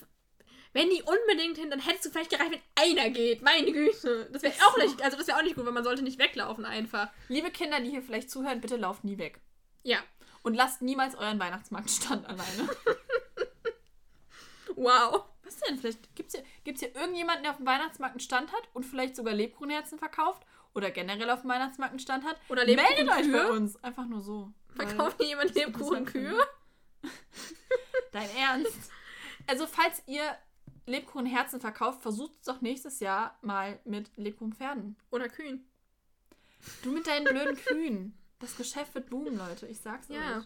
wenn 0.74 0.90
die 0.90 1.02
unbedingt 1.04 1.58
hin, 1.58 1.70
dann 1.70 1.80
hättest 1.80 2.06
du 2.06 2.10
vielleicht 2.10 2.32
gereicht, 2.32 2.52
wenn 2.52 2.62
einer 2.84 3.10
geht. 3.10 3.42
Meine 3.42 3.72
Güte. 3.72 4.30
Das 4.32 4.42
wäre 4.44 4.54
auch 4.68 4.78
nicht, 4.78 5.02
also 5.02 5.18
das 5.18 5.28
wäre 5.28 5.38
auch 5.38 5.44
nicht 5.44 5.56
gut, 5.56 5.66
weil 5.66 5.72
man 5.74 5.84
sollte 5.84 6.02
nicht 6.02 6.20
weglaufen 6.20 6.66
einfach. 6.66 7.10
Liebe 7.30 7.50
Kinder, 7.52 7.80
die 7.80 7.90
hier 7.92 8.02
vielleicht 8.02 8.30
zuhören, 8.30 8.60
bitte 8.62 8.76
lauft 8.76 9.04
nie 9.06 9.18
weg. 9.18 9.40
Ja. 9.84 10.00
Und 10.42 10.56
lasst 10.56 10.82
niemals 10.82 11.16
euren 11.16 11.40
Weihnachtsmarktstand 11.40 12.26
alleine. 12.28 12.70
Wow. 14.76 15.26
Was 15.44 15.60
denn? 15.60 15.78
Vielleicht 15.78 16.16
gibt 16.16 16.30
es 16.30 16.36
hier, 16.36 16.46
gibt's 16.64 16.82
hier 16.82 16.96
irgendjemanden, 16.96 17.44
der 17.44 17.52
auf 17.52 17.58
dem 17.58 17.66
Weihnachtsmarkt 17.66 18.14
einen 18.16 18.20
Stand 18.22 18.52
hat 18.52 18.64
und 18.74 18.86
vielleicht 18.86 19.16
sogar 19.16 19.34
Lebkuchenherzen 19.34 20.00
verkauft 20.00 20.42
oder 20.74 20.92
generell 20.92 21.30
auf 21.30 21.42
dem 21.42 21.50
Weihnachtsmarkt 21.50 21.92
einen 21.92 22.00
Stand 22.00 22.24
hat? 22.26 22.38
Oder 22.50 22.66
Meldet 22.66 23.10
euch 23.10 23.32
bei 23.32 23.50
uns. 23.50 23.82
Einfach 23.84 24.06
nur 24.06 24.22
so. 24.22 24.52
Verkauft 24.76 25.18
hier 25.20 25.28
jemand 25.30 25.54
Lebkuchenkühe? 25.54 26.38
Dein 28.12 28.30
Ernst? 28.36 28.92
Also, 29.48 29.68
falls 29.68 30.02
ihr 30.08 30.24
Lebkuchenherzen 30.86 31.60
verkauft, 31.62 32.02
versucht 32.02 32.34
es 32.36 32.44
doch 32.44 32.62
nächstes 32.62 33.00
Jahr 33.00 33.38
mal 33.42 33.80
mit 33.86 34.10
Lebkuchenpferden. 34.18 34.96
Oder 35.12 35.30
Kühen? 35.30 35.68
Du 36.82 36.92
mit 36.92 37.08
deinen 37.08 37.26
blöden 37.26 37.56
Kühen. 37.58 38.18
Das 38.40 38.56
Geschäft 38.58 38.96
wird 38.96 39.10
boomen, 39.10 39.38
Leute. 39.38 39.68
Ich 39.68 39.80
sag's 39.80 40.08
Ja. 40.10 40.40
euch. 40.40 40.44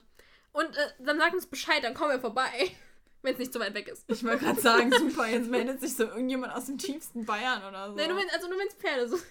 Und 0.51 0.75
äh, 0.75 0.89
dann 0.99 1.17
sagt 1.19 1.33
uns 1.35 1.45
Bescheid, 1.45 1.83
dann 1.83 1.93
kommen 1.93 2.11
wir 2.11 2.19
vorbei. 2.19 2.49
Wenn 3.23 3.33
es 3.33 3.39
nicht 3.39 3.53
so 3.53 3.59
weit 3.59 3.73
weg 3.73 3.87
ist. 3.87 4.05
Ich 4.07 4.23
wollte 4.23 4.45
gerade 4.45 4.61
sagen, 4.61 4.91
super, 4.91 5.27
jetzt 5.27 5.49
meldet 5.49 5.81
sich 5.81 5.95
so 5.95 6.03
irgendjemand 6.03 6.53
aus 6.53 6.65
dem 6.67 6.77
tiefsten 6.77 7.25
Bayern 7.25 7.63
oder 7.65 7.89
so. 7.89 7.95
Nein, 7.95 8.09
nur 8.09 8.17
wenn, 8.19 8.29
also 8.29 8.47
nur 8.47 8.59
wenn 8.59 8.67
es 8.67 8.75
Pferde 8.75 9.09
sind. 9.09 9.23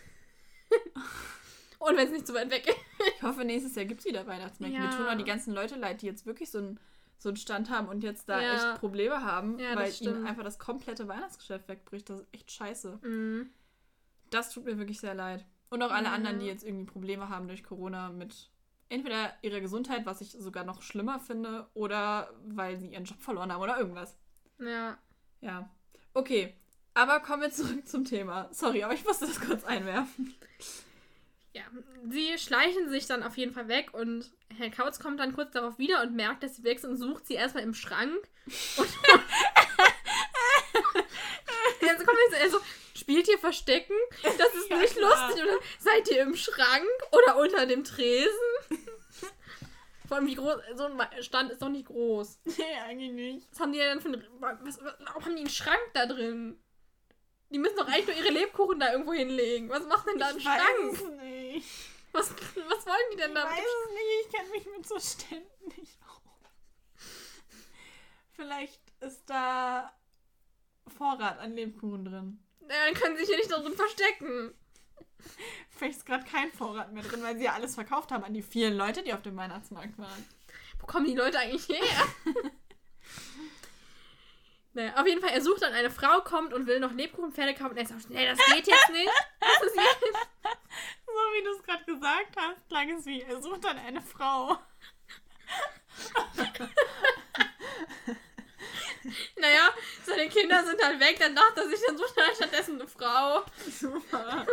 Und 1.78 1.96
wenn 1.96 2.06
es 2.06 2.12
nicht 2.12 2.26
so 2.26 2.34
weit 2.34 2.50
weg 2.50 2.66
ist. 2.66 2.76
Ich 3.16 3.22
hoffe, 3.22 3.44
nächstes 3.44 3.74
Jahr 3.74 3.84
gibt 3.84 4.00
es 4.00 4.06
wieder 4.06 4.26
Weihnachtsmärkte. 4.26 4.78
Wir 4.78 4.84
Ja. 4.86 4.96
tun 4.96 5.06
auch 5.06 5.16
die 5.16 5.24
ganzen 5.24 5.52
Leute 5.54 5.76
leid, 5.76 6.02
die 6.02 6.06
jetzt 6.06 6.26
wirklich 6.26 6.50
so 6.50 6.58
einen 6.58 6.80
so 7.18 7.30
einen 7.30 7.36
Stand 7.36 7.70
haben 7.70 7.88
und 7.88 8.02
jetzt 8.04 8.28
da 8.28 8.40
Ja. 8.40 8.54
echt 8.72 8.80
Probleme 8.80 9.22
haben, 9.24 9.58
Ja, 9.58 9.74
weil 9.74 9.90
ihnen 10.00 10.26
einfach 10.26 10.44
das 10.44 10.58
komplette 10.58 11.08
Weihnachtsgeschäft 11.08 11.66
wegbricht. 11.66 12.10
Das 12.10 12.20
ist 12.20 12.26
echt 12.32 12.50
scheiße. 12.52 12.98
Mhm. 13.02 13.48
Das 14.30 14.50
tut 14.52 14.66
mir 14.66 14.76
wirklich 14.76 15.00
sehr 15.00 15.14
leid. 15.14 15.46
Und 15.70 15.82
auch 15.82 15.90
alle 15.90 16.08
Ja. 16.08 16.12
anderen, 16.12 16.40
die 16.40 16.46
jetzt 16.46 16.62
irgendwie 16.62 16.84
Probleme 16.84 17.30
haben 17.30 17.48
durch 17.48 17.64
Corona 17.64 18.10
mit 18.10 18.50
entweder 18.90 19.32
ihrer 19.40 19.60
Gesundheit, 19.60 20.04
was 20.04 20.20
ich 20.20 20.32
sogar 20.32 20.64
noch 20.64 20.82
schlimmer 20.82 21.18
finde, 21.18 21.66
oder 21.72 22.30
weil 22.48 22.76
sie 22.78 22.88
ihren 22.88 23.04
Job 23.04 23.22
verloren 23.22 23.50
haben 23.50 23.62
oder 23.62 23.78
irgendwas. 23.78 24.14
Ja. 24.58 24.98
Ja. 25.40 25.70
Okay. 26.12 26.54
Aber 26.96 27.20
kommen 27.20 27.42
wir 27.42 27.50
zurück 27.50 27.86
zum 27.86 28.06
Thema. 28.06 28.48
Sorry, 28.52 28.82
aber 28.82 28.94
ich 28.94 29.04
musste 29.04 29.26
das 29.26 29.38
kurz 29.38 29.64
einwerfen. 29.64 30.34
Ja. 31.52 31.62
Sie 32.08 32.38
schleichen 32.38 32.88
sich 32.88 33.06
dann 33.06 33.22
auf 33.22 33.36
jeden 33.36 33.52
Fall 33.52 33.68
weg 33.68 33.92
und 33.92 34.30
Herr 34.56 34.70
Kautz 34.70 34.98
kommt 34.98 35.20
dann 35.20 35.34
kurz 35.34 35.52
darauf 35.52 35.78
wieder 35.78 36.00
und 36.02 36.16
merkt, 36.16 36.42
dass 36.42 36.56
sie 36.56 36.64
weg 36.64 36.80
sind 36.80 36.90
und 36.92 36.96
sucht 36.96 37.26
sie 37.26 37.34
erstmal 37.34 37.64
im 37.64 37.74
Schrank. 37.74 38.16
Und 38.78 38.88
also 41.88 42.04
kommt 42.04 42.18
jetzt, 42.30 42.42
also, 42.42 42.58
spielt 42.94 43.28
ihr 43.28 43.38
Verstecken? 43.38 43.94
Das 44.22 44.54
ist 44.54 44.68
Ja, 44.70 44.78
nicht 44.78 44.96
klar. 44.96 45.28
lustig. 45.28 45.44
Oder 45.44 45.58
seid 45.78 46.10
ihr 46.10 46.22
im 46.22 46.34
Schrank 46.34 46.86
oder 47.12 47.36
unter 47.38 47.66
dem 47.66 47.84
Tresen? 47.84 48.30
Vor 50.08 50.16
allem, 50.16 50.26
wie 50.28 50.34
groß, 50.36 50.54
so 50.76 50.84
ein 50.84 51.22
Stand 51.22 51.50
ist 51.50 51.60
doch 51.60 51.68
nicht 51.68 51.88
groß. 51.88 52.38
Nee, 52.44 52.64
eigentlich 52.86 53.12
nicht. 53.12 53.48
Was 53.52 53.60
haben 53.60 53.72
die 53.72 53.80
denn 53.80 54.00
für 54.00 54.08
einen, 54.08 54.24
was, 54.38 54.56
was, 54.62 54.80
warum 55.04 55.24
haben 55.24 55.34
die 55.34 55.42
einen 55.42 55.50
Schrank 55.50 55.80
da 55.94 56.06
drin? 56.06 56.58
Die 57.50 57.58
müssen 57.58 57.76
doch 57.76 57.86
eigentlich 57.86 58.06
nur 58.06 58.16
ihre 58.16 58.30
Lebkuchen 58.30 58.80
da 58.80 58.92
irgendwo 58.92 59.12
hinlegen. 59.12 59.68
Was 59.68 59.84
macht 59.86 60.06
denn 60.08 60.18
da 60.18 60.28
ein 60.28 60.36
Ich 60.36 60.42
Schrank? 60.42 60.58
weiß 60.60 60.92
es 61.00 61.10
nicht. 61.22 61.68
Was, 62.12 62.30
was 62.30 62.86
wollen 62.86 63.10
die 63.12 63.16
denn 63.16 63.30
Ich 63.30 63.34
da? 63.34 63.44
weiß 63.44 63.58
es 63.58 63.92
nicht. 63.92 64.26
Ich 64.26 64.32
kenne 64.32 64.50
mich 64.50 64.66
mit 64.76 64.86
so 64.86 64.98
Ständen 64.98 65.66
nicht 65.80 65.98
aus. 66.08 66.20
Vielleicht 68.32 68.80
ist 69.00 69.22
da 69.30 69.92
Vorrat 70.98 71.38
an 71.38 71.54
Lebkuchen 71.54 72.04
drin. 72.04 72.42
Dann 72.60 72.94
können 72.94 73.16
sie 73.16 73.24
sich 73.24 73.28
hier 73.34 73.38
nicht 73.38 73.50
drin 73.50 73.74
verstecken. 73.74 74.54
Vielleicht 75.70 75.98
ist 75.98 76.06
gerade 76.06 76.24
kein 76.24 76.50
Vorrat 76.52 76.92
mehr 76.92 77.02
drin, 77.02 77.22
weil 77.22 77.36
sie 77.38 77.44
ja 77.44 77.52
alles 77.54 77.74
verkauft 77.74 78.10
haben 78.12 78.24
an 78.24 78.34
die 78.34 78.42
vielen 78.42 78.76
Leute, 78.76 79.02
die 79.02 79.12
auf 79.12 79.22
dem 79.22 79.36
Weihnachtsmarkt 79.36 79.96
waren. 79.98 80.26
Wo 80.80 80.86
kommen 80.86 81.06
die 81.06 81.14
Leute 81.14 81.38
eigentlich 81.38 81.68
her? 81.68 82.06
naja, 84.76 84.92
auf 84.96 85.06
jeden 85.06 85.22
Fall, 85.22 85.30
er 85.30 85.40
sucht 85.40 85.62
dann 85.62 85.72
eine 85.72 85.90
Frau, 85.90 86.20
kommt 86.20 86.52
und 86.52 86.66
will 86.66 86.80
noch 86.80 86.92
Lebkuchenpferde 86.92 87.54
kaufen. 87.54 87.70
Und 87.70 87.78
er 87.78 87.86
sagt, 87.86 88.10
nee, 88.10 88.26
das 88.26 88.36
geht 88.36 88.66
jetzt 88.66 88.90
nicht. 88.90 89.10
Das 89.40 89.62
ist 89.68 89.74
jetzt. 90.02 90.18
So 91.06 91.12
wie 91.12 91.44
du 91.44 91.50
es 91.56 91.62
gerade 91.62 91.84
gesagt 91.86 92.36
hast, 92.36 92.68
klang 92.68 92.90
es 92.90 93.06
wie, 93.06 93.22
er 93.22 93.40
sucht 93.40 93.64
dann 93.64 93.78
eine 93.78 94.02
Frau. 94.02 94.58
Naja, 99.36 99.70
seine 100.04 100.28
Kinder 100.28 100.62
sind 100.66 100.82
halt 100.84 101.00
weg, 101.00 101.18
dann 101.20 101.34
dachte 101.34 101.62
er 101.62 101.68
sich, 101.70 101.80
dann 101.86 101.96
sucht 101.96 102.14
er 102.18 102.34
stattdessen 102.34 102.78
eine 102.78 102.86
Frau. 102.86 103.44
Super. 103.70 104.46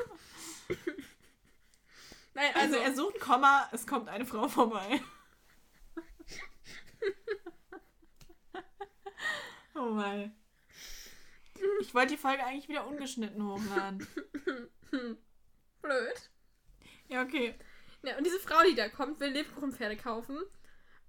Nein, 2.34 2.56
Also 2.56 2.76
also, 2.76 2.76
er 2.78 2.96
sucht, 2.96 3.20
Komma, 3.20 3.68
es 3.74 3.86
kommt 3.86 4.08
eine 4.08 4.26
Frau 4.26 4.48
vorbei. 4.48 5.02
oh 9.76 9.90
mein. 9.92 10.36
Ich 11.82 11.94
wollte 11.94 12.14
die 12.14 12.18
Folge 12.18 12.44
eigentlich 12.44 12.68
wieder 12.68 12.86
ungeschnitten 12.88 13.46
hochladen. 13.48 14.06
blöd. 15.82 16.30
Ja, 17.08 17.22
okay. 17.22 17.56
Ja, 18.02 18.18
und 18.18 18.26
diese 18.26 18.40
Frau, 18.40 18.62
die 18.68 18.76
da 18.76 18.90
kommt, 18.90 19.20
will 19.20 19.30
Lebkuchenpferde 19.30 19.96
kaufen. 19.98 20.38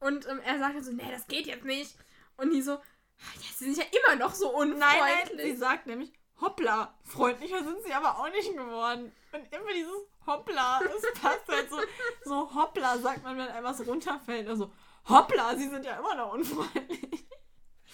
Und 0.00 0.28
ähm, 0.28 0.40
er 0.44 0.58
sagt 0.58 0.76
dann 0.76 0.84
so, 0.84 0.92
nee, 0.92 1.10
das 1.10 1.26
geht 1.26 1.46
jetzt 1.46 1.64
nicht. 1.64 1.96
Und 2.36 2.50
die 2.52 2.62
so, 2.62 2.72
"Ah, 2.74 3.34
ja, 3.36 3.48
sie 3.56 3.72
sind 3.72 3.76
ja 3.78 3.84
immer 4.04 4.16
noch 4.16 4.34
so 4.34 4.52
Nein, 4.64 4.78
nein, 4.78 5.00
unfreundlich. 5.22 5.52
sie 5.52 5.56
sagt 5.56 5.86
nämlich, 5.86 6.12
hoppla, 6.40 6.96
freundlicher 7.04 7.62
sind 7.64 7.82
sie 7.84 7.92
aber 7.92 8.18
auch 8.18 8.28
nicht 8.30 8.52
geworden. 8.52 9.12
Und 9.32 9.52
immer 9.52 9.72
dieses 9.72 9.92
hoppla, 10.26 10.80
es 10.96 11.20
passt 11.20 11.48
halt 11.48 11.70
so, 11.70 11.78
so 12.24 12.54
hoppla, 12.54 12.98
sagt 12.98 13.22
man, 13.24 13.36
wenn 13.38 13.48
einem 13.48 13.64
was 13.64 13.84
runterfällt. 13.86 14.46
Also, 14.48 14.72
hoppla, 15.08 15.56
sie 15.56 15.68
sind 15.68 15.84
ja 15.84 15.98
immer 15.98 16.14
noch 16.14 16.32
unfreundlich. 16.34 17.26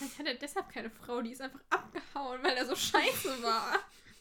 Vielleicht 0.01 0.19
hat 0.19 0.27
er 0.27 0.35
deshalb 0.35 0.71
keine 0.71 0.89
Frau, 0.89 1.21
die 1.21 1.33
ist 1.33 1.43
einfach 1.43 1.61
abgehauen, 1.69 2.43
weil 2.43 2.57
er 2.57 2.65
so 2.65 2.75
scheiße 2.75 3.43
war. 3.43 3.75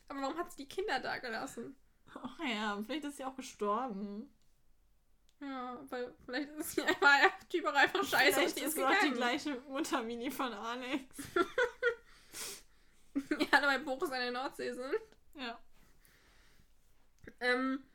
Aber 0.10 0.22
warum 0.22 0.38
hat 0.38 0.52
sie 0.52 0.66
die 0.66 0.68
Kinder 0.68 1.00
da 1.00 1.20
gelassen? 1.20 1.74
Ach 2.14 2.38
ja, 2.40 2.84
vielleicht 2.86 3.06
ist 3.06 3.16
sie 3.16 3.24
auch 3.24 3.36
gestorben. 3.38 4.30
Ja, 5.40 5.80
weil 5.88 6.14
vielleicht 6.26 6.50
ist 6.50 6.72
sie 6.72 6.82
einfach, 6.82 7.22
der 7.22 7.48
Typ 7.48 7.66
auch 7.66 7.74
einfach 7.74 8.04
scheiße 8.04 8.34
Vielleicht 8.34 8.60
ist 8.60 8.78
auch 8.78 8.94
die 9.02 9.12
gleiche 9.12 9.62
Muttermini 9.70 10.30
von 10.30 10.52
Alex. 10.52 11.16
ja, 13.14 13.62
weil 13.62 13.80
Boris 13.80 14.12
an 14.12 14.20
der 14.20 14.32
Nordsee 14.32 14.74
sind. 14.74 14.96
Ja. 15.36 15.58
Ähm, 17.40 17.86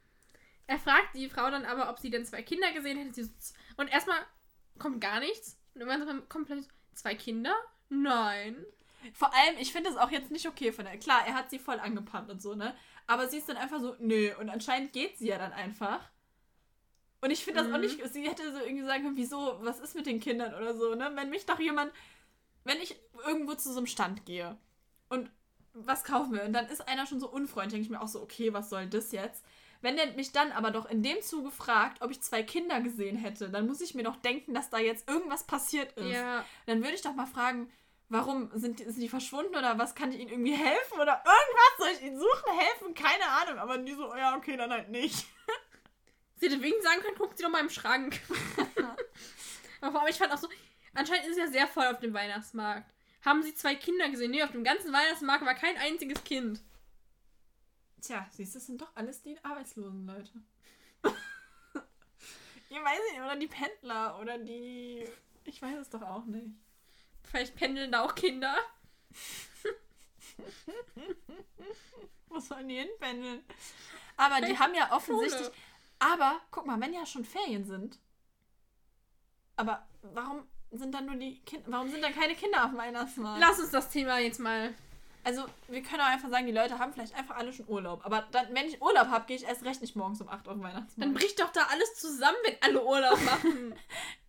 er 0.66 0.78
fragt 0.78 1.14
die 1.14 1.28
Frau 1.28 1.50
dann 1.50 1.66
aber, 1.66 1.90
ob 1.90 1.98
sie 1.98 2.08
denn 2.08 2.24
zwei 2.24 2.42
Kinder 2.42 2.72
gesehen 2.72 2.96
hätte. 2.96 3.24
Sie 3.24 3.30
Und 3.76 3.88
erstmal 3.88 4.24
kommt 4.78 5.02
gar 5.02 5.20
nichts. 5.20 5.60
Und 5.74 5.82
irgendwann 5.82 6.26
kommt 6.30 6.46
plötzlich 6.46 6.68
so, 6.68 6.94
zwei 6.94 7.14
Kinder? 7.14 7.54
Nein. 7.88 8.64
Vor 9.12 9.32
allem, 9.34 9.56
ich 9.58 9.72
finde 9.72 9.90
es 9.90 9.96
auch 9.96 10.10
jetzt 10.10 10.30
nicht 10.30 10.46
okay 10.48 10.72
von 10.72 10.84
der. 10.86 10.98
Klar, 10.98 11.26
er 11.26 11.34
hat 11.34 11.50
sie 11.50 11.58
voll 11.58 11.78
angepumpt 11.78 12.30
und 12.30 12.40
so, 12.40 12.54
ne? 12.54 12.74
Aber 13.06 13.28
sie 13.28 13.38
ist 13.38 13.48
dann 13.48 13.56
einfach 13.58 13.80
so, 13.80 13.94
nö. 13.98 14.34
Und 14.40 14.48
anscheinend 14.48 14.92
geht 14.92 15.18
sie 15.18 15.28
ja 15.28 15.38
dann 15.38 15.52
einfach. 15.52 16.00
Und 17.20 17.30
ich 17.30 17.44
finde 17.44 17.62
das 17.62 17.70
auch 17.70 17.76
Mhm. 17.76 17.82
nicht. 17.82 18.12
Sie 18.12 18.28
hätte 18.28 18.52
so 18.52 18.60
irgendwie 18.60 18.84
sagen 18.84 19.02
können, 19.04 19.16
wieso, 19.16 19.58
was 19.60 19.78
ist 19.80 19.94
mit 19.94 20.06
den 20.06 20.20
Kindern 20.20 20.54
oder 20.54 20.74
so, 20.74 20.94
ne? 20.94 21.10
Wenn 21.14 21.30
mich 21.30 21.46
doch 21.46 21.58
jemand. 21.58 21.92
Wenn 22.64 22.78
ich 22.80 22.96
irgendwo 23.26 23.54
zu 23.54 23.70
so 23.72 23.78
einem 23.78 23.86
Stand 23.86 24.24
gehe 24.24 24.56
und 25.10 25.30
was 25.74 26.02
kaufen 26.04 26.32
wir 26.32 26.44
und 26.44 26.54
dann 26.54 26.66
ist 26.68 26.88
einer 26.88 27.06
schon 27.06 27.20
so 27.20 27.28
unfreundlich, 27.28 27.72
denke 27.72 27.84
ich 27.84 27.90
mir 27.90 28.00
auch 28.00 28.08
so, 28.08 28.22
okay, 28.22 28.54
was 28.54 28.70
soll 28.70 28.86
das 28.86 29.12
jetzt? 29.12 29.44
Wenn 29.84 29.96
der 29.96 30.06
mich 30.12 30.32
dann 30.32 30.50
aber 30.50 30.70
doch 30.70 30.86
in 30.86 31.02
dem 31.02 31.20
Zuge 31.20 31.50
fragt, 31.50 32.00
ob 32.00 32.10
ich 32.10 32.22
zwei 32.22 32.42
Kinder 32.42 32.80
gesehen 32.80 33.18
hätte, 33.18 33.50
dann 33.50 33.66
muss 33.66 33.82
ich 33.82 33.94
mir 33.94 34.02
doch 34.02 34.16
denken, 34.16 34.54
dass 34.54 34.70
da 34.70 34.78
jetzt 34.78 35.06
irgendwas 35.06 35.44
passiert 35.44 35.92
ist. 35.92 36.10
Ja. 36.10 36.42
Dann 36.64 36.82
würde 36.82 36.94
ich 36.94 37.02
doch 37.02 37.14
mal 37.14 37.26
fragen, 37.26 37.70
warum 38.08 38.50
sind 38.54 38.78
die, 38.78 38.84
sind 38.84 39.02
die 39.02 39.10
verschwunden 39.10 39.54
oder 39.54 39.76
was 39.76 39.94
kann 39.94 40.10
ich 40.10 40.20
ihnen 40.20 40.30
irgendwie 40.30 40.56
helfen 40.56 40.94
oder 40.94 41.22
irgendwas 41.22 41.76
soll 41.76 41.88
ich 41.92 42.00
ihnen 42.00 42.18
suchen, 42.18 42.58
helfen, 42.58 42.94
keine 42.94 43.28
Ahnung. 43.28 43.58
Aber 43.58 43.76
die 43.76 43.92
so, 43.92 44.16
ja, 44.16 44.34
okay, 44.34 44.56
dann 44.56 44.72
halt 44.72 44.88
nicht. 44.88 45.26
Sie 46.36 46.46
hätte 46.46 46.62
wegen 46.62 46.82
sagen 46.82 47.02
können, 47.02 47.18
guckt 47.18 47.36
sie 47.36 47.44
doch 47.44 47.50
mal 47.50 47.60
im 47.60 47.68
Schrank. 47.68 48.18
aber 49.82 49.92
vor 49.92 50.00
allem, 50.00 50.10
ich 50.10 50.16
fand 50.16 50.32
auch 50.32 50.38
so, 50.38 50.48
anscheinend 50.94 51.26
ist 51.26 51.32
es 51.32 51.38
ja 51.38 51.46
sehr 51.48 51.68
voll 51.68 51.84
auf 51.88 52.00
dem 52.00 52.14
Weihnachtsmarkt. 52.14 52.90
Haben 53.22 53.42
sie 53.42 53.54
zwei 53.54 53.74
Kinder 53.74 54.08
gesehen? 54.08 54.30
Nee, 54.30 54.44
auf 54.44 54.52
dem 54.52 54.64
ganzen 54.64 54.94
Weihnachtsmarkt 54.94 55.44
war 55.44 55.54
kein 55.54 55.76
einziges 55.76 56.24
Kind. 56.24 56.62
Tja, 58.04 58.26
siehst 58.30 58.54
du, 58.54 58.58
das 58.58 58.66
sind 58.66 58.82
doch 58.82 58.94
alles 58.94 59.22
die 59.22 59.42
arbeitslosen 59.42 60.06
Leute. 60.06 60.32
ich 62.68 62.76
weiß 62.76 62.98
nicht, 63.10 63.22
oder 63.22 63.36
die 63.36 63.46
Pendler 63.46 64.20
oder 64.20 64.36
die. 64.36 65.08
Ich 65.44 65.62
weiß 65.62 65.78
es 65.78 65.88
doch 65.88 66.02
auch 66.02 66.26
nicht. 66.26 66.50
Vielleicht 67.22 67.56
pendeln 67.56 67.92
da 67.92 68.02
auch 68.02 68.14
Kinder. 68.14 68.54
Wo 72.28 72.38
sollen 72.40 72.68
die 72.68 72.78
hinpendeln? 72.78 73.42
Aber 74.16 74.46
die 74.46 74.58
haben 74.58 74.74
ja 74.74 74.92
offensichtlich. 74.92 75.46
Schule. 75.46 75.56
Aber 75.98 76.40
guck 76.50 76.66
mal, 76.66 76.78
wenn 76.80 76.92
ja 76.92 77.06
schon 77.06 77.24
Ferien 77.24 77.64
sind. 77.64 77.98
Aber 79.56 79.88
warum 80.02 80.46
sind 80.72 80.92
dann 80.94 81.06
nur 81.06 81.16
die 81.16 81.40
Kinder. 81.40 81.70
Warum 81.70 81.88
sind 81.90 82.02
dann 82.02 82.14
keine 82.14 82.34
Kinder 82.34 82.64
auf 82.64 82.70
dem 82.70 82.78
Weihnachtsmarkt? 82.78 83.40
Lass 83.40 83.58
uns 83.60 83.70
das 83.70 83.88
Thema 83.88 84.18
jetzt 84.18 84.40
mal. 84.40 84.74
Also, 85.24 85.46
wir 85.68 85.82
können 85.82 86.02
auch 86.02 86.06
einfach 86.06 86.28
sagen, 86.28 86.46
die 86.46 86.52
Leute 86.52 86.78
haben 86.78 86.92
vielleicht 86.92 87.14
einfach 87.14 87.36
alle 87.36 87.52
schon 87.52 87.66
Urlaub. 87.66 88.04
Aber 88.04 88.28
dann, 88.30 88.54
wenn 88.54 88.66
ich 88.66 88.80
Urlaub 88.82 89.08
habe, 89.08 89.26
gehe 89.26 89.36
ich 89.36 89.44
erst 89.44 89.64
recht 89.64 89.80
nicht 89.80 89.96
morgens 89.96 90.20
um 90.20 90.28
8 90.28 90.46
auf 90.48 90.54
den 90.54 90.62
Weihnachtsmarkt. 90.62 90.98
Dann 90.98 91.14
bricht 91.14 91.40
doch 91.40 91.50
da 91.50 91.62
alles 91.70 91.94
zusammen, 91.94 92.36
wenn 92.44 92.56
alle 92.60 92.84
Urlaub 92.84 93.20
machen. 93.24 93.74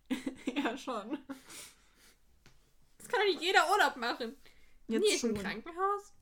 ja, 0.56 0.76
schon. 0.76 1.18
Das 2.98 3.08
kann 3.08 3.20
doch 3.20 3.26
nicht 3.26 3.42
jeder 3.42 3.70
Urlaub 3.70 3.96
machen. 3.96 4.36
Jetzt 4.88 5.02
Nie 5.02 5.18
schon. 5.18 5.30
im 5.30 5.42
Krankenhaus? 5.42 6.14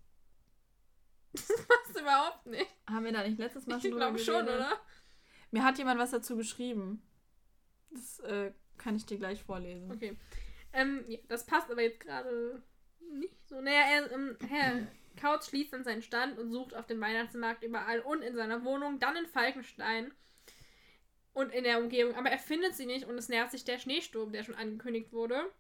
Das 1.33 1.47
passt 1.69 2.01
überhaupt 2.01 2.47
nicht. 2.47 2.67
Haben 2.89 3.05
wir 3.05 3.13
da 3.13 3.27
nicht 3.27 3.39
letztes 3.39 3.67
Mal 3.67 3.77
Ich 3.77 3.83
schon 3.83 3.91
drüber 3.93 4.07
glaube 4.07 4.19
schon, 4.19 4.45
oder? 4.45 4.81
Mir 5.51 5.65
hat 5.65 5.79
jemand 5.79 6.01
was 6.01 6.11
dazu 6.11 6.37
geschrieben. 6.37 7.03
Das 7.91 8.21
äh, 8.21 8.53
kann 8.79 8.97
ich 8.97 9.07
dir 9.07 9.19
gleich 9.19 9.43
vorlesen. 9.43 9.91
Okay. 9.93 10.17
Ähm, 10.73 11.05
ja, 11.07 11.19
das 11.29 11.47
passt 11.47 11.71
aber 11.71 11.83
jetzt 11.83 12.01
gerade 12.01 12.63
nicht 13.13 13.49
so. 13.49 13.61
Naja, 13.61 13.83
er, 13.91 14.13
ähm, 14.13 14.37
Herr 14.49 14.87
Kautz 15.21 15.49
schließt 15.49 15.73
dann 15.73 15.85
seinen 15.85 16.03
Stand 16.03 16.39
und 16.39 16.51
sucht 16.51 16.75
auf 16.75 16.87
dem 16.87 17.01
Weihnachtsmarkt 17.01 17.63
überall 17.63 18.01
und 18.01 18.23
in 18.23 18.35
seiner 18.35 18.65
Wohnung, 18.65 18.99
dann 18.99 19.17
in 19.17 19.27
Falkenstein 19.27 20.13
und 21.33 21.53
in 21.53 21.65
der 21.65 21.79
Umgebung. 21.79 22.15
Aber 22.17 22.31
er 22.31 22.39
findet 22.39 22.75
sie 22.75 22.87
nicht 22.87 23.05
und 23.05 23.17
es 23.17 23.29
nervt 23.29 23.53
sich 23.53 23.65
der 23.65 23.79
Schneesturm, 23.79 24.33
der 24.33 24.45
schon 24.45 24.55
angekündigt 24.55 25.13
wurde. 25.13 25.51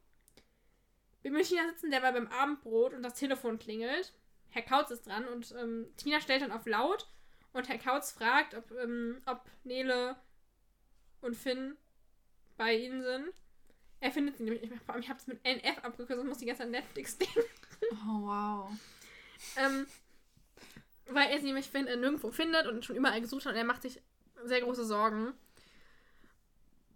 Wir 1.23 1.31
mit 1.31 1.47
Tina 1.47 1.66
sitzen 1.69 1.91
derweil 1.91 2.12
beim 2.12 2.29
Abendbrot 2.29 2.93
und 2.93 3.03
das 3.03 3.15
Telefon 3.15 3.59
klingelt. 3.59 4.12
Herr 4.51 4.62
Kautz 4.62 4.91
ist 4.91 5.07
dran 5.07 5.27
und 5.27 5.53
ähm, 5.59 5.87
Tina 5.97 6.21
stellt 6.21 6.43
dann 6.43 6.53
auf 6.53 6.66
laut 6.66 7.09
und 7.53 7.69
Herr 7.69 7.79
Kautz 7.79 8.12
fragt, 8.12 8.55
ob, 8.55 8.71
ähm, 8.73 9.23
ob 9.27 9.41
Nele 9.65 10.16
und 11.21 11.35
Finn 11.35 11.77
bei 12.57 12.75
ihnen 12.77 13.03
sind. 13.03 13.33
Er 14.05 14.12
findet 14.12 14.36
sie 14.36 14.43
nämlich 14.43 14.60
nicht 14.60 14.70
mehr. 14.70 14.81
Vor 14.85 14.94
allem, 14.94 15.02
ich 15.02 15.09
habe 15.09 15.18
es 15.18 15.26
mit 15.26 15.43
NF 15.43 15.78
abgekürzt 15.82 16.20
und 16.20 16.28
muss 16.28 16.36
die 16.36 16.44
ganze 16.44 16.60
Zeit 16.60 16.70
Netflix 16.70 17.16
denken. 17.16 17.40
Oh, 18.06 18.26
wow. 18.26 18.70
ähm, 19.56 19.86
weil 21.06 21.31
er 21.31 21.39
sie 21.39 21.47
nämlich 21.47 21.70
find, 21.70 21.89
äh, 21.89 21.97
nirgendwo 21.97 22.31
findet 22.31 22.66
und 22.66 22.85
schon 22.85 22.97
überall 22.97 23.22
gesucht 23.22 23.47
hat 23.47 23.52
und 23.52 23.59
er 23.59 23.64
macht 23.64 23.81
sich 23.81 24.02
sehr 24.44 24.60
große 24.60 24.85
Sorgen. 24.85 25.32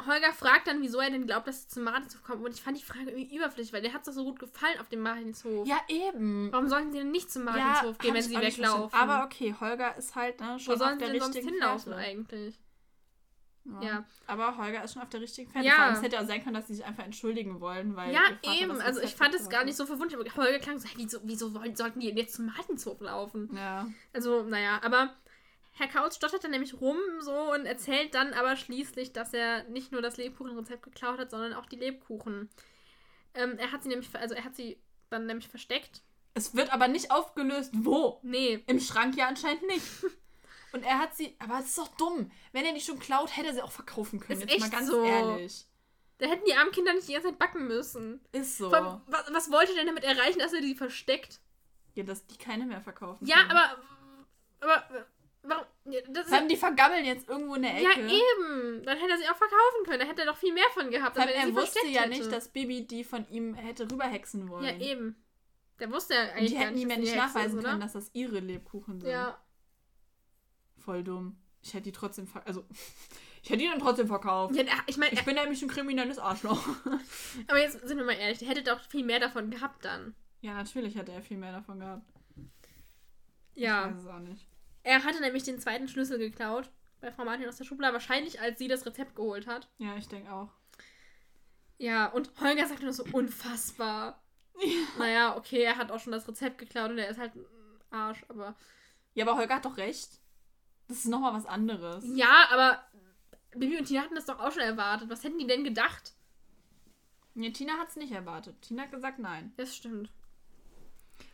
Holger 0.06 0.34
fragt 0.34 0.66
dann, 0.66 0.82
wieso 0.82 0.98
er 1.00 1.08
denn 1.08 1.26
glaubt, 1.26 1.48
dass 1.48 1.62
sie 1.62 1.68
zum 1.68 1.84
Martinshof 1.84 2.22
kommen. 2.22 2.44
Und 2.44 2.52
ich 2.52 2.60
fand 2.60 2.76
die 2.76 2.84
Frage 2.84 3.10
irgendwie 3.10 3.34
überflüssig, 3.36 3.72
weil 3.72 3.80
der 3.80 3.94
hat 3.94 4.02
es 4.02 4.06
doch 4.06 4.12
so 4.12 4.24
gut 4.24 4.38
gefallen 4.38 4.78
auf 4.78 4.90
dem 4.90 5.00
Martinshof. 5.00 5.66
Ja, 5.66 5.80
eben. 5.88 6.52
Warum 6.52 6.68
sollten 6.68 6.92
sie 6.92 6.98
denn 6.98 7.10
nicht 7.10 7.30
zum 7.32 7.46
Ja, 7.46 7.52
Martinshof 7.52 7.98
gehen, 7.98 8.10
hab 8.10 8.16
wenn 8.16 8.22
sie 8.22 8.38
weglaufen? 8.38 8.98
Aber 8.98 9.24
okay, 9.24 9.54
Holger 9.58 9.96
ist 9.96 10.14
halt 10.14 10.40
ne, 10.40 10.56
Wo 10.56 10.58
schon 10.58 10.78
sollen 10.78 10.90
auf 10.90 10.98
sie 10.98 11.04
der 11.06 11.12
denn 11.14 11.20
sonst 11.22 11.36
hinlaufen 11.38 11.92
Fährte. 11.94 12.06
eigentlich? 12.06 12.60
Ja. 13.82 14.04
Aber 14.26 14.56
Holger 14.56 14.82
ist 14.84 14.94
schon 14.94 15.02
auf 15.02 15.08
der 15.10 15.20
richtigen 15.20 15.50
Fährte. 15.50 15.66
Ja. 15.68 15.74
Vor 15.74 15.84
allem, 15.84 15.94
Es 15.96 16.02
hätte 16.02 16.20
auch 16.20 16.26
sein 16.26 16.42
können, 16.42 16.54
dass 16.54 16.66
sie 16.68 16.74
sich 16.74 16.84
einfach 16.84 17.04
entschuldigen 17.04 17.60
wollen, 17.60 17.94
weil. 17.96 18.12
Ja, 18.12 18.20
ihr 18.42 18.50
Vater 18.50 18.60
eben. 18.62 18.68
das 18.70 18.80
Also 18.80 19.00
ich 19.00 19.06
Rezept 19.06 19.18
fand 19.24 19.34
es 19.34 19.48
gar 19.48 19.64
nicht 19.64 19.76
so 19.76 19.86
verwundert. 19.86 20.20
Aber 20.20 20.34
Holger 20.44 20.58
klang 20.58 20.78
so, 20.78 20.88
hey, 20.88 20.94
wieso, 20.96 21.18
wieso 21.24 21.54
wollen, 21.54 21.76
sollten 21.76 22.00
die 22.00 22.08
jetzt 22.10 22.34
zum 22.34 22.46
Martinshof 22.46 23.00
laufen? 23.00 23.50
Ja. 23.54 23.86
Also, 24.12 24.42
naja, 24.44 24.80
aber 24.82 25.14
Herr 25.72 25.88
Kautz 25.88 26.16
stottert 26.16 26.42
dann 26.44 26.50
nämlich 26.50 26.80
rum 26.80 26.96
so 27.20 27.52
und 27.52 27.64
erzählt 27.66 28.14
dann 28.14 28.32
aber 28.32 28.56
schließlich, 28.56 29.12
dass 29.12 29.32
er 29.32 29.64
nicht 29.64 29.92
nur 29.92 30.02
das 30.02 30.16
Lebkuchenrezept 30.16 30.82
geklaut 30.82 31.18
hat, 31.18 31.30
sondern 31.30 31.52
auch 31.52 31.66
die 31.66 31.76
Lebkuchen. 31.76 32.48
Ähm, 33.34 33.56
er 33.58 33.70
hat 33.70 33.82
sie 33.82 33.88
nämlich, 33.90 34.08
ver- 34.08 34.18
also 34.20 34.34
er 34.34 34.44
hat 34.44 34.56
sie 34.56 34.80
dann 35.10 35.26
nämlich 35.26 35.48
versteckt. 35.48 36.02
Es 36.34 36.54
wird 36.54 36.72
aber 36.72 36.88
nicht 36.88 37.10
aufgelöst, 37.10 37.70
wo? 37.74 38.18
Nee, 38.22 38.62
Im 38.66 38.80
Schrank 38.80 39.16
ja 39.16 39.28
anscheinend 39.28 39.66
nicht. 39.66 39.84
Und 40.72 40.82
er 40.84 40.98
hat 40.98 41.16
sie. 41.16 41.34
Aber 41.38 41.58
es 41.60 41.66
ist 41.66 41.78
doch 41.78 41.88
dumm. 41.96 42.30
Wenn 42.52 42.64
er 42.64 42.74
die 42.74 42.80
schon 42.80 42.98
klaut, 42.98 43.36
hätte 43.36 43.48
er 43.48 43.54
sie 43.54 43.62
auch 43.62 43.72
verkaufen 43.72 44.20
können. 44.20 44.40
Ist 44.42 44.50
Jetzt 44.50 44.60
mal 44.60 44.66
echt 44.66 44.74
ganz 44.74 44.86
so. 44.88 45.02
ehrlich. 45.04 45.66
da 46.18 46.26
hätten 46.26 46.44
die 46.46 46.54
armen 46.54 46.72
Kinder 46.72 46.92
nicht 46.92 47.08
die 47.08 47.12
ganze 47.14 47.28
Zeit 47.28 47.38
backen 47.38 47.66
müssen. 47.66 48.20
Ist 48.32 48.58
so. 48.58 48.70
Allem, 48.70 49.00
Was, 49.06 49.32
was 49.32 49.50
wollte 49.50 49.72
er 49.72 49.78
denn 49.78 49.86
damit 49.86 50.04
erreichen, 50.04 50.38
dass 50.40 50.52
er 50.52 50.60
die 50.60 50.74
versteckt? 50.74 51.40
Ja, 51.94 52.04
dass 52.04 52.26
die 52.26 52.36
keine 52.36 52.66
mehr 52.66 52.80
verkaufen. 52.80 53.26
Ja, 53.26 53.36
können. 53.38 53.50
aber. 53.52 53.78
Aber. 54.60 55.06
Warum? 55.42 55.64
ja, 55.86 56.00
Das 56.10 56.30
allem, 56.30 56.48
die 56.48 56.56
vergammeln 56.56 57.04
jetzt 57.04 57.28
irgendwo 57.28 57.54
in 57.54 57.62
der 57.62 57.80
ja, 57.80 57.90
Ecke. 57.92 58.02
eben. 58.06 58.82
Dann 58.84 58.98
hätte 58.98 59.12
er 59.12 59.18
sie 59.18 59.28
auch 59.28 59.36
verkaufen 59.36 59.84
können. 59.86 60.00
Da 60.00 60.04
hätte 60.06 60.22
er 60.22 60.26
doch 60.26 60.36
viel 60.36 60.52
mehr 60.52 60.68
von 60.74 60.90
gehabt. 60.90 61.16
Wenn 61.16 61.28
er 61.28 61.54
wusste 61.54 61.86
ja 61.86 62.02
hätte. 62.02 62.10
nicht, 62.10 62.30
dass 62.32 62.48
Bibi 62.48 62.86
die 62.86 63.04
von 63.04 63.26
ihm 63.30 63.54
hätte 63.54 63.90
rüberhexen 63.90 64.48
wollen. 64.50 64.64
Ja, 64.64 64.76
eben. 64.76 65.16
Der 65.78 65.90
wusste 65.92 66.14
ja 66.14 66.22
Und 66.24 66.30
eigentlich 66.30 66.48
die 66.50 66.54
gar 66.56 66.62
hätten 66.64 66.74
nicht, 66.74 66.82
ihm 66.82 66.90
ja 66.90 66.94
die 66.96 67.00
nicht 67.02 67.16
nachweisen 67.16 67.62
können, 67.62 67.80
dass 67.80 67.92
das 67.92 68.10
ihre 68.12 68.40
Lebkuchen 68.40 69.00
sind. 69.00 69.10
Ja. 69.10 69.38
Voll 70.88 71.04
dumm. 71.04 71.36
Ich 71.60 71.74
hätte 71.74 71.82
die 71.84 71.92
trotzdem 71.92 72.26
ver 72.26 72.46
also 72.46 72.64
ich 73.42 73.50
hätte 73.50 73.58
die 73.58 73.68
dann 73.68 73.78
trotzdem 73.78 74.06
verkauft. 74.06 74.54
ja 74.56 74.64
ich 74.86 74.96
meine, 74.96 75.12
Ich 75.12 75.22
bin 75.22 75.34
nämlich 75.34 75.60
ein 75.60 75.68
kriminelles 75.68 76.18
Arschloch. 76.18 76.66
aber 77.46 77.60
jetzt 77.60 77.86
sind 77.86 77.98
wir 77.98 78.06
mal 78.06 78.12
ehrlich, 78.16 78.38
der 78.38 78.48
hätte 78.48 78.62
doch 78.62 78.80
viel 78.88 79.04
mehr 79.04 79.20
davon 79.20 79.50
gehabt 79.50 79.84
dann. 79.84 80.14
ja, 80.40 80.54
natürlich 80.54 80.94
hätte 80.96 81.12
er 81.12 81.20
viel 81.20 81.36
mehr 81.36 81.52
davon 81.52 81.80
gehabt. 81.80 82.10
Ich 83.54 83.64
Ja. 83.64 83.90
weiß 83.90 83.98
es 83.98 84.06
auch 84.06 84.18
nicht. 84.20 84.46
Er 84.82 85.04
hatte 85.04 85.20
nämlich 85.20 85.42
den 85.42 85.58
zweiten 85.60 85.88
Schlüssel 85.88 86.18
geklaut 86.18 86.70
bei 87.02 87.12
Frau 87.12 87.26
Martin 87.26 87.46
aus 87.46 87.56
der 87.58 87.64
Schublade, 87.64 87.92
wahrscheinlich 87.92 88.40
als 88.40 88.58
sie 88.58 88.68
das 88.68 88.86
Rezept 88.86 89.14
geholt 89.14 89.46
hat. 89.46 89.68
Ja, 89.76 89.94
ich 89.98 90.08
denke 90.08 90.32
auch. 90.32 90.48
Ja, 91.76 92.06
und 92.06 92.30
Holger 92.40 92.66
sagt 92.66 92.82
nur 92.82 92.94
so 92.94 93.04
unfassbar. 93.12 94.22
Naja, 94.98 95.36
okay, 95.36 95.60
er 95.64 95.76
hat 95.76 95.90
auch 95.92 96.00
schon 96.00 96.12
das 96.12 96.26
Rezept 96.26 96.56
geklaut 96.56 96.90
und 96.92 96.98
er 96.98 97.10
ist 97.10 97.18
halt 97.18 97.34
ein 97.36 97.44
Arsch, 97.90 98.24
aber. 98.28 98.56
Ja, 99.12 99.26
aber 99.26 99.36
Holger 99.38 99.56
hat 99.56 99.64
doch 99.66 99.76
recht. 99.76 100.08
Das 100.88 100.98
ist 100.98 101.08
nochmal 101.08 101.34
was 101.34 101.46
anderes. 101.46 102.04
Ja, 102.14 102.48
aber 102.50 102.82
Bibi 103.54 103.78
und 103.78 103.84
Tina 103.84 104.02
hatten 104.02 104.14
das 104.14 104.26
doch 104.26 104.40
auch 104.40 104.52
schon 104.52 104.62
erwartet. 104.62 105.10
Was 105.10 105.22
hätten 105.22 105.38
die 105.38 105.46
denn 105.46 105.64
gedacht? 105.64 106.14
Nee, 107.34 107.50
Tina 107.52 107.74
hat 107.74 107.90
es 107.90 107.96
nicht 107.96 108.12
erwartet. 108.12 108.60
Tina 108.62 108.82
hat 108.82 108.90
gesagt 108.90 109.18
nein. 109.18 109.52
Das 109.56 109.76
stimmt. 109.76 110.10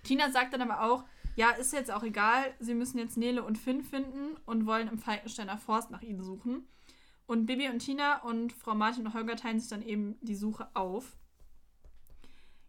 Tina 0.02 0.30
sagt 0.30 0.52
dann 0.52 0.62
aber 0.62 0.82
auch, 0.82 1.04
ja, 1.36 1.50
ist 1.50 1.72
jetzt 1.72 1.90
auch 1.90 2.02
egal, 2.02 2.54
sie 2.60 2.74
müssen 2.74 2.98
jetzt 2.98 3.16
Nele 3.16 3.42
und 3.42 3.58
Finn 3.58 3.82
finden 3.82 4.36
und 4.44 4.66
wollen 4.66 4.88
im 4.88 4.98
Falkensteiner 4.98 5.58
Forst 5.58 5.90
nach 5.90 6.02
ihnen 6.02 6.22
suchen. 6.22 6.68
Und 7.26 7.46
Bibi 7.46 7.68
und 7.68 7.78
Tina 7.78 8.22
und 8.22 8.52
Frau 8.52 8.74
Martin 8.74 9.06
und 9.06 9.14
Holger 9.14 9.36
teilen 9.36 9.58
sich 9.58 9.70
dann 9.70 9.82
eben 9.82 10.18
die 10.20 10.36
Suche 10.36 10.68
auf. 10.74 11.16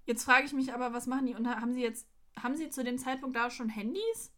Jetzt 0.05 0.23
frage 0.23 0.45
ich 0.45 0.53
mich 0.53 0.73
aber, 0.73 0.93
was 0.93 1.07
machen 1.07 1.25
die? 1.25 1.35
Und 1.35 1.47
haben 1.47 1.73
sie 1.73 1.81
jetzt, 1.81 2.07
haben 2.41 2.55
sie 2.55 2.69
zu 2.69 2.83
dem 2.83 2.97
Zeitpunkt 2.97 3.35
da 3.35 3.49
schon 3.49 3.69
Handys? 3.69 4.31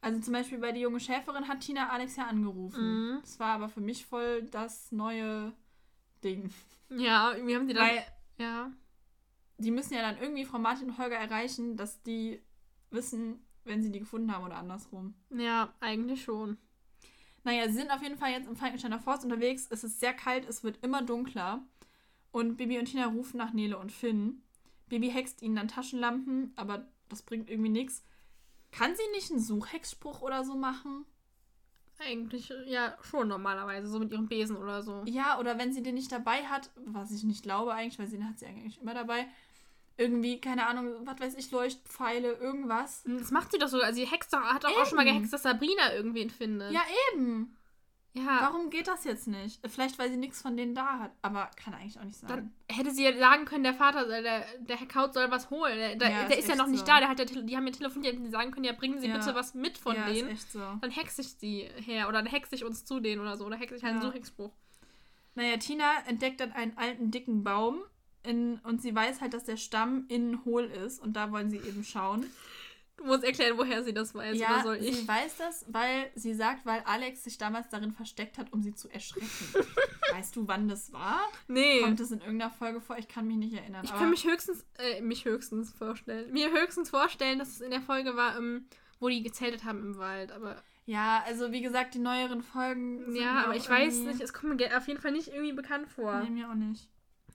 Also 0.00 0.20
zum 0.20 0.32
Beispiel 0.32 0.58
bei 0.58 0.72
die 0.72 0.80
junge 0.80 1.00
Schäferin 1.00 1.48
hat 1.48 1.60
Tina 1.60 1.90
Alex 1.90 2.16
ja 2.16 2.26
angerufen. 2.26 3.12
Mhm. 3.12 3.18
Das 3.20 3.38
war 3.38 3.54
aber 3.54 3.68
für 3.68 3.80
mich 3.80 4.06
voll 4.06 4.42
das 4.44 4.92
neue 4.92 5.52
Ding. 6.24 6.50
Ja, 6.88 7.34
irgendwie 7.34 7.54
haben 7.54 7.68
die 7.68 7.74
dann. 7.74 7.88
Weil 7.88 8.04
ja. 8.38 8.70
die 9.58 9.70
müssen 9.70 9.94
ja 9.94 10.02
dann 10.02 10.18
irgendwie 10.18 10.44
Frau 10.44 10.58
Martin 10.58 10.90
und 10.90 10.98
Holger 10.98 11.16
erreichen, 11.16 11.76
dass 11.76 12.02
die 12.02 12.40
wissen, 12.90 13.44
wenn 13.64 13.82
sie 13.82 13.92
die 13.92 14.00
gefunden 14.00 14.32
haben 14.32 14.44
oder 14.44 14.56
andersrum. 14.56 15.14
Ja, 15.30 15.74
eigentlich 15.80 16.22
schon. 16.22 16.56
Naja, 17.44 17.68
sie 17.68 17.74
sind 17.74 17.90
auf 17.90 18.02
jeden 18.02 18.18
Fall 18.18 18.32
jetzt 18.32 18.48
im 18.48 18.56
Falkensteiner 18.56 19.00
Forst 19.00 19.24
unterwegs. 19.24 19.66
Es 19.70 19.84
ist 19.84 20.00
sehr 20.00 20.12
kalt, 20.12 20.48
es 20.48 20.64
wird 20.64 20.82
immer 20.82 21.02
dunkler. 21.02 21.62
Und 22.32 22.56
Bibi 22.56 22.78
und 22.78 22.86
Tina 22.86 23.06
rufen 23.06 23.38
nach 23.38 23.52
Nele 23.52 23.78
und 23.78 23.92
Finn. 23.92 24.42
Bibi 24.88 25.10
hext 25.10 25.42
ihnen 25.42 25.56
dann 25.56 25.68
Taschenlampen, 25.68 26.52
aber 26.56 26.88
das 27.08 27.22
bringt 27.22 27.48
irgendwie 27.48 27.70
nichts. 27.70 28.04
Kann 28.72 28.94
sie 28.94 29.02
nicht 29.12 29.30
einen 29.30 29.40
Suchhexspruch 29.40 30.22
oder 30.22 30.44
so 30.44 30.54
machen? 30.54 31.04
Eigentlich, 31.98 32.50
ja, 32.66 32.96
schon 33.02 33.28
normalerweise, 33.28 33.86
so 33.88 33.98
mit 33.98 34.10
ihrem 34.10 34.26
Besen 34.26 34.56
oder 34.56 34.82
so. 34.82 35.02
Ja, 35.04 35.38
oder 35.38 35.58
wenn 35.58 35.72
sie 35.72 35.82
den 35.82 35.96
nicht 35.96 36.10
dabei 36.10 36.44
hat, 36.44 36.70
was 36.86 37.10
ich 37.10 37.24
nicht 37.24 37.42
glaube 37.42 37.74
eigentlich, 37.74 37.98
weil 37.98 38.06
sie 38.06 38.16
den 38.16 38.28
hat 38.28 38.38
sie 38.38 38.46
eigentlich 38.46 38.80
immer 38.80 38.94
dabei. 38.94 39.26
Irgendwie, 39.98 40.40
keine 40.40 40.66
Ahnung, 40.66 41.06
was 41.06 41.20
weiß 41.20 41.34
ich, 41.34 41.50
Leuchtpfeile, 41.50 42.32
irgendwas. 42.32 43.02
Das 43.04 43.30
macht 43.30 43.52
sie 43.52 43.58
doch 43.58 43.68
sogar. 43.68 43.88
Also 43.88 44.00
die 44.00 44.06
Hexe 44.06 44.40
hat 44.40 44.64
doch 44.64 44.70
auch 44.70 44.86
schon 44.86 44.96
mal 44.96 45.04
gehext, 45.04 45.32
dass 45.32 45.42
Sabrina 45.42 45.92
irgendwen 45.92 46.30
findet. 46.30 46.72
Ja, 46.72 46.80
eben. 47.12 47.54
Ja. 48.12 48.38
Warum 48.42 48.70
geht 48.70 48.88
das 48.88 49.04
jetzt 49.04 49.28
nicht? 49.28 49.60
Vielleicht, 49.68 49.98
weil 49.98 50.10
sie 50.10 50.16
nichts 50.16 50.42
von 50.42 50.56
denen 50.56 50.74
da 50.74 50.98
hat. 50.98 51.12
Aber 51.22 51.48
kann 51.56 51.74
eigentlich 51.74 51.98
auch 51.98 52.04
nicht 52.04 52.18
sein. 52.18 52.28
Dann 52.28 52.52
hätte 52.76 52.90
sie 52.90 53.04
ja 53.04 53.16
sagen 53.16 53.44
können, 53.44 53.62
der 53.62 53.74
Vater, 53.74 54.06
soll- 54.08 54.22
der, 54.22 54.44
der 54.58 54.76
Herr 54.78 54.88
Kaut 54.88 55.14
soll 55.14 55.30
was 55.30 55.48
holen. 55.50 55.76
Der, 55.76 55.96
der, 55.96 56.10
Ja, 56.10 56.24
der 56.28 56.38
ist 56.38 56.44
ist 56.44 56.48
ja 56.48 56.56
noch 56.56 56.66
nicht 56.66 56.80
so. 56.80 56.86
da. 56.86 56.98
Der 56.98 57.08
hat 57.08 57.18
ja, 57.18 57.24
die 57.24 57.56
haben 57.56 57.66
ja 57.66 57.72
telefoniert, 57.72 58.14
hätten 58.14 58.24
sie 58.24 58.30
sagen 58.32 58.50
können, 58.50 58.64
ja, 58.64 58.72
bringen 58.72 58.98
Sie 59.00 59.06
Ja. 59.08 59.16
bitte 59.18 59.34
was 59.34 59.54
mit 59.54 59.78
von 59.78 59.94
ja, 59.94 60.06
denen. 60.06 60.28
Ist 60.30 60.42
echt 60.44 60.52
so. 60.52 60.58
Dann 60.80 60.90
hexe 60.90 61.20
ich 61.20 61.36
die 61.38 61.68
her. 61.76 62.08
Oder 62.08 62.22
dann 62.22 62.30
hexe 62.32 62.54
ich 62.54 62.64
uns 62.64 62.84
zu 62.84 62.98
denen 63.00 63.20
oder 63.20 63.36
so. 63.36 63.46
Oder 63.46 63.56
hexe 63.56 63.76
ich 63.76 63.82
halt 63.84 63.92
einen 63.94 64.02
Ja. 64.02 64.08
Suchexspruch. 64.08 64.52
Naja, 65.36 65.56
Tina 65.58 65.90
entdeckt 66.06 66.40
dann 66.40 66.52
einen 66.52 66.76
alten, 66.76 67.10
dicken 67.10 67.44
Baum. 67.44 67.80
In, 68.22 68.58
und 68.64 68.82
sie 68.82 68.94
weiß 68.94 69.22
halt, 69.22 69.32
dass 69.32 69.44
der 69.44 69.56
Stamm 69.56 70.04
innen 70.08 70.44
hohl 70.44 70.64
ist. 70.64 71.00
Und 71.00 71.14
da 71.14 71.30
wollen 71.32 71.48
sie 71.48 71.56
eben 71.58 71.84
schauen. 71.84 72.26
Du 73.00 73.06
musst 73.06 73.24
erklären, 73.24 73.56
woher 73.56 73.82
sie 73.82 73.94
das 73.94 74.14
weiß. 74.14 74.36
oder 74.36 74.62
soll 74.62 74.76
ich? 74.76 74.94
sie 74.94 75.08
weiß 75.08 75.38
das, 75.38 75.64
weil 75.68 76.10
sie 76.14 76.34
sagt, 76.34 76.66
weil 76.66 76.82
Alex 76.84 77.24
sich 77.24 77.38
damals 77.38 77.70
darin 77.70 77.92
versteckt 77.92 78.36
hat, 78.36 78.52
um 78.52 78.62
sie 78.62 78.74
zu 78.74 78.90
erschrecken. 78.90 79.26
weißt 80.12 80.36
du, 80.36 80.46
wann 80.46 80.68
das 80.68 80.92
war? 80.92 81.20
Nee. 81.48 81.80
Kommt 81.80 81.98
es 82.00 82.10
in 82.10 82.20
irgendeiner 82.20 82.50
Folge 82.50 82.80
vor? 82.80 82.98
Ich 82.98 83.08
kann 83.08 83.26
mich 83.26 83.38
nicht 83.38 83.54
erinnern. 83.54 83.84
Ich 83.84 83.90
kann 83.92 84.10
mich 84.10 84.24
höchstens, 84.26 84.66
äh, 84.78 85.00
mich 85.00 85.24
höchstens 85.24 85.72
vorstellen. 85.72 86.30
Mir 86.32 86.50
höchstens 86.50 86.90
vorstellen, 86.90 87.38
dass 87.38 87.48
es 87.48 87.60
in 87.62 87.70
der 87.70 87.80
Folge 87.80 88.16
war, 88.16 88.36
ähm, 88.36 88.66
wo 88.98 89.08
die 89.08 89.22
gezeltet 89.22 89.64
haben 89.64 89.80
im 89.80 89.96
Wald. 89.96 90.30
Aber 90.32 90.62
Ja, 90.84 91.22
also 91.26 91.52
wie 91.52 91.62
gesagt, 91.62 91.94
die 91.94 92.00
neueren 92.00 92.42
Folgen. 92.42 93.12
sind 93.12 93.22
ja, 93.22 93.44
aber 93.44 93.56
ich 93.56 93.68
weiß 93.68 94.00
nicht, 94.00 94.20
es 94.20 94.34
kommt 94.34 94.56
mir 94.60 94.76
auf 94.76 94.86
jeden 94.88 95.00
Fall 95.00 95.12
nicht 95.12 95.28
irgendwie 95.28 95.54
bekannt 95.54 95.88
vor. 95.88 96.20
Nee, 96.20 96.30
mir 96.30 96.50
auch 96.50 96.54
nicht. 96.54 96.86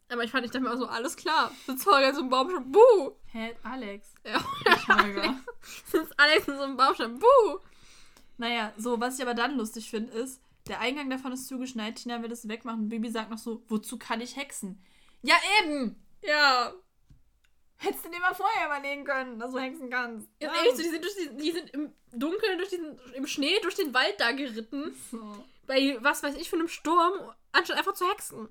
Aber 0.09 0.23
ich 0.23 0.31
fand, 0.31 0.45
ich 0.45 0.51
dachte 0.51 0.63
mir 0.63 0.71
auch 0.73 0.77
so, 0.77 0.85
alles 0.87 1.15
klar. 1.15 1.51
Sitzt 1.65 1.85
Holger 1.87 2.09
in 2.09 2.15
so 2.15 2.21
einem 2.21 2.29
Baumstamm, 2.29 2.71
buh! 2.71 3.11
Hä, 3.31 3.55
Alex. 3.63 4.13
Ja, 4.23 4.43
Holger. 4.87 5.35
sitzt 5.85 6.19
Alex 6.19 6.47
in 6.47 6.57
so 6.57 6.63
einem 6.63 6.77
Baumstamm, 6.77 7.17
buh! 7.19 7.59
Naja, 8.37 8.71
so, 8.77 8.99
was 8.99 9.15
ich 9.17 9.21
aber 9.23 9.33
dann 9.33 9.57
lustig 9.57 9.89
finde, 9.89 10.11
ist, 10.13 10.41
der 10.67 10.79
Eingang 10.79 11.09
davon 11.09 11.31
ist 11.31 11.47
zugeschneit, 11.47 11.95
Tina 11.95 12.21
will 12.21 12.31
es 12.31 12.47
wegmachen. 12.47 12.89
Bibi 12.89 13.09
sagt 13.09 13.31
noch 13.31 13.37
so, 13.37 13.63
wozu 13.67 13.97
kann 13.97 14.21
ich 14.21 14.35
hexen? 14.35 14.83
Ja, 15.23 15.35
eben! 15.61 15.95
Ja. 16.21 16.73
Hättest 17.77 18.05
du 18.05 18.09
dir 18.09 18.19
mal 18.19 18.33
vorher 18.33 18.67
überlegen 18.67 19.03
können, 19.05 19.39
dass 19.39 19.51
du 19.51 19.59
hexen 19.59 19.89
kannst. 19.89 20.29
Ja, 20.41 20.49
Ja. 20.49 20.55
ehrlich, 20.59 20.75
so, 20.75 20.81
die, 20.83 20.89
sind 20.89 21.03
durch 21.03 21.15
die, 21.15 21.37
die 21.37 21.51
sind 21.51 21.69
im 21.71 21.93
Dunkeln, 22.13 22.57
durch 22.57 22.69
diesen, 22.69 22.97
im 23.15 23.27
Schnee, 23.27 23.59
durch 23.61 23.75
den 23.75 23.93
Wald 23.93 24.15
da 24.19 24.31
geritten. 24.31 24.95
So. 25.11 25.43
Bei 25.67 25.97
was 26.01 26.21
weiß 26.23 26.35
ich 26.35 26.49
für 26.49 26.55
einem 26.57 26.67
Sturm, 26.67 27.13
anstatt 27.51 27.77
einfach 27.77 27.93
zu 27.93 28.07
hexen. 28.09 28.49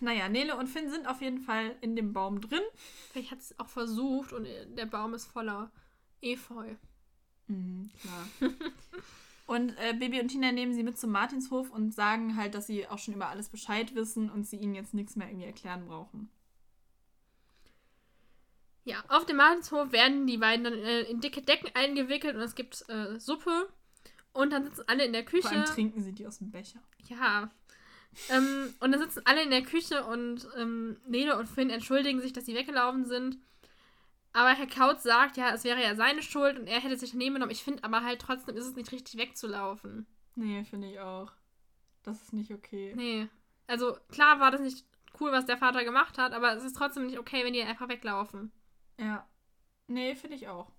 Naja, 0.00 0.28
Nele 0.28 0.56
und 0.56 0.68
Finn 0.68 0.90
sind 0.90 1.06
auf 1.06 1.20
jeden 1.20 1.40
Fall 1.40 1.74
in 1.80 1.96
dem 1.96 2.12
Baum 2.12 2.40
drin. 2.40 2.62
Vielleicht 3.10 3.30
hat 3.30 3.40
es 3.40 3.58
auch 3.58 3.68
versucht 3.68 4.32
und 4.32 4.46
der 4.76 4.86
Baum 4.86 5.14
ist 5.14 5.26
voller 5.26 5.70
Efeu. 6.20 6.74
Mhm, 7.48 7.90
klar. 8.00 8.50
und 9.46 9.70
äh, 9.78 9.94
Bibi 9.94 10.20
und 10.20 10.28
Tina 10.28 10.52
nehmen 10.52 10.74
sie 10.74 10.82
mit 10.82 10.98
zum 10.98 11.10
Martinshof 11.10 11.70
und 11.70 11.94
sagen 11.94 12.36
halt, 12.36 12.54
dass 12.54 12.66
sie 12.66 12.86
auch 12.88 12.98
schon 12.98 13.14
über 13.14 13.28
alles 13.28 13.48
Bescheid 13.48 13.94
wissen 13.94 14.30
und 14.30 14.46
sie 14.46 14.56
ihnen 14.56 14.74
jetzt 14.74 14.94
nichts 14.94 15.16
mehr 15.16 15.28
irgendwie 15.28 15.46
erklären 15.46 15.86
brauchen. 15.86 16.30
Ja, 18.84 19.02
auf 19.08 19.26
dem 19.26 19.36
Martinshof 19.36 19.90
werden 19.90 20.28
die 20.28 20.38
beiden 20.38 20.64
dann 20.64 20.74
äh, 20.74 21.02
in 21.02 21.20
dicke 21.20 21.42
Decken 21.42 21.70
eingewickelt 21.74 22.36
und 22.36 22.42
es 22.42 22.54
gibt 22.54 22.88
äh, 22.88 23.18
Suppe. 23.18 23.68
Und 24.32 24.52
dann 24.52 24.64
sitzen 24.64 24.84
alle 24.86 25.04
in 25.04 25.12
der 25.12 25.26
Vor 25.26 25.44
allem 25.50 25.62
Küche. 25.62 25.74
trinken 25.74 26.02
sie 26.02 26.12
die 26.12 26.26
aus 26.26 26.38
dem 26.38 26.50
Becher. 26.50 26.80
Ja. 27.08 27.50
Ähm, 28.30 28.74
und 28.80 28.92
dann 28.92 29.00
sitzen 29.00 29.22
alle 29.24 29.42
in 29.42 29.50
der 29.50 29.62
Küche 29.62 30.04
und 30.04 30.48
ähm, 30.56 30.96
Nele 31.06 31.36
und 31.36 31.48
Finn 31.48 31.70
entschuldigen 31.70 32.20
sich, 32.20 32.32
dass 32.32 32.46
sie 32.46 32.54
weggelaufen 32.54 33.04
sind. 33.04 33.38
Aber 34.32 34.50
Herr 34.50 34.66
Kautz 34.66 35.02
sagt, 35.02 35.36
ja, 35.36 35.54
es 35.54 35.64
wäre 35.64 35.82
ja 35.82 35.94
seine 35.94 36.22
Schuld 36.22 36.58
und 36.58 36.66
er 36.66 36.80
hätte 36.80 36.98
sich 36.98 37.12
daneben 37.12 37.34
genommen. 37.34 37.52
Ich 37.52 37.64
finde 37.64 37.84
aber 37.84 38.04
halt 38.04 38.20
trotzdem 38.20 38.56
ist 38.56 38.66
es 38.66 38.76
nicht 38.76 38.92
richtig 38.92 39.16
wegzulaufen. 39.16 40.06
Nee, 40.34 40.64
finde 40.64 40.90
ich 40.90 41.00
auch. 41.00 41.32
Das 42.02 42.20
ist 42.20 42.32
nicht 42.32 42.52
okay. 42.52 42.92
Nee. 42.94 43.28
Also 43.66 43.96
klar 44.10 44.38
war 44.38 44.50
das 44.50 44.60
nicht 44.60 44.84
cool, 45.20 45.32
was 45.32 45.46
der 45.46 45.56
Vater 45.56 45.84
gemacht 45.84 46.18
hat, 46.18 46.32
aber 46.32 46.54
es 46.54 46.64
ist 46.64 46.76
trotzdem 46.76 47.06
nicht 47.06 47.18
okay, 47.18 47.44
wenn 47.44 47.54
die 47.54 47.62
einfach 47.62 47.88
weglaufen. 47.88 48.52
Ja. 48.98 49.26
Nee, 49.88 50.14
finde 50.14 50.36
ich 50.36 50.48
auch. 50.48 50.70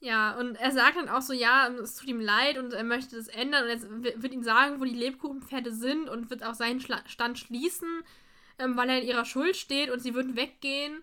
Ja, 0.00 0.38
und 0.38 0.54
er 0.56 0.72
sagt 0.72 0.96
dann 0.96 1.10
auch 1.10 1.20
so, 1.20 1.34
ja, 1.34 1.68
es 1.68 1.96
tut 1.96 2.08
ihm 2.08 2.20
leid 2.20 2.56
und 2.56 2.72
er 2.72 2.84
möchte 2.84 3.16
das 3.16 3.28
ändern 3.28 3.64
und 3.64 3.68
jetzt 3.70 3.86
w- 3.90 4.14
wird 4.22 4.32
ihm 4.32 4.42
sagen, 4.42 4.80
wo 4.80 4.84
die 4.84 4.94
Lebkuchenpferde 4.94 5.72
sind 5.74 6.08
und 6.08 6.30
wird 6.30 6.42
auch 6.42 6.54
seinen 6.54 6.80
Schla 6.80 7.02
Stand 7.06 7.38
schließen, 7.38 8.02
ähm, 8.58 8.76
weil 8.78 8.88
er 8.88 9.00
in 9.02 9.08
ihrer 9.08 9.26
Schuld 9.26 9.56
steht 9.56 9.90
und 9.90 10.00
sie 10.00 10.14
würden 10.14 10.36
weggehen. 10.36 11.02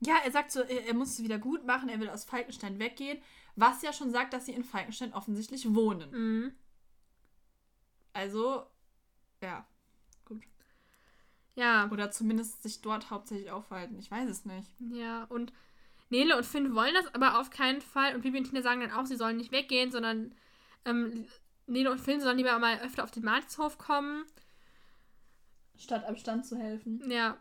Ja, 0.00 0.16
er 0.24 0.32
sagt 0.32 0.52
so, 0.52 0.62
er, 0.62 0.86
er 0.86 0.94
muss 0.94 1.12
es 1.14 1.22
wieder 1.22 1.38
gut 1.38 1.66
machen, 1.66 1.88
er 1.90 2.00
will 2.00 2.10
aus 2.10 2.24
Falkenstein 2.24 2.78
weggehen, 2.78 3.18
was 3.56 3.82
ja 3.82 3.92
schon 3.92 4.10
sagt, 4.12 4.32
dass 4.34 4.46
sie 4.46 4.52
in 4.54 4.64
Falkenstein 4.64 5.14
offensichtlich 5.14 5.74
wohnen. 5.74 6.10
Mhm. 6.12 6.52
Also, 8.14 8.66
ja. 9.42 9.66
Ja, 11.54 11.90
Oder 11.90 12.10
zumindest 12.10 12.62
sich 12.62 12.80
dort 12.80 13.10
hauptsächlich 13.10 13.50
aufhalten. 13.50 13.98
Ich 13.98 14.10
weiß 14.10 14.28
es 14.28 14.44
nicht. 14.46 14.68
ja, 14.78 15.24
und 15.24 15.52
Nele 16.12 16.36
und 16.36 16.44
Finn 16.44 16.74
wollen 16.74 16.94
das 16.94 17.12
aber 17.14 17.40
auf 17.40 17.48
keinen 17.50 17.80
Fall 17.80 18.14
und 18.14 18.20
Bibi 18.22 18.38
und 18.38 18.44
Tina 18.44 18.60
sagen 18.62 18.82
dann 18.82 18.92
auch, 18.92 19.06
sie 19.06 19.16
sollen 19.16 19.38
nicht 19.38 19.50
weggehen, 19.50 19.90
sondern 19.90 20.34
ähm, 20.84 21.26
Nele 21.66 21.90
und 21.90 22.00
Finn 22.00 22.20
sollen 22.20 22.36
lieber 22.36 22.56
mal 22.58 22.78
öfter 22.80 23.02
auf 23.02 23.10
den 23.10 23.24
Martinshof 23.24 23.78
kommen. 23.78 24.24
Statt 25.78 26.04
am 26.06 26.16
Stand 26.16 26.46
zu 26.46 26.56
helfen. 26.56 27.02
Ja. 27.10 27.38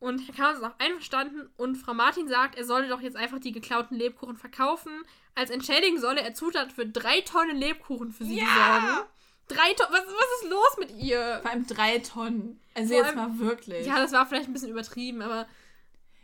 Und 0.00 0.18
Herr 0.26 0.34
Chaos 0.34 0.58
ist 0.58 0.64
auch 0.64 0.78
einverstanden 0.78 1.48
und 1.56 1.76
Frau 1.76 1.94
Martin 1.94 2.26
sagt, 2.28 2.56
er 2.56 2.64
solle 2.64 2.88
doch 2.88 3.00
jetzt 3.00 3.16
einfach 3.16 3.38
die 3.38 3.52
geklauten 3.52 3.96
Lebkuchen 3.96 4.36
verkaufen. 4.36 4.92
Als 5.34 5.50
Entschädigung 5.50 5.98
solle 5.98 6.20
er 6.22 6.34
Zutaten 6.34 6.70
für 6.70 6.86
drei 6.86 7.20
Tonnen 7.20 7.56
Lebkuchen 7.56 8.12
für 8.12 8.24
sie 8.24 8.36
besorgen. 8.40 9.06
Drei 9.48 9.72
Tonnen? 9.74 9.92
Was, 9.92 10.06
was 10.06 10.42
ist 10.42 10.50
los 10.50 10.76
mit 10.78 10.90
ihr? 11.02 11.38
Vor 11.42 11.50
allem 11.50 11.66
drei 11.66 11.98
Tonnen. 11.98 12.60
Also 12.74 12.88
Vor 12.94 12.96
jetzt 13.04 13.16
allem- 13.16 13.32
mal 13.32 13.38
wirklich. 13.38 13.86
Ja, 13.86 13.96
das 14.00 14.12
war 14.12 14.26
vielleicht 14.26 14.48
ein 14.48 14.52
bisschen 14.52 14.70
übertrieben, 14.70 15.20
aber 15.22 15.46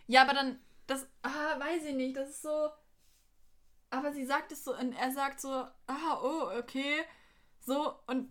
Ja, 0.07 0.23
aber 0.23 0.35
dann, 0.35 0.59
das, 0.91 1.07
ah, 1.23 1.59
weiß 1.61 1.85
ich 1.85 1.95
nicht, 1.95 2.17
das 2.17 2.31
ist 2.31 2.43
so. 2.43 2.69
Aber 3.91 4.13
sie 4.13 4.25
sagt 4.27 4.53
es 4.53 4.65
so, 4.65 4.77
und 4.77 4.93
er 4.93 5.11
sagt 5.13 5.41
so, 5.41 5.49
ah, 5.51 6.21
oh, 6.23 6.51
okay. 6.59 7.03
So, 7.61 7.95
und 8.07 8.31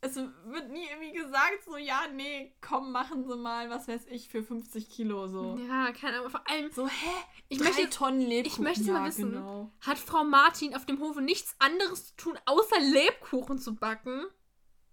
es 0.00 0.16
wird 0.16 0.70
nie 0.70 0.86
irgendwie 0.90 1.12
gesagt, 1.12 1.64
so, 1.64 1.76
ja, 1.76 2.02
nee, 2.12 2.54
komm, 2.60 2.92
machen 2.92 3.26
Sie 3.26 3.36
mal, 3.36 3.70
was 3.70 3.88
weiß 3.88 4.06
ich, 4.08 4.28
für 4.28 4.42
50 4.42 4.90
Kilo, 4.90 5.28
so. 5.28 5.56
ja, 5.68 5.92
keine 5.92 6.18
Ahnung. 6.18 6.30
Vor 6.30 6.48
allem, 6.48 6.70
So, 6.72 6.86
hä? 6.86 7.10
ich 7.48 7.58
Drei 7.58 7.66
möchte, 7.70 7.90
Tonnen 7.90 8.20
Lebkuchen. 8.20 8.46
ich 8.46 8.58
möchte 8.58 8.84
ja, 8.84 8.92
mal 8.92 9.08
wissen, 9.08 9.32
Genau. 9.32 9.72
hat 9.80 9.98
Frau 9.98 10.24
Martin 10.24 10.74
auf 10.76 10.84
dem 10.86 11.00
Hofe 11.00 11.22
nichts 11.22 11.56
anderes 11.58 12.08
zu 12.08 12.16
tun, 12.16 12.38
außer 12.44 12.78
Lebkuchen 12.80 13.58
zu 13.58 13.74
backen? 13.76 14.24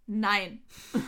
Nein. 0.06 0.64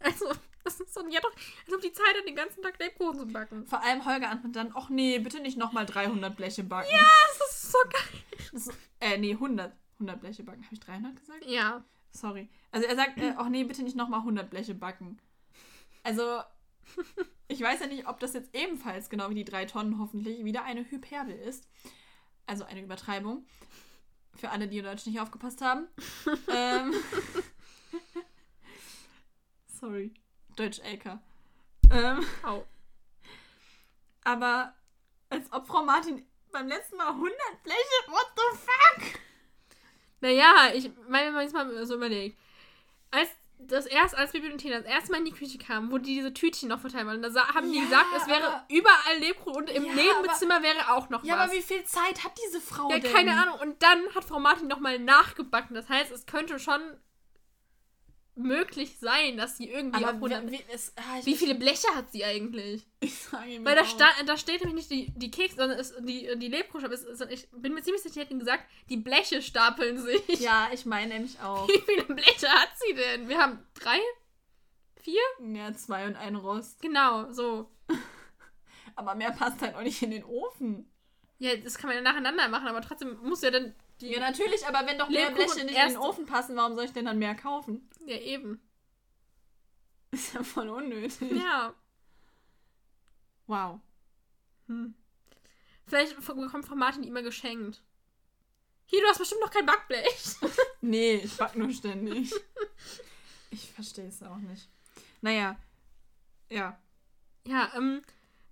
Also, 0.00 0.26
das 0.64 0.80
ist 0.80 0.94
so, 0.94 1.06
ja 1.08 1.20
doch, 1.20 1.32
als 1.66 1.74
ob 1.74 1.80
die 1.80 1.92
Zeit 1.92 2.16
hat, 2.16 2.26
den 2.26 2.34
ganzen 2.34 2.62
Tag 2.62 2.78
Lebkuchen 2.78 3.18
zu 3.18 3.26
backen. 3.26 3.66
Vor 3.66 3.82
allem 3.82 4.04
Holger 4.04 4.30
antwortet 4.30 4.56
dann, 4.56 4.72
ach 4.74 4.88
nee, 4.88 5.18
bitte 5.18 5.40
nicht 5.40 5.58
nochmal 5.58 5.86
300 5.86 6.36
Bleche 6.36 6.64
backen. 6.64 6.90
Ja, 6.90 7.06
das 7.38 7.50
ist 7.50 7.72
so 7.72 7.78
geil. 7.90 8.22
Ist, 8.52 8.72
äh, 9.00 9.18
nee, 9.18 9.32
100. 9.32 9.72
100 9.94 10.20
Bleche 10.20 10.42
backen. 10.42 10.64
Habe 10.64 10.74
ich 10.74 10.80
300 10.80 11.16
gesagt? 11.16 11.44
Ja. 11.46 11.84
Sorry. 12.10 12.48
Also 12.70 12.86
er 12.86 12.96
sagt, 12.96 13.18
äh, 13.18 13.34
ach 13.36 13.48
nee, 13.48 13.64
bitte 13.64 13.82
nicht 13.82 13.96
nochmal 13.96 14.20
100 14.20 14.48
Bleche 14.48 14.74
backen. 14.74 15.20
Also, 16.02 16.40
ich 17.48 17.60
weiß 17.60 17.80
ja 17.80 17.86
nicht, 17.86 18.06
ob 18.06 18.20
das 18.20 18.34
jetzt 18.34 18.54
ebenfalls, 18.54 19.10
genau 19.10 19.30
wie 19.30 19.34
die 19.34 19.44
drei 19.44 19.64
Tonnen 19.64 19.98
hoffentlich, 19.98 20.44
wieder 20.44 20.64
eine 20.64 20.88
Hyperbel 20.90 21.34
ist. 21.34 21.68
Also 22.46 22.64
eine 22.64 22.82
Übertreibung. 22.82 23.46
Für 24.36 24.50
alle, 24.50 24.68
die 24.68 24.78
in 24.78 24.84
Deutsch 24.84 25.06
nicht 25.06 25.20
aufgepasst 25.20 25.60
haben. 25.60 25.86
ähm, 26.48 26.94
sorry. 29.66 30.12
Deutsch-LK. 30.56 31.18
Ähm, 31.92 32.26
Au. 32.44 32.64
aber 34.24 34.74
als 35.30 35.52
ob 35.52 35.66
Frau 35.66 35.82
Martin 35.84 36.24
beim 36.52 36.68
letzten 36.68 36.96
Mal 36.96 37.08
100 37.08 37.32
Bleche, 37.62 37.78
what 38.08 38.26
the 38.36 38.58
fuck? 38.58 39.20
Naja, 40.20 40.70
ich 40.74 40.90
meine, 41.08 41.26
wenn 41.26 41.34
man 41.34 41.42
jetzt 41.42 41.52
mal 41.52 41.86
so 41.86 41.94
überlegt. 41.96 42.38
Als 43.10 43.28
das 43.58 43.86
erst, 43.86 44.14
als 44.16 44.32
Bibi 44.32 44.50
und 44.50 44.58
Tina 44.58 44.78
das 44.78 44.86
erste 44.86 45.12
Mal 45.12 45.18
in 45.18 45.24
die 45.26 45.32
Küche 45.32 45.58
kamen, 45.58 45.90
wo 45.90 45.98
die 45.98 46.14
diese 46.16 46.34
Tütchen 46.34 46.68
noch 46.68 46.80
verteilt 46.80 47.06
waren, 47.06 47.22
da 47.22 47.48
haben 47.54 47.70
die 47.70 47.78
Ja, 47.78 47.84
gesagt, 47.84 48.06
es 48.16 48.26
wäre 48.26 48.46
aber- 48.46 48.64
überall 48.68 49.18
Lebkuchen 49.20 49.56
und 49.56 49.70
im 49.70 49.84
Ja, 49.84 49.94
Nebenzimmer 49.94 50.62
wäre 50.62 50.90
auch 50.92 51.08
noch 51.08 51.22
Ja, 51.24 51.34
was. 51.36 51.44
aber 51.44 51.52
wie 51.52 51.62
viel 51.62 51.84
Zeit 51.84 52.24
hat 52.24 52.32
diese 52.46 52.60
Frau 52.60 52.90
ja, 52.90 52.98
denn? 52.98 53.12
keine 53.12 53.40
Ahnung. 53.40 53.58
Und 53.60 53.82
dann 53.82 54.02
hat 54.14 54.24
Frau 54.24 54.40
Martin 54.40 54.66
nochmal 54.68 54.98
nachgebacken. 54.98 55.74
Das 55.74 55.88
heißt, 55.88 56.10
es 56.10 56.26
könnte 56.26 56.58
schon 56.58 56.80
möglich 58.36 58.96
sein, 58.98 59.36
dass 59.36 59.56
sie 59.56 59.68
irgendwie 59.68 60.04
auf 60.04 60.14
Aber 60.14 60.26
100... 60.26 60.50
wie, 60.50 60.60
es, 60.72 60.92
ah, 60.96 61.18
ich, 61.20 61.26
Wie 61.26 61.36
viele 61.36 61.54
Bleche 61.54 61.88
hat 61.94 62.10
sie 62.10 62.24
eigentlich? 62.24 62.86
Ich 63.00 63.16
sage 63.16 63.50
ihm 63.50 63.64
Weil 63.64 63.76
da, 63.76 63.84
sta 63.84 64.06
da 64.26 64.36
steht 64.36 64.64
nämlich 64.64 64.88
nicht 64.88 64.90
die, 64.90 65.18
die 65.18 65.30
Keks, 65.30 65.56
sondern 65.56 65.78
es, 65.78 65.94
die, 66.00 66.28
die 66.36 66.48
Lebkuchen. 66.48 66.90
ich 67.30 67.48
bin 67.52 67.74
mir 67.74 67.82
ziemlich 67.82 68.02
sicher, 68.02 68.14
die 68.14 68.20
hätten 68.20 68.38
gesagt, 68.38 68.64
die 68.88 68.96
Bleche 68.96 69.40
stapeln 69.40 69.98
sich. 69.98 70.40
Ja, 70.40 70.68
ich 70.72 70.84
meine 70.84 71.14
nämlich 71.14 71.40
auch. 71.40 71.68
Wie 71.68 71.80
viele 71.80 72.04
Bleche 72.04 72.48
hat 72.48 72.70
sie 72.76 72.94
denn? 72.94 73.28
Wir 73.28 73.38
haben 73.38 73.64
drei? 73.74 73.98
Vier? 74.96 75.20
Ja, 75.52 75.72
zwei 75.74 76.06
und 76.06 76.16
ein 76.16 76.34
Rost. 76.34 76.80
Genau, 76.82 77.30
so. 77.30 77.70
Aber 78.96 79.14
mehr 79.14 79.32
passt 79.32 79.60
halt 79.60 79.74
auch 79.74 79.82
nicht 79.82 80.02
in 80.02 80.10
den 80.10 80.24
Ofen. 80.24 80.90
Ja, 81.38 81.56
das 81.56 81.78
kann 81.78 81.88
man 81.88 81.96
ja 81.96 82.02
nacheinander 82.02 82.48
machen, 82.48 82.68
aber 82.68 82.80
trotzdem 82.80 83.18
muss 83.22 83.42
ja 83.42 83.50
dann 83.50 83.74
die. 84.00 84.12
Ja, 84.12 84.20
natürlich, 84.20 84.66
aber 84.66 84.86
wenn 84.86 84.98
doch 84.98 85.08
mehr 85.08 85.30
Lebkuchen 85.30 85.54
Bleche 85.54 85.66
nicht 85.66 85.78
in 85.78 85.88
den 85.88 85.98
Ofen 85.98 86.26
passen, 86.26 86.56
warum 86.56 86.74
soll 86.74 86.84
ich 86.84 86.92
denn 86.92 87.04
dann 87.04 87.18
mehr 87.18 87.34
kaufen? 87.34 87.88
Ja, 88.06 88.16
eben. 88.16 88.60
Ist 90.10 90.34
ja 90.34 90.42
voll 90.42 90.68
unnötig. 90.68 91.32
Ja. 91.32 91.74
Wow. 93.46 93.80
Hm. 94.68 94.94
Vielleicht 95.86 96.16
bekommt 96.16 96.66
Frau 96.66 96.76
Martin 96.76 97.04
immer 97.04 97.22
geschenkt. 97.22 97.82
Hier, 98.86 99.00
du 99.00 99.08
hast 99.08 99.18
bestimmt 99.18 99.40
noch 99.40 99.50
kein 99.50 99.66
Backblech. 99.66 100.36
Nee, 100.80 101.14
ich 101.16 101.36
back 101.36 101.56
nur 101.56 101.70
ständig. 101.72 102.32
ich 103.50 103.70
verstehe 103.72 104.08
es 104.08 104.22
auch 104.22 104.36
nicht. 104.36 104.68
Naja. 105.22 105.58
Ja. 106.50 106.78
Ja, 107.46 107.72
ähm, 107.74 108.02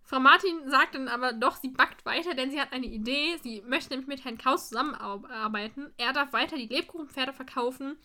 Frau 0.05 0.21
Martin 0.21 0.69
sagt 0.69 0.95
dann 0.95 1.09
aber 1.09 1.33
doch, 1.33 1.57
sie 1.57 1.69
backt 1.69 2.05
weiter, 2.05 2.35
denn 2.35 2.51
sie 2.51 2.61
hat 2.61 2.73
eine 2.73 2.87
Idee. 2.87 3.39
Sie 3.43 3.63
möchte 3.63 3.91
nämlich 3.91 4.09
mit 4.09 4.25
Herrn 4.25 4.37
Kraus 4.39 4.69
zusammenarbeiten. 4.69 5.93
Er 5.97 6.13
darf 6.13 6.33
weiter 6.33 6.57
die 6.57 6.67
Lebkuchenpferde 6.67 7.33
verkaufen 7.33 7.97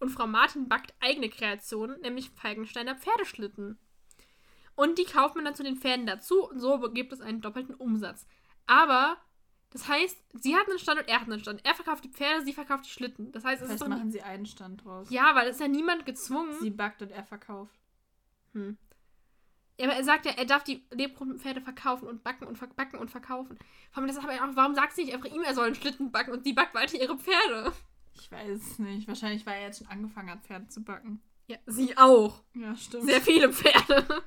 und 0.00 0.08
Frau 0.08 0.26
Martin 0.26 0.68
backt 0.68 0.94
eigene 1.00 1.28
Kreationen, 1.28 2.00
nämlich 2.00 2.30
Falkensteiner 2.30 2.96
Pferdeschlitten. 2.96 3.78
Und 4.74 4.98
die 4.98 5.04
kauft 5.04 5.36
man 5.36 5.44
dann 5.44 5.54
zu 5.54 5.62
den 5.62 5.76
Pferden 5.76 6.06
dazu 6.06 6.48
und 6.48 6.58
so 6.58 6.80
gibt 6.90 7.12
es 7.12 7.20
einen 7.20 7.42
doppelten 7.42 7.74
Umsatz. 7.74 8.26
Aber 8.66 9.18
das 9.70 9.86
heißt, 9.88 10.18
sie 10.34 10.56
hat 10.56 10.68
einen 10.68 10.78
Stand 10.78 11.00
und 11.00 11.08
er 11.08 11.20
hat 11.20 11.28
einen 11.28 11.40
Stand. 11.40 11.64
Er 11.64 11.74
verkauft 11.74 12.04
die 12.04 12.10
Pferde, 12.10 12.44
sie 12.44 12.52
verkauft 12.52 12.86
die 12.86 12.90
Schlitten. 12.90 13.30
Das 13.32 13.44
heißt, 13.44 13.62
es 13.62 13.68
ist 13.68 13.78
Vielleicht 13.78 13.82
doch 13.82 13.88
machen 13.88 14.10
sie 14.10 14.22
einen 14.22 14.46
Stand 14.46 14.84
draus. 14.84 15.08
ja, 15.10 15.34
weil 15.34 15.48
es 15.48 15.56
ist 15.56 15.60
ja 15.60 15.68
niemand 15.68 16.04
gezwungen. 16.06 16.54
Sie 16.60 16.70
backt 16.70 17.02
und 17.02 17.10
er 17.10 17.24
verkauft. 17.24 17.74
Hm. 18.52 18.76
Ja, 19.82 19.88
aber 19.88 19.96
er 19.96 20.04
sagt 20.04 20.26
ja, 20.26 20.32
er 20.36 20.44
darf 20.44 20.62
die 20.62 20.84
Lebkuchenpferde 20.92 21.60
verkaufen 21.60 22.06
und 22.06 22.22
backen 22.22 22.46
und 22.46 22.56
verbacken 22.56 23.00
und 23.00 23.10
verkaufen. 23.10 23.58
Vor 23.90 24.00
allem, 24.00 24.06
das 24.06 24.16
aber 24.16 24.32
auch, 24.32 24.54
warum 24.54 24.76
sagt 24.76 24.94
sie 24.94 25.02
nicht 25.02 25.12
einfach 25.12 25.28
ihm, 25.28 25.42
er 25.42 25.54
soll 25.56 25.66
einen 25.66 25.74
Schlitten 25.74 26.12
backen 26.12 26.30
und 26.30 26.44
sie 26.44 26.52
backt 26.52 26.72
weiter 26.72 27.00
ihre 27.00 27.18
Pferde? 27.18 27.72
Ich 28.14 28.30
weiß 28.30 28.60
es 28.60 28.78
nicht. 28.78 29.08
Wahrscheinlich, 29.08 29.44
weil 29.44 29.54
er 29.54 29.66
jetzt 29.66 29.78
schon 29.78 29.88
angefangen 29.88 30.30
hat, 30.30 30.44
Pferde 30.46 30.68
zu 30.68 30.84
backen. 30.84 31.20
Ja, 31.48 31.56
sie 31.66 31.96
auch. 31.98 32.44
Ja, 32.54 32.76
stimmt. 32.76 33.06
Sehr 33.06 33.20
viele 33.20 33.52
Pferde. 33.52 34.22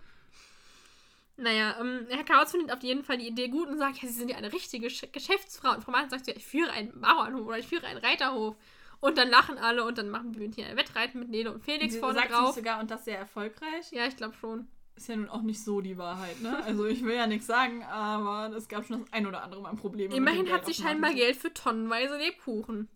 Naja, 1.38 1.77
ähm, 1.80 2.06
Herr 2.10 2.26
Kautz 2.26 2.52
findet 2.52 2.73
auf 2.73 2.84
jeden 2.84 3.06
Fall 3.06 3.18
die 3.18 3.27
Idee 3.27 3.48
gut 3.48 3.69
und 3.69 3.77
sagt, 3.77 4.02
ja, 4.02 4.10
sie 4.10 4.14
sind 4.14 4.30
ja 4.30 4.36
eine 4.36 4.52
richtige 4.52 4.90
Sch 4.90 5.06
Geschäftsfrau. 5.14 5.73
Und 5.73 5.84
Frau 5.86 5.91
Martin 5.91 6.10
sagt, 6.10 6.27
ja, 6.27 6.34
ich 6.36 6.45
führe 6.45 6.72
einen 6.72 6.99
Bauernhof 6.99 7.48
oder 7.48 7.60
ich 7.60 7.68
führe 7.68 7.86
einen 7.88 7.99
Reiterhof. 7.99 8.57
Und 8.99 9.18
dann 9.18 9.30
lachen 9.30 9.57
alle 9.57 9.86
und 9.86 9.98
dann 9.98 10.10
machen 10.10 10.38
wir 10.38 10.49
hier 10.49 10.65
ein 10.68 10.76
Wettreiten 10.76 11.19
mit 11.19 11.30
Nele 11.30 11.53
und 11.53 11.64
Felix 11.64 11.94
Sie 11.94 11.99
vorne 11.99 12.15
sagt 12.15 12.32
drauf. 12.32 12.56
sogar 12.56 12.80
und 12.82 12.91
das 12.91 13.06
sehr 13.06 13.19
erfolgreich. 13.19 13.91
Ja, 13.91 14.06
ich 14.06 14.18
glaube 14.18 14.36
schon. 14.36 14.68
Ist 14.95 15.09
ja 15.09 15.17
nun 15.17 15.30
auch 15.30 15.41
nicht 15.41 15.61
so 15.61 15.81
die 15.81 15.97
Wahrheit, 15.97 16.41
ne? 16.41 16.63
Also 16.63 16.85
ich 16.85 17.03
will 17.03 17.15
ja 17.15 17.27
nichts 17.27 17.47
sagen, 17.47 17.84
aber 17.84 18.55
es 18.55 18.69
gab 18.69 18.85
schon 18.85 19.01
das 19.01 19.11
ein 19.11 19.27
oder 19.27 19.43
andere 19.43 19.61
Mal 19.61 19.76
Probleme. 19.76 20.09
mit 20.09 20.17
Immerhin 20.17 20.49
hat 20.51 20.65
sie 20.65 20.73
scheinbar. 20.73 21.13
Geld 21.13 21.35
für 21.35 21.53
tonnenweise 21.53 22.17
Lebkuchen. 22.17 22.88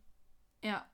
Ja. 0.64 0.86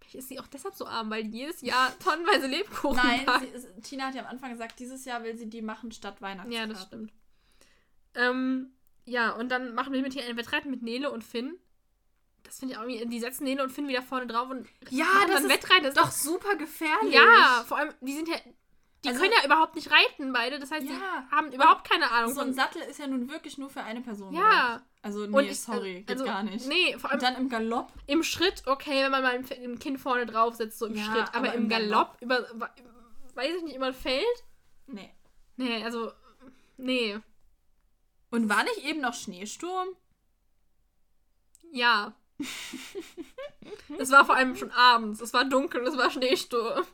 Vielleicht 0.00 0.16
ist 0.16 0.28
sie 0.28 0.38
auch 0.38 0.46
deshalb 0.48 0.74
so 0.74 0.86
arm, 0.86 1.08
weil 1.10 1.24
jedes 1.26 1.62
Jahr 1.62 1.98
tonnenweise 1.98 2.46
Lebkuchen 2.46 2.96
Nein, 2.96 3.26
sie 3.56 3.80
Tina 3.82 4.06
hat 4.06 4.14
ja 4.14 4.22
am 4.22 4.28
Anfang 4.28 4.50
gesagt, 4.50 4.78
dieses 4.78 5.04
Jahr 5.04 5.22
will 5.22 5.36
sie 5.36 5.48
die 5.48 5.62
machen 5.62 5.92
statt 5.92 6.20
Weihnachtskarten. 6.20 6.52
Ja, 6.52 6.66
das 6.66 6.82
stimmt. 6.82 7.12
Ähm, 8.14 8.72
ja, 9.04 9.30
und 9.32 9.50
dann 9.50 9.74
machen 9.74 9.92
wir 9.92 10.02
mit 10.02 10.12
hier 10.12 10.24
einen 10.24 10.36
Wettreiten 10.36 10.70
mit 10.70 10.82
Nele 10.82 11.10
und 11.10 11.24
Finn. 11.24 11.58
Das 12.42 12.58
finde 12.58 12.74
ich 12.74 12.78
auch 12.78 12.84
irgendwie, 12.84 13.06
die 13.06 13.20
setzen 13.20 13.44
Nele 13.44 13.62
und 13.62 13.70
Finn 13.70 13.88
wieder 13.88 14.02
vorne 14.02 14.26
drauf 14.26 14.50
und 14.50 14.66
Ja, 14.90 15.06
das 15.28 15.42
ist 15.42 15.48
Wettreiten. 15.48 15.84
Das 15.84 15.94
ist 15.94 15.98
Doch 15.98 16.10
super 16.10 16.56
gefährlich. 16.56 17.14
Ja, 17.14 17.64
vor 17.66 17.78
allem, 17.78 17.94
die 18.00 18.14
sind 18.14 18.28
ja, 18.28 18.36
die 19.04 19.08
Also- 19.08 19.20
können 19.20 19.32
ja 19.38 19.44
überhaupt 19.46 19.74
nicht 19.74 19.90
reiten, 19.90 20.32
beide. 20.32 20.58
Das 20.58 20.70
heißt, 20.70 20.86
Ja. 20.86 20.92
die 20.92 21.34
haben 21.34 21.52
überhaupt 21.52 21.88
keine 21.88 22.10
Ahnung 22.10 22.34
So 22.34 22.40
ein. 22.42 22.52
Sattel 22.54 22.82
ist 22.82 22.98
ja 22.98 23.06
nun 23.06 23.30
wirklich 23.30 23.56
nur 23.58 23.70
für 23.70 23.82
eine 23.82 24.00
Person. 24.02 24.34
Ja. 24.34 24.42
gedacht. 24.74 24.82
Also, 25.02 25.26
nee, 25.26 25.36
Und 25.38 25.44
ich- 25.46 25.60
sorry, 25.60 25.94
geht 26.02 26.10
also, 26.10 26.24
gar 26.26 26.42
nicht. 26.42 26.66
Nee, 26.66 26.92
vor 26.98 27.10
Und 27.10 27.22
allem 27.24 27.34
dann 27.34 27.42
im 27.42 27.48
Galopp. 27.48 27.90
im 28.06 28.22
Schritt, 28.22 28.62
okay, 28.66 29.02
wenn 29.02 29.10
man 29.10 29.22
mal 29.22 29.34
ein 29.34 29.78
Kind 29.78 29.98
vorne 29.98 30.26
drauf 30.26 30.54
setzt, 30.56 30.78
so 30.78 30.86
im 30.86 30.94
Ja, 30.96 31.04
Schritt. 31.04 31.28
Aber, 31.28 31.38
aber 31.48 31.54
im 31.54 31.62
im 31.62 31.68
Galopp, 31.70 32.18
über, 32.20 32.46
weiß 33.34 33.56
ich 33.56 33.62
nicht, 33.62 33.76
über 33.76 33.86
ein 33.86 33.94
Feld? 33.94 34.44
Nee. 34.86 35.14
Nee, 35.56 35.82
also, 35.82 36.12
nee. 36.76 37.18
Und 38.30 38.48
war 38.50 38.62
nicht 38.64 38.84
eben 38.84 39.00
noch 39.00 39.14
Schneesturm? 39.14 39.88
Ja. 41.72 42.12
es 43.98 44.10
war 44.10 44.24
vor 44.24 44.34
allem 44.36 44.56
schon 44.56 44.70
abends. 44.72 45.20
Es 45.20 45.32
war 45.32 45.44
dunkel, 45.44 45.86
es 45.86 45.96
war 45.96 46.10
Schneesturm. 46.10 46.84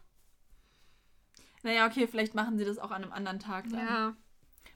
Naja, 1.67 1.85
okay, 1.89 2.07
vielleicht 2.07 2.37
machen 2.37 2.59
sie 2.59 2.65
das 2.65 2.79
auch 2.79 2.93
an 2.93 3.03
einem 3.03 3.13
anderen 3.13 3.41
Tag 3.41 3.69
dann. 3.71 3.81
Ja. 3.81 4.17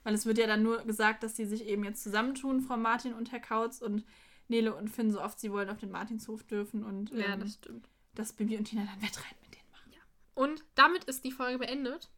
Weil 0.02 0.12
es 0.12 0.26
wird 0.26 0.38
ja 0.38 0.48
dann 0.48 0.64
nur 0.64 0.82
gesagt, 0.84 1.22
dass 1.22 1.36
sie 1.36 1.44
sich 1.44 1.64
eben 1.66 1.84
jetzt 1.84 2.02
zusammentun, 2.02 2.62
Frau 2.62 2.76
Martin 2.76 3.14
und 3.14 3.30
Herr 3.30 3.38
Kautz 3.38 3.80
und 3.80 4.04
Nele 4.48 4.74
und 4.74 4.88
Finn, 4.88 5.12
so 5.12 5.22
oft 5.22 5.38
sie 5.38 5.52
wollen, 5.52 5.70
auf 5.70 5.78
den 5.78 5.92
Martinshof 5.92 6.42
dürfen 6.42 6.82
und 6.82 7.12
Ja, 7.12 7.34
ähm, 7.34 7.40
das 7.40 7.54
stimmt. 7.54 7.88
dass 8.16 8.32
Bibi 8.32 8.56
und 8.56 8.64
Tina 8.64 8.82
dann 8.86 9.00
Wettreiten 9.00 9.36
mit 9.40 9.54
denen 9.54 9.70
machen. 9.70 9.92
Und 10.34 10.64
damit 10.74 11.04
ist 11.04 11.24
die 11.24 11.30
Folge 11.30 11.58
beendet. 11.58 12.10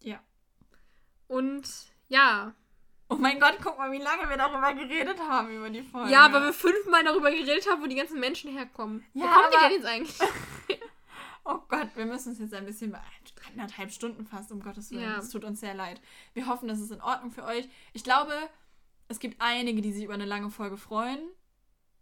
Ja. 0.00 0.22
Und 1.26 1.68
ja. 2.06 2.54
Oh 3.08 3.16
mein 3.16 3.40
Gott, 3.40 3.56
guck 3.60 3.78
mal, 3.78 3.90
wie 3.90 3.98
lange 3.98 4.28
wir 4.28 4.36
darüber 4.36 4.74
geredet 4.74 5.18
haben, 5.18 5.50
über 5.50 5.70
die 5.70 5.82
Folge. 5.82 6.12
Ja, 6.12 6.32
weil 6.32 6.44
wir 6.44 6.52
fünfmal 6.52 7.02
darüber 7.02 7.30
geredet 7.32 7.68
haben, 7.68 7.82
wo 7.82 7.86
die 7.86 7.96
ganzen 7.96 8.20
Menschen 8.20 8.52
herkommen. 8.52 9.04
Ja, 9.14 9.24
wo 9.24 9.28
kommen 9.28 9.48
die 9.50 9.58
denn 9.64 9.72
jetzt 9.72 9.86
eigentlich? 9.86 10.18
Oh 11.50 11.60
Gott, 11.66 11.88
wir 11.94 12.04
müssen 12.04 12.28
uns 12.28 12.38
jetzt 12.40 12.52
ein 12.52 12.66
bisschen. 12.66 12.94
Eineinhalb 13.50 13.90
Stunden 13.90 14.26
fast, 14.26 14.52
um 14.52 14.60
Gottes 14.60 14.90
Willen. 14.90 15.02
Ja. 15.02 15.18
Es 15.18 15.30
tut 15.30 15.44
uns 15.44 15.60
sehr 15.60 15.72
leid. 15.72 15.98
Wir 16.34 16.46
hoffen, 16.46 16.68
das 16.68 16.78
ist 16.78 16.92
in 16.92 17.00
Ordnung 17.00 17.30
für 17.30 17.42
euch. 17.42 17.66
Ich 17.94 18.04
glaube, 18.04 18.34
es 19.08 19.18
gibt 19.18 19.40
einige, 19.40 19.80
die 19.80 19.92
sich 19.92 20.04
über 20.04 20.12
eine 20.12 20.26
lange 20.26 20.50
Folge 20.50 20.76
freuen. 20.76 21.20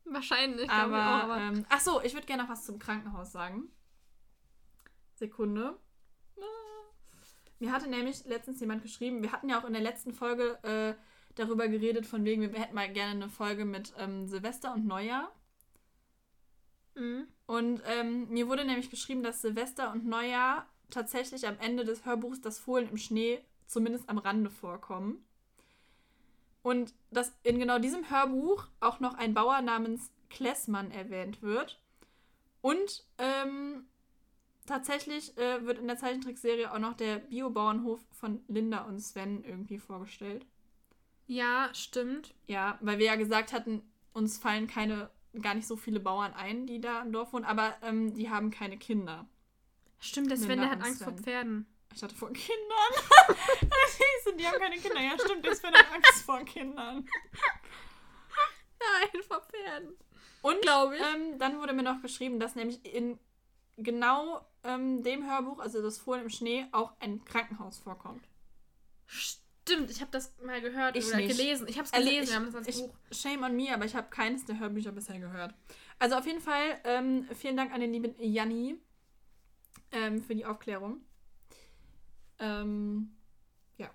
Wahrscheinlich. 0.05 0.69
aber, 0.69 0.97
auch, 0.97 1.23
aber 1.23 1.37
ähm, 1.39 1.65
ach 1.69 1.79
so, 1.79 2.03
ich 2.03 2.15
würde 2.15 2.27
gerne 2.27 2.43
noch 2.43 2.51
was 2.51 2.67
zum 2.67 2.81
Krankenhaus 2.81 3.31
sagen. 3.31 3.69
Sekunde. 5.15 5.79
Mir 7.61 7.73
hatte 7.73 7.89
nämlich 7.89 8.25
letztens 8.25 8.61
jemand 8.61 8.83
geschrieben, 8.83 9.23
wir 9.23 9.33
hatten 9.33 9.49
ja 9.49 9.61
auch 9.61 9.65
in 9.65 9.73
der 9.73 9.81
letzten 9.81 10.13
Folge 10.13 10.59
äh, 10.63 10.95
darüber 11.37 11.69
geredet, 11.69 12.05
von 12.05 12.25
wegen, 12.25 12.43
wir 12.43 12.61
hätten 12.61 12.75
mal 12.75 12.93
gerne 12.93 13.13
eine 13.13 13.29
Folge 13.31 13.65
mit 13.65 13.95
ähm, 13.97 14.27
Silvester 14.27 14.75
und 14.75 14.87
Neujahr. 14.87 15.33
Mhm. 16.97 17.29
Und 17.47 17.83
ähm, 17.87 18.29
mir 18.29 18.49
wurde 18.49 18.65
nämlich 18.65 18.91
geschrieben, 18.91 19.23
dass 19.23 19.43
Silvester 19.43 19.93
und 19.93 20.07
Neujahr 20.07 20.67
tatsächlich 20.91 21.47
am 21.47 21.59
Ende 21.61 21.85
des 21.85 22.05
Hörbuchs 22.05 22.41
das 22.41 22.59
Fohlen 22.59 22.89
im 22.89 22.97
Schnee 22.97 23.41
zumindest 23.67 24.09
am 24.09 24.19
Rande 24.19 24.51
vorkommen. 24.51 25.25
Und 26.63 26.95
dass 27.11 27.33
in 27.45 27.61
genau 27.61 27.79
diesem 27.79 28.11
Hörbuch 28.11 28.67
auch 28.81 28.99
noch 28.99 29.15
ein 29.15 29.35
Bauer 29.35 29.63
namens 29.63 30.11
Klessmann 30.31 30.91
erwähnt 30.91 31.43
wird. 31.43 31.81
Und 32.61 33.05
ähm, 33.19 33.87
tatsächlich 34.67 35.37
äh, 35.39 35.65
wird 35.65 35.79
in 35.79 35.87
der 35.87 35.97
Zeichentrickserie 35.97 36.73
auch 36.73 36.81
noch 36.81 36.95
der 36.95 37.19
Biobauernhof 37.19 38.01
von 38.11 38.43
Linda 38.49 38.83
und 38.83 38.99
Sven 39.01 39.45
irgendwie 39.45 39.79
vorgestellt. 39.79 40.45
Ja, 41.29 41.71
stimmt. 41.73 42.35
Ja, 42.47 42.79
weil 42.81 42.99
wir 42.99 43.07
ja 43.07 43.17
gesagt 43.17 43.53
hatten, 43.53 43.83
uns 44.13 44.39
fallen 44.39 44.67
keine, 44.67 45.11
gar 45.43 45.55
nicht 45.55 45.67
so 45.67 45.77
viele 45.77 46.01
Bauern 46.01 46.33
ein, 46.35 46.67
die 46.67 46.81
da 46.81 47.03
im 47.03 47.13
Dorf 47.13 47.33
wohnen, 47.33 47.45
aber 47.45 47.77
ähm, 47.83 48.15
die 48.15 48.31
haben 48.31 48.51
keine 48.51 48.79
Kinder. 48.79 49.27
Stimmt, 49.99 50.31
der 50.31 50.37
Sven, 50.37 50.61
der 50.61 50.71
hat 50.71 50.83
Angst 50.83 51.03
vor. 51.03 51.13
Pferden. 51.13 51.67
Ich 51.95 52.03
hatte 52.03 52.15
vor 52.15 52.31
Kindern. 52.33 52.59
Die 54.39 54.47
haben 54.47 54.59
keine 54.59 54.77
Kinder. 54.77 55.01
Ja, 55.01 55.19
stimmt, 55.19 55.47
der 55.47 55.55
Sven 55.55 55.73
hat 55.73 55.87
Angst 55.95 56.25
vor 56.25 56.41
Kindern. 56.45 57.09
Nein, 58.79 59.23
vor 59.27 59.41
Pferden. 59.41 59.97
Und 60.43 60.61
Glaube 60.61 60.97
ich. 60.97 61.03
ähm, 61.03 61.39
dann 61.39 61.59
wurde 61.59 61.73
mir 61.73 61.83
noch 61.83 62.03
geschrieben, 62.03 62.39
dass 62.39 62.55
nämlich 62.55 62.85
in 62.85 63.19
genau 63.79 64.47
ähm, 64.63 65.03
dem 65.03 65.27
Hörbuch, 65.29 65.59
also 65.59 65.81
das 65.83 65.99
Fohlen 65.99 66.23
im 66.23 66.31
Schnee, 66.31 66.67
auch 66.73 66.93
ein 67.01 67.25
Krankenhaus 67.25 67.79
vorkommt. 67.79 68.29
Stimmt, 69.07 69.46
ich 69.89 70.01
habe 70.01 70.11
das 70.11 70.35
mal 70.45 70.61
gehört 70.61 70.97
Ich 70.97 71.07
oder 71.07 71.17
nicht. 71.17 71.37
gelesen. 71.37 71.67
Ich 71.69 71.77
habe 71.79 71.87
es 71.87 71.93
Also 71.93 72.05
gelesen, 72.09 72.25
ich- 72.25 72.31
wir 72.31 72.37
haben 72.37 72.47
das 72.47 72.55
als 72.55 72.69
Ich, 72.69 72.77
Buch. 72.77 72.95
shame 73.13 73.43
on 73.45 73.57
me, 73.57 73.73
aber 73.73 73.85
ich 73.85 73.95
habe 73.97 74.09
keines 74.11 74.45
der 74.45 74.59
Hörbücher 74.59 74.93
bisher 74.93 75.19
gehört. 75.19 75.55
Also 75.99 76.17
auf 76.17 76.27
jeden 76.27 76.41
Fall 76.41 76.79
ähm, 76.85 77.27
vielen 77.35 77.57
Dank 77.57 77.73
an 77.73 77.81
den 77.81 77.93
lieben 77.93 78.15
Janni 78.21 78.79
ähm, 79.93 80.23
für 80.23 80.35
die 80.35 80.45
Aufklärung. 80.45 81.01
Ähm, 82.39 83.17
ja. 83.79 83.91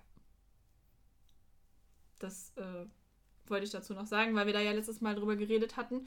Das 2.18 2.52
äh, 2.56 2.86
wollte 3.46 3.64
ich 3.64 3.70
dazu 3.70 3.94
noch 3.94 4.06
sagen, 4.06 4.34
weil 4.34 4.46
wir 4.46 4.52
da 4.52 4.60
ja 4.60 4.72
letztes 4.72 5.00
Mal 5.00 5.14
drüber 5.14 5.36
geredet 5.36 5.76
hatten 5.76 6.06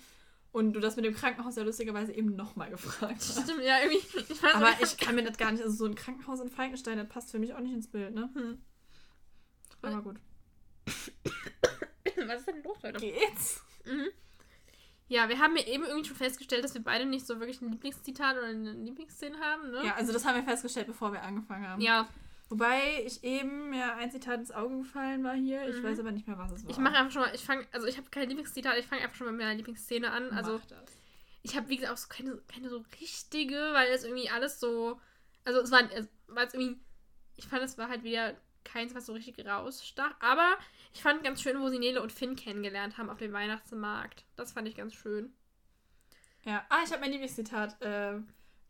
und 0.52 0.74
du 0.74 0.80
das 0.80 0.96
mit 0.96 1.06
dem 1.06 1.14
Krankenhaus 1.14 1.56
ja 1.56 1.64
lustigerweise 1.64 2.14
eben 2.14 2.36
nochmal 2.36 2.70
gefragt 2.70 3.18
hast. 3.20 3.44
Stimmt, 3.44 3.64
ja, 3.64 3.80
irgendwie. 3.82 4.06
Ich 4.34 4.42
weiß 4.44 4.56
Aber 4.56 4.72
ich 4.82 4.98
kann 4.98 5.16
mir 5.16 5.24
das 5.24 5.38
gar 5.38 5.52
nicht, 5.52 5.64
also 5.64 5.76
so 5.76 5.86
ein 5.86 5.96
Krankenhaus 5.96 6.40
in 6.40 6.50
Falkenstein, 6.50 6.98
das 6.98 7.08
passt 7.10 7.32
für 7.32 7.40
mich 7.40 7.54
auch 7.54 7.60
nicht 7.60 7.74
ins 7.74 7.88
Bild, 7.90 8.14
ne? 8.14 8.30
Hm. 8.34 8.62
Aber 9.82 10.02
gut. 10.02 10.18
Was 12.28 12.40
ist 12.40 12.48
denn 12.48 12.64
los 12.64 12.78
heute? 12.84 13.00
Geht's? 13.00 13.62
Mhm. 13.86 14.08
Ja, 15.08 15.30
wir 15.30 15.38
haben 15.38 15.56
ja 15.56 15.66
eben 15.68 15.84
irgendwie 15.84 16.08
schon 16.08 16.18
festgestellt, 16.18 16.64
dass 16.64 16.74
wir 16.74 16.84
beide 16.84 17.06
nicht 17.06 17.28
so 17.28 17.40
wirklich 17.40 17.62
ein 17.62 17.72
Lieblingszitat 17.72 18.38
oder 18.38 18.48
eine 18.48 18.72
Lieblingsszene 18.74 19.40
haben, 19.40 19.70
ne? 19.70 19.86
Ja, 19.86 19.96
also 19.96 20.12
das 20.12 20.26
haben 20.26 20.36
wir 20.36 20.44
festgestellt, 20.44 20.88
bevor 20.88 21.12
wir 21.14 21.22
angefangen 21.22 21.68
haben. 21.68 21.82
Ja, 21.82 22.08
Wobei 22.48 23.04
ich 23.04 23.24
eben 23.24 23.72
mir 23.72 23.96
ein 23.96 24.12
Zitat 24.12 24.40
ins 24.40 24.52
Auge 24.52 24.78
gefallen 24.78 25.24
war 25.24 25.34
hier. 25.34 25.68
Ich 25.68 25.78
Mhm. 25.78 25.84
weiß 25.84 26.00
aber 26.00 26.12
nicht 26.12 26.28
mehr, 26.28 26.38
was 26.38 26.52
es 26.52 26.64
war. 26.64 26.70
ich 26.70 26.78
mache 26.78 26.96
einfach 26.96 27.12
schon 27.12 27.24
mal, 27.24 27.34
ich 27.34 27.44
fange, 27.44 27.66
also 27.72 27.88
ich 27.88 27.98
habe 27.98 28.08
kein 28.12 28.30
Lieblingszitat, 28.30 28.78
ich 28.78 28.86
fange 28.86 29.02
einfach 29.02 29.16
schon 29.16 29.26
mal 29.26 29.32
mit 29.34 29.42
meiner 29.42 29.56
Lieblingsszene 29.56 30.12
an. 30.12 30.30
Also 30.32 30.62
ich 31.42 31.56
habe, 31.56 31.68
wie 31.70 31.78
gesagt, 31.78 31.92
auch 31.94 31.98
so 31.98 32.08
keine, 32.08 32.38
keine 32.48 32.70
so 32.70 32.86
richtige, 33.02 33.56
weil 33.74 33.92
es 33.92 34.04
irgendwie 34.04 34.30
alles 34.30 34.60
so, 34.60 35.02
also 35.44 35.60
es 35.62 35.72
war, 35.72 35.82
es 35.92 36.54
irgendwie, 36.54 36.80
ich 37.36 37.48
fand, 37.48 37.64
es 37.64 37.80
war 37.80 37.90
halt 37.90 38.04
wieder 38.04 38.36
keins, 38.66 38.94
was 38.96 39.06
so 39.06 39.14
richtig 39.14 39.46
rausstach, 39.46 40.14
aber 40.20 40.58
ich 40.94 41.02
fand 41.02 41.24
ganz 41.24 41.42
schön, 41.42 41.60
wo 41.62 41.70
sie 41.70 41.80
Nele 41.80 42.02
und 42.02 42.12
Finn 42.12 42.36
kennengelernt 42.36 42.98
haben 42.98 43.10
auf 43.10 43.18
dem 43.20 43.32
Weihnachtsmarkt. 43.34 44.26
Das 44.36 44.52
fand 44.52 44.68
ich 44.68 44.76
ganz 44.76 44.94
schön. 44.94 45.34
Ja. 46.44 46.64
Ah, 46.70 46.80
ich 46.86 46.92
habe 46.92 47.02
mein 47.02 47.12
Lieblingszitat. 47.12 47.82
Äh, 47.82 48.20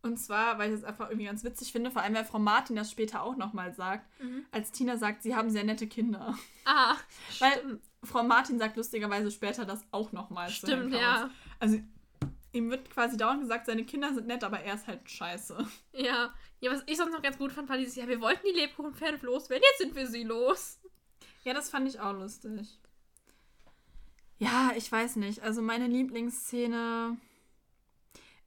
und 0.01 0.17
zwar, 0.17 0.59
weil 0.59 0.69
ich 0.71 0.77
es 0.77 0.83
einfach 0.83 1.09
irgendwie 1.09 1.25
ganz 1.25 1.43
witzig 1.43 1.71
finde, 1.71 1.89
vor 1.89 2.01
allem, 2.03 2.13
weil 2.13 2.25
Frau 2.25 2.37
Martin 2.39 2.75
das 2.75 2.91
später 2.91 3.23
auch 3.23 3.35
nochmal 3.37 3.73
sagt, 3.73 4.07
Mhm. 4.21 4.45
als 4.51 4.71
Tina 4.71 4.97
sagt, 4.97 5.23
sie 5.23 5.35
haben 5.35 5.49
sehr 5.49 5.63
nette 5.63 5.87
Kinder. 5.87 6.37
Ah, 6.65 6.95
Weil 7.39 7.53
stimmt, 7.53 7.81
Frau 8.03 8.23
Martin 8.23 8.59
sagt 8.59 8.77
lustigerweise 8.77 9.31
später 9.31 9.65
das 9.65 9.83
auch 9.91 10.11
nochmal. 10.11 10.49
stimmt 10.49 10.93
ja. 10.93 11.29
Also, 11.59 11.79
ihm 12.55 12.69
wird 12.69 12.89
quasi 12.89 13.17
dauernd 13.17 13.41
gesagt, 13.41 13.65
seine 13.65 13.83
Kinder 13.83 14.13
sind 14.13 14.27
nett, 14.27 14.43
aber 14.43 14.59
er 14.59 14.75
ist 14.75 14.87
halt 14.87 15.09
scheiße. 15.09 15.67
Ja. 15.93 16.33
Ja, 16.61 16.71
was 16.71 16.83
ich 16.87 16.97
sonst 16.97 17.11
noch 17.11 17.21
ganz 17.21 17.37
gut 17.37 17.51
fand, 17.51 17.69
war 17.69 17.77
dieses, 17.77 17.95
ja, 17.95 18.07
wir 18.07 18.21
wollten 18.21 18.45
die 18.47 18.59
Lebkuchenpferde 18.59 19.23
loswerden, 19.25 19.63
jetzt 19.71 19.81
sind 19.81 19.95
wir 19.95 20.07
sie 20.07 20.23
los. 20.23 20.79
Ja, 21.43 21.53
das 21.53 21.69
fand 21.69 21.87
ich 21.87 21.99
auch 21.99 22.13
lustig. 22.13 22.79
Ja, 24.37 24.71
ich 24.75 24.91
weiß 24.91 25.17
nicht. 25.17 25.41
Also 25.43 25.61
meine 25.61 25.87
Lieblingsszene. 25.87 27.17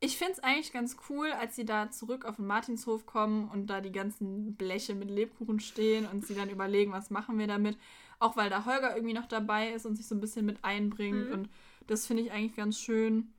Ich 0.01 0.17
finde 0.17 0.35
es 0.35 0.41
eigentlich 0.41 0.73
ganz 0.73 0.97
cool, 1.09 1.33
als 1.33 1.57
sie 1.57 1.65
da 1.65 1.91
zurück 1.91 2.25
auf 2.25 2.37
den 2.37 2.47
Martinshof 2.47 3.07
kommen 3.07 3.49
und 3.49 3.67
da 3.67 3.81
die 3.81 3.93
ganzen 3.93 4.55
Bleche 4.55 4.95
mit 4.95 5.11
Lebkuchen 5.11 5.61
stehen 5.61 6.07
und 6.07 6.27
sie 6.27 6.35
dann 6.35 6.51
überlegen, 6.51 6.93
was 6.93 7.11
machen 7.11 7.39
wir 7.39 7.47
damit. 7.47 7.77
Auch 8.21 8.37
weil 8.37 8.51
da 8.51 8.65
Holger 8.65 8.95
irgendwie 8.95 9.15
noch 9.15 9.27
dabei 9.27 9.73
ist 9.73 9.87
und 9.87 9.97
sich 9.97 10.07
so 10.07 10.15
ein 10.15 10.21
bisschen 10.21 10.47
mit 10.47 10.65
einbringt. 10.65 11.29
Mhm. 11.29 11.33
Und 11.33 11.49
das 11.87 12.07
finde 12.07 12.23
ich 12.25 12.33
eigentlich 12.33 12.57
ganz 12.57 12.79
schön. 12.79 13.33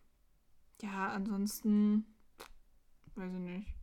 Ja, 0.82 1.10
ansonsten. 1.10 2.06
Weiß 3.16 3.32
ich 3.34 3.40
nicht. 3.40 3.74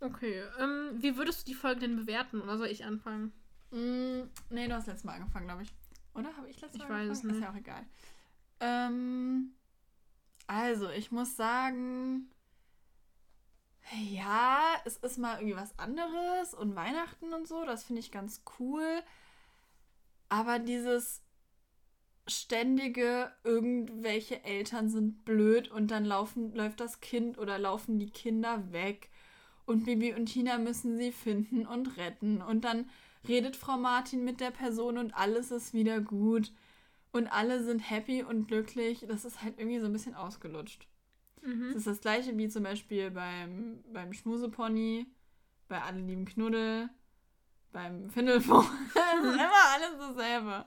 Okay, 0.00 0.42
ähm, 0.58 0.90
wie 1.02 1.16
würdest 1.16 1.42
du 1.42 1.50
die 1.52 1.54
Folge 1.56 1.80
denn 1.80 1.96
bewerten? 1.96 2.40
Oder 2.40 2.58
soll 2.58 2.66
ich 2.68 2.84
anfangen? 2.84 3.32
Mm, 3.70 4.22
nee, 4.50 4.68
du 4.68 4.74
hast 4.74 4.86
letztes 4.86 5.04
Mal 5.04 5.14
angefangen, 5.14 5.46
glaube 5.46 5.62
ich. 5.62 5.72
Oder? 6.14 6.36
Habe 6.36 6.48
ich 6.50 6.60
letztes 6.60 6.82
Ich 6.82 6.88
Mal 6.88 7.08
weiß 7.08 7.18
es 7.18 7.24
angefangen? 7.24 7.30
Ist 7.30 7.34
nicht. 7.36 7.42
ja 7.42 7.50
auch 7.50 7.56
egal. 7.56 7.86
Ähm, 8.60 9.54
also, 10.46 10.90
ich 10.90 11.10
muss 11.10 11.36
sagen, 11.36 12.30
ja, 14.10 14.60
es 14.84 14.96
ist 14.98 15.18
mal 15.18 15.38
irgendwie 15.38 15.56
was 15.56 15.78
anderes 15.78 16.54
und 16.54 16.76
Weihnachten 16.76 17.32
und 17.32 17.48
so, 17.48 17.64
das 17.64 17.84
finde 17.84 18.00
ich 18.00 18.10
ganz 18.12 18.42
cool. 18.58 19.02
Aber 20.28 20.58
dieses 20.58 21.22
ständige, 22.26 23.30
irgendwelche 23.44 24.42
Eltern 24.44 24.88
sind 24.88 25.24
blöd 25.24 25.70
und 25.70 25.90
dann 25.90 26.04
laufen, 26.04 26.54
läuft 26.54 26.80
das 26.80 27.00
Kind 27.00 27.38
oder 27.38 27.58
laufen 27.58 27.98
die 27.98 28.10
Kinder 28.10 28.72
weg 28.72 29.10
und 29.66 29.84
Bibi 29.84 30.14
und 30.14 30.26
Tina 30.26 30.58
müssen 30.58 30.96
sie 30.96 31.12
finden 31.12 31.66
und 31.66 31.96
retten 31.96 32.40
und 32.42 32.64
dann 32.64 32.88
redet 33.28 33.56
Frau 33.56 33.76
Martin 33.76 34.24
mit 34.24 34.40
der 34.40 34.50
Person 34.50 34.98
und 34.98 35.14
alles 35.14 35.50
ist 35.50 35.72
wieder 35.74 36.00
gut 36.00 36.52
und 37.12 37.26
alle 37.28 37.62
sind 37.62 37.78
happy 37.78 38.22
und 38.22 38.48
glücklich. 38.48 39.04
Das 39.08 39.24
ist 39.24 39.42
halt 39.42 39.58
irgendwie 39.58 39.78
so 39.78 39.86
ein 39.86 39.92
bisschen 39.92 40.14
ausgelutscht. 40.14 40.86
Das 41.42 41.50
Mhm. 41.54 41.72
ist 41.76 41.86
das 41.86 42.00
gleiche 42.00 42.36
wie 42.38 42.48
zum 42.48 42.62
Beispiel 42.62 43.10
beim, 43.10 43.82
beim 43.92 44.12
Schmusepony, 44.14 45.06
bei 45.68 45.80
Alle 45.82 46.00
lieben 46.00 46.24
Knuddel, 46.24 46.88
beim 47.72 48.08
Findelfunk. 48.10 48.64
Es 48.94 49.24
ist 49.24 49.34
immer 49.34 49.64
alles 49.74 49.98
dasselbe. 49.98 50.66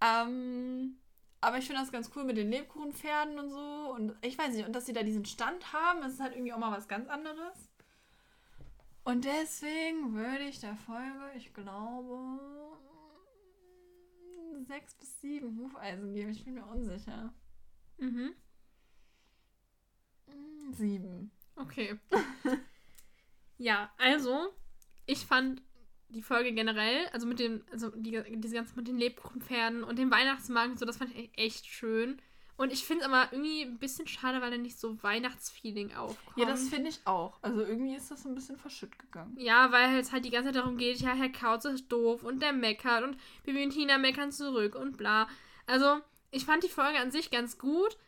Ähm, 0.00 0.98
aber 1.40 1.58
ich 1.58 1.66
finde 1.66 1.80
das 1.80 1.92
ganz 1.92 2.10
cool 2.16 2.24
mit 2.24 2.36
den 2.36 2.50
Lebkuchenpferden 2.50 3.38
und 3.38 3.50
so. 3.50 3.92
Und 3.94 4.16
ich 4.22 4.36
weiß 4.36 4.54
nicht, 4.54 4.66
und 4.66 4.72
dass 4.72 4.86
sie 4.86 4.92
da 4.92 5.02
diesen 5.02 5.24
Stand 5.24 5.72
haben, 5.72 6.02
ist 6.02 6.20
halt 6.20 6.34
irgendwie 6.34 6.52
auch 6.52 6.58
mal 6.58 6.76
was 6.76 6.88
ganz 6.88 7.08
anderes. 7.08 7.70
Und 9.04 9.24
deswegen 9.24 10.14
würde 10.14 10.44
ich 10.44 10.58
der 10.58 10.74
Folge, 10.74 11.30
ich 11.36 11.54
glaube, 11.54 12.40
sechs 14.66 14.94
bis 14.94 15.20
sieben 15.20 15.56
Hufeisen 15.58 16.12
geben. 16.12 16.30
Ich 16.30 16.44
bin 16.44 16.54
mir 16.54 16.66
unsicher. 16.66 17.32
Mhm. 17.98 18.34
Hm, 20.26 20.72
Sieben. 20.72 21.30
Okay. 21.54 21.98
ja, 23.58 23.92
also, 23.98 24.52
ich 25.06 25.24
fand 25.24 25.62
die 26.08 26.22
Folge 26.22 26.52
generell, 26.52 27.06
also 27.12 27.26
mit 27.26 27.38
dem, 27.38 27.62
also 27.72 27.90
die, 27.90 28.22
diese 28.36 28.54
ganzen 28.54 28.76
mit 28.76 28.88
den 28.88 28.98
Lebkuchenpferden 28.98 29.84
und 29.84 29.98
dem 29.98 30.10
Weihnachtsmarkt 30.10 30.78
so, 30.78 30.84
das 30.84 30.98
fand 30.98 31.14
ich 31.14 31.30
echt 31.36 31.66
schön. 31.66 32.20
Und 32.58 32.72
ich 32.72 32.84
finde 32.84 33.04
es 33.04 33.10
aber 33.10 33.28
irgendwie 33.32 33.62
ein 33.62 33.78
bisschen 33.78 34.06
schade, 34.06 34.40
weil 34.40 34.50
da 34.50 34.56
nicht 34.56 34.80
so 34.80 35.02
Weihnachtsfeeling 35.02 35.94
aufkommt. 35.94 36.38
Ja, 36.38 36.46
das 36.46 36.68
finde 36.70 36.88
ich 36.88 37.00
auch. 37.04 37.38
Also 37.42 37.60
irgendwie 37.60 37.94
ist 37.94 38.10
das 38.10 38.24
ein 38.24 38.34
bisschen 38.34 38.56
verschütt 38.56 38.98
gegangen. 38.98 39.36
Ja, 39.38 39.72
weil 39.72 39.98
es 39.98 40.10
halt 40.10 40.24
die 40.24 40.30
ganze 40.30 40.48
Zeit 40.48 40.56
darum 40.56 40.78
geht, 40.78 41.00
ja, 41.00 41.12
Herr 41.12 41.28
Kautz 41.28 41.66
ist 41.66 41.88
doof 41.88 42.24
und 42.24 42.40
der 42.40 42.54
meckert 42.54 43.04
und 43.04 43.18
Bibi 43.44 43.62
und 43.64 43.70
Tina 43.70 43.98
meckern 43.98 44.32
zurück 44.32 44.74
und 44.74 44.96
bla. 44.96 45.28
Also, 45.66 46.00
ich 46.30 46.46
fand 46.46 46.62
die 46.64 46.68
Folge 46.68 46.98
an 46.98 47.10
sich 47.10 47.30
ganz 47.30 47.58
gut, 47.58 47.98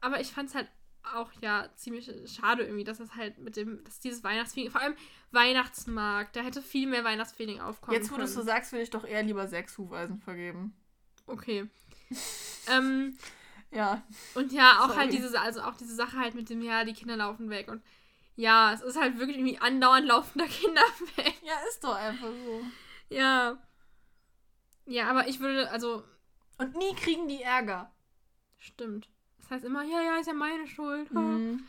aber 0.00 0.20
ich 0.20 0.30
fand 0.30 0.50
es 0.50 0.54
halt 0.54 0.68
auch 1.14 1.30
ja 1.40 1.68
ziemlich 1.76 2.10
schade 2.26 2.62
irgendwie, 2.64 2.84
dass 2.84 3.00
es 3.00 3.14
halt 3.14 3.38
mit 3.38 3.56
dem, 3.56 3.82
dass 3.84 4.00
dieses 4.00 4.22
Weihnachtsfeeling, 4.24 4.70
vor 4.70 4.80
allem 4.80 4.96
Weihnachtsmarkt, 5.30 6.36
da 6.36 6.40
hätte 6.40 6.62
viel 6.62 6.86
mehr 6.86 7.04
Weihnachtsfeeling 7.04 7.60
aufkommen 7.60 7.96
Jetzt, 7.96 8.10
wo 8.10 8.16
du 8.16 8.22
es 8.22 8.34
so 8.34 8.42
sagst, 8.42 8.72
würde 8.72 8.82
ich 8.82 8.90
doch 8.90 9.04
eher 9.04 9.22
lieber 9.22 9.46
sechs 9.46 9.76
Hufeisen 9.78 10.18
vergeben. 10.18 10.74
Okay. 11.26 11.68
ähm, 12.68 13.16
Ja. 13.72 14.02
und 14.34 14.52
ja, 14.52 14.80
auch 14.80 14.88
Sorry. 14.88 14.98
halt 15.00 15.12
diese, 15.12 15.40
also 15.40 15.60
auch 15.62 15.76
diese 15.76 15.94
Sache 15.94 16.16
halt 16.18 16.34
mit 16.34 16.48
dem, 16.48 16.62
ja, 16.62 16.84
die 16.84 16.92
Kinder 16.94 17.16
laufen 17.16 17.50
weg 17.50 17.68
und 17.68 17.82
ja, 18.36 18.72
es 18.72 18.80
ist 18.82 18.98
halt 19.00 19.18
wirklich 19.18 19.38
irgendwie 19.38 19.58
andauernd 19.58 20.06
laufender 20.06 20.46
Kinder 20.48 20.82
weg. 21.16 21.34
Ja, 21.42 21.54
ist 21.68 21.82
doch 21.82 21.94
einfach 21.96 22.28
so. 22.44 22.62
Ja. 23.08 23.58
Ja, 24.86 25.08
aber 25.10 25.26
ich 25.28 25.40
würde, 25.40 25.68
also, 25.70 26.04
Und 26.58 26.76
nie 26.76 26.94
kriegen 26.94 27.28
die 27.28 27.42
Ärger. 27.42 27.92
stimmt. 28.58 29.08
Das 29.46 29.58
heißt 29.58 29.64
immer, 29.64 29.84
ja, 29.84 30.02
ja, 30.02 30.18
ist 30.18 30.26
ja 30.26 30.32
meine 30.32 30.66
Schuld. 30.66 31.12
Mhm. 31.12 31.64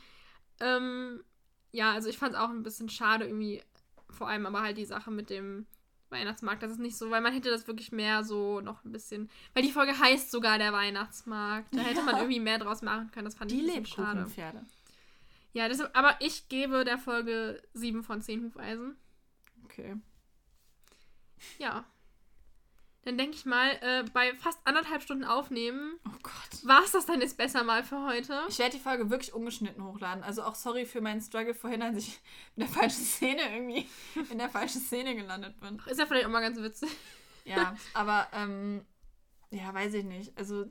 Ähm, 0.59 1.23
ja, 1.71 1.93
also 1.93 2.09
ich 2.09 2.17
fand 2.17 2.33
es 2.33 2.39
auch 2.39 2.49
ein 2.49 2.63
bisschen 2.63 2.89
schade 2.89 3.25
irgendwie, 3.25 3.61
vor 4.09 4.27
allem 4.27 4.47
aber 4.47 4.61
halt 4.61 4.77
die 4.77 4.85
Sache 4.85 5.11
mit 5.11 5.29
dem 5.29 5.67
Weihnachtsmarkt, 6.09 6.63
das 6.63 6.71
ist 6.71 6.79
nicht 6.79 6.97
so, 6.97 7.11
weil 7.11 7.21
man 7.21 7.33
hätte 7.33 7.49
das 7.51 7.67
wirklich 7.67 7.91
mehr 7.91 8.23
so 8.23 8.61
noch 8.61 8.83
ein 8.83 8.91
bisschen, 8.91 9.29
weil 9.53 9.61
die 9.61 9.71
Folge 9.71 9.99
heißt 9.99 10.31
sogar 10.31 10.57
der 10.57 10.73
Weihnachtsmarkt, 10.73 11.75
da 11.75 11.81
hätte 11.81 12.01
man 12.01 12.15
irgendwie 12.15 12.39
mehr 12.39 12.57
draus 12.57 12.81
machen 12.81 13.11
können, 13.11 13.25
das 13.25 13.35
fand 13.35 13.51
Die 13.51 13.57
ich 13.57 13.61
ein 13.61 13.83
bisschen 13.83 13.85
schade. 13.85 14.19
Lebkuchenpferde. 14.21 14.65
Ja, 15.53 15.67
deshalb, 15.67 15.95
aber 15.95 16.15
ich 16.19 16.49
gebe 16.49 16.83
der 16.83 16.97
Folge 16.97 17.61
7 17.73 18.03
von 18.03 18.21
10 18.21 18.43
Hufeisen. 18.43 18.95
Okay. 19.65 19.95
Ja. 21.59 21.85
Dann 23.07 23.17
denke 23.17 23.37
ich 23.37 23.45
mal, 23.45 23.69
äh, 23.79 24.03
bei 24.11 24.35
fast 24.35 24.59
anderthalb 24.65 25.01
Stunden 25.01 25.23
aufnehmen, 25.23 25.97
Oh 26.05 26.11
Gott. 26.23 26.65
war 26.65 26.83
es 26.83 26.91
das 26.91 27.05
dann 27.05 27.21
jetzt 27.21 27.37
besser 27.37 27.63
mal 27.63 27.81
für 27.85 28.05
heute. 28.05 28.43
Ich 28.49 28.59
werde 28.59 28.75
die 28.75 28.83
Folge 28.83 29.09
wirklich 29.09 29.33
ungeschnitten 29.33 29.81
hochladen. 29.81 30.25
Also 30.25 30.43
auch 30.43 30.55
sorry 30.55 30.85
für 30.85 30.99
meinen 30.99 31.21
Struggle 31.21 31.53
vorhin, 31.53 31.81
als 31.81 31.99
ich 31.99 32.19
in 32.57 32.63
der 32.63 32.67
falschen 32.67 33.05
Szene 33.05 33.39
irgendwie 33.53 33.87
in 34.29 34.37
der 34.37 34.49
falschen 34.49 34.81
Szene 34.81 35.15
gelandet 35.15 35.57
bin. 35.61 35.81
Ist 35.85 35.99
ja 36.01 36.05
vielleicht 36.05 36.25
auch 36.25 36.31
mal 36.31 36.41
ganz 36.41 36.59
witzig. 36.59 36.89
Ja, 37.45 37.77
aber 37.93 38.27
ähm, 38.33 38.85
ja, 39.51 39.73
weiß 39.73 39.93
ich 39.93 40.03
nicht. 40.03 40.37
Also 40.37 40.65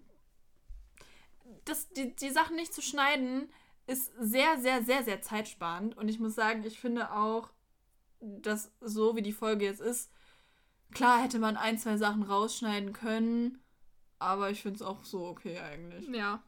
das, 1.65 1.89
die, 1.89 2.15
die 2.17 2.29
Sachen 2.29 2.57
nicht 2.57 2.75
zu 2.75 2.83
schneiden 2.83 3.51
ist 3.87 4.13
sehr, 4.19 4.59
sehr, 4.59 4.83
sehr, 4.83 5.05
sehr 5.05 5.23
zeitsparend. 5.23 5.97
Und 5.97 6.11
ich 6.11 6.19
muss 6.19 6.35
sagen, 6.35 6.65
ich 6.67 6.79
finde 6.79 7.13
auch, 7.13 7.51
dass 8.21 8.73
so 8.83 9.17
wie 9.17 9.23
die 9.23 9.33
Folge 9.33 9.65
jetzt 9.65 9.81
ist, 9.81 10.11
klar 10.93 11.23
hätte 11.23 11.39
man 11.39 11.57
ein, 11.57 11.79
zwei 11.79 11.97
Sachen 11.97 12.23
rausschneiden 12.23 12.93
können, 12.93 13.63
aber 14.19 14.51
ich 14.51 14.63
finde 14.63 14.77
es 14.77 14.83
auch 14.83 15.05
so 15.05 15.27
okay 15.27 15.59
eigentlich. 15.59 16.09
Ja. 16.09 16.43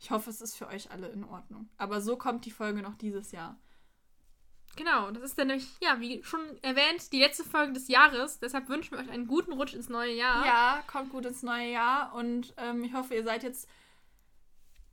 Ich 0.00 0.10
hoffe, 0.10 0.30
es 0.30 0.40
ist 0.40 0.56
für 0.56 0.68
euch 0.68 0.90
alle 0.90 1.08
in 1.08 1.24
Ordnung. 1.24 1.68
Aber 1.76 2.00
so 2.00 2.16
kommt 2.16 2.44
die 2.44 2.52
Folge 2.52 2.82
noch 2.82 2.94
dieses 2.94 3.32
Jahr. 3.32 3.58
Genau, 4.76 5.10
das 5.10 5.24
ist 5.24 5.38
dann 5.38 5.48
nämlich, 5.48 5.68
ja, 5.80 5.98
wie 5.98 6.22
schon 6.22 6.40
erwähnt, 6.62 7.12
die 7.12 7.18
letzte 7.18 7.42
Folge 7.42 7.72
des 7.72 7.88
Jahres. 7.88 8.38
Deshalb 8.38 8.68
wünschen 8.68 8.92
wir 8.92 9.00
euch 9.00 9.10
einen 9.10 9.26
guten 9.26 9.52
Rutsch 9.52 9.74
ins 9.74 9.88
neue 9.88 10.14
Jahr. 10.14 10.46
Ja, 10.46 10.84
kommt 10.86 11.10
gut 11.10 11.26
ins 11.26 11.42
neue 11.42 11.72
Jahr 11.72 12.14
und 12.14 12.54
ähm, 12.58 12.84
ich 12.84 12.94
hoffe, 12.94 13.16
ihr 13.16 13.24
seid 13.24 13.42
jetzt 13.42 13.68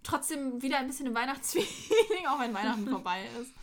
trotzdem 0.01 0.61
wieder 0.63 0.79
ein 0.79 0.87
bisschen 0.87 1.05
im 1.05 1.13
Weihnachtsfeeling, 1.13 2.25
auch 2.29 2.39
wenn 2.39 2.53
Weihnachten 2.53 2.87
vorbei 2.89 3.27
ist. 3.39 3.53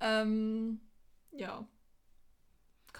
Ähm, 0.00 0.80
ja. 1.32 1.66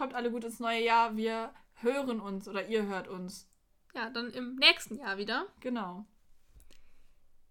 Kommt 0.01 0.15
alle 0.15 0.31
gut 0.31 0.45
ins 0.45 0.61
neue 0.61 0.83
Jahr. 0.83 1.15
Wir 1.15 1.53
hören 1.75 2.23
uns 2.23 2.49
oder 2.49 2.67
ihr 2.67 2.87
hört 2.87 3.07
uns. 3.07 3.47
Ja, 3.95 4.09
dann 4.09 4.31
im 4.33 4.55
nächsten 4.55 4.97
Jahr 4.97 5.19
wieder. 5.19 5.47
Genau. 5.61 6.07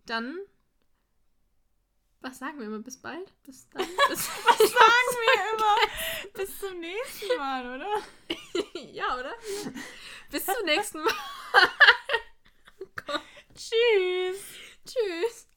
Dann. 0.07 0.35
Was 2.21 2.39
sagen 2.39 2.57
wir 2.57 2.65
immer? 2.65 2.79
Bis 2.79 2.99
bald? 2.99 3.31
Bis 3.43 3.69
dann? 3.69 3.85
Bis 4.09 4.27
Was 4.27 4.57
sagen 4.57 5.15
wir 5.27 5.53
immer? 5.53 6.33
Bis 6.33 6.59
zum 6.59 6.79
nächsten 6.79 7.37
Mal, 7.37 7.75
oder? 7.75 8.01
ja, 8.93 9.15
oder? 9.19 9.35
Bis 10.31 10.43
zum 10.43 10.65
nächsten 10.65 11.03
Mal. 11.03 11.13
Tschüss. 13.53 15.48